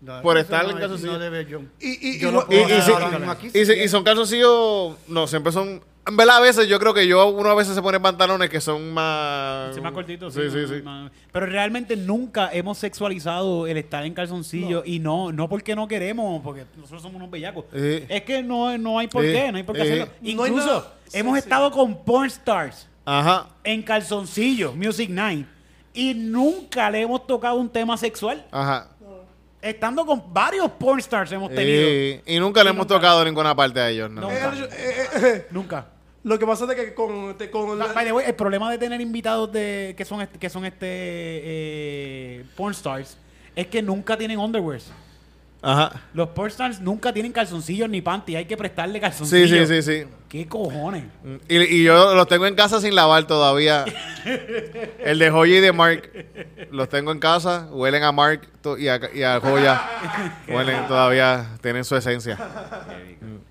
No, 0.00 0.22
por 0.22 0.38
estar 0.38 0.62
no 0.64 0.70
en 0.70 0.76
es- 0.76 0.80
calzoncillo. 0.80 1.60
Y, 1.80 2.08
y, 2.16 2.18
Yo 2.20 2.28
y- 2.28 2.32
lo 2.32 2.46
y- 3.84 3.88
son 3.88 4.04
calzoncillos, 4.04 4.94
no, 5.08 5.26
siempre 5.26 5.52
son. 5.52 5.82
En 6.08 6.16
verdad, 6.16 6.38
a 6.38 6.40
veces 6.40 6.66
yo 6.68 6.78
creo 6.80 6.94
que 6.94 7.06
yo, 7.06 7.26
uno 7.28 7.50
a 7.50 7.54
veces 7.54 7.74
se 7.74 7.82
pone 7.82 8.00
pantalones 8.00 8.48
que 8.48 8.60
son 8.62 8.92
más. 8.94 9.74
Sí, 9.74 9.80
más 9.82 9.92
cortito, 9.92 10.30
Sí, 10.30 10.40
sí, 10.50 10.66
sí. 10.66 10.82
más- 10.82 11.10
Pero 11.30 11.44
realmente 11.46 11.96
nunca 11.96 12.48
hemos 12.52 12.78
sexualizado 12.78 13.66
el 13.66 13.76
estar 13.76 14.04
en 14.06 14.14
calzoncillo 14.14 14.82
y 14.86 15.00
no 15.00 15.32
no 15.32 15.48
porque 15.50 15.76
no 15.76 15.86
queremos, 15.86 16.40
porque 16.42 16.64
nosotros 16.76 17.02
somos 17.02 17.16
unos 17.16 17.30
bellacos. 17.30 17.66
Es 17.72 18.22
que 18.22 18.42
no, 18.42 18.76
no 18.78 18.98
hay 18.98 19.08
por 19.08 19.22
qué, 19.22 19.52
no 19.52 19.58
hay 19.58 19.64
por 19.64 19.76
qué 19.76 19.82
hacerlo. 19.82 20.06
No 20.06 20.12
hay 20.44 20.50
Incluso 20.50 20.92
hemos 21.12 21.34
sí. 21.34 21.38
estado 21.40 21.70
con 21.70 22.02
porn 22.04 22.26
stars 22.28 22.88
Ajá, 23.04 23.48
en 23.64 23.82
calzoncillo, 23.82 24.72
Music 24.72 25.10
Night, 25.10 25.46
y 25.92 26.14
nunca 26.14 26.90
le 26.90 27.02
hemos 27.02 27.26
tocado 27.26 27.56
un 27.56 27.68
tema 27.68 27.96
sexual. 27.98 28.46
ajá. 28.50 28.88
Estando 29.60 30.06
con 30.06 30.32
varios 30.32 30.70
porn 30.70 31.00
stars 31.00 31.32
hemos 31.32 31.52
tenido. 31.52 31.82
Y, 31.90 32.20
y 32.26 32.38
nunca 32.38 32.62
le 32.62 32.70
hemos 32.70 32.86
tocado 32.86 33.24
ninguna 33.24 33.56
parte 33.56 33.80
a 33.80 33.90
ellos, 33.90 34.08
eh, 34.08 34.22
eh, 34.22 34.68
eh, 34.72 35.08
eh, 35.26 35.46
Nunca. 35.50 35.84
Lo 36.28 36.38
que 36.38 36.46
pasa 36.46 36.64
es 36.70 36.74
que 36.74 36.94
con, 36.94 37.36
te- 37.38 37.50
con 37.50 37.78
By- 37.78 38.04
la- 38.06 38.14
way, 38.14 38.26
el 38.26 38.34
problema 38.34 38.70
de 38.70 38.78
tener 38.78 39.00
invitados 39.00 39.50
de 39.50 39.94
que 39.96 40.04
son 40.04 40.20
este, 40.20 40.38
que 40.38 40.50
son 40.50 40.64
este 40.64 40.86
eh, 40.86 42.44
porn 42.56 42.72
stars 42.74 43.16
es 43.56 43.66
que 43.66 43.82
nunca 43.82 44.16
tienen 44.16 44.38
underwears. 44.38 44.90
Ajá. 45.60 46.02
Los 46.14 46.28
stars 46.48 46.80
nunca 46.80 47.12
tienen 47.12 47.32
calzoncillos 47.32 47.88
ni 47.88 48.00
panty, 48.00 48.36
hay 48.36 48.44
que 48.44 48.56
prestarle 48.56 48.94
Sí, 48.94 49.00
calzoncillos. 49.00 49.68
sí, 49.68 49.82
sí, 49.82 50.02
sí. 50.04 50.06
¿Qué 50.28 50.46
cojones? 50.46 51.04
Y, 51.48 51.56
y 51.56 51.82
yo 51.82 52.14
los 52.14 52.28
tengo 52.28 52.46
en 52.46 52.54
casa 52.54 52.80
sin 52.80 52.94
lavar 52.94 53.26
todavía. 53.26 53.84
El 55.00 55.18
de 55.18 55.30
Joya 55.30 55.56
y 55.56 55.60
de 55.60 55.72
Mark. 55.72 56.10
Los 56.70 56.88
tengo 56.88 57.10
en 57.12 57.18
casa, 57.18 57.66
huelen 57.72 58.02
a 58.02 58.12
Mark 58.12 58.42
y 58.78 58.88
a, 58.88 59.00
y 59.14 59.22
a 59.22 59.40
Joya. 59.40 59.80
Huelen 60.48 60.86
todavía, 60.86 61.56
tienen 61.62 61.84
su 61.84 61.96
esencia. 61.96 62.38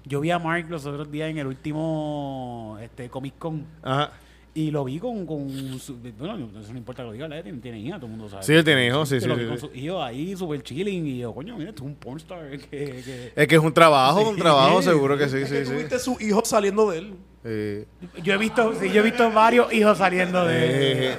Yo 0.05 0.21
vi 0.21 0.31
a 0.31 0.39
Mark 0.39 0.67
los 0.69 0.85
otros 0.85 1.11
días 1.11 1.29
en 1.29 1.39
el 1.39 1.47
último 1.47 2.77
este, 2.81 3.09
Comic 3.09 3.37
Con 3.39 3.65
Ajá. 3.83 4.11
Y 4.59 4.71
lo 4.71 4.83
vi 4.83 4.97
con, 4.99 5.25
con 5.27 5.79
su, 5.79 5.97
bueno, 6.17 6.49
eso 6.59 6.71
no 6.71 6.77
importa 6.79 7.03
que 7.03 7.07
lo 7.07 7.13
diga, 7.13 7.27
él 7.27 7.43
tiene, 7.43 7.59
tiene 7.59 7.79
hija, 7.79 7.97
todo 7.97 8.07
el 8.07 8.11
mundo 8.13 8.27
sabe. 8.27 8.43
Sí, 8.43 8.53
él 8.53 8.63
tiene 8.63 8.87
hijos, 8.87 9.07
sí, 9.07 9.21
sí, 9.21 9.27
Lo 9.27 9.35
sí, 9.35 9.41
vi 9.41 9.47
con 9.47 9.57
sí. 9.59 9.67
su 9.67 9.75
hijo 9.79 10.03
ahí 10.03 10.35
súper 10.35 10.63
chilling 10.63 11.05
y 11.05 11.19
yo, 11.19 11.31
coño, 11.33 11.55
mira, 11.57 11.71
tú 11.73 11.83
eres 11.83 11.93
un 11.93 11.95
porn 11.95 12.17
star 12.17 12.49
que, 12.49 12.57
que- 12.67 13.33
Es 13.35 13.47
que 13.47 13.55
es 13.55 13.61
un 13.61 13.71
trabajo, 13.73 14.27
un 14.29 14.35
trabajo, 14.35 14.81
seguro 14.81 15.15
que 15.17 15.29
sí, 15.29 15.37
es 15.37 15.49
que 15.49 15.59
sí, 15.59 15.65
sí. 15.65 15.71
tuviste 15.73 15.99
su 15.99 16.17
hijo 16.19 16.41
saliendo 16.43 16.89
de 16.89 16.97
él. 16.97 17.13
Sí. 17.43 18.21
Yo 18.23 18.33
he 18.33 18.37
visto, 18.37 18.73
sí, 18.79 18.89
yo 18.91 19.01
he 19.01 19.03
visto 19.03 19.31
varios 19.31 19.71
hijos 19.71 19.97
saliendo 19.99 20.43
de, 20.45 20.55
de- 20.59 21.15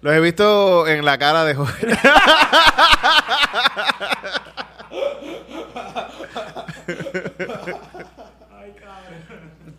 Los 0.00 0.14
he 0.14 0.20
visto 0.20 0.86
en 0.88 1.04
la 1.04 1.18
cara 1.18 1.44
de 1.44 1.54
Joya. 1.54 1.66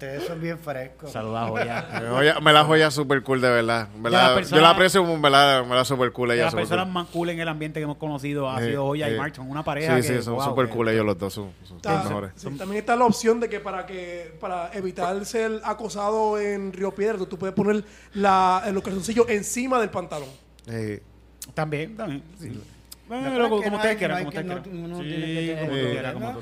Ustedes 0.07 0.27
son 0.27 0.41
bien 0.41 0.57
frescos. 0.59 1.11
Saluda, 1.11 1.47
Joya. 1.47 1.87
Joya- 2.09 2.39
me 2.39 2.53
la 2.53 2.63
joya 2.63 2.91
super 2.91 3.21
cool, 3.23 3.41
de 3.41 3.49
verdad. 3.49 3.89
Yo 4.01 4.09
la 4.09 4.69
aprecio, 4.71 5.03
me 5.03 5.29
la, 5.29 5.63
me 5.67 5.75
la 5.75 5.83
super 5.85 6.11
cool. 6.11 6.31
Ella 6.31 6.45
las 6.45 6.55
personas 6.55 6.85
cool. 6.85 6.93
más 6.93 7.07
cool 7.07 7.29
en 7.29 7.39
el 7.39 7.47
ambiente 7.47 7.79
que 7.79 7.83
hemos 7.83 7.97
conocido 7.97 8.49
ha 8.49 8.59
sido 8.61 8.85
Joya 8.85 9.07
sí. 9.07 9.13
y 9.13 9.17
Mark. 9.17 9.35
Son 9.35 9.49
una 9.49 9.63
pareja 9.63 9.95
Sí, 10.01 10.07
que, 10.07 10.17
sí, 10.17 10.23
son 10.23 10.35
wow, 10.35 10.45
super 10.45 10.69
cool 10.69 10.89
ellos 10.89 11.05
los 11.05 11.17
dos. 11.17 11.33
Son, 11.33 11.51
son 11.63 11.77
Está- 11.77 11.95
los 11.95 12.05
mejores. 12.05 12.31
sí, 12.35 12.49
También 12.57 12.79
está 12.79 12.95
la 12.95 13.05
opción 13.05 13.39
de 13.39 13.49
que 13.49 13.59
para 13.59 13.85
que 13.85 14.35
para 14.39 14.71
evitar 14.73 15.25
ser 15.25 15.61
acosado 15.63 16.39
en 16.39 16.71
Río 16.73 16.91
Piedra, 16.95 17.17
tú 17.25 17.37
puedes 17.37 17.55
poner 17.55 17.83
la, 18.13 18.63
los 18.71 18.83
calzoncillos 18.83 19.27
encima 19.29 19.79
del 19.79 19.89
pantalón. 19.89 20.29
Sí. 20.67 20.99
También, 21.53 21.95
también. 21.95 22.23
sí. 22.39 22.59
Bueno, 23.07 23.49
como, 23.49 23.55
ustedes 23.77 23.97
quieran, 23.97 24.17
como 24.17 24.29
ustedes 24.29 24.45
quieran. 24.45 24.63
no- 24.81 24.85
uno 24.87 24.97
Sí, 25.01 25.07
tiene 25.09 25.25
que 25.25 25.55
tener- 25.55 26.13
como 26.13 26.33
tú 26.33 26.41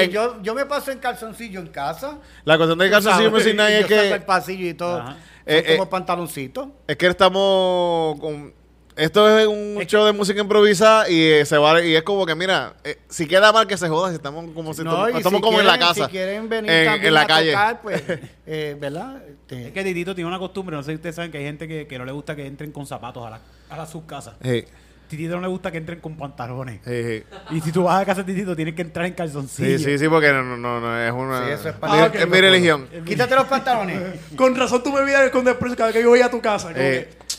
Eh, 0.00 0.08
yo, 0.10 0.42
yo 0.42 0.54
me 0.54 0.66
paso 0.66 0.90
en 0.92 0.98
calzoncillo 0.98 1.60
en 1.60 1.66
casa. 1.68 2.18
la 2.44 2.56
cuestión 2.56 2.78
del 2.78 2.90
calzoncillo 2.90 3.30
Night 3.54 3.86
Y 3.90 3.92
es 3.94 4.12
que, 4.12 4.20
pasillo 4.26 4.66
y 4.68 4.74
todo. 4.74 4.98
Son 5.06 5.16
Eh, 5.46 5.64
como 5.76 5.84
eh, 5.84 5.90
pantaloncitos. 5.90 6.68
es 6.86 6.96
que 6.96 7.06
estamos 7.06 8.18
con... 8.20 8.54
Esto 8.96 9.38
es 9.38 9.46
un 9.46 9.78
Es 9.80 9.86
show 9.86 10.04
de 10.04 10.12
música 10.12 10.40
improvisada 10.40 11.08
y 11.08 11.22
eh, 11.22 11.46
se 11.46 11.56
va 11.56 11.82
y 11.82 11.94
es 11.94 12.02
como 12.02 12.26
que 12.26 12.34
mira, 12.34 12.74
eh, 12.84 12.98
si 13.08 13.26
queda 13.26 13.50
mal 13.50 13.66
que 13.66 13.78
se 13.78 13.88
joda, 13.88 14.10
si 14.10 14.16
estamos 14.16 14.44
como 14.52 14.74
si 14.74 14.82
No, 14.84 15.06
estamos 15.06 15.32
si 15.38 15.40
como 15.40 15.58
en 15.60 15.66
la 15.66 15.78
casa. 15.78 16.04
Si 16.04 16.10
quieren 16.10 16.48
venir 16.50 16.70
en, 16.70 16.84
también 16.84 17.06
en 17.06 17.14
la 17.14 17.20
a 17.22 17.26
calle. 17.26 17.50
tocar, 17.52 17.80
pues, 17.80 18.02
eh, 18.46 18.76
¿verdad? 18.78 19.22
Este, 19.26 19.68
Es 19.68 19.72
que 19.72 19.84
Titito 19.84 20.14
tiene 20.14 20.28
una 20.28 20.38
costumbre, 20.38 20.76
no 20.76 20.82
sé 20.82 20.90
si 20.90 20.96
ustedes 20.96 21.14
saben 21.16 21.30
que 21.30 21.38
hay 21.38 21.44
gente 21.44 21.66
que, 21.66 21.86
que 21.86 21.98
no 21.98 22.04
le 22.04 22.12
gusta 22.12 22.36
que 22.36 22.44
entren 22.46 22.72
con 22.72 22.84
zapatos 22.84 23.24
a, 23.26 23.30
la, 23.30 23.40
a 23.70 23.76
la 23.78 23.86
sus 23.86 24.02
casas. 24.04 24.34
Sí, 24.42 24.64
Titito 25.10 25.34
no 25.36 25.42
le 25.42 25.48
gusta 25.48 25.70
que 25.70 25.78
entren 25.78 26.00
con 26.00 26.16
pantalones. 26.16 26.80
sí, 26.84 27.02
sí. 27.04 27.24
Y 27.50 27.60
si 27.60 27.72
tú 27.72 27.82
vas 27.82 28.00
a 28.00 28.06
casa 28.06 28.22
de 28.22 28.32
Titito, 28.32 28.54
tienes 28.56 28.74
que 28.74 28.82
entrar 28.82 29.04
en 29.06 29.12
calzoncillo. 29.14 29.78
Sí, 29.78 29.84
sí, 29.84 29.98
sí, 29.98 30.08
porque 30.08 30.32
no, 30.32 30.56
no, 30.56 30.80
no, 30.80 30.98
es 31.00 31.12
una... 31.12 31.44
Sí, 31.46 31.52
eso 31.52 31.68
es 31.70 31.74
para- 31.74 32.06
es, 32.06 32.28
mi 32.28 32.40
religión. 32.40 32.88
Quítate 33.04 33.34
los 33.34 33.44
pantalones. 33.44 34.00
Con 34.36 34.54
razón 34.56 34.82
tú 34.82 34.92
me 34.92 35.04
vienes 35.04 35.30
con 35.30 35.44
desprecio 35.44 35.76
cada 35.76 35.88
vez 35.88 35.96
que 35.96 36.02
yo 36.02 36.08
voy 36.10 36.20
a 36.22 36.30
tu 36.30 36.40
casa. 36.40 36.68
como 36.68 36.78
Eh, 36.80 37.08
que, 37.10 37.29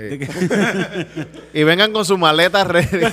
y 1.52 1.62
vengan 1.62 1.92
con 1.92 2.04
sus 2.04 2.18
maletas 2.18 2.66
ready. 2.66 2.88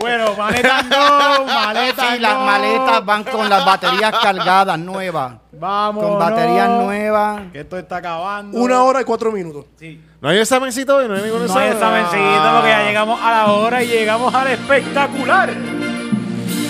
Bueno, 0.00 0.34
maletas 0.36 0.84
no, 0.86 1.44
maletas 1.44 2.14
Sí, 2.14 2.18
las 2.20 2.38
maletas 2.38 3.04
van 3.04 3.24
con 3.24 3.48
las 3.48 3.64
baterías 3.64 4.12
cargadas 4.22 4.78
nuevas. 4.78 5.34
Vamos. 5.52 6.04
Con 6.04 6.18
baterías 6.18 6.68
nuevas. 6.68 7.42
Que 7.52 7.60
esto 7.60 7.78
está 7.78 7.96
acabando. 7.96 8.58
una 8.58 8.82
hora 8.82 9.00
y 9.00 9.04
cuatro 9.04 9.30
minutos. 9.32 9.66
Sí. 9.78 10.02
¿No 10.20 10.28
hay 10.28 10.38
examencito 10.38 10.96
hoy? 10.96 11.08
¿No 11.08 11.14
hay 11.14 11.22
ningún 11.22 11.46
No 11.46 11.58
hay 11.58 11.68
examen? 11.70 12.00
examencito 12.04 12.52
porque 12.54 12.68
ya 12.70 12.82
llegamos 12.84 13.20
a 13.22 13.30
la 13.30 13.46
hora 13.52 13.82
y 13.82 13.86
llegamos 13.88 14.34
al 14.34 14.48
espectacular. 14.48 15.50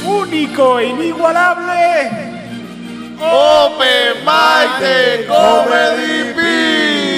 Único 0.05 0.79
e 0.79 0.87
inigualable. 0.87 2.11
Open 3.21 4.25
Mic 4.25 4.81
de 4.81 5.27
Comedy 5.27 6.33
Beat. 6.35 7.10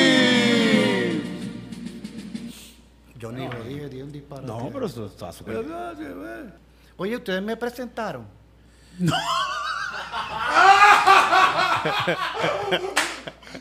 No, 4.43 4.71
pero 4.73 4.87
eso 4.87 5.07
está 5.07 5.33
súper. 5.33 5.65
Oye, 6.97 7.17
ustedes 7.17 7.43
me 7.43 7.57
presentaron. 7.57 8.27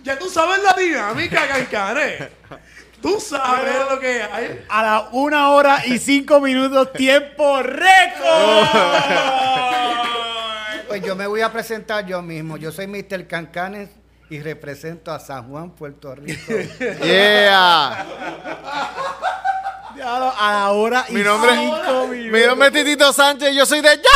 Ya 0.04 0.18
tú 0.18 0.30
sabes 0.30 0.60
la 0.64 0.74
dinámica, 0.74 1.48
Cancane. 1.48 2.30
Tú 3.02 3.20
sabes 3.20 3.90
lo 3.90 4.00
que 4.00 4.22
hay. 4.22 4.66
A 4.70 4.84
la 4.84 5.10
una 5.12 5.50
hora 5.52 5.86
y 5.86 5.98
cinco 5.98 6.40
minutos, 6.40 6.94
tiempo 6.94 7.62
récord. 7.62 8.68
Pues 10.88 11.02
yo 11.04 11.16
me 11.16 11.28
voy 11.28 11.42
a 11.42 11.52
presentar 11.52 12.06
yo 12.06 12.22
mismo. 12.22 12.58
Yo 12.58 12.72
soy 12.72 12.88
Mr. 12.88 13.28
Cancanes 13.28 13.90
y 14.30 14.40
represento 14.40 15.12
a 15.12 15.20
San 15.20 15.50
Juan, 15.50 15.72
Puerto 15.72 16.14
Rico. 16.16 16.54
Yeah. 17.04 18.06
A 20.00 20.52
la 20.54 20.72
hora 20.72 21.06
y 21.10 21.14
Mi 21.14 21.22
nombre, 21.22 21.52
cinco 21.54 22.08
mi 22.08 22.42
nombre 22.46 22.68
es 22.70 22.74
Titito 22.74 23.12
Sánchez 23.12 23.52
y 23.52 23.56
yo 23.56 23.66
soy 23.66 23.82
de 23.82 23.98
¡Ya! 23.98 24.10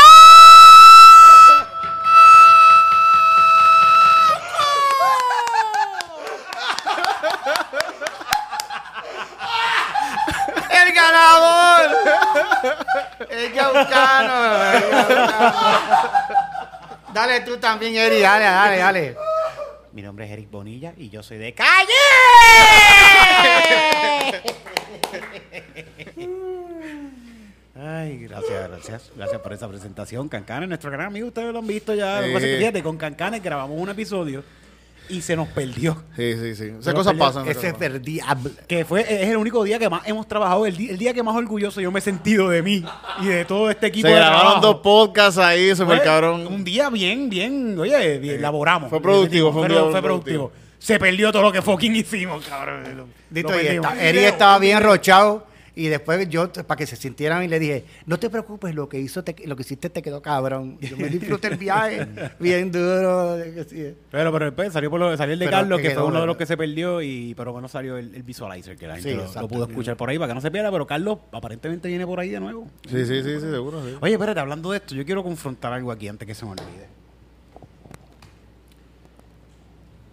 ¡El 10.69 10.93
ganador! 10.93 11.97
El 13.29 13.53
Yaucano. 13.53 14.33
Dale 17.13 17.41
tú 17.41 17.57
también, 17.57 17.95
Eri, 17.95 18.21
dale, 18.21 18.45
dale, 18.45 18.77
dale. 18.77 19.17
Mi 19.95 20.01
nombre 20.01 20.25
es 20.25 20.31
Eric 20.31 20.51
Bonilla 20.51 20.93
y 20.97 21.09
yo 21.09 21.23
soy 21.23 21.37
de 21.37 21.53
calle. 21.53 21.93
Ay, 27.73 28.19
gracias, 28.19 28.69
gracias. 28.69 29.11
Gracias 29.15 29.41
por 29.41 29.53
esa 29.53 29.69
presentación. 29.69 30.27
Cancane, 30.27 30.67
nuestro 30.67 30.91
gran 30.91 31.07
amigo, 31.07 31.27
ustedes 31.27 31.53
lo 31.53 31.59
han 31.59 31.67
visto 31.67 31.95
ya. 31.95 32.25
Es 32.25 32.43
Sí. 32.43 32.57
Fíjate, 32.57 32.83
con 32.83 32.97
Cancane 32.97 33.39
grabamos 33.39 33.79
un 33.79 33.87
episodio 33.87 34.43
y 35.09 35.21
se 35.21 35.35
nos 35.35 35.47
perdió. 35.49 36.01
Sí, 36.15 36.33
sí, 36.33 36.55
sí. 36.55 36.71
Esas 36.79 36.93
cosas 36.93 37.13
pasan. 37.15 37.47
Ese 37.47 37.71
verdiable. 37.73 38.51
Que 38.67 38.85
fue, 38.85 39.01
es 39.01 39.29
el 39.29 39.37
único 39.37 39.63
día 39.63 39.77
que 39.79 39.89
más 39.89 40.07
hemos 40.07 40.27
trabajado, 40.27 40.65
el, 40.65 40.75
di- 40.77 40.89
el 40.89 40.97
día 40.97 41.13
que 41.13 41.23
más 41.23 41.35
orgulloso 41.35 41.81
yo 41.81 41.91
me 41.91 41.99
he 41.99 42.01
sentido 42.01 42.49
de 42.49 42.61
mí 42.61 42.83
y 43.21 43.25
de 43.27 43.45
todo 43.45 43.69
este 43.69 43.87
equipo 43.87 44.07
Se 44.07 44.13
de 44.13 44.19
grabaron 44.19 44.41
trabajo. 44.61 44.67
dos 44.73 44.75
podcasts 44.81 45.37
ahí, 45.39 45.75
super 45.75 45.97
Fue 45.97 46.05
cabrón. 46.05 46.47
Un 46.47 46.63
día 46.63 46.89
bien, 46.89 47.29
bien, 47.29 47.77
oye, 47.79 48.17
bien, 48.19 48.35
elaboramos. 48.35 48.89
fue 48.89 49.01
productivo, 49.01 49.51
fue 49.53 49.63
un 49.63 49.67
día 49.69 49.83
fue 49.91 50.01
productivo. 50.01 50.51
Se 50.79 50.99
perdió 50.99 51.31
todo 51.31 51.41
lo 51.41 51.51
que 51.51 51.61
fucking 51.61 51.95
hicimos, 51.95 52.45
cabrón. 52.45 52.83
Dito, 53.29 53.59
y 53.61 53.65
esta- 53.67 54.01
Eri 54.03 54.19
estaba 54.25 54.59
bien 54.59 54.81
rochado 54.83 55.47
y 55.75 55.87
después 55.87 56.27
yo, 56.29 56.51
para 56.53 56.77
que 56.77 56.87
se 56.87 56.95
sintieran, 56.95 57.43
y 57.43 57.47
le 57.49 57.59
dije, 57.59 57.85
no 58.05 58.17
te 58.17 58.29
preocupes, 58.29 58.73
lo 58.73 58.87
que 58.87 58.97
hizo 58.99 59.23
te- 59.23 59.35
lo 59.45 59.55
que 59.55 59.63
hiciste 59.63 59.89
te 59.89 60.01
quedó 60.01 60.21
cabrón. 60.21 60.77
Yo 60.79 60.95
me 60.97 61.09
disfruté 61.09 61.47
el 61.49 61.57
viaje, 61.57 62.07
bien 62.39 62.71
duro. 62.71 63.37
sí. 63.67 63.93
Pero, 64.09 64.31
pero 64.31 64.45
después 64.45 64.71
salió, 64.71 64.89
por 64.89 64.99
lo, 64.99 65.15
salió 65.17 65.33
el 65.33 65.39
de 65.39 65.45
Pero 65.45 65.57
Carlos, 65.57 65.81
que 65.81 65.89
que 65.89 65.93
fue 65.95 66.03
uno 66.05 66.21
de 66.21 66.27
los 66.27 66.37
que 66.37 66.45
se 66.45 66.55
perdió, 66.55 67.01
y 67.01 67.33
pero 67.35 67.51
bueno, 67.51 67.67
salió 67.67 67.97
el, 67.97 68.15
el 68.15 68.23
visualizer, 68.23 68.77
que 68.77 68.87
la 68.87 68.95
gente 68.95 69.09
Sí, 69.27 69.39
lo- 69.39 69.47
pudo 69.47 69.65
escuchar 69.65 69.97
por 69.97 70.09
ahí 70.09 70.17
para 70.17 70.29
que 70.29 70.35
no 70.35 70.41
se 70.41 70.49
pierda. 70.51 70.71
Pero 70.71 70.87
Carlos 70.87 71.19
aparentemente 71.31 71.87
viene 71.89 72.05
por 72.05 72.19
ahí 72.19 72.29
de 72.29 72.39
nuevo. 72.39 72.67
Sí, 72.89 73.05
sí, 73.05 73.21
sí, 73.23 73.35
sí, 73.35 73.41
seguro. 73.51 73.83
sí. 73.85 73.95
Oye, 74.01 74.13
espérate, 74.13 74.39
hablando 74.39 74.71
de 74.71 74.77
esto, 74.77 74.95
yo 74.95 75.05
quiero 75.05 75.23
confrontar 75.23 75.73
algo 75.73 75.91
aquí 75.91 76.07
antes 76.07 76.25
que 76.27 76.33
se 76.33 76.45
me 76.45 76.51
olvide. 76.51 76.87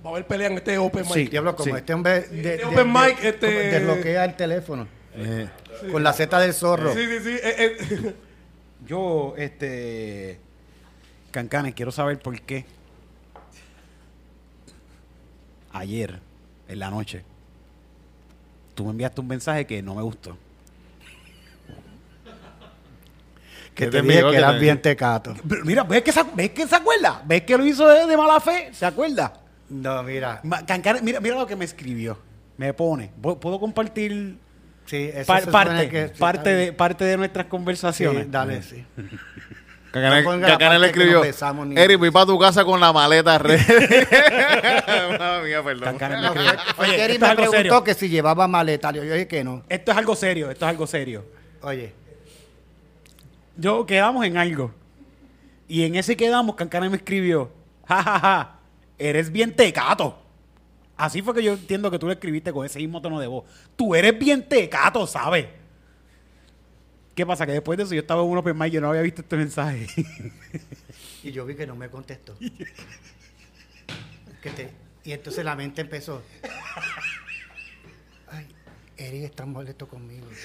Va 0.05 0.11
a 0.11 0.13
haber 0.15 0.27
pelea 0.27 0.49
en 0.49 0.55
este 0.55 0.77
Open 0.79 1.05
Mic. 1.05 1.13
Sí. 1.15 1.29
Diablo, 1.29 1.55
como 1.55 1.73
Sí. 1.73 1.79
este 1.79 1.95
hombre 1.95 2.13
de, 2.13 2.19
Este 2.19 2.37
de- 2.59 2.65
open 2.65 2.77
de- 2.77 2.85
mic, 3.01 3.25
este- 3.25 3.47
desbloquea 3.47 4.25
el 4.25 4.35
teléfono 4.35 4.89
Eh, 5.15 5.49
con 5.91 6.03
la 6.03 6.13
Z 6.13 6.39
del 6.41 6.55
zorro. 6.55 6.95
Sí, 6.95 7.01
sí, 7.07 7.19
sí. 7.23 7.31
eh, 7.43 7.77
eh. 7.91 8.15
Yo, 8.87 9.35
este. 9.37 10.39
Cancanes, 11.31 11.75
quiero 11.75 11.93
saber 11.93 12.19
por 12.19 12.41
qué. 12.41 12.65
Ayer, 15.73 16.21
en 16.69 16.79
la 16.79 16.91
noche, 16.91 17.25
tú 18.75 18.85
me 18.85 18.91
enviaste 18.91 19.21
un 19.21 19.29
mensaje 19.29 19.67
que 19.67 19.83
no 19.83 19.95
me 19.95 20.03
gustó. 20.03 20.37
Que 23.75 23.87
¿Qué 23.87 23.91
te 23.91 24.03
dije 24.03 24.21
que 24.23 24.31
¿Qué 24.31 24.37
eras 24.37 24.61
bien 24.61 24.83
tecato. 24.83 25.35
Pero 25.49 25.65
mira, 25.65 25.83
¿ves 25.85 26.03
que, 26.03 26.13
se, 26.13 26.23
¿ves 26.35 26.51
que 26.51 26.67
se 26.69 26.77
acuerda? 26.77 27.23
¿Ves 27.25 27.43
que 27.43 27.57
lo 27.57 27.65
hizo 27.65 27.89
de, 27.89 28.07
de 28.07 28.17
mala 28.19 28.39
fe? 28.39 28.69
¿Se 28.75 28.85
acuerda? 28.85 29.33
No, 29.71 30.03
mira. 30.03 30.41
Ma- 30.43 30.67
Cancanes, 30.67 31.03
mira, 31.03 31.21
mira 31.21 31.37
lo 31.37 31.47
que 31.47 31.57
me 31.57 31.65
escribió. 31.65 32.19
Me 32.59 32.75
pone. 32.75 33.11
¿Puedo 33.23 33.41
puedo 33.41 33.59
compartir 33.59 34.37
Sí, 34.87 35.11
eso 35.15 35.33
se 35.35 35.41
supone 35.41 35.53
parte, 35.53 35.89
que- 35.89 36.09
sí, 36.09 36.15
parte, 36.19 36.51
de, 36.55 36.73
parte 36.73 37.05
de 37.05 37.17
nuestras 37.17 37.47
Sí, 37.47 37.51
conversaciones? 37.51 38.31
dale, 38.31 38.63
sí. 38.63 38.85
Cacanel, 39.93 40.81
le 40.81 40.87
escribió, 40.87 41.23
Eric, 41.77 41.99
voy 41.99 42.11
para 42.11 42.25
tu 42.25 42.39
casa 42.39 42.65
con 42.65 42.81
la 42.81 42.95
maleta 42.95 43.37
re. 43.37 43.59
Madre 45.19 45.45
mía, 45.49 45.63
perdón. 45.63 45.99
No, 46.01 46.33
Oye, 46.79 46.97
que 46.97 47.05
Eri 47.05 47.13
esto 47.15 47.27
es 47.27 47.31
me 47.31 47.37
preguntó 47.37 47.51
serio. 47.59 47.85
que 47.85 47.93
si 47.95 48.09
llevaba 48.09 48.49
maleta. 48.49 48.91
Yo 48.93 49.03
dije 49.03 49.29
que 49.29 49.45
no. 49.45 49.63
Esto 49.69 49.93
es 49.93 49.99
algo 49.99 50.17
serio, 50.17 50.51
esto 50.51 50.65
es 50.65 50.71
algo 50.71 50.87
serio. 50.87 51.27
Oye, 51.61 51.93
Yo 53.57 53.85
quedamos 53.85 54.25
en 54.25 54.39
algo. 54.39 54.73
Y 55.69 55.85
en 55.85 55.95
ese 55.97 56.17
quedamos, 56.17 56.57
Cancana 56.57 56.89
me 56.89 56.97
escribió, 56.97 57.51
jajaja, 57.87 58.13
ja, 58.13 58.21
ja, 58.21 58.59
eres 58.99 59.31
bien 59.31 59.55
tecato. 59.55 60.22
Así 60.97 61.23
fue 61.23 61.35
que 61.35 61.43
yo 61.43 61.55
entiendo 61.55 61.91
que 61.91 61.99
tú 61.99 62.07
le 62.07 62.13
escribiste 62.15 62.53
con 62.53 62.65
ese 62.67 62.79
mismo 62.79 63.01
tono 63.01 63.19
de 63.19 63.27
voz. 63.27 63.45
Tú 63.77 63.95
eres 63.95 64.19
bien 64.19 64.47
tecato, 64.49 65.07
¿sabes? 65.07 65.47
¿Qué 67.15 67.27
pasa? 67.27 67.45
Que 67.45 67.53
después 67.53 67.77
de 67.77 67.85
eso 67.85 67.95
yo 67.95 68.01
estaba 68.01 68.23
en 68.23 68.29
un 68.29 68.39
open 68.39 68.57
mic 68.57 68.69
y 68.69 68.73
yo 68.73 68.81
no 68.81 68.89
había 68.91 69.03
visto 69.03 69.21
este 69.23 69.37
mensaje. 69.37 69.87
y 71.23 71.33
yo 71.33 71.45
vi 71.45 71.55
que 71.55 71.67
no 71.67 71.77
me 71.77 71.89
contestó. 71.91 72.37
Que 72.39 72.51
te- 74.51 74.71
y 75.05 75.13
entonces 75.13 75.45
la 75.45 75.55
mente 75.57 75.81
empezó. 75.83 76.23
Ay, 78.31 78.47
Eri 78.97 79.25
está 79.25 79.45
molesto 79.45 79.87
conmigo. 79.89 80.27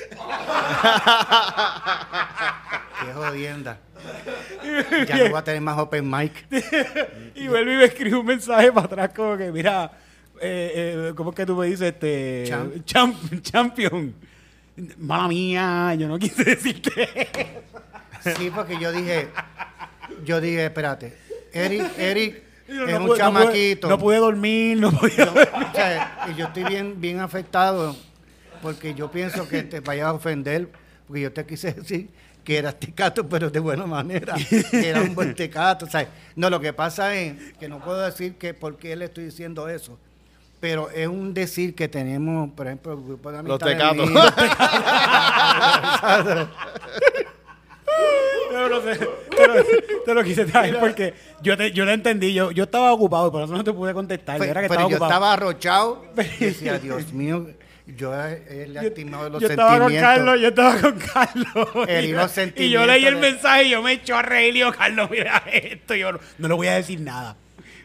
Qué 3.06 3.14
jodienda. 3.14 3.80
Ya 5.08 5.18
no 5.18 5.32
va 5.32 5.40
a 5.40 5.44
tener 5.44 5.62
más 5.62 5.78
open 5.78 6.10
mic. 6.10 6.48
y 7.36 7.48
vuelve 7.48 7.74
y 7.76 7.78
me 7.78 7.86
escribe 7.86 8.18
un 8.18 8.26
mensaje 8.26 8.72
para 8.72 8.88
atrás 8.88 9.12
como 9.16 9.38
que, 9.38 9.52
mira, 9.52 9.92
eh, 10.42 10.72
eh, 11.10 11.14
¿cómo 11.16 11.32
es 11.32 11.36
que 11.36 11.46
tú 11.46 11.56
me 11.56 11.68
dices? 11.68 11.94
Este, 11.94 12.44
Champ. 12.48 12.74
champ- 12.86 13.42
champion. 13.42 14.14
Mala 14.98 15.28
mía, 15.28 15.96
yo 15.98 16.08
no 16.08 16.20
quise 16.20 16.44
decirte. 16.46 17.08
Sí, 18.38 18.52
porque 18.54 18.80
yo 18.80 18.92
dije, 18.92 19.28
yo 20.26 20.40
dije, 20.42 20.66
espérate, 20.66 21.18
Eric, 21.54 21.84
Eric 21.98 22.44
Yo 22.68 22.86
es 22.86 22.92
no 22.96 23.02
un 23.02 23.08
pude- 23.08 23.18
chamaquito. 23.18 23.88
No 23.88 23.98
pude, 23.98 24.18
dormir, 24.18 24.78
no 24.78 24.92
podía. 24.92 25.32
O 25.32 25.74
sea, 25.74 26.28
y 26.32 26.36
yo 26.38 26.48
estoy 26.48 26.66
bien, 26.66 27.00
bien 27.00 27.20
afectado 27.22 27.96
porque 28.62 28.94
yo 28.94 29.10
pienso 29.10 29.48
que 29.48 29.64
te 29.64 29.80
vayas 29.80 30.08
a 30.08 30.14
ofender, 30.14 30.68
porque 31.08 31.22
yo 31.22 31.32
te 31.32 31.46
quise 31.46 31.72
decir 31.74 32.10
que 32.44 32.58
eras 32.58 32.78
tecato, 32.80 33.28
pero 33.30 33.50
de 33.50 33.60
buena 33.60 33.86
manera, 33.86 34.36
que 34.72 34.90
era 34.90 35.02
un 35.02 35.16
buen 35.16 35.34
tecato. 35.34 35.86
O 35.86 35.90
sea, 35.90 36.10
no, 36.36 36.50
lo 36.50 36.60
que 36.60 36.74
pasa 36.74 37.16
es 37.16 37.36
que 37.60 37.70
no 37.70 37.80
puedo 37.84 38.02
decir 38.02 38.36
que 38.36 38.54
por 38.54 38.78
qué 38.78 38.96
le 38.98 39.06
estoy 39.06 39.26
diciendo 39.26 39.70
eso, 39.70 39.98
pero 40.60 40.90
es 40.90 41.08
un 41.08 41.34
decir 41.34 41.76
que 41.76 41.88
tenemos, 41.88 42.50
por 42.52 42.68
ejemplo, 42.68 42.94
el 42.94 43.02
grupo 43.04 43.32
de 43.32 43.44
Los 43.44 43.60
tecatos. 43.60 44.10
No, 48.52 48.70
no 48.70 48.82
sé. 48.82 48.96
Te 48.98 49.48
lo, 49.48 49.54
te 50.06 50.14
lo 50.14 50.24
quise 50.24 50.46
traer 50.46 50.80
porque 50.80 51.14
yo, 51.42 51.58
te, 51.58 51.72
yo 51.72 51.86
lo 51.86 51.92
entendí. 51.92 52.34
Yo, 52.34 52.52
yo 52.52 52.64
estaba 52.64 52.92
ocupado, 52.94 53.32
por 53.32 53.44
eso 53.44 53.54
no 53.54 53.64
te 53.64 53.74
pude 53.74 53.94
contestar. 53.94 54.42
Era 54.42 54.62
que 54.62 54.70
pero 54.70 54.74
estaba 54.82 54.82
yo 54.82 54.88
ocupado. 54.96 55.12
estaba 55.12 55.34
arrochado 55.34 56.06
y 56.40 56.46
decía, 56.46 56.80
Dios 56.80 57.12
mío, 57.14 57.48
yo 57.86 58.14
he, 58.16 58.68
lastimado 58.68 59.30
los 59.30 59.42
yo 59.42 59.50
estaba 59.50 59.80
con 59.80 59.92
sentimientos. 59.92 60.16
Carlos, 60.16 60.42
yo 60.42 60.48
estaba 60.48 60.82
con 60.82 61.00
Carlos. 61.00 61.90
Herí 61.90 62.08
Y- 62.08 62.12
los 62.14 62.38
y 62.56 62.70
yo 62.70 62.86
leí 62.86 63.06
el 63.06 63.14
sentimientos 63.14 63.22
de- 63.22 63.32
mensaje 63.32 63.64
y 63.64 63.70
yo 63.72 63.82
me 63.82 63.92
echó 63.94 64.16
a 64.18 64.22
reír 64.22 64.56
y 64.56 64.60
yo, 64.60 64.72
Carlos, 64.72 65.10
mira 65.12 65.44
esto. 65.52 65.96
Y 65.96 66.00
yo 66.00 66.12
no, 66.14 66.20
no 66.38 66.48
le 66.48 66.54
voy 66.54 66.68
a 66.68 66.76
decir 66.76 67.00
nada. 67.02 67.36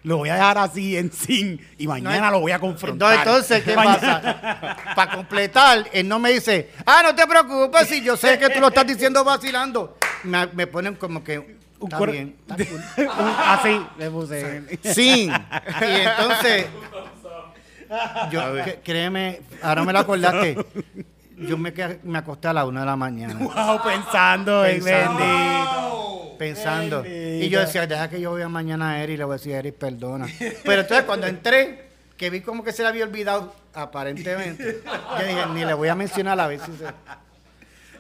Lo 0.05 0.17
voy 0.17 0.31
a 0.31 0.35
dejar 0.35 0.59
así 0.59 0.97
en 0.97 1.13
sin 1.13 1.65
y 1.79 1.87
mañana 1.87 2.31
lo 2.31 2.41
voy 2.41 2.51
a 2.51 2.57
No, 2.57 2.61
confrontar. 2.63 3.19
entonces, 3.19 3.63
¿qué 3.63 3.73
pasa? 3.75 4.77
Para 4.97 5.13
completar, 5.15 5.89
él 5.93 6.09
no 6.09 6.19
me 6.19 6.33
dice, 6.33 6.71
ah, 6.85 7.03
no 7.05 7.15
te 7.15 7.25
preocupes, 7.27 7.87
si 7.89 8.03
yo 8.03 8.17
sé 8.17 8.37
que 8.39 8.51
tú 8.51 8.59
lo 8.61 8.69
estás 8.69 8.87
diciendo 8.87 9.23
vacilando. 9.23 9.97
Me, 10.25 10.47
me 10.49 10.67
ponen 10.67 10.97
como 10.97 11.23
que, 11.23 11.39
Un 11.39 11.87
está 11.89 11.99
cor- 11.99 12.11
bien, 12.11 12.37
está 12.49 12.57
cool. 12.65 12.81
Un- 13.17 13.35
así 13.47 13.87
le 13.99 14.11
puse. 14.11 14.79
Sí. 14.93 15.31
Y 15.31 15.85
entonces, 15.85 16.67
yo, 18.31 18.43
créeme, 18.83 19.41
ahora 19.63 19.85
me 19.85 19.93
lo 19.93 19.99
acordaste, 20.01 20.57
yo 21.47 21.57
me, 21.59 21.73
quedé- 21.75 22.01
me 22.03 22.19
acosté 22.19 22.49
a 22.49 22.53
la 22.53 22.65
una 22.65 22.81
de 22.81 22.87
la 22.87 22.97
mañana. 22.97 23.35
Wow, 23.39 23.83
pensando 23.83 24.65
en 24.67 24.83
Pensando. 24.83 25.19
bendito. 25.19 26.37
pensando. 26.39 27.03
Bendito. 27.03 27.45
Y 27.45 27.49
yo 27.49 27.61
decía, 27.61 27.87
deja 27.87 28.09
que 28.09 28.21
yo 28.21 28.33
vea 28.35 28.49
mañana 28.49 28.91
a 28.93 29.03
Eri 29.03 29.15
y 29.15 29.17
le 29.17 29.25
voy 29.25 29.35
a 29.35 29.37
decir, 29.39 29.53
Eri, 29.55 29.73
perdona. 29.73 30.27
Pero 30.65 30.83
entonces 30.83 31.05
cuando 31.05 31.27
entré, 31.27 31.89
que 32.17 32.31
vi 32.31 32.41
como 32.41 32.63
que 32.65 32.73
se 32.73 32.83
le 32.83 32.89
había 32.89 33.05
olvidado, 33.05 33.55
aparentemente, 33.75 34.83
yo 35.19 35.27
dije, 35.27 35.43
ni 35.55 35.65
le 35.65 35.75
voy 35.75 35.89
a 35.89 35.95
mencionar 35.95 36.39
a 36.41 36.47
ver 36.47 36.61
si 36.61 36.73
se... 36.77 36.85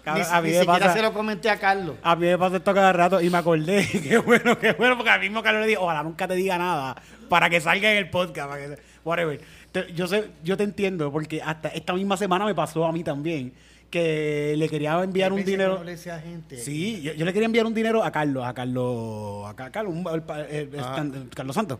Cabrón, 0.04 0.26
ni 0.28 0.36
a 0.36 0.40
mí 0.40 0.48
ni 0.48 0.54
me 0.54 0.60
siquiera 0.60 0.78
pasa- 0.86 0.94
se 0.94 1.02
lo 1.02 1.12
comenté 1.12 1.48
a 1.48 1.58
Carlos. 1.60 1.94
A 2.02 2.16
mí 2.16 2.26
me 2.26 2.36
pasa 2.36 2.56
esto 2.56 2.74
cada 2.74 2.92
rato 2.92 3.20
y 3.20 3.30
me 3.30 3.38
acordé. 3.38 3.86
Qué 4.02 4.18
bueno, 4.18 4.58
qué 4.58 4.72
bueno, 4.72 4.96
porque 4.96 5.10
al 5.10 5.20
mismo 5.20 5.42
Carlos 5.44 5.60
le 5.62 5.68
dije, 5.68 5.78
ojalá 5.78 6.02
nunca 6.02 6.26
te 6.26 6.34
diga 6.34 6.58
nada 6.58 6.96
para 7.28 7.48
que 7.48 7.60
salga 7.60 7.88
en 7.92 7.98
el 7.98 8.10
podcast. 8.10 8.48
Para 8.50 8.60
que, 8.66 8.78
whatever. 9.04 9.40
Te- 9.72 9.92
yo, 9.94 10.06
sé, 10.06 10.24
yo 10.44 10.56
te 10.56 10.64
entiendo, 10.64 11.10
porque 11.12 11.40
hasta 11.42 11.68
esta 11.68 11.92
misma 11.94 12.16
semana 12.16 12.44
me 12.44 12.54
pasó 12.54 12.84
a 12.84 12.92
mí 12.92 13.02
también 13.04 13.52
que 13.90 14.54
le 14.56 14.68
quería 14.68 15.02
enviar 15.02 15.32
un 15.32 15.38
dinero. 15.44 15.76
gente. 16.18 16.56
Sí, 16.58 17.02
yo, 17.02 17.12
yo 17.12 17.24
le 17.26 17.32
quería 17.32 17.46
enviar 17.46 17.66
un 17.66 17.74
dinero 17.74 18.02
a 18.02 18.10
Carlos, 18.10 18.44
a 18.46 18.54
Carlos, 18.54 19.46
a 19.46 19.54
Ca- 19.54 19.70
Carlos, 19.70 19.94
un- 19.94 20.06
el 20.14 20.22
pa- 20.22 20.40
el- 20.42 20.74
el 20.74 20.80
Ah. 20.80 21.04
Carlos 21.34 21.54
Santos. 21.54 21.78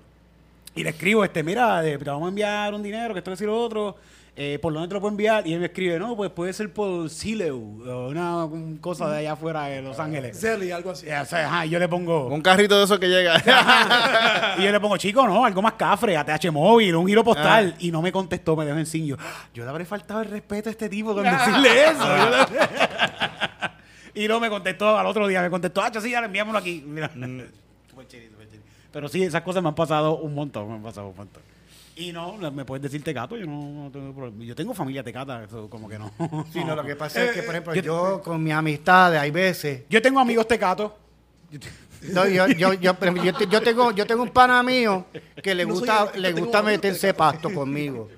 Y 0.74 0.82
le 0.84 0.90
escribo, 0.90 1.24
este, 1.24 1.42
mira, 1.42 1.82
te 1.82 1.96
vamos 1.98 2.26
a 2.26 2.28
enviar 2.28 2.74
un 2.74 2.82
dinero, 2.82 3.12
que 3.14 3.18
esto 3.18 3.30
que 3.30 3.36
sí 3.36 3.44
lo 3.44 3.58
otro. 3.58 3.96
Eh, 4.34 4.58
¿por 4.62 4.72
dónde 4.72 4.88
te 4.88 4.94
lo 4.94 5.00
puedo 5.00 5.10
enviar? 5.10 5.46
Y 5.46 5.52
él 5.52 5.60
me 5.60 5.66
escribe, 5.66 5.98
no, 5.98 6.16
pues 6.16 6.30
puede 6.30 6.52
ser 6.52 6.72
por 6.72 7.10
Sileu, 7.10 7.82
o 7.86 8.08
una 8.08 8.44
un 8.46 8.78
cosa 8.78 9.10
de 9.10 9.18
allá 9.18 9.32
afuera 9.32 9.64
de 9.64 9.82
Los 9.82 9.98
Ángeles. 9.98 10.40
Zelly, 10.40 10.70
algo 10.70 10.90
así. 10.90 11.06
Y, 11.06 11.10
o 11.12 11.24
sea, 11.26 11.46
ajá, 11.46 11.66
y 11.66 11.70
yo 11.70 11.78
le 11.78 11.88
pongo... 11.88 12.28
Un 12.28 12.40
carrito 12.40 12.78
de 12.78 12.84
esos 12.84 12.98
que 12.98 13.08
llega. 13.08 13.36
y 14.58 14.64
yo 14.64 14.72
le 14.72 14.80
pongo, 14.80 14.96
chico, 14.96 15.26
no, 15.26 15.44
algo 15.44 15.60
más 15.60 15.74
cafre, 15.74 16.16
ATH 16.16 16.50
móvil, 16.50 16.94
un 16.96 17.06
giro 17.06 17.22
postal. 17.22 17.74
Y 17.78 17.90
no 17.90 18.00
me 18.00 18.10
contestó, 18.10 18.56
me 18.56 18.64
dejó 18.64 18.78
en 18.78 18.86
cinco. 18.86 19.18
Yo 19.52 19.64
le 19.64 19.70
habré 19.70 19.84
faltado 19.84 20.22
el 20.22 20.30
respeto 20.30 20.70
a 20.70 20.72
este 20.72 20.88
tipo 20.88 21.14
con 21.14 21.24
decirle 21.24 21.84
eso. 21.84 22.04
Y 24.14 24.28
no 24.28 24.40
me 24.40 24.50
contestó 24.50 24.98
al 24.98 25.06
otro 25.06 25.26
día, 25.26 25.40
me 25.40 25.48
contestó, 25.48 25.80
ah, 25.80 25.90
sí, 25.98 26.10
ya 26.10 26.18
enviámoslo 26.18 26.58
aquí. 26.58 26.84
Mira. 26.86 27.10
Chiri. 28.08 28.30
Pero 28.92 29.08
sí, 29.08 29.22
esas 29.22 29.42
cosas 29.42 29.62
me 29.62 29.70
han 29.70 29.74
pasado 29.74 30.18
un 30.18 30.34
montón, 30.34 30.68
me 30.68 30.74
han 30.74 30.82
pasado 30.82 31.08
un 31.08 31.16
montón. 31.16 31.42
Y 31.94 32.10
no, 32.12 32.38
me 32.50 32.64
puedes 32.64 32.82
decir 32.82 33.02
tecato, 33.04 33.36
yo 33.36 33.46
no, 33.46 33.84
no 33.84 33.90
tengo 33.90 34.14
problema. 34.14 34.44
Yo 34.44 34.54
tengo 34.54 34.72
familia 34.72 35.02
tecata, 35.02 35.44
eso 35.44 35.68
como 35.68 35.88
que 35.88 35.98
no. 35.98 36.10
Sí, 36.52 36.64
no, 36.64 36.74
lo 36.74 36.84
que 36.84 36.96
pasa 36.96 37.22
es 37.24 37.32
que, 37.32 37.42
por 37.42 37.54
ejemplo, 37.54 37.74
yo 37.74 38.22
con 38.22 38.42
mis 38.42 38.52
amistades, 38.54 39.20
hay 39.20 39.30
veces. 39.30 39.82
Yo 39.90 40.00
tengo 40.00 40.18
amigos 40.18 40.48
tecatos. 40.48 40.92
No, 42.10 42.26
yo, 42.26 42.46
yo, 42.48 42.72
yo, 42.74 42.92
yo 42.92 43.34
te- 43.34 43.46
yo 43.46 43.60
tengo, 43.60 43.92
yo 43.92 44.06
tengo 44.06 44.22
un 44.22 44.30
pana 44.30 44.62
mío 44.62 45.06
que 45.42 45.54
le 45.54 45.64
No 45.64 45.70
soy 45.70 45.80
gusta, 45.80 46.12
yo 46.14 46.20
le 46.20 46.32
gusta 46.32 46.62
meterse 46.62 47.14
pasto 47.14 47.52
conmigo. 47.52 48.08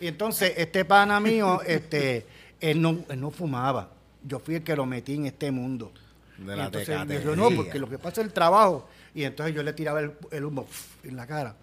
Y 0.00 0.06
entonces, 0.08 0.52
este 0.56 0.84
pana 0.84 1.18
mío, 1.18 1.60
este, 1.66 2.26
él 2.60 2.80
no, 2.80 2.98
él 3.08 3.20
no 3.20 3.30
fumaba. 3.30 3.88
Yo 4.24 4.38
fui 4.38 4.56
el 4.56 4.62
que 4.62 4.76
lo 4.76 4.84
metí 4.86 5.14
en 5.14 5.26
este 5.26 5.50
mundo. 5.50 5.90
De 6.38 6.54
la 6.56 6.66
entonces 6.66 7.08
dijo, 7.08 7.34
no, 7.34 7.50
porque 7.50 7.78
lo 7.78 7.88
que 7.88 7.98
pasa 7.98 8.20
es 8.20 8.26
el 8.26 8.32
trabajo. 8.32 8.88
Y 9.14 9.24
entonces 9.24 9.54
yo 9.54 9.62
le 9.62 9.72
tiraba 9.72 10.00
el, 10.00 10.12
el 10.30 10.44
humo 10.44 10.66
en 11.02 11.16
la 11.16 11.26
cara. 11.26 11.56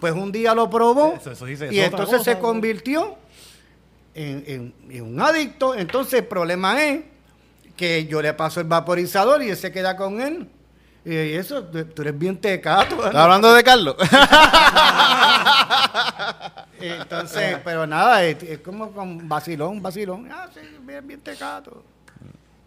Pues 0.00 0.12
un 0.14 0.30
día 0.32 0.54
lo 0.54 0.68
probó 0.70 1.14
Eso- 1.16 1.32
eso 1.32 1.44
dice, 1.46 1.68
y 1.72 1.80
entonces 1.80 2.22
se 2.22 2.38
convirtió 2.38 3.16
en, 4.14 4.44
en- 4.46 4.74
en 4.90 5.02
un 5.04 5.20
adicto. 5.20 5.74
Entonces 5.74 6.20
el 6.20 6.26
problema 6.26 6.82
es 6.84 7.00
que 7.76 8.06
yo 8.06 8.20
le 8.22 8.32
paso 8.34 8.60
el 8.60 8.66
vaporizador 8.66 9.42
y 9.42 9.50
él 9.50 9.56
se 9.56 9.70
queda 9.72 9.96
con 9.96 10.20
él. 10.20 10.48
Y 11.04 11.14
eso, 11.34 11.62
tú 11.64 12.02
eres 12.02 12.18
bien 12.18 12.36
tecato. 12.36 12.96
¿Estás 12.96 13.14
hablando 13.14 13.52
de 13.54 13.62
Carlos? 13.64 13.96
Entonces, 16.80 17.58
pero 17.64 17.86
nada, 17.86 18.24
es, 18.24 18.42
es 18.42 18.58
como 18.60 18.90
con 18.92 19.28
vacilón, 19.28 19.82
vacilón. 19.82 20.28
Ah, 20.30 20.48
sí, 20.52 20.60
bien, 20.82 21.06
bien 21.06 21.20
tecato. 21.20 21.82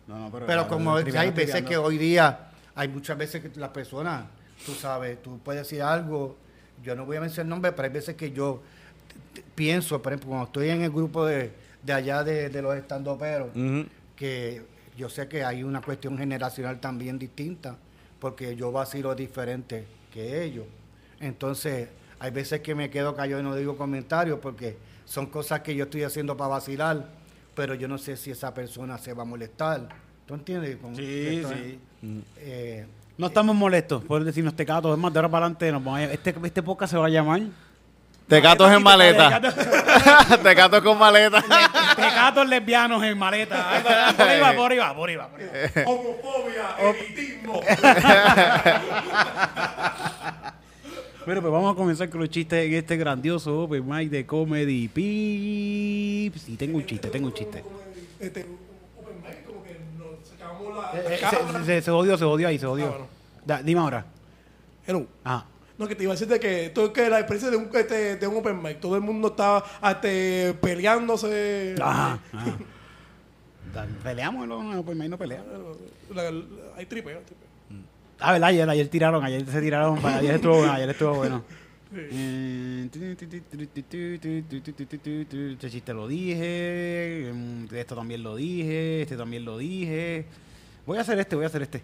No, 0.07 0.17
no, 0.17 0.31
Pero 0.31 0.45
claro, 0.45 0.67
como 0.67 0.95
hay 0.95 1.03
veces 1.31 1.61
que 1.63 1.77
hoy 1.77 1.97
día, 1.97 2.49
hay 2.75 2.87
muchas 2.89 3.17
veces 3.17 3.41
que 3.41 3.59
las 3.59 3.69
personas, 3.69 4.23
tú 4.65 4.73
sabes, 4.73 5.21
tú 5.21 5.39
puedes 5.39 5.61
decir 5.63 5.81
algo, 5.81 6.35
yo 6.83 6.95
no 6.95 7.05
voy 7.05 7.17
a 7.17 7.21
mencionar 7.21 7.49
nombre, 7.49 7.71
pero 7.71 7.87
hay 7.87 7.93
veces 7.93 8.15
que 8.15 8.31
yo 8.31 8.61
pienso, 9.55 10.01
por 10.01 10.11
ejemplo, 10.13 10.29
cuando 10.29 10.45
estoy 10.47 10.69
en 10.69 10.81
el 10.81 10.91
grupo 10.91 11.25
de, 11.25 11.51
de 11.83 11.93
allá 11.93 12.23
de, 12.23 12.49
de 12.49 12.61
los 12.61 12.75
estandoperos, 12.75 13.49
Ujú. 13.55 13.85
que 14.15 14.61
yo 14.97 15.09
sé 15.09 15.27
que 15.27 15.43
hay 15.43 15.63
una 15.63 15.81
cuestión 15.81 16.17
generacional 16.17 16.79
también 16.79 17.17
distinta, 17.17 17.77
porque 18.19 18.55
yo 18.55 18.71
vacilo 18.71 19.15
diferente 19.15 19.85
que 20.13 20.43
ellos. 20.43 20.65
Entonces, 21.19 21.89
hay 22.19 22.31
veces 22.31 22.61
que 22.61 22.75
me 22.75 22.89
quedo 22.89 23.15
callado 23.15 23.41
y 23.41 23.43
no 23.43 23.55
digo 23.55 23.77
comentarios 23.77 24.39
porque 24.39 24.77
son 25.05 25.27
cosas 25.27 25.61
que 25.61 25.75
yo 25.75 25.85
estoy 25.85 26.03
haciendo 26.03 26.37
para 26.37 26.49
vacilar, 26.49 27.07
pero 27.55 27.73
yo 27.75 27.87
no 27.87 27.97
sé 27.97 28.15
si 28.17 28.31
esa 28.31 28.53
persona 28.53 28.97
se 28.97 29.13
va 29.13 29.23
a 29.23 29.25
molestar. 29.25 29.89
¿Tú 30.25 30.35
entiendes? 30.35 30.77
Con- 30.77 30.95
Sí, 30.95 31.27
esto, 31.37 31.49
sí. 31.49 31.79
eh, 32.37 32.85
No 33.21 33.27
estamos 33.27 33.55
molestos 33.55 34.03
por 34.03 34.23
decirnos 34.23 34.55
tecatos. 34.55 34.91
Es 34.93 34.97
más, 34.97 35.13
de 35.13 35.19
ahora 35.19 35.29
para 35.29 35.45
adelante, 35.45 35.71
nos 35.71 35.83
vamos 35.83 35.99
a- 35.99 36.11
este, 36.11 36.33
este 36.43 36.63
podcast 36.63 36.89
se 36.91 36.97
va 36.97 37.05
a 37.05 37.09
llamar 37.09 37.41
Tecatos 38.27 38.71
en 38.71 38.81
maleta. 38.81 39.39
Tecatos- 40.41 40.81
con 40.81 40.97
maleta. 40.97 41.39
Tecatos 41.95 42.49
lesbianos 42.49 43.03
en 43.03 43.15
maleta. 43.19 44.13
Por 44.17 44.27
ahí 44.27 44.39
va, 44.39 44.53
por 44.55 44.71
ahí 44.71 44.77
va, 44.79 44.95
por 44.95 45.09
ahí 45.09 45.15
va. 45.17 45.27
por 45.27 45.39
ahí 45.39 45.45
va. 45.47 45.53
Homofobia, 45.85 46.75
elitismo. 46.79 47.61
Bueno, 51.23 51.39
pues 51.41 51.53
vamos 51.53 51.73
a 51.73 51.75
comenzar 51.77 52.09
con 52.09 52.19
los 52.21 52.31
chistes 52.31 52.65
en 52.65 52.73
este 52.73 52.97
grandioso 52.97 53.61
Open 53.61 53.87
Mic 53.87 54.09
de 54.09 54.25
Comedy 54.25 54.87
Pips. 54.87 56.49
Y 56.49 56.55
tengo 56.57 56.77
un 56.79 56.85
chiste, 56.87 57.09
tengo 57.09 57.27
un 57.27 57.33
chiste. 57.35 57.63
Este, 58.19 58.47
open 58.99 59.21
mic, 59.21 59.45
como 59.45 59.63
que 59.63 59.77
la, 60.69 60.91
Eh, 60.99 61.19
eh, 61.21 61.25
se, 61.59 61.65
se, 61.65 61.81
se 61.81 61.91
odió, 61.91 62.17
se 62.17 62.25
odió 62.25 62.47
ahí, 62.47 62.59
se 62.59 62.65
odió. 62.65 62.85
Ah, 62.85 62.89
bueno. 62.89 63.07
Da- 63.45 63.63
dime 63.63 63.79
ahora. 63.81 64.05
Hello. 64.85 65.05
Ah. 65.25 65.45
No, 65.77 65.87
que 65.87 65.95
te 65.95 66.03
iba 66.03 66.11
a 66.11 66.15
decir 66.15 66.27
de 66.27 66.39
que, 66.39 66.69
todo, 66.69 66.93
que 66.93 67.09
la 67.09 67.19
experiencia 67.19 67.49
de 67.49 67.57
un, 67.57 67.69
este, 67.75 68.15
de 68.17 68.27
un 68.27 68.37
open 68.37 68.61
mic, 68.61 68.79
todo 68.79 68.95
el 68.95 69.01
mundo 69.01 69.29
estaba 69.29 69.63
este, 69.89 70.53
peleándose. 70.61 71.75
Ajá. 71.81 72.19
Peleamos, 74.03 74.43
en 74.45 74.51
el 74.73 74.79
Open 74.79 74.97
Mic 74.97 75.09
no 75.09 75.17
pelea. 75.17 75.43
La- 76.13 76.29
la- 76.29 76.43
hay 76.75 76.85
tripeo. 76.85 77.19
Ah, 78.19 78.33
¿verdad? 78.33 78.49
Ayer, 78.49 78.69
ayer 78.69 78.87
tiraron, 78.89 79.23
ayer 79.23 79.45
se 79.45 79.61
tiraron, 79.61 80.05
ayer 80.05 80.35
estuvo 80.35 80.57
bueno, 80.57 80.73
ayer 80.73 80.89
estuvo 80.89 81.13
bueno. 81.15 81.43
Eh, 81.93 82.87
Este 84.51 85.69
chiste 85.69 85.93
lo 85.93 86.07
dije, 86.07 87.31
mm, 87.33 87.65
esto 87.75 87.95
también 87.95 88.23
lo 88.23 88.35
dije, 88.35 89.01
este 89.01 89.17
también 89.17 89.45
lo 89.45 89.57
dije. 89.57 90.25
Voy 90.91 90.97
a 90.97 91.01
hacer 91.01 91.17
este, 91.19 91.37
voy 91.37 91.45
a 91.45 91.47
hacer 91.47 91.61
este. 91.61 91.81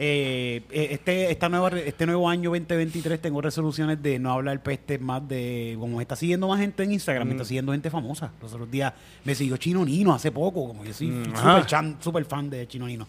Eh, 0.00 0.62
eh, 0.70 0.88
este, 0.90 1.30
esta 1.30 1.48
nueva, 1.48 1.70
este 1.80 2.04
nuevo 2.04 2.28
año 2.28 2.50
2023 2.50 3.20
tengo 3.22 3.40
resoluciones 3.40 4.02
de 4.02 4.18
no 4.18 4.30
hablar 4.32 4.62
peste 4.62 4.98
más 4.98 5.26
de... 5.26 5.76
Como 5.80 5.96
me 5.96 6.02
está 6.02 6.14
siguiendo 6.14 6.46
más 6.46 6.60
gente 6.60 6.82
en 6.82 6.92
Instagram, 6.92 7.26
me 7.26 7.32
está 7.32 7.44
siguiendo 7.46 7.72
gente 7.72 7.88
famosa. 7.90 8.30
Los 8.42 8.52
otros 8.52 8.70
días 8.70 8.92
me 9.24 9.34
siguió 9.34 9.56
Chino 9.56 9.82
Nino 9.82 10.12
hace 10.14 10.30
poco, 10.30 10.68
como 10.68 10.84
yo 10.84 10.92
soy 10.92 11.08
súper 11.34 11.66
chan- 11.66 11.96
súper 12.00 12.26
fan 12.26 12.50
de 12.50 12.68
Chino 12.68 12.86
Nino. 12.86 13.08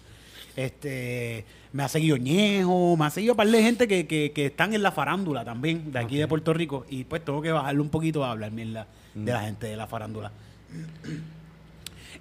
Este, 0.56 1.44
me 1.74 1.84
ha 1.84 1.90
seguido 1.90 2.16
Ñejo, 2.16 2.96
me 2.98 3.06
ha 3.06 3.10
seguido 3.10 3.34
un 3.34 3.38
par 3.38 3.48
de 3.50 3.62
gente 3.62 3.86
que, 3.88 4.08
que, 4.08 4.32
que 4.32 4.46
están 4.48 4.74
en 4.74 4.82
la 4.82 4.91
farándula 4.94 5.44
también, 5.44 5.91
de 5.91 6.00
aquí 6.00 6.16
de 6.18 6.28
Puerto 6.30 6.54
Rico. 6.54 6.86
Y 6.90 7.04
pues 7.04 7.24
tengo 7.26 7.41
que 7.41 7.52
bajarle 7.52 7.82
un 7.82 7.90
poquito 7.90 8.24
a 8.24 8.32
hablar 8.32 8.52
mierda 8.52 8.88
de 9.14 9.32
la 9.34 9.41
gente 9.41 9.68
de 9.68 9.76
la 9.76 9.86
farándula. 9.86 10.32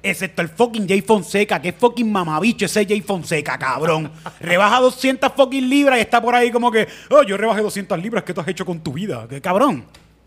Excepto 0.01 0.43
el 0.43 0.49
fucking 0.49 0.89
Jay 0.89 1.01
Fonseca, 1.01 1.61
que 1.61 1.70
es 1.70 1.75
fucking 1.75 2.11
mamabicho 2.11 2.66
ese 2.66 2.87
Jay 2.87 3.01
Fonseca, 3.01 3.59
cabrón. 3.59 4.11
Rebaja 4.41 4.81
200 4.81 5.33
fucking 5.33 5.69
libras 5.69 5.99
y 5.99 6.03
está 6.03 6.20
por 6.23 6.35
ahí 6.35 6.53
como 6.53 6.70
que, 6.70 6.87
oh, 7.11 7.23
yo 7.25 7.37
rebajé 7.37 7.62
200 7.62 8.01
libras, 8.01 8.23
¿qué 8.23 8.33
tú 8.33 8.41
has 8.41 8.49
hecho 8.49 8.65
con 8.65 8.81
tu 8.81 8.93
vida? 8.93 9.27
Que 9.29 9.41
cabrón, 9.41 9.85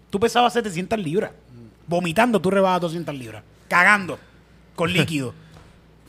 tú 0.09 0.19
pesabas 0.19 0.53
700 0.53 0.99
libras. 0.99 1.31
Vomitando, 1.87 2.41
tú 2.41 2.51
rebajas 2.51 2.81
200 2.81 3.15
libras. 3.15 3.43
Cagando, 3.69 4.19
con 4.75 4.91
líquido. 4.93 5.33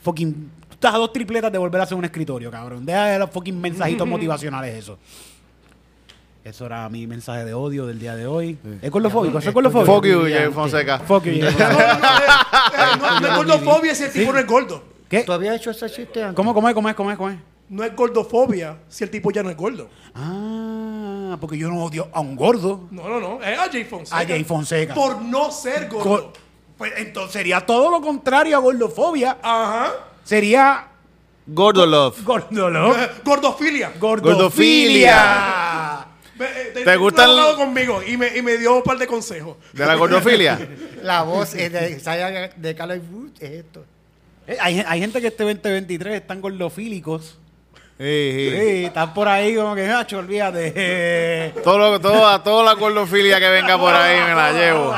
fucking, 0.01 0.33
tú 0.67 0.73
estás 0.73 0.93
a 0.93 0.97
dos 0.97 1.13
tripletas 1.13 1.51
de 1.51 1.57
volver 1.57 1.79
a 1.79 1.85
hacer 1.85 1.97
un 1.97 2.03
escritorio, 2.03 2.51
cabrón. 2.51 2.85
Deja 2.85 3.05
de 3.05 3.19
los 3.19 3.29
fucking 3.29 3.59
mensajitos 3.59 4.05
motivacionales 4.05 4.75
eso. 4.75 4.99
Eso 6.43 6.65
era 6.65 6.89
mi 6.89 7.07
mensaje 7.07 7.45
de 7.45 7.53
odio 7.53 7.85
del 7.85 7.99
día 7.99 8.15
de 8.15 8.27
hoy. 8.27 8.57
¿Es 8.81 8.91
gordofóbico? 8.91 9.37
¿Eso 9.39 9.49
es 9.49 9.53
gordofóbico? 9.55 9.95
Fuck 9.95 10.05
you, 10.05 10.21
Jay 10.23 10.51
Fonseca. 10.51 10.99
Fuck 10.99 11.23
you, 11.23 11.31
Jay 11.39 11.41
No, 11.41 11.51
Fonseca. 11.51 12.97
no, 12.99 13.07
eh, 13.07 13.19
eh, 13.23 13.27
es 13.29 13.35
gordofobia 13.37 13.95
si 13.95 14.03
el 14.03 14.11
tipo 14.11 14.33
no 14.33 14.39
es 14.39 14.45
gordo. 14.47 14.83
¿Qué? 15.07 15.23
¿Tú 15.23 15.31
habías 15.31 15.55
hecho 15.55 15.71
ese 15.71 15.89
chiste 15.89 16.21
antes? 16.21 16.35
¿Cómo, 16.35 16.53
cómo 16.53 16.67
es, 16.67 16.75
cómo 16.75 16.89
es, 16.89 16.95
cómo 16.95 17.11
es, 17.11 17.17
cómo 17.17 17.29
es? 17.29 17.37
No 17.69 17.81
es 17.83 17.95
gordofobia 17.95 18.77
si 18.89 19.05
el 19.05 19.09
tipo 19.09 19.31
ya 19.31 19.41
no 19.41 19.49
es 19.49 19.55
gordo. 19.55 19.89
Ah, 20.15 21.37
porque 21.39 21.57
yo 21.57 21.69
no 21.69 21.81
odio 21.81 22.09
a 22.11 22.19
un 22.19 22.35
gordo. 22.35 22.87
No, 22.91 23.07
no, 23.07 23.21
no. 23.21 23.41
Es 23.41 23.57
a 23.57 23.71
Jay 23.71 23.85
Fonseca. 23.85 24.19
A 24.19 24.25
Jay 24.25 24.43
Fonseca. 24.43 24.93
Por 24.93 25.21
no 25.21 25.49
ser 25.49 25.87
gordo. 25.87 26.09
Go- 26.09 26.33
Pues 26.77 26.91
entonces 26.97 27.31
sería 27.31 27.61
todo 27.61 27.89
lo 27.89 28.01
contrario 28.01 28.57
a 28.57 28.59
gordofobia. 28.59 29.37
Ajá. 29.41 29.91
Sería 30.25 30.87
Gordo 31.47 31.85
Love. 31.85 32.21
gordolo. 32.25 32.97
Eh, 32.97 33.09
Gordofilia. 33.23 33.93
Gordofilia. 33.99 36.07
Eh, 36.39 36.71
¿Te 36.73 36.83
tengo 36.83 36.91
un 36.97 37.03
gusta 37.11 37.25
el- 37.25 37.31
abogado 37.31 37.57
conmigo 37.57 38.01
y 38.05 38.17
me, 38.17 38.35
y 38.35 38.41
me 38.41 38.57
dio 38.57 38.75
un 38.75 38.83
par 38.83 38.97
de 38.97 39.05
consejos. 39.07 39.57
De 39.71 39.85
la 39.85 39.95
gordofilia. 39.95 40.59
La 41.03 41.21
voz 41.23 41.53
es 41.53 41.71
de, 41.71 41.99
de 42.55 42.73
Duty, 42.73 43.45
es 43.45 43.51
esto. 43.51 43.85
Eh, 44.47 44.57
hay, 44.59 44.83
hay 44.87 44.99
gente 44.99 45.21
que 45.21 45.27
este 45.27 45.43
2023 45.43 46.15
están 46.15 46.41
gordofílicos. 46.41 47.37
Sí, 47.99 48.31
sí. 48.33 48.49
Sí, 48.49 48.85
están 48.85 49.13
por 49.13 49.27
ahí 49.27 49.55
como 49.55 49.75
que, 49.75 49.87
macho, 49.87 50.17
olvídate. 50.17 51.53
Todo 51.63 51.77
lo, 51.77 51.99
todo, 52.01 52.27
a 52.27 52.43
toda 52.43 52.63
la 52.63 52.73
gordofilia 52.73 53.39
que 53.39 53.49
venga 53.49 53.77
por 53.77 53.93
ahí 53.93 54.19
me 54.19 54.33
la 54.35 54.51
llevo. 54.51 54.95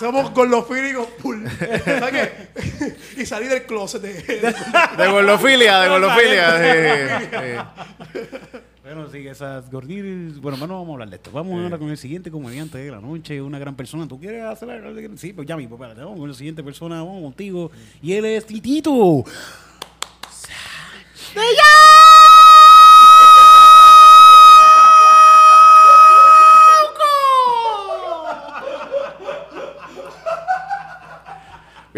Somos 0.00 0.32
gordofílicos 0.32 1.06
full. 1.20 1.46
¿Sabes 1.84 2.10
qué? 2.10 2.96
y 3.22 3.26
salí 3.26 3.46
del 3.46 3.64
closet 3.64 4.02
de... 4.02 4.54
De 4.96 5.06
gordofilia, 5.08 5.80
de 5.80 5.88
gordofilia. 5.88 7.18
sí, 7.20 7.26
sí. 7.30 8.18
Bueno, 8.86 9.08
sí, 9.10 9.26
esas 9.26 9.68
gorditas. 9.68 10.40
Bueno, 10.40 10.58
bueno, 10.58 10.74
vamos 10.74 10.90
a 10.90 10.92
hablar 10.92 11.10
de 11.10 11.16
esto. 11.16 11.32
Vamos 11.32 11.60
ahora 11.60 11.76
con 11.76 11.90
el 11.90 11.98
siguiente 11.98 12.30
comediante 12.30 12.78
de 12.78 12.88
la 12.88 13.00
noche, 13.00 13.42
una 13.42 13.58
gran 13.58 13.74
persona. 13.74 14.06
¿Tú 14.06 14.20
quieres 14.20 14.44
hacer 14.44 14.70
algo? 14.70 15.16
Sí, 15.16 15.32
pues 15.32 15.48
ya 15.48 15.56
mismo, 15.56 15.74
espérate. 15.74 16.02
Vamos 16.02 16.20
con 16.20 16.28
la 16.28 16.34
siguiente 16.36 16.62
persona, 16.62 17.02
vamos 17.02 17.20
contigo. 17.20 17.72
Y 18.00 18.12
él 18.12 18.24
es 18.26 18.46
Titito. 18.46 18.92
Voy 18.92 19.24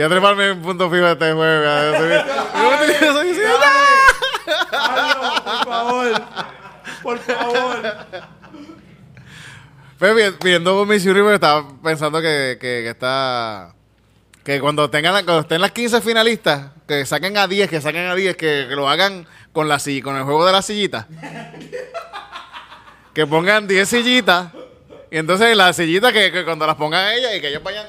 a 0.04 0.08
treparme 0.08 0.48
en 0.52 0.62
punto 0.62 0.88
fijo 0.88 1.06
este 1.06 1.32
juego. 1.34 1.68
Por 5.44 5.64
favor. 5.66 6.57
Por 7.02 7.18
favor. 7.18 7.82
Pues 9.98 10.14
vi- 10.14 10.36
viendo 10.44 10.76
con 10.76 10.88
Miss 10.88 11.04
Universe 11.04 11.34
estaba 11.34 11.68
pensando 11.82 12.20
que, 12.20 12.56
que, 12.60 12.82
que 12.82 12.90
está... 12.90 13.74
Que 14.44 14.60
cuando 14.60 14.88
tengan 14.90 15.12
la- 15.12 15.24
cuando 15.24 15.40
estén 15.42 15.60
las 15.60 15.72
15 15.72 16.00
finalistas, 16.00 16.70
que 16.86 17.04
saquen 17.04 17.36
a 17.36 17.46
10, 17.48 17.68
que 17.68 17.80
saquen 17.80 18.06
a 18.06 18.14
10, 18.14 18.36
que, 18.36 18.66
que 18.68 18.74
lo 18.76 18.88
hagan 18.88 19.26
con 19.52 19.68
la 19.68 19.78
silla, 19.78 20.02
con 20.04 20.16
el 20.16 20.22
juego 20.22 20.46
de 20.46 20.52
la 20.52 20.62
sillita. 20.62 21.06
que 23.12 23.26
pongan 23.26 23.66
10 23.66 23.88
sillitas. 23.88 24.52
Y 25.10 25.18
entonces 25.18 25.56
las 25.56 25.74
sillitas 25.76 26.12
que, 26.12 26.30
que 26.30 26.44
cuando 26.44 26.66
las 26.66 26.76
pongan 26.76 27.12
ellas 27.12 27.34
y 27.36 27.40
que 27.40 27.48
ellos 27.48 27.62
vayan... 27.62 27.86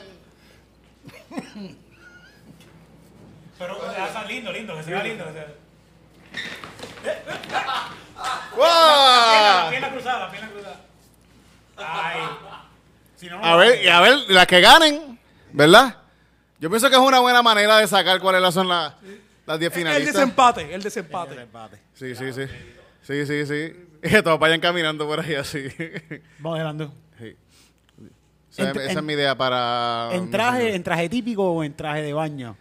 Pero 3.60 3.78
o 3.78 3.82
sea, 4.12 4.24
lindo, 4.26 4.52
lindo, 4.52 4.76
que 4.78 4.84
se 4.84 5.04
lindo. 5.04 5.26
Que 5.26 5.34
se... 5.34 5.46
¡Wow! 8.56 9.70
Pierna 9.70 9.92
cruzada, 9.92 10.32
pierna 10.32 10.50
cruzada. 10.50 10.76
Ay. 11.78 12.20
Si 13.16 13.28
no, 13.28 13.38
no 13.40 13.44
A 13.46 13.56
ver, 13.58 13.84
y 13.84 13.88
a 13.88 14.00
ver, 14.02 14.18
las 14.30 14.48
que 14.48 14.62
ganen, 14.62 15.20
¿verdad? 15.52 15.96
Yo 16.60 16.70
pienso 16.70 16.90
que 16.90 16.96
es 16.96 17.02
una 17.02 17.20
buena 17.20 17.42
manera 17.42 17.78
de 17.78 17.88
sacar 17.88 18.20
cuáles 18.20 18.54
son 18.54 18.68
las, 18.68 18.94
las 19.46 19.60
10 19.60 19.72
El 19.72 19.78
finalistas. 19.78 20.14
desempate, 20.14 20.74
el 20.74 20.82
desempate. 20.84 21.48
Sí, 21.94 22.16
sí, 22.16 22.34
sí. 22.34 22.44
Sí, 23.02 23.26
sí, 23.26 23.46
sí. 23.46 23.88
Y 24.04 24.10
que 24.10 24.22
todos 24.24 24.40
vayan 24.40 24.60
caminando 24.60 25.06
por 25.08 25.20
ahí 25.20 25.36
así. 25.36 25.68
Vamos 26.40 26.58
adelante. 26.60 26.90
Sí. 27.18 27.36
Esa, 28.52 28.70
En- 28.72 28.78
esa 28.78 28.92
en- 28.92 28.98
es 28.98 29.04
mi 29.04 29.14
idea 29.14 29.36
para... 29.38 30.10
¿En 30.12 30.30
traje, 30.32 30.76
¿En 30.76 30.84
traje 30.84 31.08
típico 31.10 31.50
o 31.52 31.64
en 31.64 31.74
traje 31.76 32.02
de 32.02 32.14
baño? 32.14 32.58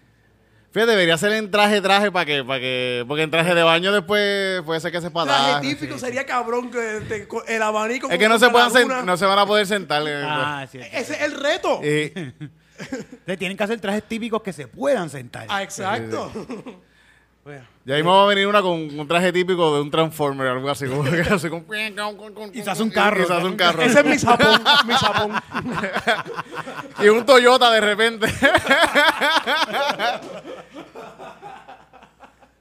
Fíjate, 0.79 0.93
debería 0.93 1.19
ser 1.19 1.33
en 1.33 1.51
traje, 1.51 1.81
traje, 1.81 2.13
para 2.13 2.25
que, 2.25 2.45
para 2.45 2.61
que... 2.61 3.05
Porque 3.09 3.25
en 3.25 3.33
traje 3.33 3.53
de 3.53 3.65
baño 3.65 3.91
después 3.91 4.63
puede 4.63 4.79
ser 4.79 4.93
que 4.93 5.01
se 5.01 5.11
Traje 5.11 5.27
para 5.27 5.61
típico 5.61 5.99
sería 5.99 6.25
cabrón 6.25 6.71
que 6.71 7.01
te- 7.09 7.27
el 7.53 7.63
abanico. 7.63 8.07
Es 8.09 8.17
que 8.17 8.27
con- 8.27 8.33
no 8.35 8.39
se, 8.39 8.49
puedan 8.49 8.71
sen- 8.71 8.83
luna. 8.83 9.03
no 9.03 9.17
se 9.17 9.27
van 9.27 9.41
a 9.41 9.45
poder 9.45 9.67
sentar. 9.67 10.05
eh, 10.07 10.23
Ah, 10.25 10.65
sí. 10.71 10.79
Ese 10.79 11.15
es 11.15 11.21
el 11.23 11.33
reto. 11.33 11.81
y- 11.83 12.13
Entonces 12.79 13.39
tienen 13.41 13.57
que 13.57 13.65
hacer 13.65 13.81
trajes 13.81 14.05
típicos 14.05 14.41
que 14.41 14.53
se 14.53 14.69
puedan 14.69 15.11
sentar. 15.11 15.47
Ah, 15.49 15.65
exacto. 15.65 16.31
ya 17.85 17.95
mismo 17.97 18.15
va 18.15 18.23
a 18.25 18.27
venir 18.27 18.47
una 18.47 18.61
con 18.63 18.73
un 19.01 19.09
traje 19.09 19.33
típico 19.33 19.75
de 19.75 19.81
un 19.81 19.91
Transformer, 19.91 20.47
algo 20.47 20.71
así. 20.71 20.87
Como 20.87 21.03
que 21.03 21.23
así 21.23 21.49
con- 21.49 21.67
Y 22.53 22.63
se 22.63 22.71
hace 22.71 22.85
un 22.85 22.91
carro. 22.91 23.25
Y 23.25 23.27
se 23.27 23.33
hace 23.33 23.47
un 23.47 23.57
carro. 23.57 23.83
Ese 23.83 23.99
es 23.99 24.05
mi 24.07 24.17
sapón, 24.17 24.63
mi 24.87 24.95
sapón. 24.95 25.33
Y 27.01 27.09
un 27.09 27.25
Toyota 27.25 27.71
de 27.71 27.81
repente. 27.81 28.27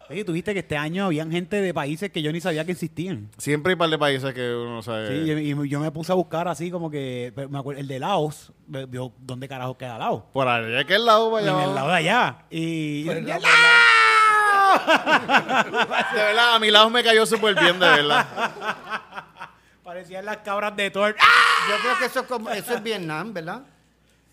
Oye, 0.10 0.24
tuviste 0.24 0.54
que 0.54 0.60
este 0.60 0.78
año 0.78 1.06
habían 1.06 1.30
gente 1.32 1.62
de 1.62 1.74
países 1.74 2.10
que 2.12 2.22
yo 2.22 2.32
ni 2.32 2.40
sabía 2.40 2.64
que 2.64 2.72
existían. 2.72 3.30
Siempre 3.38 3.72
hay 3.72 3.74
un 3.74 3.80
par 3.80 3.90
de 3.90 3.98
países 3.98 4.34
que 4.34 4.54
uno 4.56 4.82
sabe. 4.82 5.10
Sí, 5.26 5.32
y, 5.32 5.52
y 5.52 5.70
yo 5.70 5.80
me 5.82 5.92
puse 5.92 6.14
a 6.14 6.16
buscar 6.16 6.48
así 6.48 6.72
como 6.72 6.90
que, 6.90 7.34
me 7.50 7.58
acuerdo, 7.60 7.82
el 7.82 7.88
de 7.88 8.00
Laos, 8.00 8.54
vio 8.68 9.12
dónde 9.20 9.50
carajo 9.50 9.78
queda 9.78 9.98
Laos. 9.98 10.24
Por 10.32 10.48
allá, 10.48 10.84
que 10.86 10.96
el 10.96 11.06
lado 11.06 11.30
para 11.32 11.52
En 11.52 11.60
el 11.70 11.76
lado 11.76 11.90
de 11.90 11.96
allá. 11.96 12.38
Y... 12.50 13.04
Por 13.06 13.18
el 13.18 13.28
lado- 13.28 13.42
De 16.14 16.18
verdad, 16.22 16.56
a 16.56 16.60
mi 16.60 16.72
lado 16.72 16.90
me 16.90 17.04
cayó 17.04 17.26
súper 17.26 17.56
bien, 17.60 17.80
de 17.80 17.88
verdad. 17.88 18.26
Parecían 19.84 20.26
las 20.26 20.38
cabras 20.38 20.76
de 20.76 20.90
Thor. 20.92 21.16
Yo 21.70 21.76
creo 21.82 21.98
que 22.00 22.06
eso 22.06 22.20
es, 22.22 22.28
como, 22.28 22.50
eso 22.50 22.74
es 22.76 22.84
Vietnam, 22.84 23.34
¿verdad? 23.34 23.62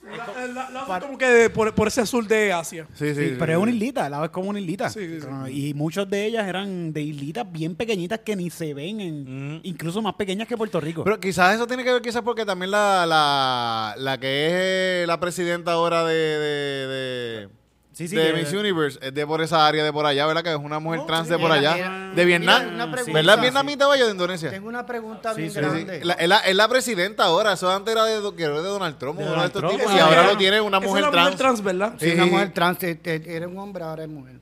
La- 0.04 0.46
la- 0.70 0.86
la- 0.88 1.00
como 1.00 1.16
que 1.18 1.26
de- 1.26 1.50
por, 1.50 1.74
por 1.74 1.88
ese 1.88 2.02
azul 2.02 2.28
de 2.28 2.52
Asia. 2.52 2.86
Sí, 2.94 3.08
sí. 3.08 3.14
Sí, 3.14 3.28
sí, 3.30 3.36
pero 3.38 3.52
es 3.52 3.58
sí. 3.58 3.62
una 3.62 3.72
islita, 3.72 4.08
Laos 4.08 4.24
es 4.26 4.30
como 4.30 4.50
una 4.50 4.60
islita. 4.60 4.90
Sí, 4.90 5.20
sí. 5.20 5.26
Ah, 5.30 5.48
Y 5.50 5.72
muchas 5.74 6.08
de 6.08 6.26
ellas 6.26 6.46
eran 6.46 6.92
de 6.92 7.02
islitas 7.02 7.50
bien 7.50 7.74
pequeñitas 7.74 8.20
que 8.20 8.36
ni 8.36 8.50
se 8.50 8.74
ven, 8.74 9.00
en, 9.00 9.60
incluso 9.62 10.02
más 10.02 10.14
pequeñas 10.14 10.46
que 10.46 10.56
Puerto 10.56 10.80
Rico. 10.80 11.04
Pero 11.04 11.18
quizás 11.18 11.54
eso 11.54 11.66
tiene 11.66 11.82
que 11.84 11.92
ver 11.92 12.02
quizás 12.02 12.22
porque 12.22 12.44
también 12.44 12.70
la, 12.70 13.06
la, 13.06 13.94
la 13.98 14.18
que 14.18 14.46
es 14.46 14.52
eh, 14.54 15.04
la 15.06 15.18
presidenta 15.18 15.72
ahora 15.72 16.04
de, 16.04 16.14
de, 16.14 16.86
de, 16.86 17.48
Sí, 17.94 18.08
sí, 18.08 18.16
de 18.16 18.32
Miss 18.32 18.52
Universe 18.52 18.98
es 19.00 19.14
de 19.14 19.24
por 19.26 19.40
esa 19.40 19.66
área 19.66 19.84
de 19.84 19.92
por 19.92 20.04
allá, 20.04 20.26
¿verdad? 20.26 20.42
Que 20.42 20.50
es 20.50 20.56
una 20.56 20.80
mujer 20.80 21.00
Oh, 21.00 21.06
trans 21.06 21.28
sí. 21.28 21.32
de 21.32 21.38
por 21.38 21.52
allá. 21.52 22.10
de 22.14 22.24
Vietnam. 22.24 22.62
mira, 22.64 22.74
una 22.74 22.90
pregunta. 22.92 23.12
¿Verdad? 23.18 23.40
¿Vietnamita 23.40 23.94
ella 23.94 24.04
de 24.06 24.10
Indonesia? 24.10 24.50
Tengo 24.50 24.68
una 24.68 24.84
pregunta 24.84 25.32
bien 25.32 25.48
sí, 25.50 25.54
Sí, 25.58 25.64
sí. 25.64 25.70
grande. 25.84 26.04
La- 26.04 26.14
es, 26.14 26.28
la, 26.28 26.38
es 26.40 26.56
la 26.56 26.68
presidenta 26.68 27.24
ahora. 27.24 27.52
Eso 27.52 27.70
antes 27.70 27.92
era 27.94 28.04
de, 28.04 28.14
era 28.14 28.48
de 28.60 28.68
Donald 28.68 28.98
Trump, 28.98 29.18
De 29.18 29.22
uno 29.24 29.30
de 29.32 29.36
Donald 29.36 29.46
estos 29.46 29.62
Trump. 29.62 29.76
tipos, 29.80 29.94
y 29.94 29.98
ahora 30.00 30.22
era- 30.22 30.32
lo 30.32 30.36
tiene 30.36 30.60
una 30.60 30.80
mujer 30.80 30.98
es 30.98 31.04
la 31.06 31.10
trans. 31.12 31.24
mujer 31.26 31.38
trans, 31.38 31.62
¿verdad? 31.62 31.94
Sí, 32.00 32.10
una 32.12 32.24
Sí. 32.24 32.30
mujer 32.30 32.52
trans, 32.52 32.82
eh, 32.82 32.98
eres 33.04 33.48
un 33.48 33.58
hombre, 33.58 33.84
ahora 33.84 34.02
es 34.02 34.08
mujer. 34.08 34.34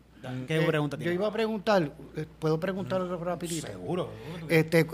¿Qué 0.46 0.56
Eh, 0.58 0.66
pregunta 0.66 0.96
Yo 0.96 1.00
tiene? 1.00 1.14
iba 1.14 1.26
a 1.26 1.32
preguntar, 1.32 1.90
eh, 2.16 2.26
¿puedo 2.38 2.58
preguntar 2.58 3.00
algo 3.00 3.22
rapidito? 3.24 3.66
Seguro. 3.66 4.08
Este, 4.48 4.86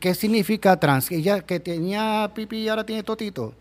¿Qué 0.00 0.14
significa 0.14 0.78
trans? 0.78 1.10
¿Ella 1.10 1.40
que 1.42 1.60
tenía 1.60 2.30
pipí 2.34 2.58
y 2.58 2.68
ahora 2.68 2.84
tiene 2.84 3.02
totito? 3.02 3.54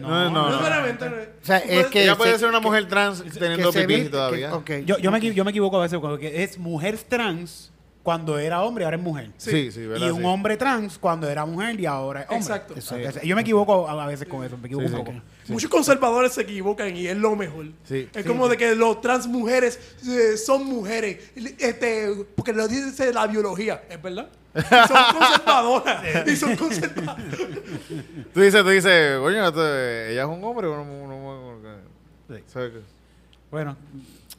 No, 0.00 0.30
no, 0.30 0.30
No, 0.30 0.50
no. 0.50 0.58
O 0.58 1.44
sea, 1.46 1.58
es 1.58 1.86
que... 1.86 2.02
Ella 2.04 2.16
puede 2.16 2.32
se- 2.32 2.38
ser 2.40 2.48
una 2.48 2.58
que- 2.60 2.66
mujer 2.66 2.88
trans 2.88 3.22
teniendo 3.38 3.72
pipí 3.72 3.94
vi- 4.02 4.08
todavía. 4.08 4.48
que- 4.64 4.80
ok. 4.80 4.86
Yo, 4.86 4.98
yo, 4.98 5.10
me, 5.10 5.20
yo 5.20 5.44
me 5.44 5.50
equivoco 5.50 5.78
a 5.78 5.82
veces 5.82 5.98
porque 6.00 6.42
es 6.42 6.58
mujer 6.58 6.98
trans 7.08 7.70
cuando 8.02 8.38
era 8.38 8.60
hombre, 8.62 8.84
ahora 8.84 8.98
es 8.98 9.02
mujer. 9.02 9.30
Sí, 9.38 9.70
sí, 9.72 9.80
y 9.80 9.86
¿verdad? 9.86 10.10
un 10.12 10.18
Sí. 10.20 10.26
hombre 10.26 10.56
trans 10.58 10.98
cuando 10.98 11.26
era 11.30 11.46
mujer 11.46 11.80
y 11.80 11.86
ahora 11.86 12.20
es 12.20 12.26
hombre. 12.28 12.38
Exacto. 12.76 13.22
Yo 13.22 13.34
me 13.34 13.40
equivoco 13.40 13.88
a 13.88 14.04
a 14.04 14.06
veces 14.06 14.28
con 14.28 14.44
eso, 14.44 14.58
me 14.58 14.66
equivoco 14.66 14.88
Sí, 14.88 14.94
un. 14.94 15.22
Muchos 15.48 15.70
conservadores 15.70 16.32
se 16.34 16.42
equivocan 16.42 16.94
y 16.94 17.06
es 17.06 17.16
lo 17.16 17.34
mejor. 17.34 17.66
Sí. 17.84 18.08
Es 18.14 18.26
como 18.26 18.46
de 18.48 18.58
que 18.58 18.74
los 18.74 19.00
trans 19.00 19.26
mujeres 19.26 19.78
eh, 20.06 20.36
son 20.36 20.66
mujeres. 20.66 21.32
Este, 21.58 22.08
porque 22.36 22.52
lo 22.52 22.68
dice 22.68 23.10
la 23.12 23.26
biología, 23.26 23.82
¿es 23.88 24.00
verdad? 24.02 24.28
Y 24.56 24.60
son 24.86 24.96
conservadoras. 25.18 26.26
y 26.28 26.36
son 26.36 26.56
conservadoras. 26.56 27.16
Tú 28.32 28.40
dices, 28.40 28.62
tú 28.62 28.68
dices, 28.68 29.18
coño, 29.18 29.46
ella 29.48 30.22
es 30.22 30.28
un 30.28 30.44
hombre 30.44 30.66
o 30.68 30.76
no, 30.76 30.84
no- 30.84 31.58
no- 31.58 32.38
¿sabes 32.46 32.72
qué? 32.72 32.80
Bueno, 33.50 33.76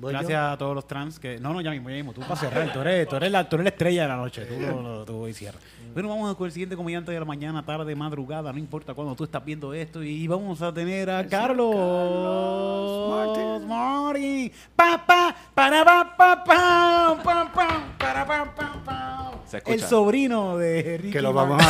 ¿Voy 0.06 0.14
gracias 0.14 0.53
a 0.53 0.57
todos 0.57 0.73
los 0.76 0.88
trans 0.88 1.19
que... 1.19 1.40
No, 1.40 1.52
no, 1.53 1.61
ya 1.61 1.72
mismo, 1.72 1.90
ya 1.90 1.95
mismo. 1.95 2.14
Tú 2.14 2.22
para 2.22 2.36
cerrar. 2.36 2.72
Tú 2.72 2.82
eres, 2.82 3.07
tú 3.07 3.15
eres, 3.15 3.32
la, 3.32 3.48
tú 3.49 3.56
eres 3.56 3.64
la 3.65 3.69
estrella 3.69 4.02
de 4.03 4.07
la 4.07 4.15
noche. 4.15 4.45
Tú, 4.45 4.60
lo, 4.60 4.82
lo- 4.82 5.06
tú 5.06 5.27
y 5.27 5.34
cierra. 5.34 5.57
Bueno, 5.94 6.10
vamos 6.10 6.36
con 6.36 6.45
el 6.48 6.52
siguiente 6.52 6.76
comediante 6.76 7.11
de 7.11 7.19
la 7.19 7.26
mañana, 7.26 7.64
tarde, 7.65 7.95
madrugada. 7.95 8.52
No 8.52 8.60
importa 8.60 8.94
cuando 8.94 9.15
tú 9.15 9.23
estás 9.23 9.44
viendo 9.45 9.73
esto. 9.73 10.03
Y 10.03 10.27
vamos 10.27 10.61
a 10.61 10.73
tener 10.73 11.10
a 11.10 11.26
Carlos, 11.26 11.73
Martin. 13.65 14.52
Pa, 14.76 15.03
pa, 15.06 15.36
para, 15.53 15.84
pa, 15.86 16.15
pa, 16.15 16.44
pa, 16.45 17.18
pa, 17.23 17.52
pa, 17.53 17.68
para, 17.98 18.26
pa, 18.26 18.45
pa, 18.56 18.73
pa. 18.86 19.32
Se 19.45 19.57
escucha. 19.57 19.76
El 19.76 19.82
sobrino 19.82 20.57
de 20.57 20.98
Ricky 20.98 21.14
Que 21.14 21.22
lo 21.22 21.32
Martin. 21.34 21.57
vamos 21.57 21.65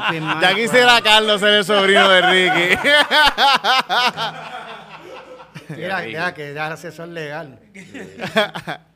a 0.00 0.10
ver 0.10 0.22
Ya 0.42 0.54
quisiera 0.54 1.00
Carlos 1.02 1.40
ser 1.40 1.54
el 1.54 1.64
sobrino 1.64 2.08
de 2.08 2.22
Ricky. 2.22 2.78
Mira, 5.76 6.06
ya 6.08 6.34
que 6.34 6.54
ya 6.54 6.66
es 6.66 6.72
asesor 6.72 7.08
legal. 7.08 7.58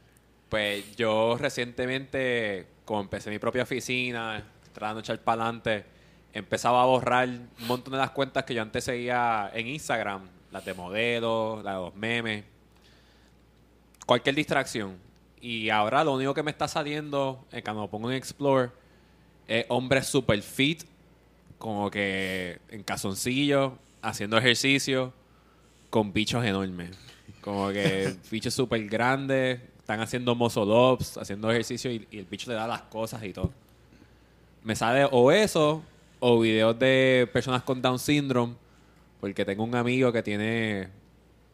Pues 0.49 0.97
yo 0.97 1.37
recientemente, 1.39 2.67
como 2.87 3.03
empecé 3.03 3.29
mi 3.29 3.39
propia 3.39 3.65
oficina, 3.65 4.43
tratando 4.73 5.03
de 5.03 5.05
echar 5.05 5.19
para 5.19 5.43
adelante, 5.43 5.85
empezaba 6.33 6.83
a 6.83 6.87
borrar 6.87 7.29
un 7.29 7.67
montón 7.67 7.93
de 7.93 7.99
las 7.99 8.13
cuentas 8.13 8.45
que 8.45 8.55
yo 8.55 8.63
antes 8.63 8.85
seguía 8.85 9.51
en 9.53 9.67
Instagram, 9.67 10.23
las 10.51 10.65
de 10.65 10.73
modelos, 10.73 11.63
las 11.63 11.75
de 11.75 11.81
los 11.81 11.95
memes, 11.95 12.45
cualquier 14.07 14.35
distracción. 14.35 14.97
Y 15.41 15.69
ahora 15.69 16.03
lo 16.03 16.15
único 16.15 16.33
que 16.33 16.43
me 16.43 16.51
está 16.51 16.67
saliendo, 16.67 17.45
eh, 17.53 17.63
cuando 17.63 17.83
lo 17.83 17.91
pongo 17.91 18.11
en 18.11 18.17
Explore, 18.17 18.71
es 19.47 19.67
hombres 19.69 20.07
super 20.07 20.41
fit, 20.41 20.85
como 21.59 21.91
que 21.91 22.59
en 22.71 22.83
calzoncillos, 22.83 23.73
haciendo 24.01 24.39
ejercicio, 24.39 25.13
con 25.91 26.13
bichos 26.13 26.45
enormes. 26.45 26.91
Como 27.41 27.69
que 27.71 28.15
bichos 28.31 28.55
súper 28.55 28.87
grandes, 28.89 29.61
están 29.79 30.01
haciendo 30.01 30.35
muscle 30.35 30.65
haciendo 31.21 31.51
ejercicio 31.51 31.91
y, 31.91 32.07
y 32.11 32.19
el 32.19 32.27
bicho 32.27 32.51
le 32.51 32.57
da 32.57 32.67
las 32.67 32.83
cosas 32.83 33.23
y 33.25 33.33
todo. 33.33 33.53
Me 34.65 34.77
sale 34.77 35.09
o 35.11 35.33
eso, 35.33 35.83
o 36.21 36.41
videos 36.41 36.79
de 36.79 37.29
personas 37.33 37.63
con 37.63 37.81
Down 37.81 37.99
syndrome, 37.99 38.55
porque 39.21 39.45
tengo 39.45 39.65
un 39.65 39.75
amigo 39.75 40.13
que 40.13 40.23
tiene, 40.23 40.89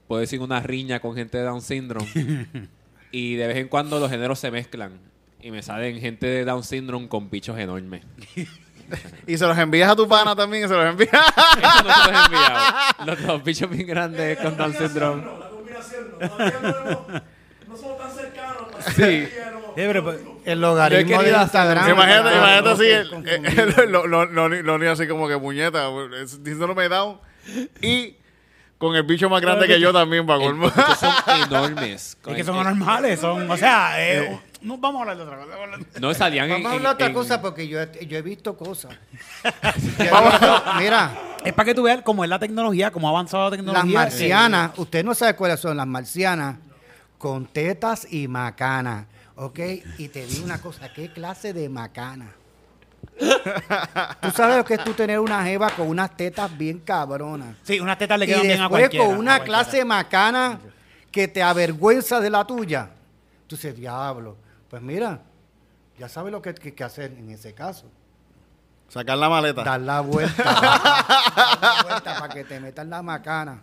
puedo 0.09 0.21
decir, 0.21 0.41
una 0.41 0.61
riña 0.61 1.01
con 1.01 1.15
gente 1.15 1.39
de 1.39 1.45
Down 1.45 1.63
syndrome. 1.63 2.09
y 3.13 3.37
de 3.37 3.47
vez 3.47 3.57
en 3.59 3.69
cuando 3.69 4.01
los 4.01 4.11
géneros 4.11 4.39
se 4.39 4.51
mezclan. 4.51 4.99
Y 5.41 5.51
me 5.51 5.63
salen 5.63 6.01
gente 6.01 6.27
de 6.27 6.45
Down 6.45 6.65
syndrome 6.65 7.09
con 7.09 7.31
bichos 7.31 7.59
enormes. 7.59 8.03
y 9.27 9.37
se 9.39 9.47
los 9.47 9.57
envías 9.59 9.91
a 9.91 9.97
tu 9.97 10.07
pana 10.09 10.35
también, 10.37 10.69
se 10.69 10.75
los 10.75 10.87
envías. 10.87 11.11
Eso 11.13 11.83
no 11.85 11.95
se 11.95 12.11
los 12.13 12.21
he 12.21 12.25
enviado. 12.25 12.61
Los, 13.07 13.21
los 13.21 13.45
bichos 13.45 13.69
bien 13.71 13.87
grandes 13.87 14.39
con 14.39 14.57
Down 14.57 14.73
syndrome. 14.75 15.23
La 15.25 15.49
combinación, 15.51 16.05
no. 16.21 16.29
Todavía 16.29 16.59
no, 16.63 16.69
hemos- 16.69 17.23
no 17.69 17.77
somos 17.77 17.99
tan 17.99 18.11
cercanos. 18.15 18.63
Sí. 18.97 19.29
Pues, 19.75 20.21
El 20.45 20.61
logaritmo 20.61 21.23
de 21.23 21.31
Instagram. 21.33 21.91
imagínate, 21.91 22.37
imagínate 22.37 22.63
no, 22.63 22.71
así, 22.71 22.85
el- 22.87 23.79
el- 23.79 23.91
lo, 23.93 24.07
lo, 24.07 24.93
así 24.93 25.07
como 25.09 25.27
que 25.29 25.37
puñeta, 25.39 25.89
es- 26.23 26.43
diciéndome 26.45 26.89
down. 26.89 27.21
Y 27.83 28.17
Con 28.79 28.95
el 28.97 29.03
bicho 29.05 29.29
más 29.31 29.41
grande 29.41 29.67
que 29.67 29.81
yo 29.81 29.93
también, 29.93 30.27
para 30.27 30.39
colmo. 30.41 30.67
Estos 30.69 30.99
son 30.99 31.13
enormes. 31.47 32.17
Es 32.27 32.35
que 32.37 32.45
son 32.45 32.59
anormales, 32.59 33.21
son, 33.21 33.51
o 33.51 33.57
sea, 33.57 33.95
eh, 33.99 34.39
no 34.65 34.79
vamos 34.79 34.99
a 34.99 35.03
hablar 35.03 35.17
de 35.17 35.23
otra 35.23 35.37
cosa. 35.37 35.47
vamos 35.49 35.61
a 35.61 35.65
hablar 35.75 35.87
de- 35.93 36.01
No 36.01 36.15
salían 36.15 36.45
en. 36.47 36.51
Vamos 36.53 36.67
a 36.67 36.71
en- 36.71 36.77
hablar 36.79 36.91
de 36.91 36.95
otra 36.95 37.07
en- 37.07 37.13
cosa 37.15 37.41
porque 37.43 37.69
yo, 37.69 37.81
he- 37.81 38.07
yo 38.07 38.19
he 38.19 38.23
visto 38.23 38.57
cosas. 38.57 38.93
Yo 39.99 40.05
he 40.05 40.31
visto- 40.31 40.63
mira, 40.79 41.13
Es 41.45 41.53
para 41.53 41.67
que 41.67 41.75
tú 41.75 41.83
veas 41.83 42.01
cómo 42.03 42.25
es 42.25 42.31
la 42.31 42.39
tecnología, 42.39 42.91
cómo 42.91 43.07
ha 43.07 43.11
avanzado 43.11 43.45
la 43.45 43.51
las 43.51 43.59
tecnología. 43.59 43.99
marcianas, 44.01 44.71
usted 44.79 45.05
no 45.05 45.15
sabe 45.15 45.37
cuáles 45.37 45.61
son 45.61 45.77
las 45.77 45.87
marcianas 45.87 46.57
con 47.19 47.47
tetas 47.47 48.07
y 48.11 48.27
macana, 48.29 49.07
¿ok? 49.37 49.59
Y 49.99 50.09
te 50.09 50.25
digo 50.27 50.45
una 50.45 50.61
cosa, 50.61 50.91
¿qué 50.93 51.11
clase 51.13 51.53
de 51.53 51.69
macana? 51.69 52.33
Tú 54.21 54.31
sabes 54.31 54.57
lo 54.57 54.65
que 54.65 54.75
es 54.75 54.85
tú 54.85 54.93
tener 54.95 55.21
una 55.21 55.45
jeva 55.45 55.71
con 55.71 55.89
unas 55.89 56.17
tetas 56.17 56.57
bien 56.57 56.79
cabronas. 56.81 57.57
Sí, 57.63 57.79
unas 57.81 57.99
tetas 57.99 58.19
le 58.19 58.25
Y 58.25 58.29
quedan 58.29 58.43
bien 58.43 58.59
a 58.61 58.63
después 58.65 58.81
cualquiera. 58.83 59.05
con 59.07 59.15
a 59.15 59.19
una 59.19 59.37
cualquiera. 59.37 59.63
clase 59.65 59.85
macana 59.85 60.59
que 61.11 61.29
te 61.29 61.43
avergüenza 61.43 62.21
de 62.21 62.31
la 62.31 62.45
tuya. 62.47 62.91
Tú 63.47 63.57
dices, 63.57 63.77
diablo. 63.77 64.37
Pues 64.75 64.83
mira, 64.83 65.21
ya 66.01 66.09
sabes 66.09 66.33
lo 66.33 66.43
que 66.43 66.49
hay 66.49 66.55
que 66.57 66.83
hacer 66.83 67.13
en 67.17 67.31
ese 67.31 67.55
caso. 67.55 67.85
Sacar 68.89 69.17
la 69.17 69.29
maleta. 69.29 69.63
Dar 69.63 69.81
la 69.81 70.01
vuelta. 70.01 70.43
dar 70.43 71.59
la 71.63 71.83
vuelta 71.85 72.19
para 72.19 72.35
que 72.35 72.43
te 72.43 72.59
metan 72.59 72.91
la 72.91 73.01
macana. 73.01 73.61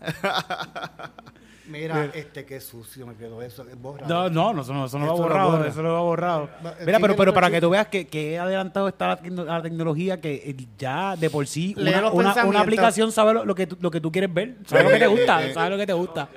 Mira, 1.68 2.06
este 2.14 2.46
qué 2.46 2.62
sucio 2.62 3.06
me 3.06 3.16
quedó 3.16 3.42
eso. 3.42 3.66
Borra. 3.82 4.08
No, 4.08 4.30
no, 4.30 4.54
no, 4.54 4.62
eso 4.62 4.74
no, 4.74 4.86
eso 4.86 4.98
no 5.00 5.06
lo 5.06 5.12
ha 5.12 5.16
Eso 5.16 5.24
lo 5.24 5.28
borrado, 5.30 5.52
borra. 5.52 5.68
eso 5.68 5.82
lo 5.84 5.98
ha 5.98 6.02
borrado. 6.02 6.50
Va, 6.66 6.76
Mira, 6.86 7.00
pero, 7.02 7.16
pero 7.18 7.34
para 7.34 7.50
que 7.52 7.60
tú 7.60 7.70
veas 7.70 7.88
que, 7.88 8.08
que 8.08 8.40
adelantado 8.40 8.88
está 8.88 9.08
la, 9.08 9.20
tecno- 9.22 9.44
la 9.44 9.62
tecnología, 9.62 10.22
que 10.22 10.34
eh, 10.36 10.68
ya 10.78 11.18
de 11.18 11.30
por 11.30 11.46
sí 11.46 11.76
una, 11.78 12.44
una- 12.46 12.62
aplicación 12.62 13.12
sabe 13.12 13.34
lo, 13.34 13.44
lo 13.44 13.54
que 13.54 13.68
tú, 13.68 13.78
lo 13.82 13.92
que 13.92 14.00
tú 14.00 14.14
quieres 14.14 14.34
ver, 14.34 14.56
sabe 14.66 14.84
lo 14.84 14.90
que 14.92 15.00
te 15.00 15.08
gusta, 15.08 15.42
sabe 15.54 15.70
lo 15.72 15.78
que 15.78 15.88
te 15.88 15.94
gusta. 15.94 16.30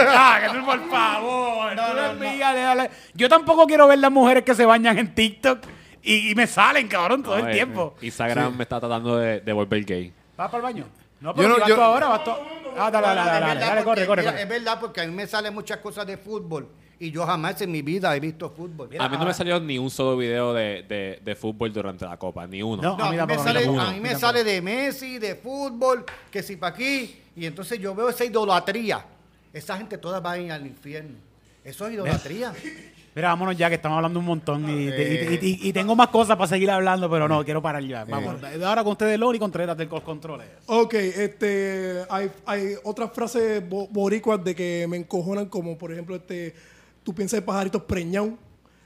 Ah, 0.00 0.40
que 0.42 0.58
tú, 0.58 0.64
por 0.64 0.88
favor, 0.90 1.72
tú 1.74 1.98
envíale, 2.24 2.60
dale. 2.60 2.90
Yo 3.14 3.28
tampoco 3.28 3.66
quiero 3.66 3.86
ver 3.88 3.98
las 3.98 4.10
mujeres 4.10 4.44
que 4.44 4.54
se 4.54 4.64
bañan 4.64 4.98
en 4.98 5.14
TikTok 5.14 5.58
y, 6.02 6.30
y 6.30 6.34
me 6.34 6.46
salen, 6.46 6.88
cabrón, 6.88 7.22
todo 7.22 7.38
No, 7.38 7.44
el 7.46 7.50
eh, 7.50 7.54
tiempo. 7.54 7.94
Instagram 8.00 8.56
me 8.56 8.62
está 8.64 8.80
tratando 8.80 9.16
de, 9.18 9.40
de 9.40 9.52
volver 9.52 9.84
gay. 9.84 10.12
¿Vas 10.36 10.46
para 10.50 10.56
el 10.58 10.62
baño? 10.62 10.86
No, 11.20 11.30
Yo 11.30 11.34
pero 11.36 11.48
no- 11.50 11.54
si 11.56 11.60
vas 11.60 11.68
yo- 11.68 11.74
tú 11.76 11.80
ahora, 11.82 12.08
vas 12.08 12.24
tú. 12.24 12.30
Ah, 12.76 12.90
dale, 12.90 13.06
dale, 13.06 13.20
Es 13.20 13.26
dale, 13.26 13.30
dale, 13.40 13.54
verdad 13.54 13.68
dale, 13.68 13.84
corre, 13.84 13.84
porque- 13.84 14.06
corre, 14.06 14.22
mira, 14.22 14.32
corre. 14.32 14.42
Es 14.42 14.48
verdad 14.48 14.80
porque 14.80 15.00
a 15.02 15.06
mí 15.06 15.12
me 15.14 15.26
salen 15.26 15.52
muchas 15.54 15.76
cosas 15.78 16.06
de 16.06 16.16
fútbol 16.16 16.68
y 16.98 17.10
yo 17.10 17.26
jamás 17.26 17.60
en 17.60 17.70
mi 17.70 17.82
vida 17.82 18.14
he 18.16 18.20
visto 18.20 18.48
fútbol. 18.50 18.88
a 18.98 19.08
mí 19.08 19.16
no 19.18 19.24
me 19.26 19.34
salió 19.34 19.60
ni 19.60 19.76
un 19.78 19.90
solo 19.90 20.16
video 20.16 20.54
de, 20.54 20.82
de, 20.88 21.20
de 21.22 21.34
fútbol 21.36 21.72
durante 21.72 22.04
la 22.06 22.16
copa, 22.16 22.46
ni 22.46 22.62
uno. 22.62 22.80
No. 22.80 22.96
No, 22.96 23.04
A 23.04 23.08
a 23.08 23.10
mí 23.10 23.18
me 23.26 23.38
sale, 23.38 23.64
a 23.66 23.90
mí 23.92 24.00
me 24.00 24.14
sale 24.16 24.42
de 24.44 24.62
Messi, 24.62 25.18
de 25.18 25.34
fútbol, 25.36 26.04
que 26.30 26.42
si 26.42 26.56
para 26.56 26.72
aquí. 26.74 27.18
Y 27.36 27.44
entonces 27.46 27.78
yo 27.78 27.94
veo 27.94 28.08
esa 28.08 28.24
idolatría. 28.24 29.04
Esa 29.52 29.76
gente 29.76 29.98
toda 29.98 30.20
va 30.20 30.32
a 30.32 30.38
ir 30.38 30.50
al 30.52 30.66
infierno. 30.66 31.16
Eso 31.64 31.86
es 31.86 31.94
idolatría. 31.94 32.52
Mira, 33.14 33.28
vámonos 33.28 33.58
ya 33.58 33.68
que 33.68 33.74
estamos 33.74 33.96
hablando 33.96 34.18
un 34.20 34.24
montón 34.24 34.66
y, 34.70 34.72
y- 34.88 34.88
y- 34.88 35.38
y- 35.42 35.68
y 35.68 35.72
tengo 35.74 35.94
más 35.94 36.08
cosas 36.08 36.34
para 36.38 36.48
seguir 36.48 36.70
hablando, 36.70 37.10
pero 37.10 37.28
no, 37.28 37.44
quiero 37.44 37.60
parar 37.60 37.82
ya. 37.84 38.04
Vamos, 38.06 38.36
ahora 38.64 38.82
con 38.82 38.92
ustedes, 38.92 39.18
Lori 39.18 39.38
Contreras 39.38 39.76
del 39.76 39.86
Cos 39.86 40.00
Controles. 40.02 40.48
Ok, 40.64 40.94
este, 40.94 42.04
hay, 42.08 42.30
hay 42.46 42.74
otras 42.84 43.12
frases 43.12 43.68
bo- 43.68 43.86
boricuas 43.88 44.42
de 44.42 44.54
que 44.54 44.86
me 44.88 44.96
encojonan, 44.96 45.46
como 45.46 45.76
por 45.76 45.92
ejemplo, 45.92 46.16
este, 46.16 46.54
tú 47.02 47.14
piensas 47.14 47.40
en 47.40 47.44
pajaritos 47.44 47.82
preñados. 47.82 48.30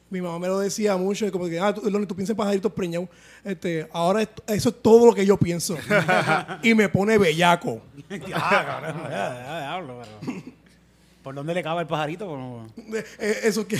Mi 0.08 0.20
mamá 0.20 0.38
me 0.38 0.46
lo 0.46 0.60
decía 0.60 0.96
mucho, 0.96 1.30
como 1.32 1.46
que, 1.46 1.58
ah, 1.58 1.74
tú, 1.74 1.90
Loni, 1.90 2.06
tú 2.06 2.14
piensas 2.14 2.30
en 2.34 2.36
pajaritos 2.36 2.72
preñados. 2.72 3.08
Este, 3.44 3.88
ahora 3.92 4.22
es- 4.22 4.28
eso 4.46 4.68
es 4.68 4.82
todo 4.82 5.06
lo 5.06 5.12
que 5.14 5.26
yo 5.26 5.36
pienso. 5.36 5.76
y 6.62 6.74
me 6.74 6.88
pone 6.88 7.18
bellaco. 7.18 7.82
Ah, 8.34 8.64
cabrón, 8.82 9.02
ya, 9.10 9.10
ya, 9.10 9.58
diablo, 9.60 10.02
pero- 10.22 10.42
¿Por 11.24 11.34
dónde 11.34 11.54
le 11.54 11.62
cabe 11.62 11.80
el 11.80 11.86
pajarito? 11.88 12.24
Como- 12.26 12.66
Eh, 12.94 13.04
eh, 13.18 13.40
eso 13.42 13.66
que, 13.66 13.76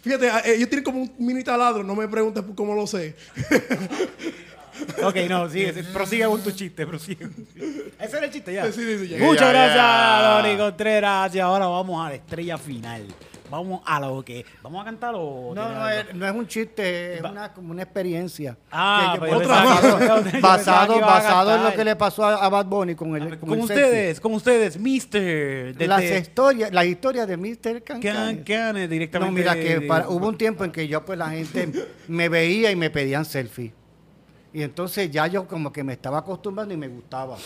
fíjate, 0.00 0.28
eh, 0.28 0.54
ellos 0.54 0.68
tienen 0.68 0.84
como 0.84 1.02
un 1.02 1.12
mini 1.18 1.42
taladro, 1.42 1.82
no 1.82 1.96
me 1.96 2.06
preguntes 2.06 2.40
por 2.44 2.54
cómo 2.54 2.72
lo 2.76 2.86
sé. 2.86 3.16
Ok, 5.02 5.16
no, 5.28 5.48
sigue, 5.50 5.72
sí, 5.74 5.82
prosigue 5.92 6.24
con 6.26 6.40
tu 6.42 6.50
chiste, 6.52 6.86
prosigue. 6.86 7.28
Ese 8.00 8.16
era 8.16 8.26
el 8.26 8.32
chiste 8.32 8.52
ya. 8.54 8.66
Sí, 8.66 8.80
sí, 8.80 8.98
sí, 9.00 9.08
ya. 9.08 9.18
Muchas 9.18 9.40
Ya, 9.42 9.48
gracias, 9.52 9.76
ya. 9.76 10.40
Lori 10.42 10.56
Contreras. 10.56 11.34
Y 11.34 11.38
ahora 11.40 11.66
vamos 11.66 12.04
a 12.04 12.08
la 12.10 12.14
estrella 12.14 12.56
final. 12.58 13.06
Vamos 13.52 13.82
a 13.84 14.00
lo 14.00 14.24
que. 14.24 14.46
¿Vamos 14.62 14.80
a 14.80 14.84
cantar 14.86 15.14
o.? 15.14 15.52
No, 15.54 15.68
no 15.68 15.88
es, 15.90 16.14
no 16.14 16.26
es 16.26 16.32
un 16.34 16.46
chiste, 16.46 17.16
es 17.16 17.20
una, 17.20 17.52
como 17.52 17.70
una 17.72 17.82
experiencia. 17.82 18.56
Ah, 18.70 19.10
Que 19.12 19.18
pues 19.20 19.46
basado, 20.40 21.00
basado, 21.00 21.54
en 21.56 21.62
lo 21.64 21.72
que 21.74 21.84
le 21.84 21.94
pasó 21.94 22.24
a, 22.24 22.36
a 22.44 22.48
Bad 22.48 22.64
Bunny 22.66 22.94
con 22.94 23.14
el, 23.14 23.38
con 23.38 23.50
Con 23.50 23.58
el 23.58 23.64
ustedes, 23.64 24.20
con 24.20 24.32
ustedes, 24.32 24.78
Mister. 24.78 25.74
selfie. 25.76 25.86
Las 25.86 26.02
historias, 26.02 26.72
las 26.72 26.86
historias 26.86 27.28
de 27.28 27.36
Mr. 27.36 27.82
Can 27.82 28.00
Cancan. 28.00 28.36
Can, 28.44 28.88
directamente. 28.88 29.18
No, 29.18 29.30
mira, 29.30 29.54
que 29.54 29.80
de- 29.80 29.86
para- 29.86 30.08
hubo 30.08 30.26
un 30.28 30.38
tiempo 30.38 30.64
en 30.64 30.72
que 30.72 30.88
yo, 30.88 31.04
pues 31.04 31.18
la 31.18 31.28
gente 31.28 31.70
me 32.08 32.30
veía 32.30 32.70
y 32.70 32.76
me 32.76 32.88
pedían 32.88 33.26
selfie. 33.26 33.72
Y 34.54 34.62
entonces 34.62 35.10
ya 35.10 35.26
yo 35.26 35.46
como 35.46 35.72
que 35.72 35.84
me 35.84 35.92
estaba 35.92 36.18
acostumbrando 36.18 36.72
y 36.72 36.76
me 36.78 36.88
gustaba. 36.88 37.36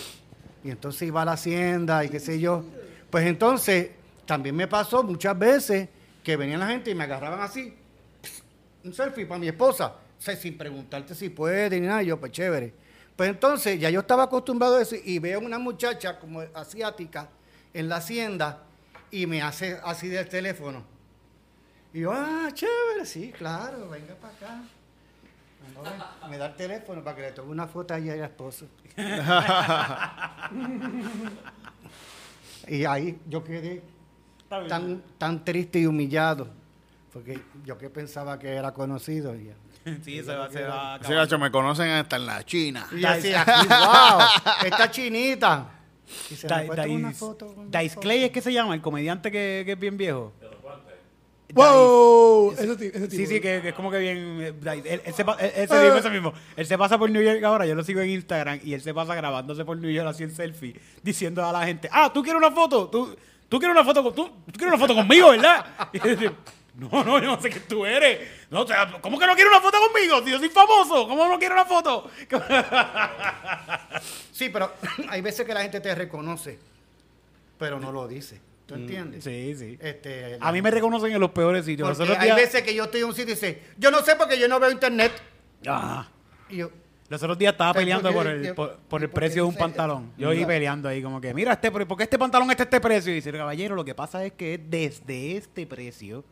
Y 0.62 0.70
entonces 0.70 1.02
iba 1.08 1.22
a 1.22 1.24
la 1.24 1.32
hacienda 1.32 2.04
y 2.04 2.08
qué 2.08 2.20
sé 2.20 2.38
yo. 2.40 2.64
Pues 3.10 3.26
entonces 3.26 3.90
también 4.24 4.56
me 4.56 4.66
pasó 4.66 5.02
muchas 5.04 5.38
veces 5.38 5.88
que 6.26 6.36
venían 6.36 6.58
la 6.58 6.66
gente 6.66 6.90
y 6.90 6.94
me 6.96 7.04
agarraban 7.04 7.40
así, 7.40 7.72
un 8.82 8.92
selfie 8.92 9.26
para 9.26 9.38
mi 9.38 9.46
esposa, 9.46 9.94
o 10.18 10.20
sea, 10.20 10.34
sin 10.34 10.58
preguntarte 10.58 11.14
si 11.14 11.28
puede 11.28 11.78
ni 11.78 11.86
nada. 11.86 12.02
Y 12.02 12.06
yo, 12.06 12.18
pues 12.18 12.32
chévere. 12.32 12.74
Pues 13.14 13.30
entonces 13.30 13.78
ya 13.78 13.90
yo 13.90 14.00
estaba 14.00 14.24
acostumbrado 14.24 14.74
a 14.74 14.82
eso 14.82 14.96
y 15.04 15.20
veo 15.20 15.38
una 15.38 15.60
muchacha 15.60 16.18
como 16.18 16.40
asiática 16.52 17.28
en 17.72 17.88
la 17.88 17.98
hacienda 17.98 18.64
y 19.12 19.28
me 19.28 19.40
hace 19.40 19.78
así 19.84 20.08
del 20.08 20.28
teléfono. 20.28 20.82
Y 21.94 22.00
yo, 22.00 22.10
ah, 22.12 22.48
chévere, 22.52 23.06
sí, 23.06 23.30
claro, 23.30 23.88
venga 23.88 24.16
para 24.16 24.34
acá. 24.34 24.62
No, 25.76 26.28
me 26.28 26.38
da 26.38 26.46
el 26.46 26.56
teléfono 26.56 27.04
para 27.04 27.14
que 27.14 27.22
le 27.22 27.30
tome 27.30 27.52
una 27.52 27.68
foto 27.68 27.94
a 27.94 27.98
ella 27.98 28.16
y 28.16 28.18
al 28.18 28.24
esposo. 28.24 28.66
y 32.66 32.84
ahí 32.84 33.16
yo 33.28 33.44
quedé. 33.44 33.95
Tan, 34.48 35.02
tan 35.18 35.44
triste 35.44 35.78
y 35.80 35.86
humillado. 35.86 36.48
Porque 37.12 37.40
yo 37.64 37.78
que 37.78 37.88
pensaba 37.90 38.38
que 38.38 38.48
era 38.54 38.72
conocido. 38.72 39.34
Y, 39.34 39.50
Sí, 40.04 40.22
se 40.22 40.34
va, 40.34 40.50
se 40.50 40.62
va 40.64 40.94
a 40.96 41.02
Sí, 41.04 41.12
gacho, 41.12 41.38
me 41.38 41.50
conocen 41.50 41.88
hasta 41.90 42.16
en 42.16 42.26
la 42.26 42.44
China. 42.44 42.86
y 42.92 43.04
aquí, 43.04 43.30
wow, 43.32 44.20
esta 44.64 44.90
chinita. 44.90 45.70
Y 46.30 46.34
se 46.36 46.46
Da- 46.46 46.62
una 46.62 46.84
Dice- 46.84 47.12
foto. 47.14 47.46
una 47.56 47.80
Dice 47.80 47.94
foto. 47.94 48.00
Clay 48.02 48.24
es 48.24 48.30
que 48.30 48.40
se 48.40 48.52
llama, 48.52 48.74
el 48.74 48.80
comediante 48.80 49.30
que, 49.30 49.62
que 49.64 49.72
es 49.72 49.78
bien 49.78 49.96
viejo. 49.96 50.32
¡Wow! 51.54 52.52
Ese, 52.52 52.64
ese 52.64 52.76
tipo. 52.76 53.10
Sí, 53.10 53.26
sí, 53.26 53.40
que, 53.40 53.60
que 53.62 53.68
es 53.68 53.74
como 53.74 53.90
que 53.90 53.98
bien. 53.98 54.18
eh, 54.40 54.52
Él, 54.84 55.00
él 55.04 55.14
se 55.14 55.22
él- 55.22 55.52
ese 55.54 55.80
mismo, 55.80 55.96
ese 55.98 56.10
mismo. 56.10 56.32
Él 56.56 56.66
se 56.66 56.76
pasa 56.76 56.98
por 56.98 57.08
New 57.08 57.22
York 57.22 57.42
ahora, 57.44 57.64
yo 57.66 57.74
lo 57.76 57.84
sigo 57.84 58.00
en 58.00 58.10
Instagram, 58.10 58.58
y 58.64 58.74
él 58.74 58.80
se 58.82 58.92
pasa 58.92 59.14
grabándose 59.14 59.64
por 59.64 59.76
New 59.78 59.90
York 59.90 60.08
así 60.08 60.24
en 60.24 60.32
selfie, 60.32 60.74
diciendo 61.02 61.44
a 61.46 61.52
la 61.52 61.64
gente: 61.64 61.88
Ah, 61.92 62.10
tú 62.12 62.22
quieres 62.22 62.38
una 62.42 62.50
foto, 62.50 62.88
tú, 62.88 63.16
tú 63.48 63.58
quieres 63.58 63.74
una 63.76 63.84
foto, 63.84 64.02
con- 64.02 64.14
tú, 64.14 64.24
tú 64.46 64.52
quieres 64.52 64.68
una 64.68 64.78
foto 64.78 64.94
conmigo, 64.94 65.30
¿verdad? 65.30 65.66
Y 65.92 65.98
yo 65.98 66.16
digo, 66.16 66.34
no, 66.76 67.04
no, 67.04 67.18
yo 67.18 67.26
no 67.26 67.40
sé 67.40 67.48
qué 67.50 67.60
tú 67.60 67.86
eres. 67.86 68.28
No, 68.50 68.60
o 68.62 68.66
sea, 68.66 68.90
¿Cómo 69.00 69.18
que 69.18 69.26
no 69.26 69.34
quieres 69.34 69.50
una 69.52 69.62
foto 69.62 69.78
conmigo? 69.78 70.22
Si 70.24 70.30
yo 70.30 70.38
soy 70.38 70.48
famoso, 70.50 71.08
¿cómo 71.08 71.26
no 71.26 71.38
quiero 71.38 71.54
una 71.54 71.64
foto? 71.64 72.10
Sí, 74.32 74.50
pero 74.50 74.72
hay 75.08 75.20
veces 75.20 75.46
que 75.46 75.54
la 75.54 75.62
gente 75.62 75.80
te 75.80 75.94
reconoce, 75.94 76.58
pero 77.58 77.80
no 77.80 77.92
lo 77.92 78.06
dice. 78.06 78.40
¿Tú 78.66 78.74
Mm, 78.74 78.78
entiendes? 78.78 79.24
Sí, 79.24 79.54
sí. 79.56 79.78
Este, 79.80 80.36
A 80.40 80.50
mí 80.52 80.60
me 80.60 80.70
reconocen 80.70 81.12
en 81.12 81.20
los 81.20 81.30
peores 81.30 81.64
sitios. 81.64 81.88
Los 81.88 81.96
Porque 81.98 82.12
otros 82.12 82.22
hay 82.22 82.28
días, 82.30 82.36
veces 82.36 82.62
que 82.62 82.74
yo 82.74 82.84
estoy 82.84 83.00
en 83.00 83.06
un 83.06 83.14
sitio 83.14 83.32
y 83.32 83.34
dice, 83.34 83.62
yo 83.78 83.90
no 83.90 84.02
sé 84.02 84.16
porque 84.16 84.38
yo 84.38 84.48
no 84.48 84.58
veo 84.60 84.70
internet. 84.70 85.12
Ajá. 85.66 86.08
Y 86.50 86.56
yo, 86.58 86.70
Los 87.08 87.22
otros 87.22 87.38
días 87.38 87.52
estaba 87.52 87.72
¿Sabes 87.72 87.82
peleando 87.84 88.12
por 88.12 88.26
el, 88.26 88.42
¿Qué- 88.42 88.54
por, 88.54 88.76
por 88.76 89.02
el 89.02 89.10
precio 89.10 89.42
de 89.44 89.48
un 89.48 89.54
pantalón. 89.54 90.10
Yo 90.18 90.32
iba 90.32 90.46
peleando 90.48 90.88
ahí 90.88 91.02
como 91.02 91.20
que, 91.20 91.32
mira, 91.34 91.52
este, 91.52 91.70
¿por 91.70 91.96
qué 91.96 92.02
este 92.04 92.18
pantalón 92.18 92.50
está 92.50 92.64
este 92.64 92.80
precio? 92.80 93.12
Y 93.12 93.16
dice, 93.16 93.30
caballero, 93.32 93.74
lo 93.76 93.84
que 93.84 93.94
pasa 93.94 94.24
es 94.24 94.32
que 94.32 94.54
es 94.54 94.60
desde 94.68 95.36
este 95.36 95.66
precio. 95.66 96.24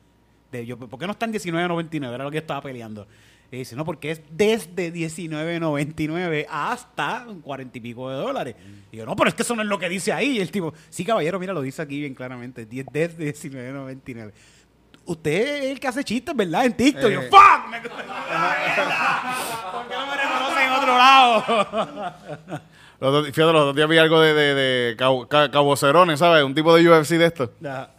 De, 0.51 0.67
yo, 0.67 0.77
¿Por 0.79 0.99
qué 0.99 1.07
no 1.07 1.13
está 1.13 1.27
en 1.27 1.33
19.99? 1.33 2.15
Era 2.15 2.25
lo 2.25 2.31
que 2.31 2.37
yo 2.37 2.41
estaba 2.41 2.61
peleando. 2.63 3.07
Y 3.53 3.59
dice, 3.59 3.77
no, 3.77 3.85
porque 3.85 4.11
es 4.11 4.23
desde 4.33 4.93
19.99 4.93 6.47
hasta 6.51 7.27
40 7.43 7.79
y 7.79 7.81
pico 7.81 8.11
de 8.11 8.17
dólares. 8.17 8.57
Y 8.91 8.97
yo, 8.97 9.07
no, 9.07 9.15
pero 9.15 9.29
es 9.29 9.35
que 9.35 9.43
eso 9.43 9.55
no 9.55 9.63
es 9.63 9.69
lo 9.69 9.79
que 9.79 9.89
dice 9.89 10.13
ahí. 10.13 10.39
Y 10.39 10.41
el 10.41 10.51
tipo, 10.51 10.75
sí, 10.91 11.05
caballero, 11.05 11.39
mira, 11.39 11.53
lo 11.53 11.63
dice 11.63 11.81
aquí 11.83 12.01
bien 12.01 12.15
claramente. 12.15 12.67
10 12.67 12.87
Desde 12.93 13.33
19.99. 13.33 14.33
Usted 15.07 15.65
es 15.65 15.71
el 15.73 15.81
que 15.81 15.89
hace 15.89 16.03
chistes, 16.05 16.35
¿verdad? 16.35 16.65
En 16.67 16.73
TikTok. 16.75 17.11
Yo, 17.11 17.21
Eh. 17.23 17.29
¡fuck! 17.31 17.69
Me- 17.71 17.81
¿Por 17.81 17.91
qué 19.89 19.95
no 19.95 20.07
me 20.07 20.17
reconocen 20.17 20.63
en 20.63 20.73
otro 20.73 20.97
lado? 20.99 21.45
Los 23.01 23.13
dos- 23.13 23.27
fíjate, 23.27 23.53
los 23.53 23.63
otros 23.63 23.77
días 23.77 23.89
vi 23.89 23.99
algo 23.99 24.21
de, 24.21 24.33
de, 24.33 24.55
de 24.55 24.97
Cabo- 24.97 25.27
Ca- 25.29 25.51
Cabocerones, 25.51 26.19
¿sabes? 26.21 26.43
Un 26.45 26.55
tipo 26.55 26.75
de 26.75 26.89
UFC 26.89 27.11
de 27.19 27.27
esto. 27.27 27.53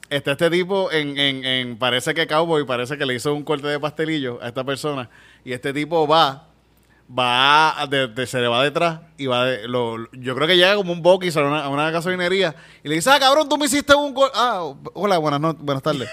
Está 0.09 0.31
este 0.31 0.49
tipo 0.49 0.91
en, 0.91 1.17
en, 1.17 1.43
en- 1.45 1.77
parece 1.77 2.13
que 2.13 2.25
Cowboy, 2.25 2.65
parece 2.65 2.97
que 2.97 3.05
le 3.05 3.13
hizo 3.13 3.33
un 3.33 3.43
corte 3.43 3.67
de 3.67 3.79
pastelillo 3.79 4.39
a 4.41 4.47
esta 4.47 4.63
persona. 4.63 5.09
Y 5.43 5.51
este 5.53 5.73
tipo 5.73 6.07
va, 6.07 6.47
va 7.07 7.85
de, 7.89 8.07
de- 8.07 8.25
se 8.27 8.39
le 8.39 8.47
va 8.47 8.63
detrás 8.63 8.99
y 9.17 9.27
va 9.27 9.45
de, 9.45 9.67
lo, 9.67 10.09
yo 10.13 10.33
creo 10.35 10.47
que 10.47 10.57
llega 10.57 10.75
como 10.75 10.91
un 10.91 11.01
boquis 11.03 11.37
a 11.37 11.41
una, 11.43 11.63
a 11.65 11.69
una 11.69 11.91
gasolinería 11.91 12.55
y 12.83 12.89
le 12.89 12.95
dice, 12.95 13.09
ah, 13.11 13.19
cabrón, 13.19 13.47
tú 13.47 13.57
me 13.57 13.65
hiciste 13.65 13.93
un 13.93 14.13
gol. 14.13 14.29
Ah, 14.33 14.71
hola, 14.93 15.17
buenas 15.19 15.39
noches, 15.39 15.61
buenas 15.63 15.83
tardes. 15.83 16.09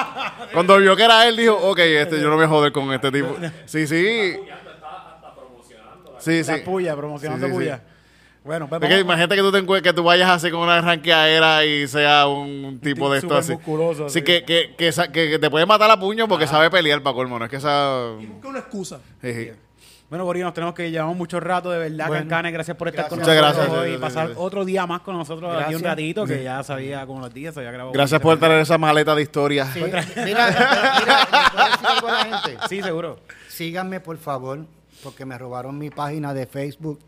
Cuando 0.52 0.76
vio 0.78 0.94
que 0.96 1.04
era 1.04 1.26
él, 1.26 1.36
dijo, 1.36 1.54
ok, 1.54 1.78
este, 1.78 2.16
yo 2.20 2.24
no 2.28 2.36
me 2.36 2.36
voy 2.36 2.44
a 2.44 2.48
joder 2.48 2.72
con 2.72 2.92
este 2.92 3.10
tipo. 3.10 3.36
Sí, 3.66 3.86
sí. 3.86 4.36
Sí, 6.18 6.42
sí. 6.44 6.50
La 6.58 6.64
puya, 6.64 6.96
promocionando 6.96 7.46
Sí, 7.46 7.52
sí, 7.52 7.58
sí. 7.58 7.64
puya. 7.64 7.82
Bueno, 8.44 8.68
pues 8.68 8.82
Es 8.82 8.88
que 8.88 8.94
vamos- 8.94 9.04
imagínate 9.06 9.36
que 9.36 9.40
tú, 9.42 9.52
te 9.76 9.82
que 9.82 9.92
tú 9.94 10.02
vayas 10.02 10.28
así 10.30 10.50
con 10.50 10.60
una 10.60 10.80
ranqueadera 10.82 11.64
y 11.64 11.88
sea 11.88 12.26
un 12.26 12.78
tipo 12.82 13.10
de 13.10 13.18
esto 13.18 13.34
así. 13.36 13.52
musculoso, 13.52 14.08
Sí, 14.10 14.18
así. 14.18 14.22
que, 14.24 14.44
que, 14.44 14.74
que, 14.76 14.90
que- 15.12 15.30
que 15.30 15.38
te 15.38 15.50
puede 15.50 15.64
matar 15.66 15.90
a 15.90 15.98
puño 15.98 16.28
porque 16.28 16.46
sabe 16.46 16.70
pelear 16.70 17.02
para 17.02 17.14
colmo, 17.14 17.38
no 17.38 17.46
es 17.46 17.50
que 17.50 17.56
esa... 17.56 18.10
Busca 18.18 18.48
una 18.48 18.58
excusa. 18.58 19.00
Sí, 19.22 19.32
sí. 19.32 19.50
Bueno, 20.14 20.26
Borillo, 20.26 20.44
nos 20.44 20.54
tenemos 20.54 20.76
que 20.76 20.92
llevamos 20.92 21.16
mucho 21.16 21.40
rato, 21.40 21.72
de 21.72 21.78
verdad, 21.80 22.06
Bueno, 22.06 22.22
Cancanes, 22.28 22.52
gracias 22.52 22.76
por 22.76 22.86
estar 22.86 23.08
con 23.08 23.18
Muchas 23.18 23.34
nosotros 23.34 23.56
gracias. 23.66 23.78
hoy 23.80 23.94
y 23.94 23.98
pasar 23.98 24.30
otro 24.36 24.64
día 24.64 24.86
más 24.86 25.00
con 25.00 25.18
nosotros 25.18 25.50
aquí 25.50 25.74
un 25.74 25.82
Gracias. 25.82 25.82
ratito, 25.82 26.24
que 26.24 26.44
ya 26.44 26.62
sabía 26.62 27.04
como 27.04 27.18
los 27.18 27.34
días, 27.34 27.52
se 27.52 27.58
había 27.58 27.72
grabado. 27.72 27.92
Gracias 27.92 28.20
por 28.20 28.38
traer 28.38 28.60
esa 28.60 28.78
maleta 28.78 29.12
de 29.16 29.22
historia. 29.22 29.66
Sí, 29.72 29.82
mira, 29.82 30.04
mira, 30.24 30.50
¿le 30.50 30.54
puedo 30.54 31.64
decir 31.64 31.86
algo 31.88 32.06
a 32.06 32.12
la 32.12 32.24
gente? 32.42 32.58
Sí, 32.68 32.80
seguro. 32.80 33.18
Síganme, 33.48 33.98
por 33.98 34.16
favor, 34.18 34.60
porque 35.02 35.24
me 35.24 35.36
robaron 35.36 35.76
mi 35.76 35.90
página 35.90 36.32
de 36.32 36.46
Facebook 36.46 37.00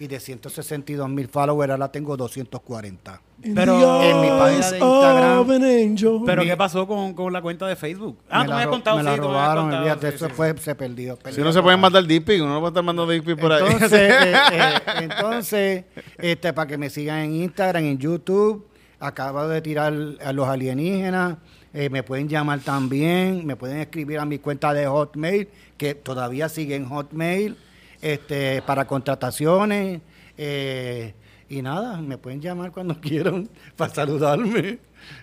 y 0.00 0.06
de 0.06 0.18
162 0.18 1.06
mil 1.10 1.28
followers 1.28 1.70
ahora 1.70 1.92
tengo 1.92 2.16
240. 2.16 3.20
Pero- 3.54 4.02
En 4.02 4.20
mi 4.20 4.28
página 4.28 4.70
de 4.70 4.78
Instagram. 4.78 5.38
Of 5.40 5.50
an 5.50 5.64
angel. 5.64 6.20
Pero 6.24 6.42
¿qué 6.42 6.56
pasó 6.56 6.86
con, 6.86 7.12
con 7.14 7.32
la 7.32 7.42
cuenta 7.42 7.66
de 7.66 7.76
Facebook? 7.76 8.18
Ah, 8.30 8.38
me 8.40 8.44
tú 8.44 8.50
la 8.50 8.56
me 8.56 8.62
habías 8.62 8.72
contado, 8.72 8.96
me 8.96 9.02
sí, 9.02 9.06
la 9.06 9.10
me 9.12 9.16
robaron, 9.18 9.70
contado, 9.70 10.12
sí, 10.12 10.24
fue, 10.34 10.56
se 10.58 10.74
perdió. 10.74 11.18
Si 11.30 11.40
no 11.40 11.52
se 11.52 11.62
pueden 11.62 11.80
mandar 11.80 12.06
dick 12.06 12.24
pic, 12.24 12.42
uno 12.42 12.54
no 12.54 12.60
puede 12.60 12.70
estar 12.70 12.82
mandando 12.82 13.12
dick 13.12 13.24
pic 13.24 13.38
por 13.38 13.52
ahí. 13.52 13.64
Entonces, 13.66 13.92
eh, 14.00 14.34
eh, 14.52 14.74
entonces 15.02 15.84
este, 16.18 16.52
para 16.52 16.66
que 16.68 16.78
me 16.78 16.90
sigan 16.90 17.18
en 17.20 17.34
Instagram, 17.34 17.84
en 17.84 17.98
YouTube, 17.98 18.66
acabo 19.00 19.46
de 19.48 19.60
tirar 19.60 19.92
a 20.24 20.32
los 20.32 20.48
alienígenas, 20.48 21.36
eh, 21.72 21.90
me 21.90 22.02
pueden 22.02 22.28
llamar 22.28 22.60
también, 22.60 23.44
me 23.44 23.56
pueden 23.56 23.78
escribir 23.80 24.18
a 24.20 24.24
mi 24.24 24.38
cuenta 24.38 24.72
de 24.72 24.86
Hotmail, 24.86 25.48
que 25.76 25.94
todavía 25.94 26.48
sigue 26.48 26.76
en 26.76 26.88
Hotmail, 26.88 27.56
este, 28.00 28.62
para 28.62 28.86
contrataciones, 28.86 30.00
eh, 30.38 31.14
y 31.48 31.62
nada, 31.62 32.00
me 32.00 32.18
pueden 32.18 32.40
llamar 32.40 32.72
cuando 32.72 33.00
quieran 33.00 33.48
para 33.76 33.92
saludarme, 33.94 34.78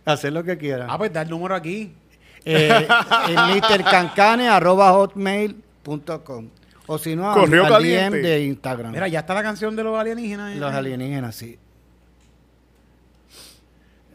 hacer 0.05 0.33
lo 0.33 0.43
que 0.43 0.57
quieran. 0.57 0.87
Ah, 0.89 0.97
pues 0.97 1.11
da 1.13 1.21
el 1.23 1.29
número 1.29 1.55
aquí. 1.55 1.93
Eh, 2.43 2.87
hotmail.com 4.91 6.49
o 6.87 6.97
si 6.97 7.15
no, 7.15 7.33
Correo 7.33 7.63
al 7.65 7.69
DM 7.69 7.77
caliente. 7.77 8.17
de 8.21 8.43
Instagram. 8.45 8.91
Mira, 8.91 9.07
ya 9.07 9.19
está 9.19 9.33
la 9.33 9.43
canción 9.43 9.75
de 9.75 9.83
los 9.83 9.97
alienígenas. 9.97 10.55
eh. 10.55 10.59
Los 10.59 10.73
alienígenas, 10.73 11.35
sí. 11.35 11.57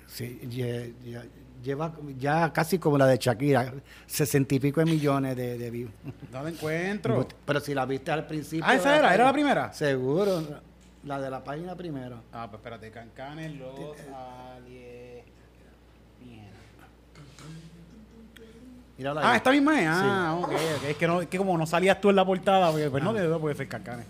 Sí, 0.06 0.40
ya- 0.50 1.22
lleva 1.62 1.92
ya 2.18 2.52
casi 2.52 2.78
como 2.78 2.96
la 2.96 3.06
de 3.06 3.16
Shakira, 3.18 3.72
sesenta 4.06 4.54
y 4.54 4.60
pico 4.60 4.80
de 4.80 4.86
millones 4.86 5.36
de, 5.36 5.58
de 5.58 5.70
views. 5.70 5.90
No 6.32 6.42
la 6.42 6.50
encuentro. 6.50 7.26
Pero 7.44 7.60
si 7.60 7.74
la 7.74 7.84
viste 7.86 8.10
al 8.12 8.26
principio. 8.26 8.64
Ah, 8.66 8.74
esa 8.76 8.96
era, 8.96 9.12
era 9.14 9.24
la 9.24 9.32
primera. 9.32 9.72
Seguro, 9.72 10.42
la 11.06 11.20
de 11.20 11.30
la 11.30 11.42
página 11.42 11.74
primero. 11.76 12.20
Ah, 12.32 12.48
pues 12.50 12.58
espérate, 12.58 12.90
Cancanes, 12.90 13.52
los 13.56 13.74
alienígenas. 14.58 15.24
Mírala 18.98 19.20
Ah, 19.30 19.36
esta 19.36 19.52
misma 19.52 19.80
es. 19.80 19.88
Ah, 19.88 20.36
ok, 20.40 20.48
ok. 20.48 20.84
Es 20.88 20.96
que, 20.96 21.06
no, 21.06 21.22
es 21.22 21.28
que 21.28 21.38
como 21.38 21.56
no 21.56 21.64
salías 21.64 22.00
tú 22.00 22.10
en 22.10 22.16
la 22.16 22.24
portada, 22.24 22.70
porque, 22.72 22.90
pues 22.90 23.04
no, 23.04 23.12
no 23.12 23.38
puede 23.38 23.54
ser 23.54 23.68
Cancanes. 23.68 24.04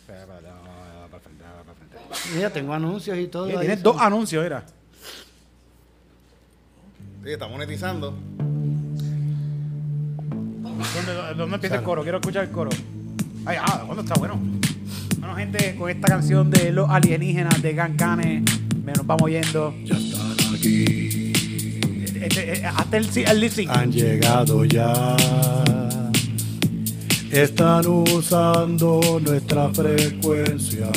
Espera, 0.00 0.20
espérate, 0.20 0.48
no, 0.48 0.56
no, 0.56 1.00
no, 1.00 1.08
para 1.08 1.22
frente, 1.22 1.44
no, 1.44 1.64
para 1.64 1.74
frente. 1.74 1.96
Mira, 2.36 2.50
tengo 2.50 2.74
anuncios 2.74 3.16
y 3.16 3.26
todo. 3.28 3.48
Eh, 3.48 3.52
ahí. 3.52 3.60
Tienes 3.60 3.82
dos 3.82 3.98
anuncios, 3.98 4.44
era. 4.44 4.64
Sí, 7.24 7.30
está 7.30 7.48
monetizando. 7.48 8.14
¿Dónde, 10.60 11.34
dónde 11.36 11.54
empieza 11.54 11.76
el 11.76 11.82
coro? 11.82 12.02
Quiero 12.02 12.18
escuchar 12.18 12.44
el 12.44 12.50
coro. 12.50 12.70
Ay, 13.46 13.56
ah, 13.60 13.82
¿cuándo 13.86 14.02
está 14.02 14.14
bueno? 14.18 14.38
Bueno, 15.30 15.52
gente, 15.52 15.76
con 15.76 15.88
esta 15.88 16.08
canción 16.08 16.50
de 16.50 16.72
los 16.72 16.90
alienígenas 16.90 17.62
de 17.62 17.76
Cancanes, 17.76 18.42
me 18.84 18.92
nos 18.92 19.06
vamos 19.06 19.30
yendo. 19.30 19.72
Ya 19.84 19.96
están 19.96 20.54
aquí. 20.56 21.32
hasta 22.76 22.96
el, 22.96 23.06
el 23.16 23.50
sync. 23.50 23.70
Han 23.70 23.92
llegado 23.92 24.64
ya. 24.64 25.16
Están 27.30 27.86
usando 27.86 29.20
nuestra 29.24 29.68
frecuencia. 29.68 30.90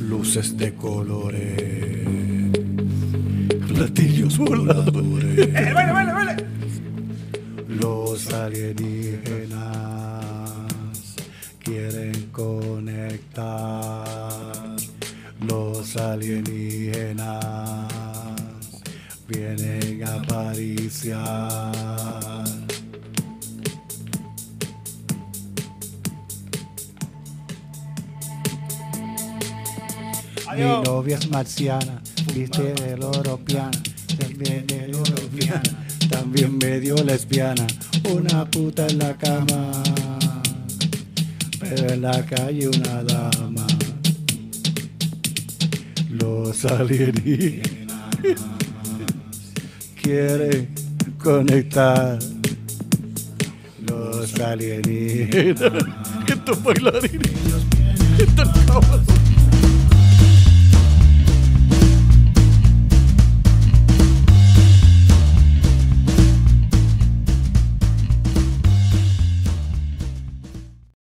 Luces 0.00 0.56
de 0.56 0.74
colores. 0.74 2.08
Platillos 3.68 4.36
voladores. 4.36 5.38
Eh, 5.38 5.72
¡Vale, 5.72 5.92
vale, 5.92 6.12
vale! 6.12 6.57
Los 8.18 8.32
alienígenas 8.34 9.62
quieren 11.62 12.30
conectar. 12.32 14.04
Los 15.46 15.96
alienígenas 15.96 17.22
vienen 19.28 20.02
a 20.04 20.20
pariciar. 20.22 21.72
Mi 30.56 30.64
novia 30.82 31.18
es 31.18 31.30
marciana, 31.30 32.02
viste 32.34 32.74
de 32.74 32.90
europeana, 32.90 33.70
también 34.18 34.66
es 34.70 34.88
europeana, 34.88 35.86
también 36.10 36.58
medio 36.58 36.96
lesbiana, 36.96 37.64
una 38.12 38.44
puta 38.50 38.86
en 38.86 38.98
la 38.98 39.16
cama, 39.16 39.70
pero 41.60 41.92
en 41.92 42.02
la 42.02 42.24
calle 42.24 42.68
una 42.68 43.02
dama. 43.02 43.66
Los 46.10 46.64
alienígenas 46.64 48.10
quieren 50.02 50.68
conectar. 51.22 52.18
Los 53.86 54.38
alienígenas, 54.40 55.72
estos 56.26 56.62
bailarines, 56.62 57.32
estos 58.18 58.48
cabros. 58.66 59.17